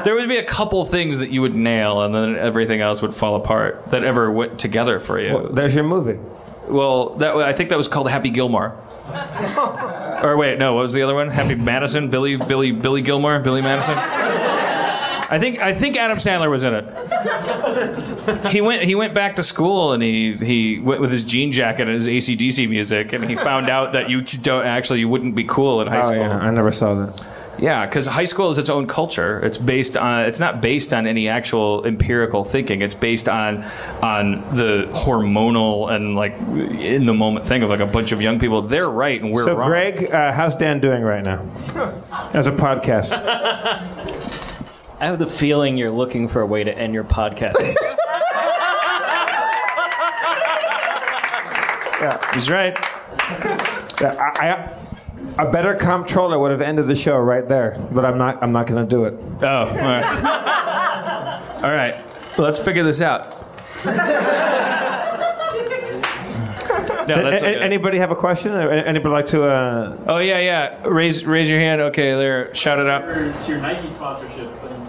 there 0.05 0.15
would 0.15 0.29
be 0.29 0.39
a 0.39 0.45
couple 0.45 0.85
things 0.87 1.19
that 1.19 1.31
you 1.31 1.43
would 1.43 1.55
nail, 1.55 2.01
and 2.01 2.15
then 2.15 2.37
everything 2.37 2.81
else 2.81 3.03
would 3.03 3.15
fall 3.15 3.37
apart 3.37 3.91
that 3.91 4.05
ever 4.05 4.31
went 4.31 4.59
together 4.59 5.01
for 5.01 5.21
you. 5.21 5.35
Well, 5.35 5.49
there's 5.49 5.75
your 5.75 5.85
movie. 5.85 6.19
Well, 6.69 7.11
that 7.17 7.37
I 7.37 7.53
think 7.53 7.71
that 7.71 7.77
was 7.77 7.89
called 7.89 8.09
Happy 8.11 8.31
Gilmore. 8.31 8.77
or 10.23 10.37
wait, 10.37 10.59
no, 10.59 10.75
what 10.75 10.83
was 10.83 10.93
the 10.93 11.03
other 11.03 11.15
one? 11.15 11.31
Happy 11.31 11.55
Madison, 11.55 12.09
Billy, 12.11 12.37
Billy, 12.37 12.73
Billy 12.73 13.03
Gilmore, 13.03 13.39
Billy 13.41 13.61
Madison. 13.63 13.95
I 13.97 15.39
think 15.39 15.59
I 15.59 15.73
think 15.75 15.97
Adam 15.97 16.19
Sandler 16.19 16.51
was 16.51 16.63
in 16.63 16.75
it. 16.75 18.51
He 18.53 18.61
went 18.61 18.83
he 18.85 18.95
went 18.95 19.15
back 19.15 19.37
to 19.37 19.43
school 19.43 19.93
and 19.93 20.03
he 20.03 20.35
he 20.35 20.79
went 20.79 21.01
with 21.01 21.11
his 21.11 21.25
jean 21.25 21.51
jacket 21.53 21.89
and 21.89 21.95
his 21.97 22.07
ACDC 22.09 22.69
music 22.69 23.13
and 23.13 23.29
he 23.29 23.35
found 23.37 23.69
out 23.69 23.93
that 23.95 24.09
you 24.11 24.23
don't 24.23 24.65
actually 24.67 25.01
you 25.01 25.09
wouldn't 25.09 25.35
be 25.35 25.45
cool 25.45 25.81
in 25.81 25.89
high 25.89 26.01
Oh 26.03 26.07
school. 26.07 26.17
yeah, 26.19 26.37
I 26.39 26.51
never 26.51 26.71
saw 26.73 26.95
that. 26.95 27.27
Yeah, 27.59 27.87
because 27.87 28.07
high 28.07 28.25
school 28.25 28.51
is 28.51 28.59
its 28.59 28.69
own 28.69 28.87
culture. 28.87 29.41
It's 29.45 29.59
based 29.59 29.97
on. 29.97 30.27
It's 30.27 30.41
not 30.41 30.61
based 30.61 30.93
on 30.93 31.07
any 31.07 31.29
actual 31.29 31.85
empirical 31.85 32.45
thinking. 32.45 32.83
It's 32.83 32.95
based 32.95 33.29
on 33.29 33.65
on 34.03 34.43
the 34.57 34.89
hormonal 34.93 35.93
and 35.93 36.17
like 36.17 36.35
in 36.79 37.07
the 37.07 37.15
moment 37.15 37.47
thing 37.47 37.63
of 37.63 37.71
like 37.71 37.81
a 37.81 37.87
bunch 37.87 38.13
of 38.13 38.21
young 38.21 38.39
people. 38.39 38.63
They're 38.63 38.89
right 38.89 39.21
and 39.21 39.33
we're 39.33 39.45
so, 39.45 39.55
wrong. 39.55 39.69
Greg, 39.69 40.11
uh, 40.13 40.33
how's 40.33 40.55
Dan 40.55 40.81
doing 40.81 41.03
right 41.03 41.25
now 41.25 41.41
as 42.35 42.47
a 42.47 42.53
podcast? 42.53 43.13
I 45.01 45.07
have 45.07 45.19
the 45.19 45.27
feeling 45.27 45.77
you're 45.77 45.91
looking 45.91 46.29
for 46.29 46.41
a 46.41 46.47
way 46.47 46.65
to 46.65 46.77
end 46.77 46.95
your 46.95 47.05
podcast. 47.05 47.55
yeah. 52.01 52.35
He's 52.35 52.51
right. 52.51 52.77
Yeah, 54.01 54.15
I, 54.19 54.49
I, 54.49 54.73
a 55.39 55.51
better 55.51 55.75
comptroller 55.75 56.39
would 56.39 56.51
have 56.51 56.61
ended 56.61 56.87
the 56.89 56.95
show 56.95 57.17
right 57.19 57.47
there, 57.49 57.77
but 57.93 58.05
I'm 58.05 58.19
not. 58.19 58.43
I'm 58.43 58.53
not 58.53 58.67
going 58.67 58.87
to 58.87 58.89
do 58.89 59.05
it. 59.05 59.15
Oh, 59.43 59.47
all 59.47 59.67
right. 59.75 61.55
all 61.63 61.71
right. 61.73 61.95
Well, 62.39 62.47
let's 62.47 62.59
figure 62.59 62.85
this 62.85 63.01
out. 63.01 63.37
No, 67.07 67.17
So, 67.17 67.23
that's 67.23 67.43
a- 67.43 67.47
a- 67.47 67.51
okay. 67.57 67.61
anybody 67.63 67.99
have 67.99 68.11
a 68.11 68.17
question? 68.17 68.55
Anybody 68.55 69.13
like 69.13 69.27
to? 69.27 69.43
Uh, 69.43 69.97
Oh 70.07 70.19
yeah, 70.19 70.39
yeah. 70.39 70.81
Raise 70.87 71.27
raise 71.27 71.51
your 71.51 71.61
hand. 71.61 71.83
Okay, 71.83 72.15
there. 72.15 72.55
Shout 72.55 72.79
it 72.79 72.87
out. 72.89 73.07
It's 73.07 73.47
your 73.47 73.59
Nike 73.59 73.89
sponsorship 73.89 74.49
thing. 74.51 74.84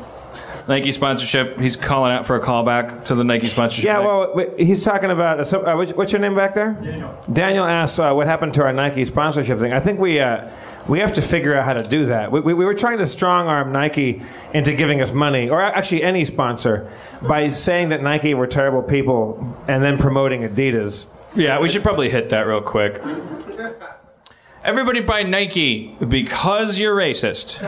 Nike 0.68 0.92
sponsorship. 0.92 1.60
He's 1.60 1.76
calling 1.76 2.12
out 2.12 2.26
for 2.26 2.36
a 2.36 2.42
callback 2.42 3.06
to 3.06 3.16
the 3.16 3.24
Nike 3.24 3.48
sponsorship. 3.48 3.86
yeah, 3.86 4.00
well, 4.00 4.32
wait, 4.34 4.60
he's 4.60 4.84
talking 4.84 5.12
about. 5.12 5.46
So, 5.46 5.66
uh, 5.66 5.76
what's, 5.76 5.94
what's 5.94 6.12
your 6.12 6.22
name 6.22 6.36
back 6.36 6.56
there? 6.56 6.72
Daniel. 6.74 7.24
Daniel 7.32 7.66
asks 7.66 8.00
uh, 8.00 8.14
what 8.14 8.28
happened 8.28 8.54
to 8.56 8.64
our 8.64 8.74
Nike 8.74 9.06
sponsorship 9.06 9.60
thing. 9.60 9.74
I 9.74 9.80
think 9.80 10.00
we 10.00 10.20
uh, 10.20 10.50
we 10.88 11.00
have 11.00 11.14
to 11.14 11.22
figure 11.22 11.56
out 11.56 11.66
how 11.66 11.74
to 11.74 11.88
do 11.88 12.06
that. 12.08 12.32
We, 12.32 12.40
we, 12.42 12.54
we 12.54 12.66
were 12.66 12.74
trying 12.74 12.98
to 13.00 13.06
strong 13.06 13.48
arm 13.48 13.72
Nike 13.72 14.22
into 14.54 14.74
giving 14.74 15.02
us 15.02 15.12
money, 15.12 15.50
or 15.50 15.62
actually 15.62 16.04
any 16.04 16.26
sponsor, 16.26 16.92
by 17.22 17.50
saying 17.50 17.90
that 17.90 18.02
Nike 18.02 18.34
were 18.34 18.48
terrible 18.48 18.84
people 18.84 19.58
and 19.68 19.84
then 19.84 19.98
promoting 19.98 20.42
Adidas. 20.42 21.10
Yeah, 21.36 21.60
we 21.60 21.70
should 21.70 21.84
probably 21.84 22.10
hit 22.10 22.30
that 22.30 22.48
real 22.48 22.62
quick. 22.62 23.02
Everybody 24.66 25.02
buy 25.02 25.22
Nike 25.22 25.96
because 26.10 26.80
you're 26.80 26.96
racist. 26.96 27.62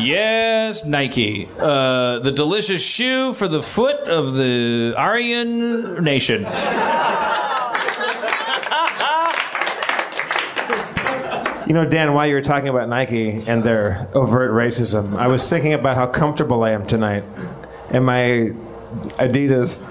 yes, 0.00 0.86
Nike. 0.86 1.46
Uh, 1.58 2.20
the 2.20 2.32
delicious 2.32 2.80
shoe 2.80 3.34
for 3.34 3.46
the 3.46 3.62
foot 3.62 3.96
of 4.08 4.32
the 4.32 4.94
Aryan 4.96 6.02
nation. 6.02 6.44
You 11.66 11.74
know, 11.74 11.84
Dan, 11.84 12.14
while 12.14 12.26
you 12.26 12.32
were 12.32 12.40
talking 12.40 12.70
about 12.70 12.88
Nike 12.88 13.42
and 13.46 13.62
their 13.62 14.08
overt 14.14 14.52
racism, 14.52 15.14
I 15.18 15.26
was 15.26 15.46
thinking 15.46 15.74
about 15.74 15.96
how 15.96 16.06
comfortable 16.06 16.64
I 16.64 16.70
am 16.70 16.86
tonight 16.86 17.24
in 17.90 18.02
my 18.02 18.52
Adidas. 19.18 19.84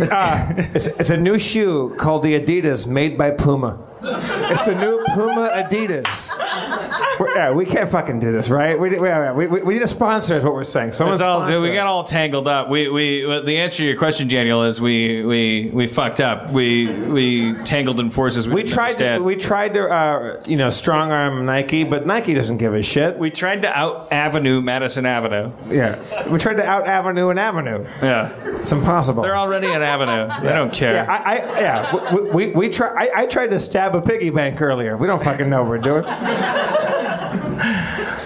Uh, 0.00 0.52
it's, 0.74 0.86
it's 0.86 1.10
a 1.10 1.16
new 1.16 1.38
shoe 1.38 1.94
called 1.98 2.22
the 2.22 2.38
Adidas, 2.38 2.86
made 2.86 3.18
by 3.18 3.30
Puma. 3.30 3.78
It's 4.02 4.64
the 4.64 4.74
new 4.74 5.04
Puma 5.14 5.50
Adidas. 5.54 6.30
Yeah, 7.34 7.52
we 7.52 7.64
can't 7.66 7.90
fucking 7.90 8.20
do 8.20 8.32
this, 8.32 8.48
right? 8.50 8.78
We, 8.78 8.90
we, 8.98 9.46
we, 9.46 9.62
we 9.62 9.74
need 9.74 9.82
a 9.82 9.86
sponsor, 9.86 10.36
is 10.36 10.44
what 10.44 10.54
we're 10.54 10.64
saying. 10.64 10.92
Someone 10.92 11.14
It's 11.14 11.22
all, 11.22 11.44
sponsor 11.44 11.62
we 11.62 11.74
got 11.74 11.86
all 11.86 12.04
tangled 12.04 12.48
up. 12.48 12.68
We, 12.68 12.88
we, 12.88 13.26
well, 13.26 13.42
the 13.42 13.58
answer 13.58 13.78
to 13.78 13.84
your 13.84 13.96
question, 13.96 14.28
Daniel, 14.28 14.62
is 14.64 14.80
we, 14.80 15.24
we, 15.24 15.70
we 15.72 15.86
fucked 15.86 16.20
up. 16.20 16.50
We, 16.50 16.90
we 16.92 17.54
tangled 17.64 18.00
in 18.00 18.10
forces. 18.10 18.48
We, 18.48 18.54
We 18.56 18.64
tried 18.64 18.92
to, 18.94 19.18
we 19.18 19.36
tried 19.36 19.74
to, 19.74 19.88
uh, 19.88 20.42
you 20.46 20.56
know, 20.56 20.70
strong 20.70 21.10
arm 21.12 21.44
Nike, 21.46 21.84
but 21.84 22.06
Nike 22.06 22.34
doesn't 22.34 22.58
give 22.58 22.74
a 22.74 22.82
shit. 22.82 23.18
We 23.18 23.30
tried 23.30 23.62
to 23.62 23.68
out 23.68 24.12
Avenue 24.12 24.60
Madison 24.60 25.06
Avenue. 25.06 25.52
Yeah, 25.68 26.28
we 26.28 26.38
tried 26.38 26.54
to 26.58 26.64
out 26.64 26.86
Avenue 26.86 27.28
and 27.30 27.38
Avenue. 27.38 27.84
Yeah, 28.02 28.32
It's 28.58 28.72
impossible. 28.72 29.22
they're 29.22 29.36
already 29.36 29.68
an 29.68 29.82
Avenue. 29.82 30.28
They 30.42 30.52
don't 30.52 30.72
care. 30.72 30.94
Yeah, 30.94 31.12
I, 31.12 31.36
I 31.36 31.60
yeah, 31.60 32.12
we, 32.14 32.20
we, 32.30 32.50
we 32.50 32.68
try. 32.68 33.06
I, 33.08 33.22
I 33.22 33.26
tried 33.26 33.48
to 33.48 33.58
stab 33.58 33.94
a 33.94 34.00
piggy 34.00 34.30
bank 34.30 34.60
earlier. 34.60 34.96
We 34.96 35.06
don't 35.06 35.22
fucking 35.22 35.48
know 35.50 35.62
what 35.62 35.68
we're 35.68 35.78
doing. 35.78 36.04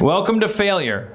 Welcome 0.00 0.40
to 0.40 0.48
failure. 0.48 1.12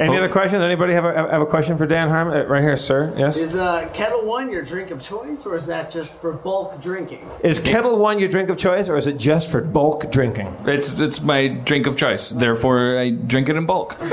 Any 0.00 0.16
other 0.16 0.28
questions? 0.28 0.62
Anybody 0.62 0.92
have 0.92 1.04
a, 1.04 1.12
have 1.14 1.40
a 1.40 1.46
question 1.46 1.78
for 1.78 1.86
Dan 1.86 2.08
Harmon? 2.08 2.36
Uh, 2.36 2.44
Right 2.46 2.60
here, 2.62 2.76
sir. 2.76 3.14
Yes. 3.16 3.36
Is 3.38 3.56
uh, 3.56 3.88
Ketel 3.94 4.24
One 4.26 4.50
your 4.50 4.62
drink 4.62 4.90
of 4.90 5.00
choice, 5.00 5.46
or 5.46 5.56
is 5.56 5.66
that 5.68 5.90
just 5.90 6.20
for 6.20 6.32
bulk 6.32 6.80
drinking? 6.82 7.26
Is 7.42 7.58
Ketel 7.58 7.98
One 7.98 8.18
your 8.18 8.28
drink 8.28 8.50
of 8.50 8.58
choice, 8.58 8.88
or 8.88 8.96
is 8.96 9.06
it 9.06 9.16
just 9.16 9.50
for 9.50 9.60
bulk 9.62 10.10
drinking? 10.10 10.54
It's 10.66 10.98
it's 11.00 11.20
my 11.22 11.48
drink 11.48 11.86
of 11.86 11.96
choice. 11.96 12.30
Therefore, 12.30 12.98
I 12.98 13.10
drink 13.10 13.48
it 13.48 13.56
in 13.56 13.64
bulk. 13.66 13.96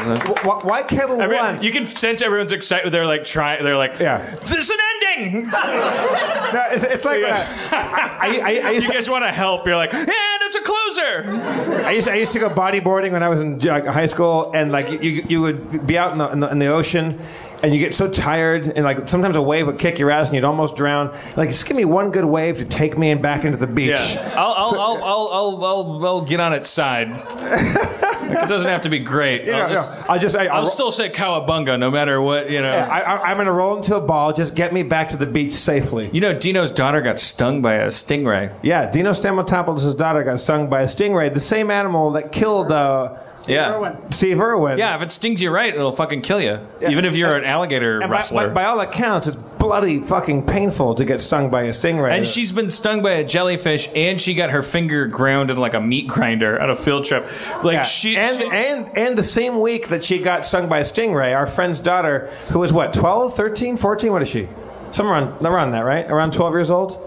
Why, 0.00 0.58
why 0.62 0.82
Ketel 0.82 1.20
Every- 1.20 1.36
One? 1.36 1.62
You 1.62 1.70
can 1.70 1.86
sense 1.86 2.22
everyone's 2.22 2.52
excited. 2.52 2.90
They're 2.90 3.04
like 3.06 3.24
trying. 3.26 3.62
They're 3.62 3.76
like, 3.76 3.98
Yeah. 4.00 4.18
This 4.40 4.54
is 4.56 4.70
an 4.70 4.78
No, 6.52 6.64
it's, 6.72 6.82
it's 6.82 7.04
like 7.04 7.22
uh, 7.22 7.46
I, 7.70 8.40
I, 8.42 8.68
I 8.68 8.70
used 8.72 8.84
you 8.86 8.90
to, 8.90 8.94
guys 8.94 9.08
want 9.08 9.22
to 9.24 9.30
help? 9.30 9.64
You're 9.66 9.76
like, 9.76 9.94
and 9.94 10.08
it's 10.08 10.56
a 10.56 10.60
closer. 10.62 11.84
I 11.86 11.92
used, 11.92 12.08
I 12.08 12.16
used 12.16 12.32
to 12.32 12.40
go 12.40 12.50
bodyboarding 12.50 13.12
when 13.12 13.22
I 13.22 13.28
was 13.28 13.40
in 13.40 13.60
like, 13.60 13.86
high 13.86 14.06
school, 14.06 14.50
and 14.52 14.72
like 14.72 14.90
you, 14.90 15.24
you 15.28 15.40
would 15.42 15.86
be 15.86 15.96
out 15.96 16.12
in 16.12 16.18
the, 16.18 16.28
in 16.32 16.40
the, 16.40 16.50
in 16.50 16.58
the 16.58 16.66
ocean, 16.66 17.20
and 17.62 17.72
you 17.72 17.78
get 17.78 17.94
so 17.94 18.10
tired, 18.10 18.66
and 18.66 18.84
like 18.84 19.08
sometimes 19.08 19.36
a 19.36 19.42
wave 19.42 19.66
would 19.66 19.78
kick 19.78 20.00
your 20.00 20.10
ass, 20.10 20.26
and 20.28 20.34
you'd 20.34 20.44
almost 20.44 20.74
drown. 20.74 21.16
Like, 21.36 21.50
just 21.50 21.66
give 21.66 21.76
me 21.76 21.84
one 21.84 22.10
good 22.10 22.24
wave 22.24 22.56
to 22.58 22.64
take 22.64 22.98
me 22.98 23.10
and 23.10 23.22
back 23.22 23.44
into 23.44 23.58
the 23.58 23.68
beach. 23.68 23.90
Yeah, 23.90 24.34
I'll 24.36 24.52
I'll, 24.52 24.74
I'll, 24.74 24.80
I'll, 24.80 25.28
I'll, 25.28 25.64
I'll, 25.64 26.06
I'll 26.06 26.20
get 26.22 26.40
on 26.40 26.52
its 26.52 26.68
side. 26.68 27.10
Like, 28.34 28.44
it 28.44 28.48
doesn't 28.48 28.68
have 28.68 28.82
to 28.82 28.88
be 28.88 28.98
great. 28.98 29.44
You 29.50 29.56
know, 29.56 29.62
I'll 29.62 29.68
just, 29.68 29.90
no, 29.90 30.04
I'll 30.08 30.18
just 30.20 30.36
I, 30.36 30.46
I'll 30.46 30.54
I'll, 30.60 30.66
still 30.66 30.92
say 30.92 31.10
cowabunga 31.10 31.78
no 31.78 31.90
matter 31.90 32.20
what. 32.20 32.50
You 32.50 32.60
know. 32.60 32.72
yeah, 32.72 32.86
I, 32.86 33.00
I, 33.00 33.30
I'm 33.30 33.36
gonna 33.36 33.52
roll 33.52 33.76
into 33.76 33.96
a 33.96 34.00
ball. 34.00 34.32
Just 34.32 34.54
get 34.54 34.72
me 34.72 34.82
back 34.82 35.08
to 35.10 35.16
the 35.16 35.26
beach 35.26 35.52
safely. 35.54 36.08
you 36.12 36.20
know, 36.20 36.38
Dino's 36.38 36.70
daughter 36.70 37.00
got 37.00 37.18
stung 37.18 37.62
by 37.62 37.74
a 37.74 37.86
stingray. 37.88 38.52
Yeah, 38.62 38.90
Dino 38.90 39.10
Stamatopoulos' 39.10 39.96
daughter 39.96 40.22
got 40.22 40.38
stung 40.38 40.68
by 40.68 40.82
a 40.82 40.86
stingray, 40.86 41.32
the 41.32 41.40
same 41.40 41.70
animal 41.70 42.12
that 42.12 42.32
killed 42.32 42.70
uh, 42.70 43.16
Yeah. 43.48 43.96
Steve 44.10 44.40
Irwin. 44.40 44.78
Yeah, 44.78 44.96
if 44.96 45.02
it 45.02 45.10
stings 45.10 45.42
you 45.42 45.50
right, 45.50 45.74
it'll 45.74 45.92
fucking 45.92 46.22
kill 46.22 46.40
you. 46.40 46.58
Even 46.88 47.04
if 47.04 47.16
you're 47.16 47.36
an 47.36 47.44
alligator 47.44 48.00
And 48.00 48.10
by, 48.10 48.16
wrestler. 48.16 48.48
by, 48.48 48.54
by 48.54 48.64
all 48.66 48.80
accounts, 48.80 49.26
it's 49.26 49.36
bloody 49.36 50.00
fucking 50.00 50.46
painful 50.46 50.94
to 50.96 51.04
get 51.04 51.20
stung 51.20 51.50
by 51.50 51.62
a 51.62 51.70
stingray. 51.70 52.12
and 52.12 52.26
she's 52.26 52.52
been 52.52 52.70
stung 52.70 53.02
by 53.02 53.12
a 53.12 53.24
jellyfish, 53.24 53.88
and 53.94 54.20
she 54.20 54.34
got 54.34 54.50
her 54.50 54.62
finger 54.62 55.06
ground 55.06 55.50
in 55.50 55.56
like 55.56 55.74
a 55.74 55.80
meat 55.80 56.06
grinder 56.06 56.60
on 56.60 56.70
a 56.70 56.76
field 56.76 57.04
trip. 57.06 57.24
Like 57.64 57.74
Yeah. 57.74 57.82
she, 57.82 58.16
and 58.16 58.40
she- 58.40 58.50
and 58.50 58.98
and 58.98 59.18
the 59.18 59.22
same 59.22 59.60
week 59.60 59.88
that 59.88 60.04
she 60.04 60.18
got 60.18 60.44
stung 60.44 60.68
by 60.68 60.78
a 60.80 60.84
stingray, 60.84 61.34
our 61.34 61.46
friend's 61.46 61.80
daughter, 61.80 62.30
who 62.52 62.58
was 62.60 62.72
what, 62.72 62.92
12, 62.92 63.34
13, 63.34 63.76
14, 63.76 64.12
what 64.12 64.22
is 64.22 64.28
she? 64.28 64.48
Somewhere 64.92 65.14
around, 65.16 65.46
around 65.46 65.70
that, 65.72 65.80
right? 65.84 66.08
Around 66.10 66.32
12 66.34 66.52
years 66.54 66.70
old? 66.70 66.98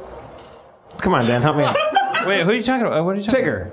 Come 1.00 1.14
on, 1.14 1.26
Dan, 1.26 1.42
help 1.42 1.58
me 1.58 1.64
out. 1.64 1.76
wait, 2.26 2.44
who 2.44 2.50
are 2.52 2.54
you 2.54 2.64
talking 2.64 2.86
about? 2.88 3.00
Uh, 3.00 3.04
what 3.04 3.16
are 3.16 3.20
you 3.20 3.26
talking 3.26 3.44
Tigger, 3.46 3.72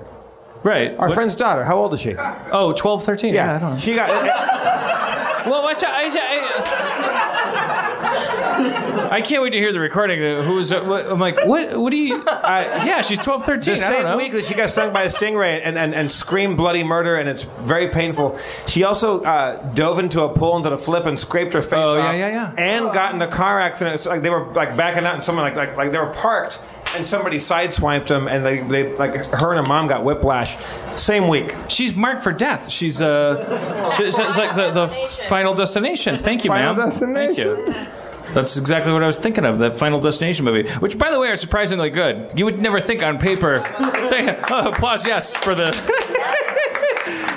Right. 0.63 0.95
our 0.97 1.07
What- 1.07 1.15
friend's 1.15 1.35
daughter. 1.35 1.63
How 1.63 1.77
old 1.77 1.93
is 1.93 1.99
she? 2.01 2.15
Oh, 2.17 2.73
12, 2.73 3.03
13? 3.03 3.33
Yeah, 3.33 3.55
I 3.55 3.59
don't 3.59 3.71
know. 3.73 3.77
she 3.77 3.95
got. 3.95 4.47
Well, 5.43 5.63
watch 5.63 5.81
out. 5.81 5.89
I, 5.91 6.03
I, 7.91 9.09
I 9.11 9.21
can't 9.21 9.41
wait 9.41 9.49
to 9.51 9.57
hear 9.57 9.73
the 9.73 9.79
recording. 9.79 10.23
Uh, 10.23 10.43
Who's 10.43 10.71
uh, 10.71 10.81
what, 10.83 11.07
I'm 11.07 11.19
like, 11.19 11.45
what? 11.45 11.77
What 11.79 11.89
do 11.89 11.97
you? 11.97 12.23
Uh, 12.23 12.83
yeah, 12.85 13.01
she's 13.01 13.19
12, 13.19 13.45
13. 13.45 13.73
The 13.75 13.85
I 13.85 13.89
don't 13.89 13.91
same 13.93 14.03
know. 14.11 14.17
week 14.17 14.31
that 14.33 14.45
she 14.45 14.53
got 14.53 14.69
stung 14.69 14.93
by 14.93 15.03
a 15.03 15.07
stingray 15.07 15.61
and, 15.63 15.77
and, 15.79 15.95
and 15.95 16.11
screamed 16.11 16.57
bloody 16.57 16.83
murder, 16.83 17.15
and 17.17 17.27
it's 17.27 17.43
very 17.43 17.87
painful. 17.87 18.37
She 18.67 18.83
also 18.83 19.23
uh, 19.23 19.57
dove 19.73 19.97
into 19.99 20.21
a 20.23 20.29
pool 20.29 20.55
and 20.55 20.63
did 20.63 20.73
a 20.73 20.77
flip 20.77 21.05
and 21.07 21.19
scraped 21.19 21.53
her 21.53 21.61
face 21.61 21.73
Oh, 21.73 21.97
off. 21.99 22.13
yeah, 22.13 22.27
yeah, 22.27 22.29
yeah. 22.29 22.53
And 22.57 22.93
got 22.93 23.15
in 23.15 23.21
a 23.23 23.27
car 23.27 23.59
accident. 23.59 23.95
It's 23.95 24.05
like 24.05 24.21
they 24.21 24.29
were 24.29 24.45
like 24.53 24.77
backing 24.77 25.05
out, 25.05 25.15
and 25.15 25.23
someone 25.23 25.43
like 25.45 25.55
like, 25.55 25.75
like 25.75 25.91
they 25.91 25.97
were 25.97 26.13
parked, 26.13 26.61
and 26.95 27.05
somebody 27.05 27.37
sideswiped 27.37 28.07
them, 28.07 28.27
and 28.27 28.45
they, 28.45 28.59
they 28.59 28.95
like 28.95 29.13
her 29.15 29.53
and 29.53 29.65
her 29.65 29.67
mom 29.67 29.87
got 29.87 30.03
whiplash. 30.03 30.57
Same 30.95 31.27
week. 31.27 31.55
She's 31.69 31.95
marked 31.95 32.23
for 32.23 32.31
death. 32.31 32.69
She's 32.69 33.01
uh, 33.01 33.97
it's 33.99 34.17
like 34.17 34.55
the, 34.55 34.71
the 34.71 34.87
final 34.87 35.53
destination. 35.53 36.19
Thank 36.19 36.43
you, 36.43 36.49
Final 36.49 36.75
ma'am. 36.75 36.85
Destination. 36.89 37.65
Thank 37.65 37.87
you. 37.87 38.01
That's 38.33 38.55
exactly 38.55 38.93
what 38.93 39.03
I 39.03 39.07
was 39.07 39.17
thinking 39.17 39.45
of. 39.45 39.59
That 39.59 39.77
Final 39.77 39.99
Destination 39.99 40.45
movie, 40.45 40.69
which, 40.75 40.97
by 40.97 41.11
the 41.11 41.19
way, 41.19 41.27
are 41.27 41.35
surprisingly 41.35 41.89
good. 41.89 42.31
You 42.37 42.45
would 42.45 42.59
never 42.59 42.79
think 42.79 43.03
on 43.03 43.17
paper. 43.17 43.61
oh, 43.79 44.71
applause, 44.71 45.05
yes, 45.05 45.35
for 45.35 45.53
the. 45.53 45.71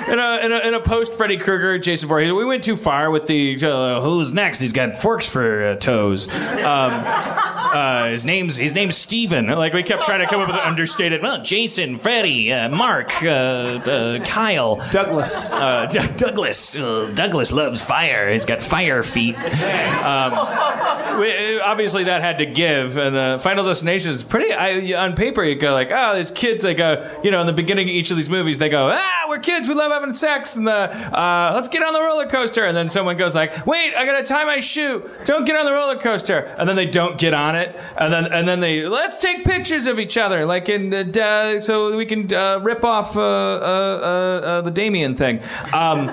In 0.07 0.19
a, 0.19 0.39
in 0.45 0.51
a, 0.51 0.67
in 0.67 0.73
a 0.75 0.79
post 0.79 1.15
Freddy 1.15 1.37
Krueger, 1.37 1.79
Jason 1.79 2.07
Voorhees, 2.07 2.31
we 2.31 2.45
went 2.45 2.63
too 2.63 2.75
far 2.75 3.09
with 3.09 3.25
the 3.25 3.57
uh, 3.63 4.01
who's 4.01 4.31
next? 4.31 4.59
He's 4.59 4.71
got 4.71 4.95
forks 4.95 5.27
for 5.27 5.65
uh, 5.65 5.75
toes. 5.77 6.27
Um, 6.29 7.03
uh, 7.05 8.07
his 8.09 8.23
name's 8.23 8.55
his 8.55 8.75
name's 8.75 8.95
Steven. 8.95 9.47
Like 9.47 9.73
we 9.73 9.81
kept 9.81 10.05
trying 10.05 10.19
to 10.19 10.27
come 10.27 10.41
up 10.41 10.47
with 10.47 10.57
an 10.57 10.61
understated. 10.61 11.23
Well, 11.23 11.41
Jason, 11.41 11.97
Freddy, 11.97 12.51
uh, 12.53 12.69
Mark, 12.69 13.11
uh, 13.23 13.27
uh, 13.27 14.23
Kyle, 14.25 14.75
Douglas. 14.91 15.51
uh, 15.53 15.87
D- 15.87 15.99
Douglas. 16.17 16.75
Uh, 16.77 17.11
Douglas 17.15 17.51
loves 17.51 17.81
fire. 17.81 18.31
He's 18.31 18.45
got 18.45 18.61
fire 18.61 19.01
feet. 19.01 19.35
Um, 19.35 21.19
we, 21.19 21.59
obviously, 21.61 22.03
that 22.05 22.21
had 22.21 22.37
to 22.37 22.45
give. 22.45 22.97
And 22.97 23.15
the 23.15 23.39
Final 23.41 23.65
Destination 23.65 24.11
is 24.11 24.23
pretty. 24.23 24.53
I, 24.53 25.03
on 25.03 25.15
paper, 25.15 25.43
you 25.43 25.55
go 25.55 25.73
like, 25.73 25.89
oh, 25.91 26.15
these 26.15 26.29
kids. 26.31 26.61
They 26.61 26.75
go, 26.75 27.19
you 27.23 27.31
know, 27.31 27.41
in 27.41 27.47
the 27.47 27.53
beginning 27.53 27.89
of 27.89 27.93
each 27.95 28.11
of 28.11 28.17
these 28.17 28.29
movies, 28.29 28.59
they 28.59 28.69
go, 28.69 28.91
ah, 28.93 29.25
we're 29.27 29.39
kids. 29.39 29.67
We 29.67 29.73
love 29.73 29.91
having 29.95 30.13
sex. 30.13 30.55
And 30.55 30.67
the 30.67 30.71
uh, 30.71 31.51
let's 31.53 31.67
get 31.67 31.83
on 31.83 31.93
the 31.93 32.01
roller 32.01 32.27
coaster. 32.27 32.65
And 32.65 32.75
then 32.75 32.89
someone 32.89 33.17
goes 33.17 33.35
like, 33.35 33.65
wait, 33.65 33.95
I 33.95 34.05
gotta 34.05 34.23
tie 34.23 34.45
my 34.45 34.59
shoe. 34.59 35.09
Don't 35.23 35.45
get 35.45 35.55
on 35.55 35.65
the 35.65 35.71
roller 35.73 35.97
coaster. 35.97 36.53
And 36.57 36.67
then 36.67 36.75
they 36.75 36.85
don't 36.85 37.17
get 37.17 37.33
on 37.33 37.55
it. 37.55 37.75
And 37.97 38.13
then 38.13 38.31
and 38.31 38.47
then 38.47 38.59
they 38.59 38.81
let's 38.85 39.21
take 39.21 39.43
pictures 39.45 39.87
of 39.87 39.99
each 39.99 40.17
other, 40.17 40.45
like 40.45 40.69
in 40.69 40.93
uh, 40.93 41.61
so 41.61 41.95
we 41.95 42.05
can 42.05 42.31
uh, 42.33 42.59
rip 42.59 42.83
off 42.83 43.15
uh, 43.15 43.21
uh, 43.21 43.23
uh, 43.23 44.61
the 44.61 44.71
Damien 44.71 45.15
thing. 45.15 45.41
Um, 45.73 46.09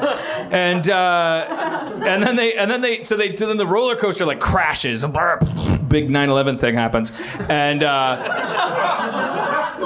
and 0.51 0.89
and 0.89 2.23
then 2.23 2.37
they 2.37 2.55
and 2.55 2.71
then 2.71 2.81
they 2.81 3.01
so 3.03 3.17
they 3.17 3.35
so 3.37 3.47
then 3.47 3.57
the 3.57 3.67
roller 3.67 3.97
coaster 3.97 4.25
like 4.25 4.41
crashes. 4.41 5.03
And 5.03 5.13
big 5.13 6.09
9/11 6.09 6.61
thing 6.61 6.75
happens, 6.75 7.13
and 7.49 7.83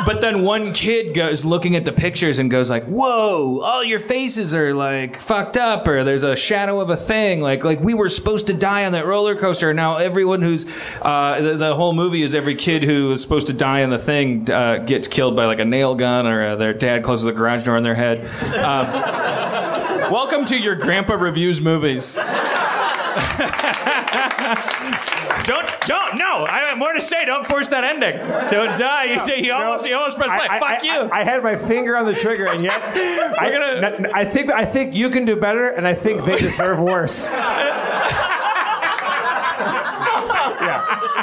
but 0.05 0.21
then 0.21 0.43
one 0.43 0.73
kid 0.73 1.15
goes 1.15 1.45
looking 1.45 1.77
at 1.77 1.85
the 1.85 1.93
pictures 1.93 2.39
and 2.39 2.51
goes 2.51 2.69
like, 2.69 2.85
"Whoa! 2.85 3.61
All 3.61 3.85
your 3.85 3.99
faces 3.99 4.55
are 4.55 4.75
like 4.75 5.19
fucked 5.19 5.57
up, 5.57 5.89
or 5.89 6.05
there's 6.05 6.23
a 6.23 6.37
shadow 6.37 6.81
of 6.81 6.91
a 6.91 6.97
thing. 6.97 7.41
Like 7.41 7.65
like 7.65 7.81
we 7.81 7.95
were 7.95 8.09
supposed 8.09 8.49
to 8.49 8.53
die 8.53 8.85
on 8.85 8.93
that 8.93 9.07
roller 9.07 9.37
coaster. 9.37 9.73
Now 9.73 9.97
everyone 9.97 10.43
who's 10.43 10.67
uh, 11.03 11.41
the, 11.41 11.57
the 11.57 11.75
whole 11.75 11.93
movie 11.93 12.23
is 12.23 12.35
every 12.35 12.55
kid 12.55 12.83
who 12.83 13.13
is 13.13 13.23
supposed 13.23 13.47
to 13.47 13.53
die 13.53 13.85
on 13.85 13.91
the 13.91 13.99
thing 13.99 14.51
uh, 14.51 14.79
gets 14.79 15.09
killed 15.09 15.37
by 15.37 15.47
like 15.47 15.61
a 15.61 15.65
nail 15.65 15.95
gun, 15.95 16.27
or 16.27 16.49
uh, 16.49 16.57
their 16.57 16.75
dad 16.75 17.03
closes 17.03 17.25
the 17.25 17.33
garage 17.33 17.65
door 17.65 17.77
on 17.77 17.83
their 17.83 17.95
head." 17.95 18.27
Um, 18.55 20.11
welcome 20.13 20.45
to 20.47 20.57
your 20.57 20.75
grandpa 20.75 21.15
reviews 21.15 21.61
movies. 21.61 22.19
Don't, 25.47 25.67
don't, 25.87 26.19
no. 26.19 26.45
I 26.45 26.65
have 26.69 26.77
more 26.79 26.93
to 26.93 27.01
say. 27.01 27.25
Don't 27.25 27.47
force 27.47 27.69
that 27.69 27.85
ending. 27.85 28.19
So 28.49 28.67
die. 28.77 29.05
You 29.05 29.21
say 29.21 29.41
you 29.41 29.53
almost, 29.53 29.87
you 29.87 29.95
almost 29.97 30.17
press 30.17 30.29
play. 30.29 30.49
I, 30.49 30.59
Fuck 30.59 30.83
I- 30.83 30.85
you. 30.85 31.01
I, 31.11 31.21
I 31.21 31.25
had 31.25 31.43
my 31.43 31.57
finger 31.57 31.97
on 31.97 32.05
the 32.05 32.15
trigger, 32.15 32.49
and 32.49 32.63
yet 32.63 32.81
I, 33.39 33.51
gonna- 33.51 34.11
I 34.13 34.25
think 34.25 34.51
I 34.51 34.65
think 34.65 34.95
you 34.95 35.09
can 35.11 35.25
do 35.25 35.37
better, 35.37 35.69
and 35.69 35.87
I 35.87 35.95
think 35.95 36.25
they 36.25 36.37
deserve 36.37 36.81
worse. 36.81 37.31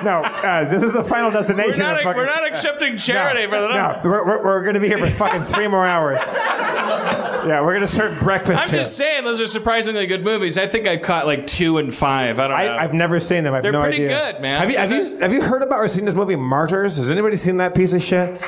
No, 0.03 0.23
uh, 0.23 0.69
this 0.69 0.81
is 0.83 0.91
the 0.93 1.03
final 1.03 1.29
destination. 1.31 1.79
we're, 1.81 1.93
not, 1.93 2.03
fucking- 2.03 2.17
we're 2.17 2.25
not 2.25 2.47
accepting 2.47 2.97
charity 2.97 3.45
for 3.45 3.59
the 3.61 3.69
No, 3.69 4.01
we're, 4.03 4.25
we're, 4.25 4.43
we're 4.43 4.61
going 4.63 4.73
to 4.75 4.79
be 4.79 4.87
here 4.87 4.97
for 4.97 5.09
fucking 5.09 5.43
three 5.43 5.67
more 5.67 5.85
hours. 5.85 6.19
Yeah, 7.45 7.59
we're 7.61 7.73
going 7.73 7.81
to 7.81 7.87
serve 7.87 8.17
breakfast 8.21 8.63
I'm 8.63 8.69
here. 8.69 8.79
just 8.79 8.95
saying, 8.95 9.23
those 9.25 9.39
are 9.41 9.47
surprisingly 9.47 10.07
good 10.07 10.23
movies. 10.23 10.57
I 10.57 10.65
think 10.67 10.87
I 10.87 10.95
caught 10.97 11.25
like 11.25 11.45
two 11.45 11.77
and 11.77 11.93
five. 11.93 12.39
I 12.39 12.47
don't 12.47 12.51
know. 12.57 12.63
I, 12.73 12.83
I've 12.83 12.93
never 12.93 13.19
seen 13.19 13.43
them. 13.43 13.53
I 13.53 13.57
have 13.57 13.63
They're 13.63 13.71
no 13.73 13.81
pretty 13.81 14.03
idea. 14.05 14.31
good, 14.33 14.41
man. 14.41 14.61
Have 14.61 14.71
you, 14.71 14.77
have, 14.77 14.91
you, 14.91 15.17
have 15.19 15.33
you 15.33 15.41
heard 15.41 15.61
about 15.61 15.79
or 15.79 15.87
seen 15.89 16.05
this 16.05 16.15
movie 16.15 16.37
Martyrs? 16.37 16.95
Has 16.97 17.11
anybody 17.11 17.35
seen 17.35 17.57
that 17.57 17.75
piece 17.75 17.91
of 17.93 18.01
shit? 18.01 18.41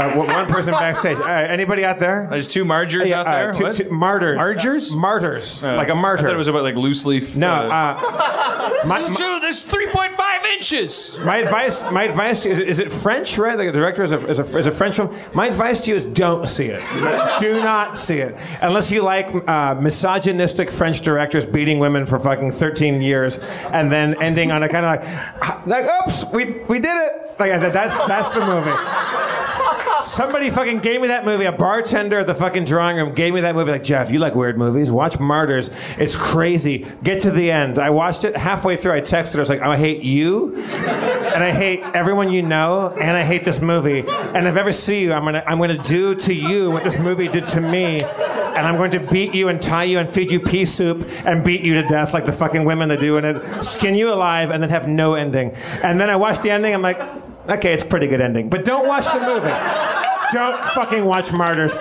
Uh, 0.00 0.14
one 0.16 0.26
one 0.28 0.46
person 0.46 0.72
backstage. 0.72 1.18
Uh, 1.30 1.32
anybody 1.32 1.84
out 1.84 1.98
there? 1.98 2.26
There's 2.30 2.48
two 2.48 2.64
Margers 2.64 3.08
Yeah, 3.08 3.20
out 3.20 3.26
uh, 3.26 3.30
there. 3.30 3.52
two- 3.52 3.64
What? 3.64 3.74
two- 3.76 3.90
martyrs. 3.90 4.36
Margers? 4.38 4.90
Martyrs. 4.92 5.62
Uh, 5.62 5.74
like 5.76 5.88
a 5.90 5.94
martyr. 5.94 6.22
I 6.24 6.28
thought 6.28 6.34
it 6.34 6.38
was 6.38 6.48
about 6.48 6.62
like 6.62 6.74
loose 6.76 7.04
leaf. 7.04 7.36
no. 7.36 7.48
uh, 7.50 7.98
Uh, 8.00 8.70
my, 8.86 9.00
my, 9.02 9.14
True, 9.14 9.38
there's 9.40 9.62
3.5 9.62 10.44
inches. 10.54 11.16
my 11.18 11.36
advice, 11.38 11.82
my 11.90 12.04
advice 12.04 12.42
to 12.42 12.48
you 12.48 12.52
is, 12.54 12.58
it- 12.58 12.68
is 12.68 12.78
it 12.78 12.90
French, 12.92 13.36
right? 13.38 13.56
Like 13.58 13.66
the 13.68 13.72
director 13.72 14.02
is 14.02 14.12
a, 14.12 14.26
is, 14.28 14.38
a, 14.38 14.58
is 14.58 14.66
a 14.66 14.70
French 14.72 14.96
film. 14.96 15.14
My 15.34 15.46
advice 15.48 15.80
to 15.82 15.90
you 15.90 15.96
is 15.96 16.06
don't 16.06 16.48
see 16.48 16.66
it. 16.66 16.82
Do 17.40 17.60
not 17.62 17.98
see 17.98 18.18
it. 18.18 18.36
Unless 18.62 18.90
you 18.90 19.02
like 19.02 19.28
uh, 19.48 19.74
misogynistic 19.76 20.70
French 20.70 21.02
directors 21.02 21.44
beating 21.46 21.78
women 21.78 22.06
for 22.06 22.18
fucking 22.18 22.52
13 22.52 23.02
years 23.02 23.38
and 23.72 23.90
then 23.92 24.20
ending 24.22 24.50
on 24.52 24.62
a 24.62 24.68
kind 24.68 24.86
of 24.86 25.04
like, 25.04 25.66
like, 25.66 25.84
oops, 26.06 26.24
we, 26.32 26.44
we 26.68 26.78
did 26.78 26.96
it. 26.96 27.12
Like, 27.38 27.52
that's, 27.72 27.96
that's 28.06 28.30
the 28.30 28.40
movie. 28.40 28.70
Somebody 30.02 30.50
fucking 30.50 30.78
gave 30.78 31.00
me 31.00 31.08
that 31.08 31.24
movie. 31.24 31.44
A 31.44 31.52
bartender 31.52 32.20
at 32.20 32.26
the 32.26 32.34
fucking 32.34 32.64
drawing 32.64 32.96
room 32.96 33.14
gave 33.14 33.34
me 33.34 33.42
that 33.42 33.54
movie. 33.54 33.70
Like, 33.70 33.84
Jeff, 33.84 34.10
you 34.10 34.18
like 34.18 34.34
weird 34.34 34.58
movies? 34.58 34.90
Watch 34.90 35.18
Martyrs. 35.18 35.70
It's 35.98 36.16
crazy. 36.16 36.86
Get 37.02 37.22
to 37.22 37.30
the 37.30 37.50
end. 37.50 37.78
I 37.78 37.90
watched 37.90 38.24
it 38.24 38.36
halfway 38.36 38.76
through. 38.76 38.92
I 38.92 39.00
texted 39.00 39.34
her. 39.34 39.38
I 39.38 39.42
was 39.42 39.50
like, 39.50 39.60
I 39.60 39.76
hate 39.76 40.02
you, 40.02 40.54
and 40.56 41.42
I 41.42 41.52
hate 41.52 41.80
everyone 41.94 42.32
you 42.32 42.42
know, 42.42 42.88
and 42.90 43.16
I 43.16 43.24
hate 43.24 43.44
this 43.44 43.60
movie. 43.60 44.04
And 44.08 44.46
if 44.46 44.56
I 44.56 44.60
ever 44.60 44.72
see 44.72 45.02
you, 45.02 45.12
I'm 45.12 45.24
gonna 45.24 45.44
I'm 45.46 45.58
gonna 45.58 45.78
do 45.78 46.14
to 46.14 46.34
you 46.34 46.70
what 46.70 46.84
this 46.84 46.98
movie 46.98 47.28
did 47.28 47.48
to 47.48 47.60
me. 47.60 48.02
And 48.02 48.66
I'm 48.66 48.76
going 48.76 48.90
to 48.90 49.00
beat 49.00 49.34
you 49.34 49.48
and 49.48 49.62
tie 49.62 49.84
you 49.84 50.00
and 50.00 50.10
feed 50.10 50.30
you 50.30 50.40
pea 50.40 50.64
soup 50.64 51.08
and 51.24 51.44
beat 51.44 51.62
you 51.62 51.74
to 51.74 51.82
death 51.84 52.12
like 52.12 52.26
the 52.26 52.32
fucking 52.32 52.64
women 52.64 52.88
that 52.88 53.00
do 53.00 53.16
it. 53.16 53.64
Skin 53.64 53.94
you 53.94 54.12
alive 54.12 54.50
and 54.50 54.62
then 54.62 54.70
have 54.70 54.88
no 54.88 55.14
ending. 55.14 55.52
And 55.82 56.00
then 56.00 56.10
I 56.10 56.16
watched 56.16 56.42
the 56.42 56.50
ending. 56.50 56.74
I'm 56.74 56.82
like, 56.82 56.98
okay, 57.50 57.72
it's 57.72 57.82
a 57.84 57.86
pretty 57.86 58.06
good 58.06 58.20
ending. 58.20 58.48
But 58.48 58.64
don't 58.64 58.86
watch 58.86 59.06
the 59.06 59.20
movie. 59.20 59.54
Don't 60.32 60.64
fucking 60.70 61.04
watch 61.04 61.32
Martyrs. 61.32 61.76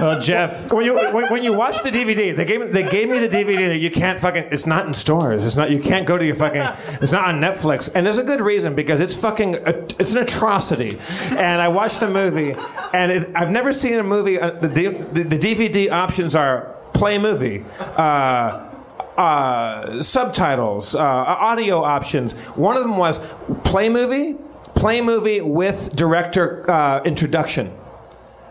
Well, 0.00 0.18
Jeff, 0.18 0.72
When 0.72 0.84
you 0.86 0.94
when, 0.94 1.30
when 1.30 1.42
you 1.42 1.52
watch 1.52 1.82
the 1.82 1.90
DVD, 1.90 2.34
they 2.34 2.44
gave 2.44 2.72
they 2.72 2.82
gave 2.88 3.08
me 3.10 3.18
the 3.18 3.28
DVD 3.28 3.68
that 3.68 3.78
you 3.78 3.90
can't 3.90 4.18
fucking. 4.18 4.44
It's 4.50 4.66
not 4.66 4.86
in 4.86 4.94
stores. 4.94 5.44
It's 5.44 5.54
not. 5.54 5.70
You 5.70 5.78
can't 5.80 6.06
go 6.06 6.16
to 6.16 6.24
your 6.24 6.34
fucking. 6.34 6.62
It's 7.02 7.12
not 7.12 7.28
on 7.28 7.40
Netflix. 7.40 7.90
And 7.94 8.04
there's 8.06 8.18
a 8.18 8.24
good 8.24 8.40
reason 8.40 8.74
because 8.74 9.00
it's 9.00 9.14
fucking. 9.14 9.58
It's 9.98 10.12
an 10.12 10.18
atrocity. 10.18 10.98
And 11.30 11.60
I 11.60 11.68
watched 11.68 12.00
the 12.00 12.08
movie, 12.08 12.54
and 12.94 13.12
it, 13.12 13.30
I've 13.36 13.50
never 13.50 13.72
seen 13.72 13.98
a 13.98 14.02
movie. 14.02 14.40
Uh, 14.40 14.52
the, 14.52 14.68
the 14.68 15.24
the 15.24 15.38
DVD 15.38 15.90
options 15.92 16.34
are 16.34 16.74
play 16.94 17.18
movie. 17.18 17.62
Uh, 17.96 18.68
uh, 19.16 20.02
subtitles, 20.02 20.94
uh, 20.94 21.00
audio 21.00 21.82
options. 21.82 22.32
One 22.56 22.76
of 22.76 22.82
them 22.82 22.96
was 22.96 23.20
play 23.62 23.90
movie, 23.90 24.36
play 24.74 25.00
movie 25.00 25.40
with 25.40 25.94
director 25.94 26.70
uh, 26.70 27.02
introduction. 27.02 27.72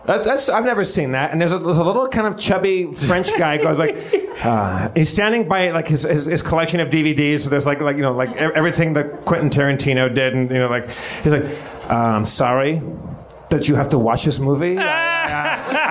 That's, 0.06 0.26
that's 0.26 0.49
I've 0.49 0.65
never 0.65 0.84
seen 0.84 1.11
that. 1.11 1.31
And 1.31 1.39
there's 1.39 1.53
a, 1.53 1.60
there's 1.60 1.77
a 1.77 1.84
little 1.84 2.07
kind 2.07 2.26
of 2.26 2.38
chubby 2.38 2.91
French 2.93 3.38
guy 3.38 3.57
goes 3.57 3.77
like, 3.77 3.95
uh, 4.43 4.89
he's 4.95 5.10
standing 5.10 5.48
by 5.48 5.72
like 5.72 5.88
his, 5.88 6.03
his, 6.03 6.26
his 6.26 6.41
collection 6.41 6.80
of 6.80 6.89
DVDs. 6.89 7.41
So 7.41 7.49
there's 7.49 7.68
like 7.68 7.81
like 7.81 7.98
you 7.98 8.02
know 8.02 8.14
like 8.14 8.35
everything 8.35 8.93
that 8.93 9.26
Quentin 9.26 9.49
Tarantino 9.49 10.14
did, 10.14 10.34
and 10.34 10.49
you 10.49 10.57
know 10.57 10.69
like 10.69 10.89
he's 10.89 11.34
like, 11.34 11.45
uh, 11.89 11.95
I'm 11.95 12.26
sorry 12.26 12.81
that 13.51 13.67
you 13.67 13.75
have 13.75 13.89
to 13.89 13.99
watch 13.99 14.25
this 14.25 14.39
movie. 14.39 14.77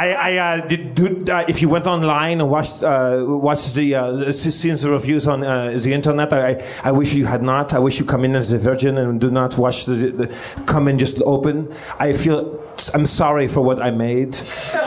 I, 0.01 0.13
I 0.13 0.37
uh, 0.37 0.67
did, 0.67 0.95
do, 0.95 1.25
uh, 1.33 1.45
if 1.49 1.63
you 1.63 1.69
went 1.69 1.87
online 1.87 2.41
and 2.41 2.51
watched 2.51 2.83
uh, 2.83 3.25
watched 3.27 3.75
the 3.75 4.33
scenes 4.33 4.83
the 4.83 4.91
reviews 4.91 5.27
on 5.27 5.41
the 5.41 5.93
internet, 5.93 6.33
I, 6.33 6.65
I 6.83 6.93
wish 6.93 7.13
you 7.13 7.27
had 7.27 7.43
not. 7.43 7.73
I 7.73 7.79
wish 7.79 7.99
you 7.99 8.05
come 8.05 8.25
in 8.25 8.35
as 8.35 8.53
a 8.53 8.59
virgin 8.59 8.99
and 8.99 9.21
do 9.21 9.31
not 9.31 9.57
watch 9.57 9.85
the, 9.85 9.95
the 9.95 10.63
come 10.67 10.89
in 10.89 10.99
just 10.99 11.21
open. 11.23 11.73
I 11.99 12.13
feel 12.13 12.61
I'm 12.95 13.07
sorry 13.07 13.47
for 13.47 13.61
what 13.61 13.81
I 13.81 13.91
made. 13.91 14.39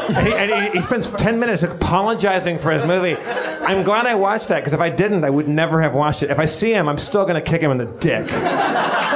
And 0.10 0.28
he, 0.28 0.34
and 0.34 0.52
he, 0.52 0.70
he 0.72 0.82
spends 0.82 1.12
ten 1.14 1.40
minutes 1.40 1.64
apologizing 1.64 2.58
for 2.60 2.72
his 2.72 2.84
movie. 2.84 3.16
I'm 3.64 3.84
glad 3.84 4.06
I 4.08 4.16
watched 4.16 4.50
that 4.50 4.60
because 4.60 4.74
if 4.74 4.82
I 4.82 4.90
didn't, 4.90 5.24
I 5.24 5.30
would 5.30 5.48
never 5.48 5.82
have 5.82 5.94
watched 5.94 6.24
it. 6.24 6.32
If 6.32 6.40
I 6.40 6.46
see 6.46 6.74
him, 6.74 6.90
I'm 6.90 6.98
still 6.98 7.26
to 7.26 7.42
kick 7.42 7.62
him 7.62 7.72
in 7.72 7.78
the 7.78 7.86
dick. 7.86 8.28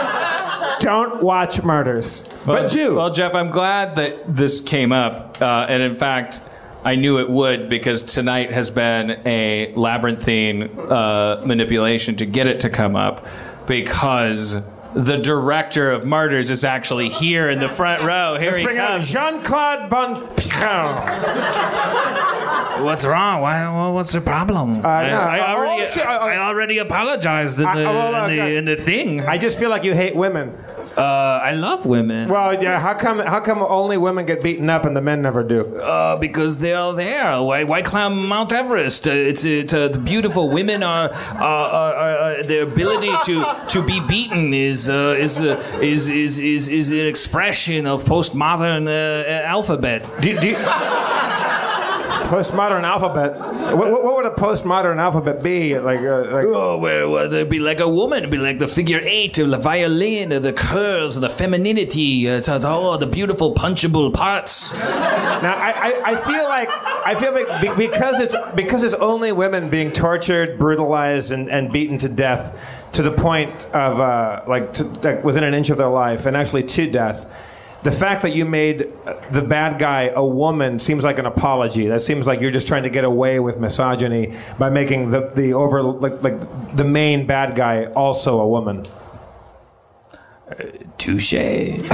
Don't 0.87 1.21
watch 1.21 1.61
Murders, 1.63 2.29
but 2.45 2.71
do. 2.71 2.95
Well, 2.95 3.09
Jeff, 3.09 3.35
I'm 3.35 3.51
glad 3.51 3.97
that 3.97 4.23
this 4.33 4.61
came 4.61 4.93
up, 4.93 5.41
uh, 5.41 5.65
and 5.67 5.83
in 5.83 5.97
fact. 5.97 6.41
I 6.85 6.95
knew 6.95 7.19
it 7.19 7.29
would 7.29 7.67
because 7.67 8.03
tonight 8.03 8.53
has 8.53 8.69
been 8.69 9.19
a 9.25 9.73
labyrinthine 9.75 10.79
uh, 10.79 11.41
manipulation 11.45 12.15
to 12.17 12.25
get 12.25 12.47
it 12.47 12.61
to 12.61 12.69
come 12.69 12.95
up 12.95 13.25
because 13.65 14.61
the 14.93 15.17
director 15.17 15.91
of 15.91 16.05
Martyrs 16.05 16.49
is 16.49 16.63
actually 16.63 17.09
here 17.09 17.49
in 17.49 17.59
the 17.59 17.69
front 17.69 18.03
row. 18.03 18.37
Here 18.39 18.47
Let's 18.47 18.57
he 18.57 18.63
bring 18.63 18.77
out 18.77 18.97
comes. 19.01 19.09
Jean 19.09 19.43
Claude 19.43 19.89
Van 19.89 20.15
What's 22.83 23.03
wrong? 23.05 23.41
Why, 23.41 23.63
well, 23.63 23.93
what's 23.93 24.11
the 24.11 24.21
problem? 24.21 24.85
I, 24.85 25.09
no, 25.09 25.17
I 25.17 25.39
uh, 25.39 25.55
already, 25.55 25.83
oh, 25.83 25.85
shit, 25.87 26.05
I- 26.05 26.35
I, 26.35 26.37
already 26.37 26.77
apologized 26.77 27.57
in 27.57 27.63
the, 27.63 27.69
I- 27.69 27.75
well, 27.83 28.15
uh, 28.15 28.29
in, 28.29 28.35
the, 28.37 28.55
in 28.57 28.65
the 28.65 28.75
thing. 28.75 29.21
I 29.21 29.37
just 29.37 29.57
feel 29.59 29.69
like 29.69 29.83
you 29.83 29.93
hate 29.93 30.15
women. 30.15 30.55
Uh, 30.97 31.39
I 31.43 31.51
love 31.51 31.85
women. 31.85 32.27
Well, 32.29 32.61
yeah. 32.61 32.79
How 32.79 32.95
come? 32.95 33.19
How 33.19 33.39
come 33.39 33.61
only 33.61 33.97
women 33.97 34.25
get 34.25 34.41
beaten 34.41 34.69
up 34.69 34.83
and 34.85 34.95
the 34.95 35.01
men 35.01 35.21
never 35.21 35.43
do? 35.43 35.77
Uh, 35.77 36.17
because 36.17 36.57
they 36.57 36.73
are 36.73 36.93
there. 36.95 37.41
Why, 37.41 37.63
why 37.63 37.83
climb 37.83 38.27
Mount 38.27 38.51
Everest? 38.51 39.07
Uh, 39.07 39.11
it's 39.11 39.45
it, 39.45 39.73
uh, 39.73 39.89
the 39.89 39.99
beautiful 39.99 40.49
women 40.49 40.81
are, 40.81 41.13
are, 41.35 41.93
are, 41.93 42.17
are, 42.17 42.43
their 42.43 42.63
ability 42.63 43.13
to, 43.25 43.45
to 43.69 43.83
be 43.83 43.99
beaten 43.99 44.53
is 44.53 44.89
uh, 44.89 45.15
is, 45.19 45.43
uh, 45.43 45.61
is 45.81 46.09
is 46.09 46.39
is 46.39 46.67
is 46.67 46.91
an 46.91 47.05
expression 47.05 47.85
of 47.85 48.03
postmodern 48.03 48.87
uh, 48.87 49.45
alphabet. 49.45 50.03
Do, 50.21 50.39
do 50.39 50.55
postmodern 52.07 52.83
alphabet. 52.83 53.37
What, 53.39 53.77
what, 53.91 54.03
what 54.03 54.15
would 54.17 54.25
a 54.25 54.35
postmodern 54.35 54.97
alphabet 54.97 55.43
be? 55.43 55.77
Like, 55.79 55.99
uh, 55.99 56.21
like 56.31 56.45
Oh, 56.47 56.77
well, 56.79 57.09
well, 57.09 57.29
there'd 57.29 57.49
be 57.49 57.59
like 57.59 57.79
a 57.79 57.87
woman, 57.89 58.19
it'd 58.19 58.29
be 58.31 58.37
like 58.37 58.59
the 58.59 58.67
figure 58.67 58.99
eight, 59.03 59.37
or 59.39 59.45
the 59.47 59.57
violin, 59.57 60.33
or 60.33 60.39
the 60.39 60.53
curves, 60.53 61.17
or 61.17 61.21
the 61.21 61.29
femininity, 61.29 62.29
uh, 62.29 62.41
so- 62.41 62.59
oh, 62.63 62.97
the 62.97 63.05
beautiful 63.05 63.53
punchable 63.53 64.13
parts. 64.13 64.73
now, 64.73 65.55
I, 65.55 65.71
I, 65.71 66.11
I 66.11 66.15
feel 66.15 66.43
like 66.43 66.69
I 67.05 67.15
feel 67.19 67.33
like 67.33 67.77
because 67.77 68.19
it's 68.19 68.35
because 68.55 68.83
it's 68.83 68.95
only 68.95 69.31
women 69.31 69.69
being 69.69 69.91
tortured, 69.91 70.57
brutalized, 70.59 71.31
and, 71.31 71.49
and 71.49 71.71
beaten 71.71 71.97
to 71.99 72.09
death 72.09 72.89
to 72.93 73.01
the 73.01 73.11
point 73.11 73.51
of 73.67 73.99
uh, 73.99 74.43
like, 74.47 74.73
to, 74.73 74.83
like 74.83 75.23
within 75.23 75.43
an 75.43 75.53
inch 75.53 75.69
of 75.69 75.77
their 75.77 75.89
life, 75.89 76.25
and 76.25 76.35
actually 76.35 76.63
to 76.63 76.89
death. 76.89 77.53
The 77.87 77.93
fact 77.93 78.23
that 78.23 78.35
you 78.35 78.43
made 78.43 78.91
the 79.31 79.41
bad 79.41 79.79
guy 79.79 80.11
a 80.13 80.25
woman 80.25 80.77
seems 80.77 81.05
like 81.05 81.19
an 81.19 81.25
apology. 81.25 81.87
That 81.87 82.01
seems 82.01 82.27
like 82.27 82.41
you're 82.41 82.51
just 82.51 82.67
trying 82.67 82.83
to 82.83 82.89
get 82.89 83.05
away 83.05 83.39
with 83.39 83.61
misogyny 83.61 84.37
by 84.59 84.69
making 84.69 85.11
the, 85.11 85.31
the 85.33 85.53
over 85.53 85.81
like, 85.81 86.21
like 86.21 86.75
the 86.75 86.83
main 86.83 87.25
bad 87.25 87.55
guy 87.55 87.85
also 87.85 88.41
a 88.41 88.47
woman. 88.47 88.85
Uh, 90.51 90.55
touche. 90.97 91.33
End 91.33 91.85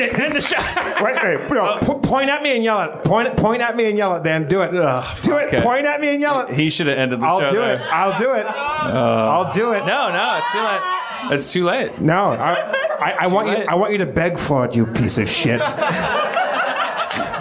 it, 0.00 0.18
end 0.18 0.34
the 0.34 0.40
show. 0.40 0.56
Wait, 1.00 1.14
wait, 1.22 1.48
no, 1.48 1.64
uh, 1.64 1.78
po- 1.78 2.00
point 2.00 2.28
at 2.28 2.42
me 2.42 2.56
and 2.56 2.64
yell 2.64 2.80
it. 2.80 3.04
Point, 3.04 3.36
point 3.36 3.62
at 3.62 3.76
me 3.76 3.88
and 3.88 3.96
yell 3.96 4.16
it, 4.16 4.24
Dan. 4.24 4.48
Do 4.48 4.62
it. 4.62 4.72
do 4.72 4.82
it. 4.82 5.46
okay. 5.46 5.62
Point 5.62 5.86
at 5.86 6.00
me 6.00 6.08
and 6.14 6.20
yell 6.20 6.40
it. 6.40 6.54
He 6.54 6.70
should 6.70 6.88
have 6.88 6.98
ended 6.98 7.20
the 7.20 7.24
show. 7.24 7.44
I'll 7.44 7.52
do 7.52 7.58
there. 7.58 7.74
it. 7.74 7.80
I'll 7.82 8.18
do 8.18 8.32
it. 8.34 8.46
Uh, 8.46 9.30
I'll 9.30 9.52
do 9.52 9.72
it. 9.74 9.86
No, 9.86 10.10
no, 10.10 10.38
it's 10.38 10.50
too 10.50 10.58
late. 10.58 11.11
It's 11.30 11.52
too 11.52 11.64
late. 11.64 12.00
No, 12.00 12.30
I, 12.30 12.54
I, 13.00 13.16
I 13.20 13.26
want 13.28 13.48
you. 13.48 13.54
late. 13.54 13.68
I 13.68 13.74
want 13.74 13.92
you 13.92 13.98
to 13.98 14.06
beg 14.06 14.38
for 14.38 14.64
it, 14.64 14.74
you 14.76 14.86
piece 14.86 15.18
of 15.18 15.28
shit. 15.28 15.60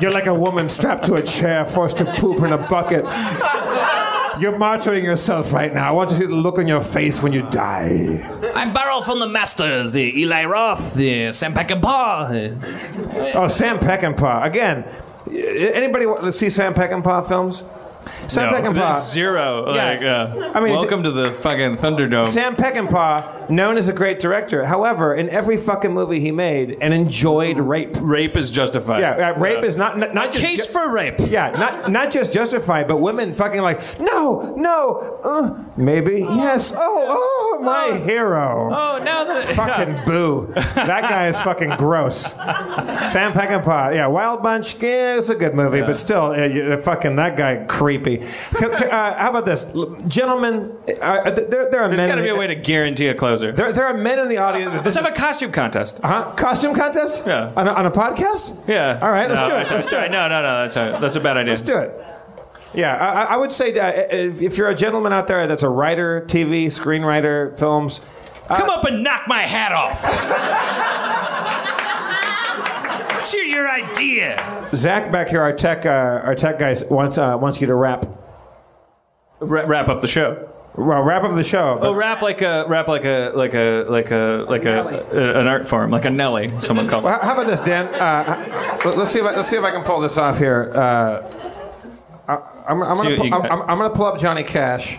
You're 0.01 0.11
like 0.11 0.25
a 0.25 0.33
woman 0.33 0.67
strapped 0.69 1.05
to 1.05 1.13
a 1.15 1.21
chair, 1.21 1.65
forced 1.65 1.97
to 1.97 2.05
poop 2.17 2.39
in 2.39 2.51
a 2.51 2.57
bucket. 2.57 3.05
You're 4.39 4.53
martyring 4.53 5.03
yourself 5.03 5.53
right 5.53 5.71
now. 5.71 5.87
I 5.89 5.91
want 5.91 6.09
to 6.09 6.15
see 6.15 6.25
the 6.25 6.35
look 6.35 6.57
on 6.57 6.67
your 6.67 6.81
face 6.81 7.21
when 7.21 7.31
you 7.33 7.43
die. 7.51 8.27
I'm 8.55 8.73
Barrel 8.73 9.03
from 9.03 9.19
the 9.19 9.27
Masters, 9.27 9.91
the 9.91 10.19
Eli 10.19 10.45
Roth, 10.45 10.95
the 10.95 11.31
Sam 11.31 11.53
Peckinpah. 11.53 13.35
Oh, 13.35 13.47
Sam 13.47 13.77
Peckinpah 13.77 14.45
again. 14.45 14.85
Anybody 15.31 16.07
want 16.07 16.23
to 16.23 16.31
see 16.31 16.49
Sam 16.49 16.73
Peckinpah 16.73 17.27
films? 17.27 17.63
Sam 18.27 18.51
no, 18.51 18.57
Peckinpah. 18.57 18.75
there's 18.75 19.11
zero. 19.11 19.73
Yeah. 19.73 19.91
Like, 19.91 20.01
uh, 20.01 20.51
I 20.57 20.59
mean, 20.61 20.73
welcome 20.73 21.03
to 21.03 21.11
the 21.11 21.31
fucking 21.33 21.77
Thunderdome. 21.77 22.27
Sam 22.27 22.55
Peckinpah, 22.55 23.49
known 23.49 23.77
as 23.77 23.87
a 23.87 23.93
great 23.93 24.19
director. 24.19 24.65
However, 24.65 25.13
in 25.15 25.29
every 25.29 25.57
fucking 25.57 25.91
movie 25.93 26.19
he 26.19 26.31
made, 26.31 26.77
and 26.81 26.93
enjoyed 26.93 27.59
rape. 27.59 27.97
Rape 27.99 28.37
is 28.37 28.51
justified. 28.51 28.99
Yeah, 29.01 29.31
uh, 29.31 29.39
rape 29.39 29.63
is 29.63 29.75
not 29.75 29.97
not, 29.97 30.13
not 30.13 30.31
just 30.31 30.43
Case 30.45 30.65
for 30.65 30.89
rape. 30.89 31.15
yeah, 31.19 31.51
not 31.51 31.91
not 31.91 32.11
just 32.11 32.33
justified, 32.33 32.87
but 32.87 32.97
women 32.97 33.33
fucking 33.35 33.61
like 33.61 33.99
no, 33.99 34.53
no, 34.55 35.19
uh, 35.23 35.63
maybe 35.77 36.19
yes. 36.21 36.73
Oh, 36.75 37.05
oh, 37.07 37.59
my 37.61 37.97
hero. 37.97 38.69
Oh, 38.71 39.01
now 39.03 39.23
that 39.25 39.49
it, 39.49 39.55
Fucking 39.55 40.01
boo. 40.05 40.51
That 40.55 41.03
guy 41.03 41.27
is 41.27 41.39
fucking 41.41 41.71
gross. 41.77 42.33
Sam 42.33 43.33
Peckinpah. 43.33 43.93
Yeah, 43.93 44.07
Wild 44.07 44.41
Bunch. 44.41 44.81
Yeah, 44.81 45.17
it's 45.17 45.29
a 45.29 45.35
good 45.35 45.53
movie, 45.55 45.81
but 45.81 45.97
still, 45.97 46.31
uh, 46.31 46.77
fucking 46.77 47.15
that 47.17 47.37
guy 47.37 47.65
creepy. 47.67 48.10
Uh, 48.19 49.13
how 49.15 49.29
about 49.29 49.45
this, 49.45 49.65
gentlemen? 50.07 50.75
Uh, 51.01 51.31
there, 51.31 51.45
there 51.45 51.81
are 51.81 51.87
There's 51.87 51.97
men. 51.97 51.97
There's 51.97 52.09
got 52.09 52.15
to 52.15 52.23
be 52.23 52.29
a 52.29 52.35
way 52.35 52.47
to 52.47 52.55
guarantee 52.55 53.07
a 53.07 53.13
closer. 53.15 53.51
There, 53.51 53.71
there 53.71 53.85
are 53.85 53.93
men 53.93 54.19
in 54.19 54.29
the 54.29 54.37
audience. 54.37 54.73
Let's 54.83 54.95
have 54.95 55.05
a 55.05 55.11
costume 55.11 55.51
contest. 55.51 55.99
Huh? 56.03 56.33
Costume 56.35 56.73
contest? 56.75 57.23
Yeah. 57.25 57.51
On 57.55 57.67
a, 57.67 57.71
on 57.71 57.85
a 57.85 57.91
podcast? 57.91 58.67
Yeah. 58.67 58.99
All 59.01 59.11
right, 59.11 59.29
let's 59.29 59.41
do 59.41 59.47
it. 59.55 59.75
Let's 59.75 59.89
do 59.89 59.97
it. 59.97 60.11
No, 60.11 60.27
no, 60.27 60.41
no. 60.41 60.67
That's 60.67 60.75
a, 60.75 60.97
that's 61.01 61.15
a 61.15 61.21
bad 61.21 61.37
idea. 61.37 61.53
Let's 61.53 61.61
do 61.61 61.77
it. 61.77 62.05
Yeah, 62.73 62.95
I, 62.95 63.33
I- 63.33 63.37
would 63.37 63.51
say 63.51 63.77
uh, 63.77 63.91
if, 64.15 64.41
if 64.41 64.57
you're 64.57 64.69
a 64.69 64.75
gentleman 64.75 65.11
out 65.11 65.27
there 65.27 65.45
that's 65.47 65.63
a 65.63 65.69
writer, 65.69 66.21
TV, 66.27 66.67
screenwriter, 66.67 67.57
films, 67.59 68.01
Come 68.47 68.69
up 68.69 68.83
and 68.83 69.01
knock 69.03 69.27
my 69.27 69.43
hat 69.43 69.71
off. 69.71 70.01
What's 73.21 73.35
your, 73.35 73.43
your 73.43 73.69
idea? 73.69 74.67
Zach 74.75 75.11
back 75.11 75.29
here, 75.29 75.43
our 75.43 75.53
tech, 75.53 75.85
uh, 75.85 75.89
our 75.89 76.33
tech 76.33 76.57
guy 76.57 76.75
wants 76.89 77.19
uh, 77.19 77.37
wants 77.37 77.61
you 77.61 77.67
to 77.67 77.75
rap. 77.75 78.07
Ra- 79.39 79.65
wrap 79.67 79.89
up 79.89 80.01
the 80.01 80.07
show. 80.07 80.51
Well, 80.75 81.03
wrap 81.03 81.21
up 81.23 81.35
the 81.35 81.43
show. 81.43 81.77
Oh, 81.79 81.93
rap 81.93 82.23
like 82.23 82.41
a 82.41 82.65
rap 82.67 82.87
like 82.87 83.05
a 83.05 83.31
like 83.35 83.53
a 83.53 83.85
like 83.87 84.09
a 84.09 84.43
like 84.49 84.65
a, 84.65 85.05
a 85.11 85.39
an 85.39 85.45
art 85.45 85.67
form, 85.67 85.91
like 85.91 86.05
a 86.05 86.09
Nelly. 86.09 86.51
Someone 86.61 86.87
called. 86.87 87.03
Well, 87.03 87.19
how 87.21 87.33
about 87.33 87.45
this, 87.45 87.61
Dan? 87.61 87.93
Uh, 87.93 88.79
let- 88.85 88.97
let's 88.97 89.11
see 89.11 89.19
if 89.19 89.25
I, 89.25 89.35
let's 89.35 89.49
see 89.49 89.55
if 89.55 89.63
I 89.63 89.69
can 89.69 89.83
pull 89.83 89.99
this 89.99 90.17
off 90.17 90.39
here. 90.39 90.71
Uh, 90.73 91.31
I, 92.27 92.37
I'm, 92.69 92.81
I'm, 92.81 92.95
See 92.95 93.03
gonna 93.03 93.09
what 93.11 93.17
pull, 93.17 93.25
you 93.27 93.33
I'm, 93.35 93.41
got. 93.43 93.51
I'm, 93.51 93.61
I'm 93.69 93.77
gonna 93.77 93.93
pull 93.93 94.07
up 94.07 94.17
Johnny 94.19 94.41
Cash. 94.43 94.97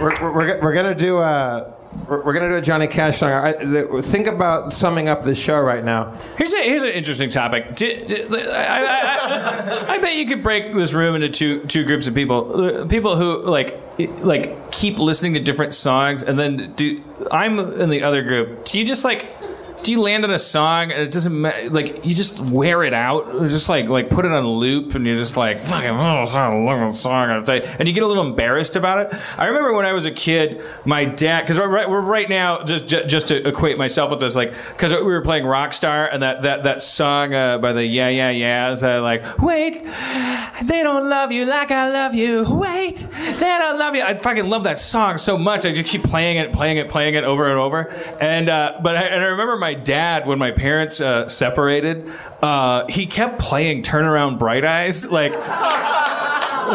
we're, 0.00 0.20
we're, 0.20 0.32
we're, 0.34 0.60
we're 0.62 0.74
gonna 0.74 0.96
do 0.96 1.18
a 1.18 1.77
we're, 2.08 2.24
we're 2.24 2.32
gonna 2.32 2.48
do 2.48 2.56
a 2.56 2.62
Johnny 2.62 2.86
Cash 2.86 3.18
song. 3.18 3.32
I, 3.32 3.52
the, 3.52 4.02
think 4.02 4.26
about 4.26 4.72
summing 4.72 5.08
up 5.08 5.24
this 5.24 5.38
show 5.38 5.60
right 5.60 5.84
now. 5.84 6.12
Here's 6.36 6.52
a 6.52 6.62
here's 6.62 6.82
an 6.82 6.90
interesting 6.90 7.30
topic. 7.30 7.66
I 7.80 9.98
bet 10.00 10.16
you 10.16 10.26
could 10.26 10.42
break 10.42 10.72
this 10.72 10.92
room 10.92 11.14
into 11.14 11.28
two 11.28 11.64
two 11.64 11.84
groups 11.84 12.06
of 12.06 12.14
people. 12.14 12.82
Uh, 12.82 12.86
People 12.86 13.16
who 13.16 13.42
like 13.42 13.80
like 14.20 14.72
keep 14.72 14.98
listening 14.98 15.34
to 15.34 15.40
different 15.40 15.74
songs, 15.74 16.22
and 16.22 16.38
then 16.38 16.72
do. 16.74 17.02
I'm 17.30 17.58
in 17.58 17.90
the 17.90 18.02
other 18.02 18.22
group. 18.22 18.64
Do 18.64 18.78
you 18.78 18.84
just 18.84 19.04
like? 19.04 19.26
Do 19.82 19.92
you 19.92 20.00
land 20.00 20.24
on 20.24 20.30
a 20.30 20.38
song 20.38 20.90
and 20.90 21.00
it 21.00 21.10
doesn't 21.10 21.32
ma- 21.32 21.52
like 21.70 22.04
you 22.04 22.14
just 22.14 22.40
wear 22.40 22.82
it 22.82 22.94
out, 22.94 23.34
or 23.34 23.46
just 23.46 23.68
like 23.68 23.88
like 23.88 24.10
put 24.10 24.24
it 24.24 24.32
on 24.32 24.46
loop, 24.46 24.94
and 24.94 25.06
you're 25.06 25.16
just 25.16 25.36
like 25.36 25.62
fucking 25.62 25.90
oh, 25.90 26.24
song, 26.92 27.44
tell 27.44 27.56
you. 27.56 27.62
and 27.78 27.88
you 27.88 27.94
get 27.94 28.02
a 28.02 28.06
little 28.06 28.24
embarrassed 28.24 28.76
about 28.76 29.06
it. 29.06 29.20
I 29.38 29.46
remember 29.46 29.72
when 29.74 29.86
I 29.86 29.92
was 29.92 30.04
a 30.04 30.10
kid, 30.10 30.62
my 30.84 31.04
dad, 31.04 31.42
because 31.42 31.58
we're 31.58 31.68
right, 31.68 31.88
we're 31.88 32.00
right 32.00 32.28
now 32.28 32.64
just 32.64 32.86
ju- 32.86 33.04
just 33.06 33.28
to 33.28 33.46
equate 33.48 33.78
myself 33.78 34.10
with 34.10 34.20
this, 34.20 34.34
like 34.34 34.52
because 34.68 34.92
we 34.92 35.02
were 35.02 35.22
playing 35.22 35.44
Rockstar 35.44 36.08
and 36.12 36.22
that 36.22 36.42
that 36.42 36.64
that 36.64 36.82
song 36.82 37.34
uh, 37.34 37.58
by 37.58 37.72
the 37.72 37.84
Yeah 37.84 38.08
Yeah 38.08 38.30
Yeahs, 38.30 38.82
uh, 38.82 39.00
like 39.02 39.38
wait, 39.38 39.84
they 40.62 40.82
don't 40.82 41.08
love 41.08 41.32
you 41.32 41.44
like 41.44 41.70
I 41.70 41.88
love 41.90 42.14
you. 42.14 42.44
Wait, 42.48 42.96
they 42.96 43.38
don't 43.38 43.78
love 43.78 43.94
you. 43.94 44.02
I 44.02 44.14
fucking 44.14 44.48
love 44.48 44.64
that 44.64 44.78
song 44.78 45.18
so 45.18 45.38
much. 45.38 45.64
I 45.64 45.72
just 45.72 45.90
keep 45.90 46.02
playing 46.02 46.38
it, 46.38 46.52
playing 46.52 46.78
it, 46.78 46.88
playing 46.88 47.14
it 47.14 47.24
over 47.24 47.48
and 47.48 47.58
over. 47.58 47.88
And 48.20 48.48
uh, 48.48 48.80
but 48.82 48.96
I, 48.96 49.02
and 49.02 49.22
I 49.22 49.28
remember 49.28 49.56
my 49.56 49.67
dad 49.74 50.26
when 50.26 50.38
my 50.38 50.50
parents 50.50 51.00
uh, 51.00 51.28
separated, 51.28 52.10
uh, 52.42 52.86
he 52.86 53.06
kept 53.06 53.38
playing 53.38 53.82
"Turn 53.82 54.04
Around 54.04 54.38
Bright 54.38 54.64
Eyes" 54.64 55.04
like. 55.06 55.34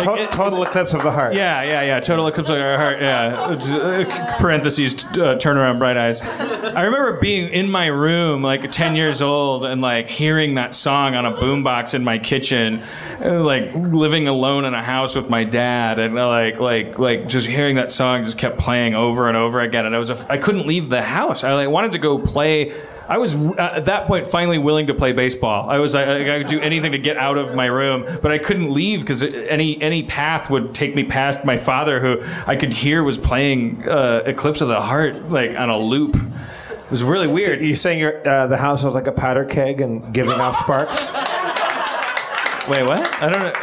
To- 0.02 0.28
total 0.32 0.64
eclipse 0.64 0.94
of 0.94 1.04
the 1.04 1.12
heart. 1.12 1.34
Yeah, 1.34 1.62
yeah, 1.64 1.82
yeah. 1.84 2.00
Total 2.00 2.28
eclipse 2.28 2.50
of 2.50 2.56
the 2.58 2.78
heart. 2.78 3.02
Yeah. 3.02 4.38
Parentheses. 4.40 5.06
Uh, 5.06 5.36
turn 5.36 5.58
around, 5.58 5.80
bright 5.80 5.98
eyes. 5.98 6.22
I 6.22 6.82
remember 6.84 7.20
being 7.20 7.50
in 7.50 7.70
my 7.70 7.88
room, 7.88 8.42
like 8.42 8.72
10 8.72 8.96
years 8.96 9.22
old, 9.22 9.66
and 9.66 9.82
like 9.82 10.08
hearing 10.08 10.56
that 10.56 10.74
song 10.74 11.16
on 11.16 11.26
a 11.26 11.32
boombox 11.32 11.94
in 11.94 12.04
my 12.04 12.18
kitchen, 12.18 12.82
uh, 13.24 13.44
like 13.44 13.74
living 13.76 14.28
alone 14.28 14.66
in 14.66 14.74
a 14.74 14.84
house 14.84 15.16
with 15.16 15.30
my 15.30 15.44
dad, 15.44 16.00
and 16.00 16.18
uh, 16.18 16.28
like, 16.28 16.60
like, 16.60 17.00
like 17.00 17.28
just 17.28 17.48
hearing 17.48 17.76
that 17.76 17.92
song 17.92 18.26
just 18.26 18.38
kept 18.38 18.58
playing 18.58 18.96
over 18.96 19.28
and 19.28 19.38
over 19.38 19.60
again. 19.62 19.86
And 19.86 19.96
I 19.96 20.00
was, 20.00 20.10
a, 20.10 20.26
I 20.32 20.38
couldn't 20.38 20.68
leave 20.68 20.90
the 20.90 21.02
house. 21.02 21.44
I 21.44 21.54
like 21.54 21.70
wanted 21.70 21.92
to 21.94 22.00
go 22.00 22.18
play. 22.20 22.74
I 23.08 23.18
was 23.18 23.36
uh, 23.36 23.54
at 23.58 23.86
that 23.86 24.08
point 24.08 24.28
finally 24.28 24.58
willing 24.58 24.88
to 24.88 24.94
play 24.94 25.12
baseball. 25.12 25.70
I 25.70 25.80
was 25.80 25.94
I, 25.94 26.04
I 26.04 26.38
would 26.38 26.48
do 26.48 26.60
anything 26.62 26.94
to 26.94 26.98
get 26.98 27.18
out 27.18 27.38
of 27.38 27.54
my 27.54 27.66
room, 27.66 28.20
but 28.22 28.32
I 28.32 28.38
couldn't 28.38 28.72
leave 28.72 29.02
because 29.02 29.22
any 29.24 29.82
any 29.82 30.04
path 30.04 30.50
would 30.50 30.74
take 30.74 30.96
me 30.96 31.04
past 31.04 31.44
my 31.44 31.58
father, 31.58 32.00
who 32.00 32.22
I 32.48 32.56
could 32.56 32.72
hear 32.72 33.04
was 33.04 33.18
playing 33.18 33.88
uh, 33.88 34.24
Eclipse 34.26 34.62
of 34.62 34.70
the 34.70 34.80
Heart 34.80 35.30
like 35.30 35.52
on 35.52 35.70
a 35.70 35.78
loop. 35.78 36.16
It 36.16 36.92
was 36.92 37.04
really 37.04 37.28
weird. 37.28 37.60
you're 37.62 37.76
saying 37.76 38.00
your, 38.00 38.28
uh, 38.28 38.48
the 38.48 38.58
house 38.58 38.84
was 38.84 38.94
like 38.94 39.08
a 39.08 39.12
powder 39.12 39.46
keg 39.46 39.82
and 39.82 40.14
giving 40.14 40.40
off 40.40 40.56
sparks? 40.58 41.12
Wait, 42.70 42.84
what? 42.84 43.02
I 43.22 43.30
don't 43.30 43.42
know. 43.42 43.54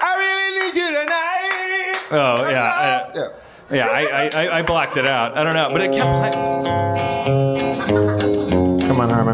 I 0.00 0.16
really 0.18 0.66
need 0.66 0.74
you 0.74 0.88
tonight. 0.88 1.98
Oh 2.10 2.48
yeah, 2.48 3.12
uh, 3.14 3.32
yeah. 3.70 3.86
I, 3.86 4.06
I, 4.06 4.28
I, 4.28 4.58
I 4.58 4.62
blocked 4.62 4.96
it 4.96 5.06
out. 5.06 5.36
I 5.36 5.44
don't 5.44 5.54
know, 5.54 5.68
but 5.70 5.82
it 5.82 5.92
kept 5.92 6.34
playing. 6.34 7.53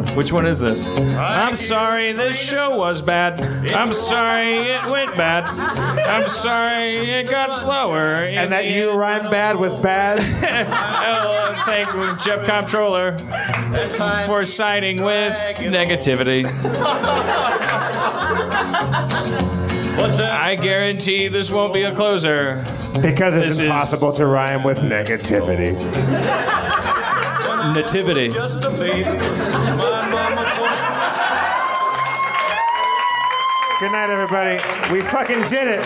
Come 0.01 0.07
on, 0.07 0.07
Harmon. 0.07 0.17
Which 0.17 0.33
one 0.33 0.47
is 0.47 0.61
this? 0.61 0.87
I'm 1.17 1.55
sorry, 1.57 2.13
this 2.13 2.37
show 2.37 2.77
was 2.77 3.03
bad. 3.03 3.41
I'm 3.73 3.93
sorry 3.93 4.59
it 4.71 4.91
went 4.91 5.17
bad. 5.17 5.45
I'm 5.49 6.29
sorry 6.29 7.11
it 7.11 7.29
got 7.29 7.55
slower. 7.55 8.25
And 8.25 8.53
that 8.53 8.67
you 8.67 8.91
rhyme 8.93 9.31
bad 9.31 9.57
with 9.59 9.83
bad. 9.83 10.19
oh, 10.23 11.63
thank 11.67 11.93
you, 11.93 12.17
Jeff 12.25 12.47
Comptroller, 12.47 13.19
for 14.27 14.45
siding 14.45 15.03
with 15.03 15.33
negativity. 15.59 16.47
I 20.03 20.57
guarantee 20.57 21.29
this 21.29 21.51
won't 21.51 21.75
be 21.75 21.83
a 21.83 21.95
closer. 21.95 22.65
Because 23.01 23.37
it's 23.37 23.47
This 23.47 23.55
is- 23.55 23.59
impossible 23.61 24.13
to 24.15 24.27
rhyme 24.27 24.65
with 24.65 24.79
negativity. 24.79 25.77
Nativity. 27.69 28.29
Good 28.29 28.41
night, 33.93 34.11
everybody. 34.11 34.57
We 34.93 35.01
fucking 35.01 35.43
did 35.49 35.69
it. 35.69 35.85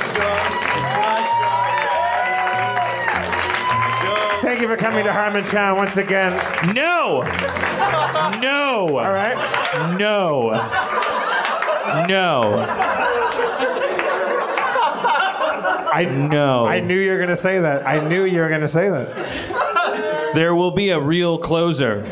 Thank 4.40 4.60
you 4.60 4.68
for 4.68 4.76
coming 4.76 5.04
to 5.04 5.10
Harmontown 5.10 5.76
once 5.76 5.96
again. 5.96 6.32
No! 6.74 7.22
No! 8.40 8.86
All 8.98 9.12
right. 9.12 9.36
No! 9.98 10.50
No! 12.06 12.64
I 15.92 16.04
No. 16.04 16.66
I 16.66 16.80
knew 16.80 16.98
you 16.98 17.10
were 17.10 17.18
gonna 17.18 17.36
say 17.36 17.58
that. 17.58 17.86
I 17.86 18.00
knew 18.06 18.24
you 18.24 18.40
were 18.40 18.48
gonna 18.48 18.68
say 18.68 18.88
that. 18.90 19.10
There 20.34 20.54
will 20.54 20.70
be 20.72 20.90
a 20.90 21.00
real 21.00 21.38
closer. 21.38 22.04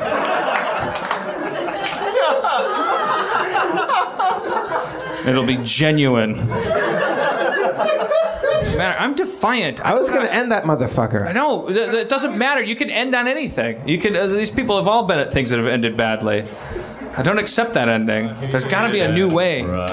It'll 5.24 5.46
be 5.46 5.58
genuine. 5.62 6.32
Matter. 8.76 8.98
I'm 8.98 9.14
defiant. 9.14 9.84
I 9.84 9.94
was 9.94 10.10
gonna 10.10 10.26
end 10.28 10.50
that 10.50 10.64
motherfucker. 10.64 11.26
I 11.28 11.32
know. 11.32 11.68
Th- 11.68 11.88
It 11.94 12.08
doesn't 12.08 12.36
matter. 12.36 12.60
You 12.62 12.74
can 12.74 12.90
end 12.90 13.14
on 13.14 13.28
anything. 13.28 13.86
You 13.88 13.98
can. 13.98 14.16
Uh, 14.16 14.26
these 14.26 14.50
people 14.50 14.76
have 14.76 14.88
all 14.88 15.04
been 15.04 15.20
at 15.20 15.32
things 15.32 15.50
that 15.50 15.58
have 15.58 15.68
ended 15.68 15.96
badly. 15.96 16.44
I 17.16 17.22
don't 17.22 17.38
accept 17.38 17.74
that 17.74 17.88
ending. 17.88 18.34
There's 18.50 18.64
got 18.64 18.86
to 18.86 18.92
be 18.92 19.00
a 19.00 19.12
new 19.12 19.28
way. 19.28 19.62
Fuck. 19.62 19.88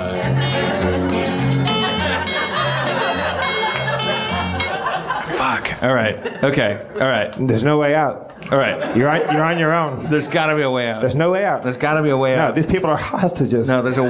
All 5.82 5.94
right. 5.94 6.44
Okay. 6.44 6.86
All 6.96 7.08
right. 7.08 7.34
There's 7.40 7.64
no 7.64 7.78
way 7.78 7.96
out. 7.96 8.36
All 8.52 8.58
right. 8.58 8.96
You're 8.98 9.10
on, 9.10 9.22
you're 9.34 9.44
on 9.44 9.58
your 9.58 9.72
own. 9.74 10.10
There's 10.10 10.28
got 10.28 10.48
to 10.48 10.56
be 10.56 10.62
a 10.62 10.70
way 10.70 10.90
out. 10.90 11.00
There's 11.02 11.16
no 11.16 11.32
way 11.32 11.46
out. 11.46 11.64
There's 11.64 11.78
got 11.78 11.94
to 11.94 12.04
be 12.04 12.10
a 12.10 12.18
way 12.18 12.36
out. 12.36 12.50
No, 12.50 12.56
these 12.56 12.66
people 12.70 12.90
are 12.90 12.98
hostages. 12.98 13.68
No, 13.68 13.82
there's 13.82 13.98
a 13.98 14.02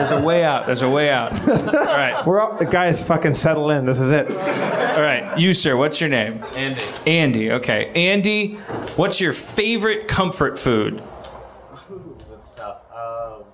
there's 0.00 0.10
a 0.12 0.20
way 0.22 0.44
out. 0.44 0.66
There's 0.66 0.82
a 0.82 0.88
way 0.88 1.10
out. 1.10 1.32
All 1.48 1.56
right, 1.84 2.22
We're 2.26 2.40
all, 2.40 2.56
the 2.56 2.64
guys, 2.64 3.06
fucking 3.06 3.34
settle 3.34 3.70
in. 3.70 3.84
This 3.84 4.00
is 4.00 4.10
it. 4.10 4.30
all 4.30 5.02
right. 5.02 5.38
You, 5.38 5.52
sir, 5.52 5.76
what's 5.76 6.00
your 6.00 6.08
name? 6.10 6.42
Andy. 6.56 6.82
Andy. 7.06 7.52
Okay, 7.52 7.90
Andy. 7.94 8.54
What's 8.96 9.20
your 9.20 9.32
favorite 9.34 10.08
comfort 10.08 10.58
food? 10.58 11.02
That's 12.30 12.50
tough, 12.56 12.78
Um, 12.94 13.44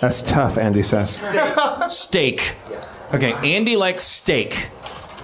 That's 0.00 0.22
tough. 0.22 0.58
Andy 0.58 0.82
says. 0.82 1.16
Steak. 1.88 2.54
Okay, 3.12 3.32
Andy 3.56 3.74
likes 3.76 4.04
steak. 4.04 4.68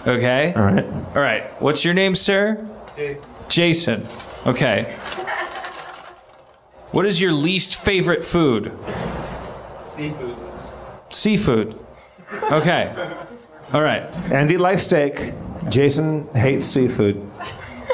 Okay. 0.07 0.53
All 0.55 0.63
right. 0.63 0.85
All 0.85 1.23
right. 1.23 1.43
What's 1.61 1.85
your 1.85 1.95
name, 1.95 2.15
sir? 2.15 2.65
Jason. 3.49 4.07
Okay. 4.47 4.85
What 6.93 7.07
is 7.07 7.21
your 7.21 7.33
least 7.33 7.77
favorite 7.77 8.25
food? 8.25 8.73
Seafood. 9.97 10.37
Seafood. 11.11 11.79
Okay. 12.53 12.95
All 13.73 13.83
right. 13.83 14.03
Andy 14.31 14.57
likes 14.57 14.83
steak. 14.85 15.35
Jason 15.69 16.29
hates 16.35 16.65
seafood. 16.65 17.29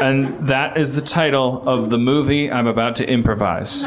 And 0.00 0.48
that 0.48 0.76
is 0.76 0.94
the 0.94 1.00
title 1.00 1.66
of 1.66 1.88
the 1.88 1.98
movie 1.98 2.50
I'm 2.50 2.66
about 2.66 2.96
to 2.96 3.08
improvise. 3.08 3.82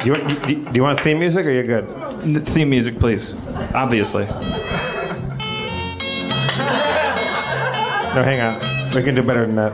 Do 0.00 0.06
you, 0.06 0.12
want, 0.12 0.42
do, 0.44 0.54
do 0.64 0.70
you 0.72 0.82
want 0.82 0.98
theme 0.98 1.18
music 1.18 1.44
or 1.46 1.50
you're 1.50 1.62
good? 1.62 1.86
Theme 2.20 2.70
music, 2.70 2.98
please. 2.98 3.34
Obviously. 3.74 4.26
No, 8.14 8.24
hang 8.24 8.40
on. 8.40 8.94
We 8.94 9.02
can 9.02 9.14
do 9.14 9.22
better 9.22 9.46
than 9.46 9.54
that. 9.56 9.72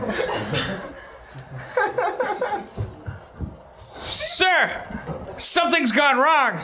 Sir, 3.95 4.71
something's 5.37 5.91
gone 5.91 6.19
wrong. 6.19 6.59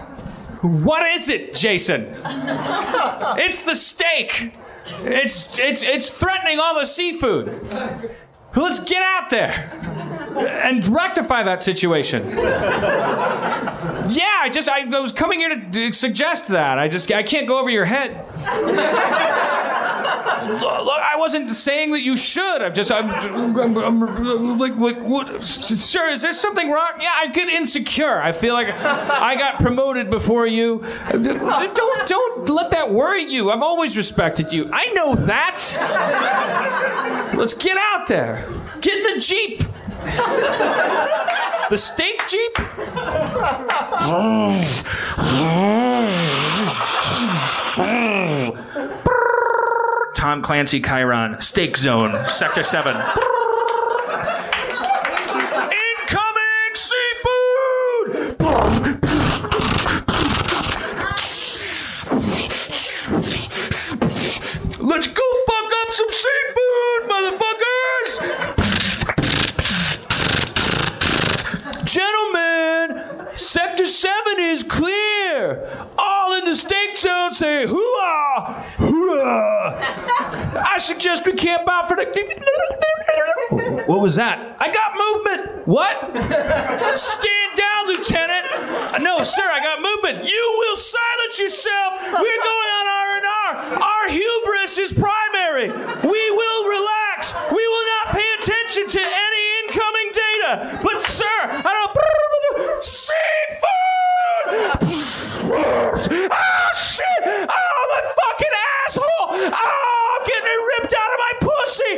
What 0.84 1.06
is 1.06 1.28
it, 1.28 1.54
Jason? 1.54 2.14
it's 2.24 3.62
the 3.62 3.74
steak. 3.74 4.52
It's 5.00 5.58
it's 5.58 5.82
it's 5.82 6.10
threatening 6.10 6.60
all 6.60 6.78
the 6.78 6.84
seafood. 6.84 7.58
Let's 8.54 8.80
get 8.80 9.02
out 9.02 9.30
there 9.30 9.70
and 10.36 10.86
rectify 10.86 11.42
that 11.42 11.64
situation. 11.64 12.22
Yeah, 14.08 14.38
I 14.40 14.48
just 14.50 14.68
I, 14.68 14.80
I 14.94 15.00
was 15.00 15.12
coming 15.12 15.40
here 15.40 15.60
to, 15.72 15.92
suggest 15.92 16.48
that. 16.48 16.78
I 16.78 16.88
just 16.88 17.10
I 17.12 17.22
can't 17.22 17.46
go 17.46 17.58
over 17.58 17.70
your 17.70 17.84
head. 17.84 18.24
Look, 20.42 20.60
look, 20.60 21.00
I 21.00 21.14
wasn't 21.18 21.50
saying 21.50 21.92
that 21.92 22.00
you 22.00 22.16
should. 22.16 22.62
I'm 22.62 22.74
just, 22.74 22.90
I'm, 22.90 23.10
I'm, 23.56 23.76
I'm 23.76 24.58
like, 24.58 24.76
like, 24.76 24.98
what? 24.98 25.40
Sir, 25.42 26.08
is 26.08 26.22
there 26.22 26.32
something 26.32 26.68
wrong? 26.68 26.92
Yeah, 27.00 27.12
I 27.14 27.28
get 27.28 27.48
insecure. 27.48 28.20
I 28.20 28.32
feel 28.32 28.52
like 28.54 28.68
I 28.74 29.36
got 29.36 29.60
promoted 29.60 30.10
before 30.10 30.46
you. 30.46 30.84
Don't, 31.10 32.06
don't 32.06 32.48
let 32.48 32.72
that 32.72 32.90
worry 32.92 33.22
you. 33.30 33.52
I've 33.52 33.62
always 33.62 33.96
respected 33.96 34.52
you. 34.52 34.68
I 34.72 34.86
know 34.94 35.14
that. 35.14 35.60
Let's 37.36 37.54
get 37.54 37.76
out 37.78 38.08
there. 38.08 38.48
Get 38.80 38.96
in 38.98 39.14
the 39.14 39.20
jeep. 39.20 39.62
The 41.70 41.76
steak 41.76 42.22
jeep. 42.28 42.54
Tom 50.14 50.42
Clancy 50.42 50.80
Chiron, 50.80 51.40
Steak 51.40 51.76
Zone, 51.76 52.28
Sector 52.28 52.62
7. 52.62 52.94
Incoming 55.72 56.74
seafood! 56.74 58.36
Let's 64.80 65.08
go 65.08 65.22
fuck 65.46 65.72
up 65.80 65.92
some 65.92 66.10
seafood, 66.10 67.02
motherfuckers! 67.10 68.10
Gentlemen, 71.84 73.02
7 74.02 74.40
is 74.40 74.64
clear. 74.64 75.62
All 75.96 76.34
in 76.34 76.44
the 76.44 76.56
steak 76.56 76.96
zone 76.96 77.32
say 77.32 77.66
hooah! 77.66 78.64
Hooah! 78.82 79.78
I 80.58 80.76
suggest 80.78 81.24
we 81.24 81.34
camp 81.34 81.68
out 81.68 81.86
for 81.86 81.94
the. 81.94 82.10
What 83.86 84.00
was 84.00 84.16
that? 84.16 84.56
I 84.58 84.72
got 84.72 84.98
movement! 84.98 85.68
What? 85.68 85.94
Stand 86.98 87.52
down, 87.54 87.86
Lieutenant! 87.86 89.02
No, 89.04 89.22
sir, 89.22 89.46
I 89.46 89.60
got 89.62 89.78
movement. 89.80 90.28
You 90.28 90.44
will 90.58 90.76
silence 90.76 91.38
yourself! 91.38 92.02
We're 92.02 92.42
going 92.42 92.70
on 92.78 92.86
R&R! 93.06 93.52
Our 93.82 94.08
hubris 94.08 94.78
is 94.78 94.92
primary! 94.92 95.70
We 95.70 96.22
will 96.34 96.62
relax! 96.66 97.34
We 97.54 97.62
will 97.68 97.86
not 98.02 98.16
pay 98.16 98.28
attention 98.40 98.88
to 98.88 99.00
any 99.00 99.44
incoming 99.62 100.10
data! 100.10 100.80
But, 100.82 101.02
sir, 101.02 101.38
I 101.42 101.62
don't. 101.62 101.82
Seafood! 102.82 103.12
oh, 105.52 106.70
shit! 106.74 107.22
Oh, 107.24 107.86
my 107.92 108.02
fucking 108.02 108.54
asshole! 108.84 109.06
Oh, 109.54 110.18
I'm 110.18 110.26
getting 110.26 110.60
ripped 110.66 110.92
out 110.92 111.10
of 111.12 111.18
my 111.18 111.32
pussy! 111.46 111.92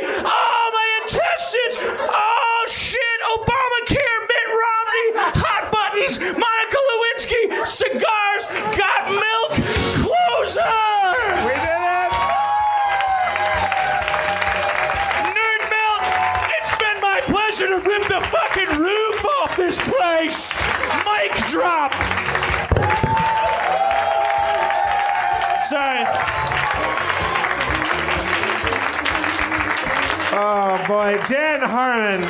Boy, 31.05 31.21
Dan 31.29 31.61
Harmon, 31.61 32.23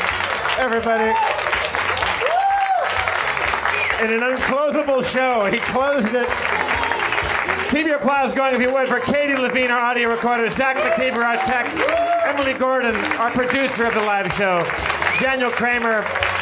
everybody. 0.60 1.08
In 4.04 4.12
an 4.12 4.36
unclosable 4.36 5.00
show, 5.00 5.46
he 5.46 5.60
closed 5.60 6.14
it. 6.14 6.28
Keep 7.72 7.88
your 7.88 7.96
applause 7.96 8.34
going 8.34 8.54
if 8.54 8.60
you 8.60 8.74
would 8.74 8.90
for 8.90 9.00
Katie 9.00 9.38
Levine, 9.38 9.72
our 9.72 9.80
audio 9.80 10.10
recorder, 10.10 10.50
Zach 10.50 10.76
McKeever, 10.76 11.24
our 11.24 11.38
tech, 11.38 11.72
Emily 12.28 12.54
Gordon, 12.54 12.94
our 13.16 13.32
producer 13.32 13.86
of 13.86 13.94
the 13.94 14.02
live 14.02 14.30
show, 14.34 14.68
Daniel 15.22 15.52
Kramer, 15.52 16.02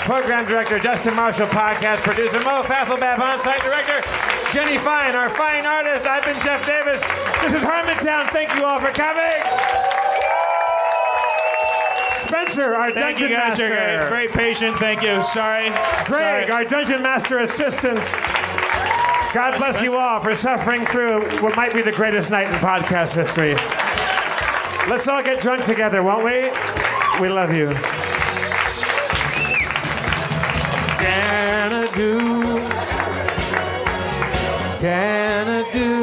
program 0.10 0.48
director, 0.48 0.80
Dustin 0.80 1.16
Marshall, 1.16 1.46
podcast 1.50 1.98
producer, 1.98 2.40
Mo 2.40 2.64
Fathelbab, 2.64 3.20
on-site 3.20 3.62
director, 3.62 4.02
Jenny 4.52 4.80
Fine, 4.80 5.16
our 5.16 5.30
fine 5.30 5.68
artist. 5.68 6.08
I've 6.08 6.26
been 6.26 6.42
Jeff 6.42 6.66
Davis. 6.66 7.00
This 7.44 7.54
is 7.54 7.62
Harmontown. 7.62 8.28
Thank 8.32 8.56
you 8.56 8.66
all 8.66 8.80
for 8.80 8.90
coming. 8.90 9.53
Spencer, 12.54 12.76
our 12.76 12.92
Thank 12.92 13.18
dungeon 13.18 13.30
you 13.30 13.36
guys 13.36 13.50
master. 13.60 13.66
are 13.66 14.08
great. 14.10 14.10
Very 14.10 14.28
patient. 14.28 14.78
Thank 14.78 15.02
you. 15.02 15.24
Sorry. 15.24 15.70
Greg, 16.06 16.52
our 16.52 16.64
dungeon 16.64 17.02
master 17.02 17.40
assistant. 17.40 17.98
God 19.34 19.58
bless 19.58 19.82
you 19.82 19.98
all 19.98 20.20
for 20.20 20.36
suffering 20.36 20.86
through 20.86 21.22
what 21.42 21.56
might 21.56 21.74
be 21.74 21.82
the 21.82 21.92
greatest 21.92 22.30
night 22.30 22.46
in 22.48 22.54
podcast 22.56 23.16
history. 23.16 23.56
Let's 24.88 25.08
all 25.08 25.24
get 25.24 25.42
drunk 25.42 25.66
together, 25.66 26.04
won't 26.04 26.24
we? 26.24 26.52
We 27.20 27.30
love 27.30 27.52
you. 27.54 27.74
Xanadu. 31.00 32.60
Xanadu. 34.80 36.03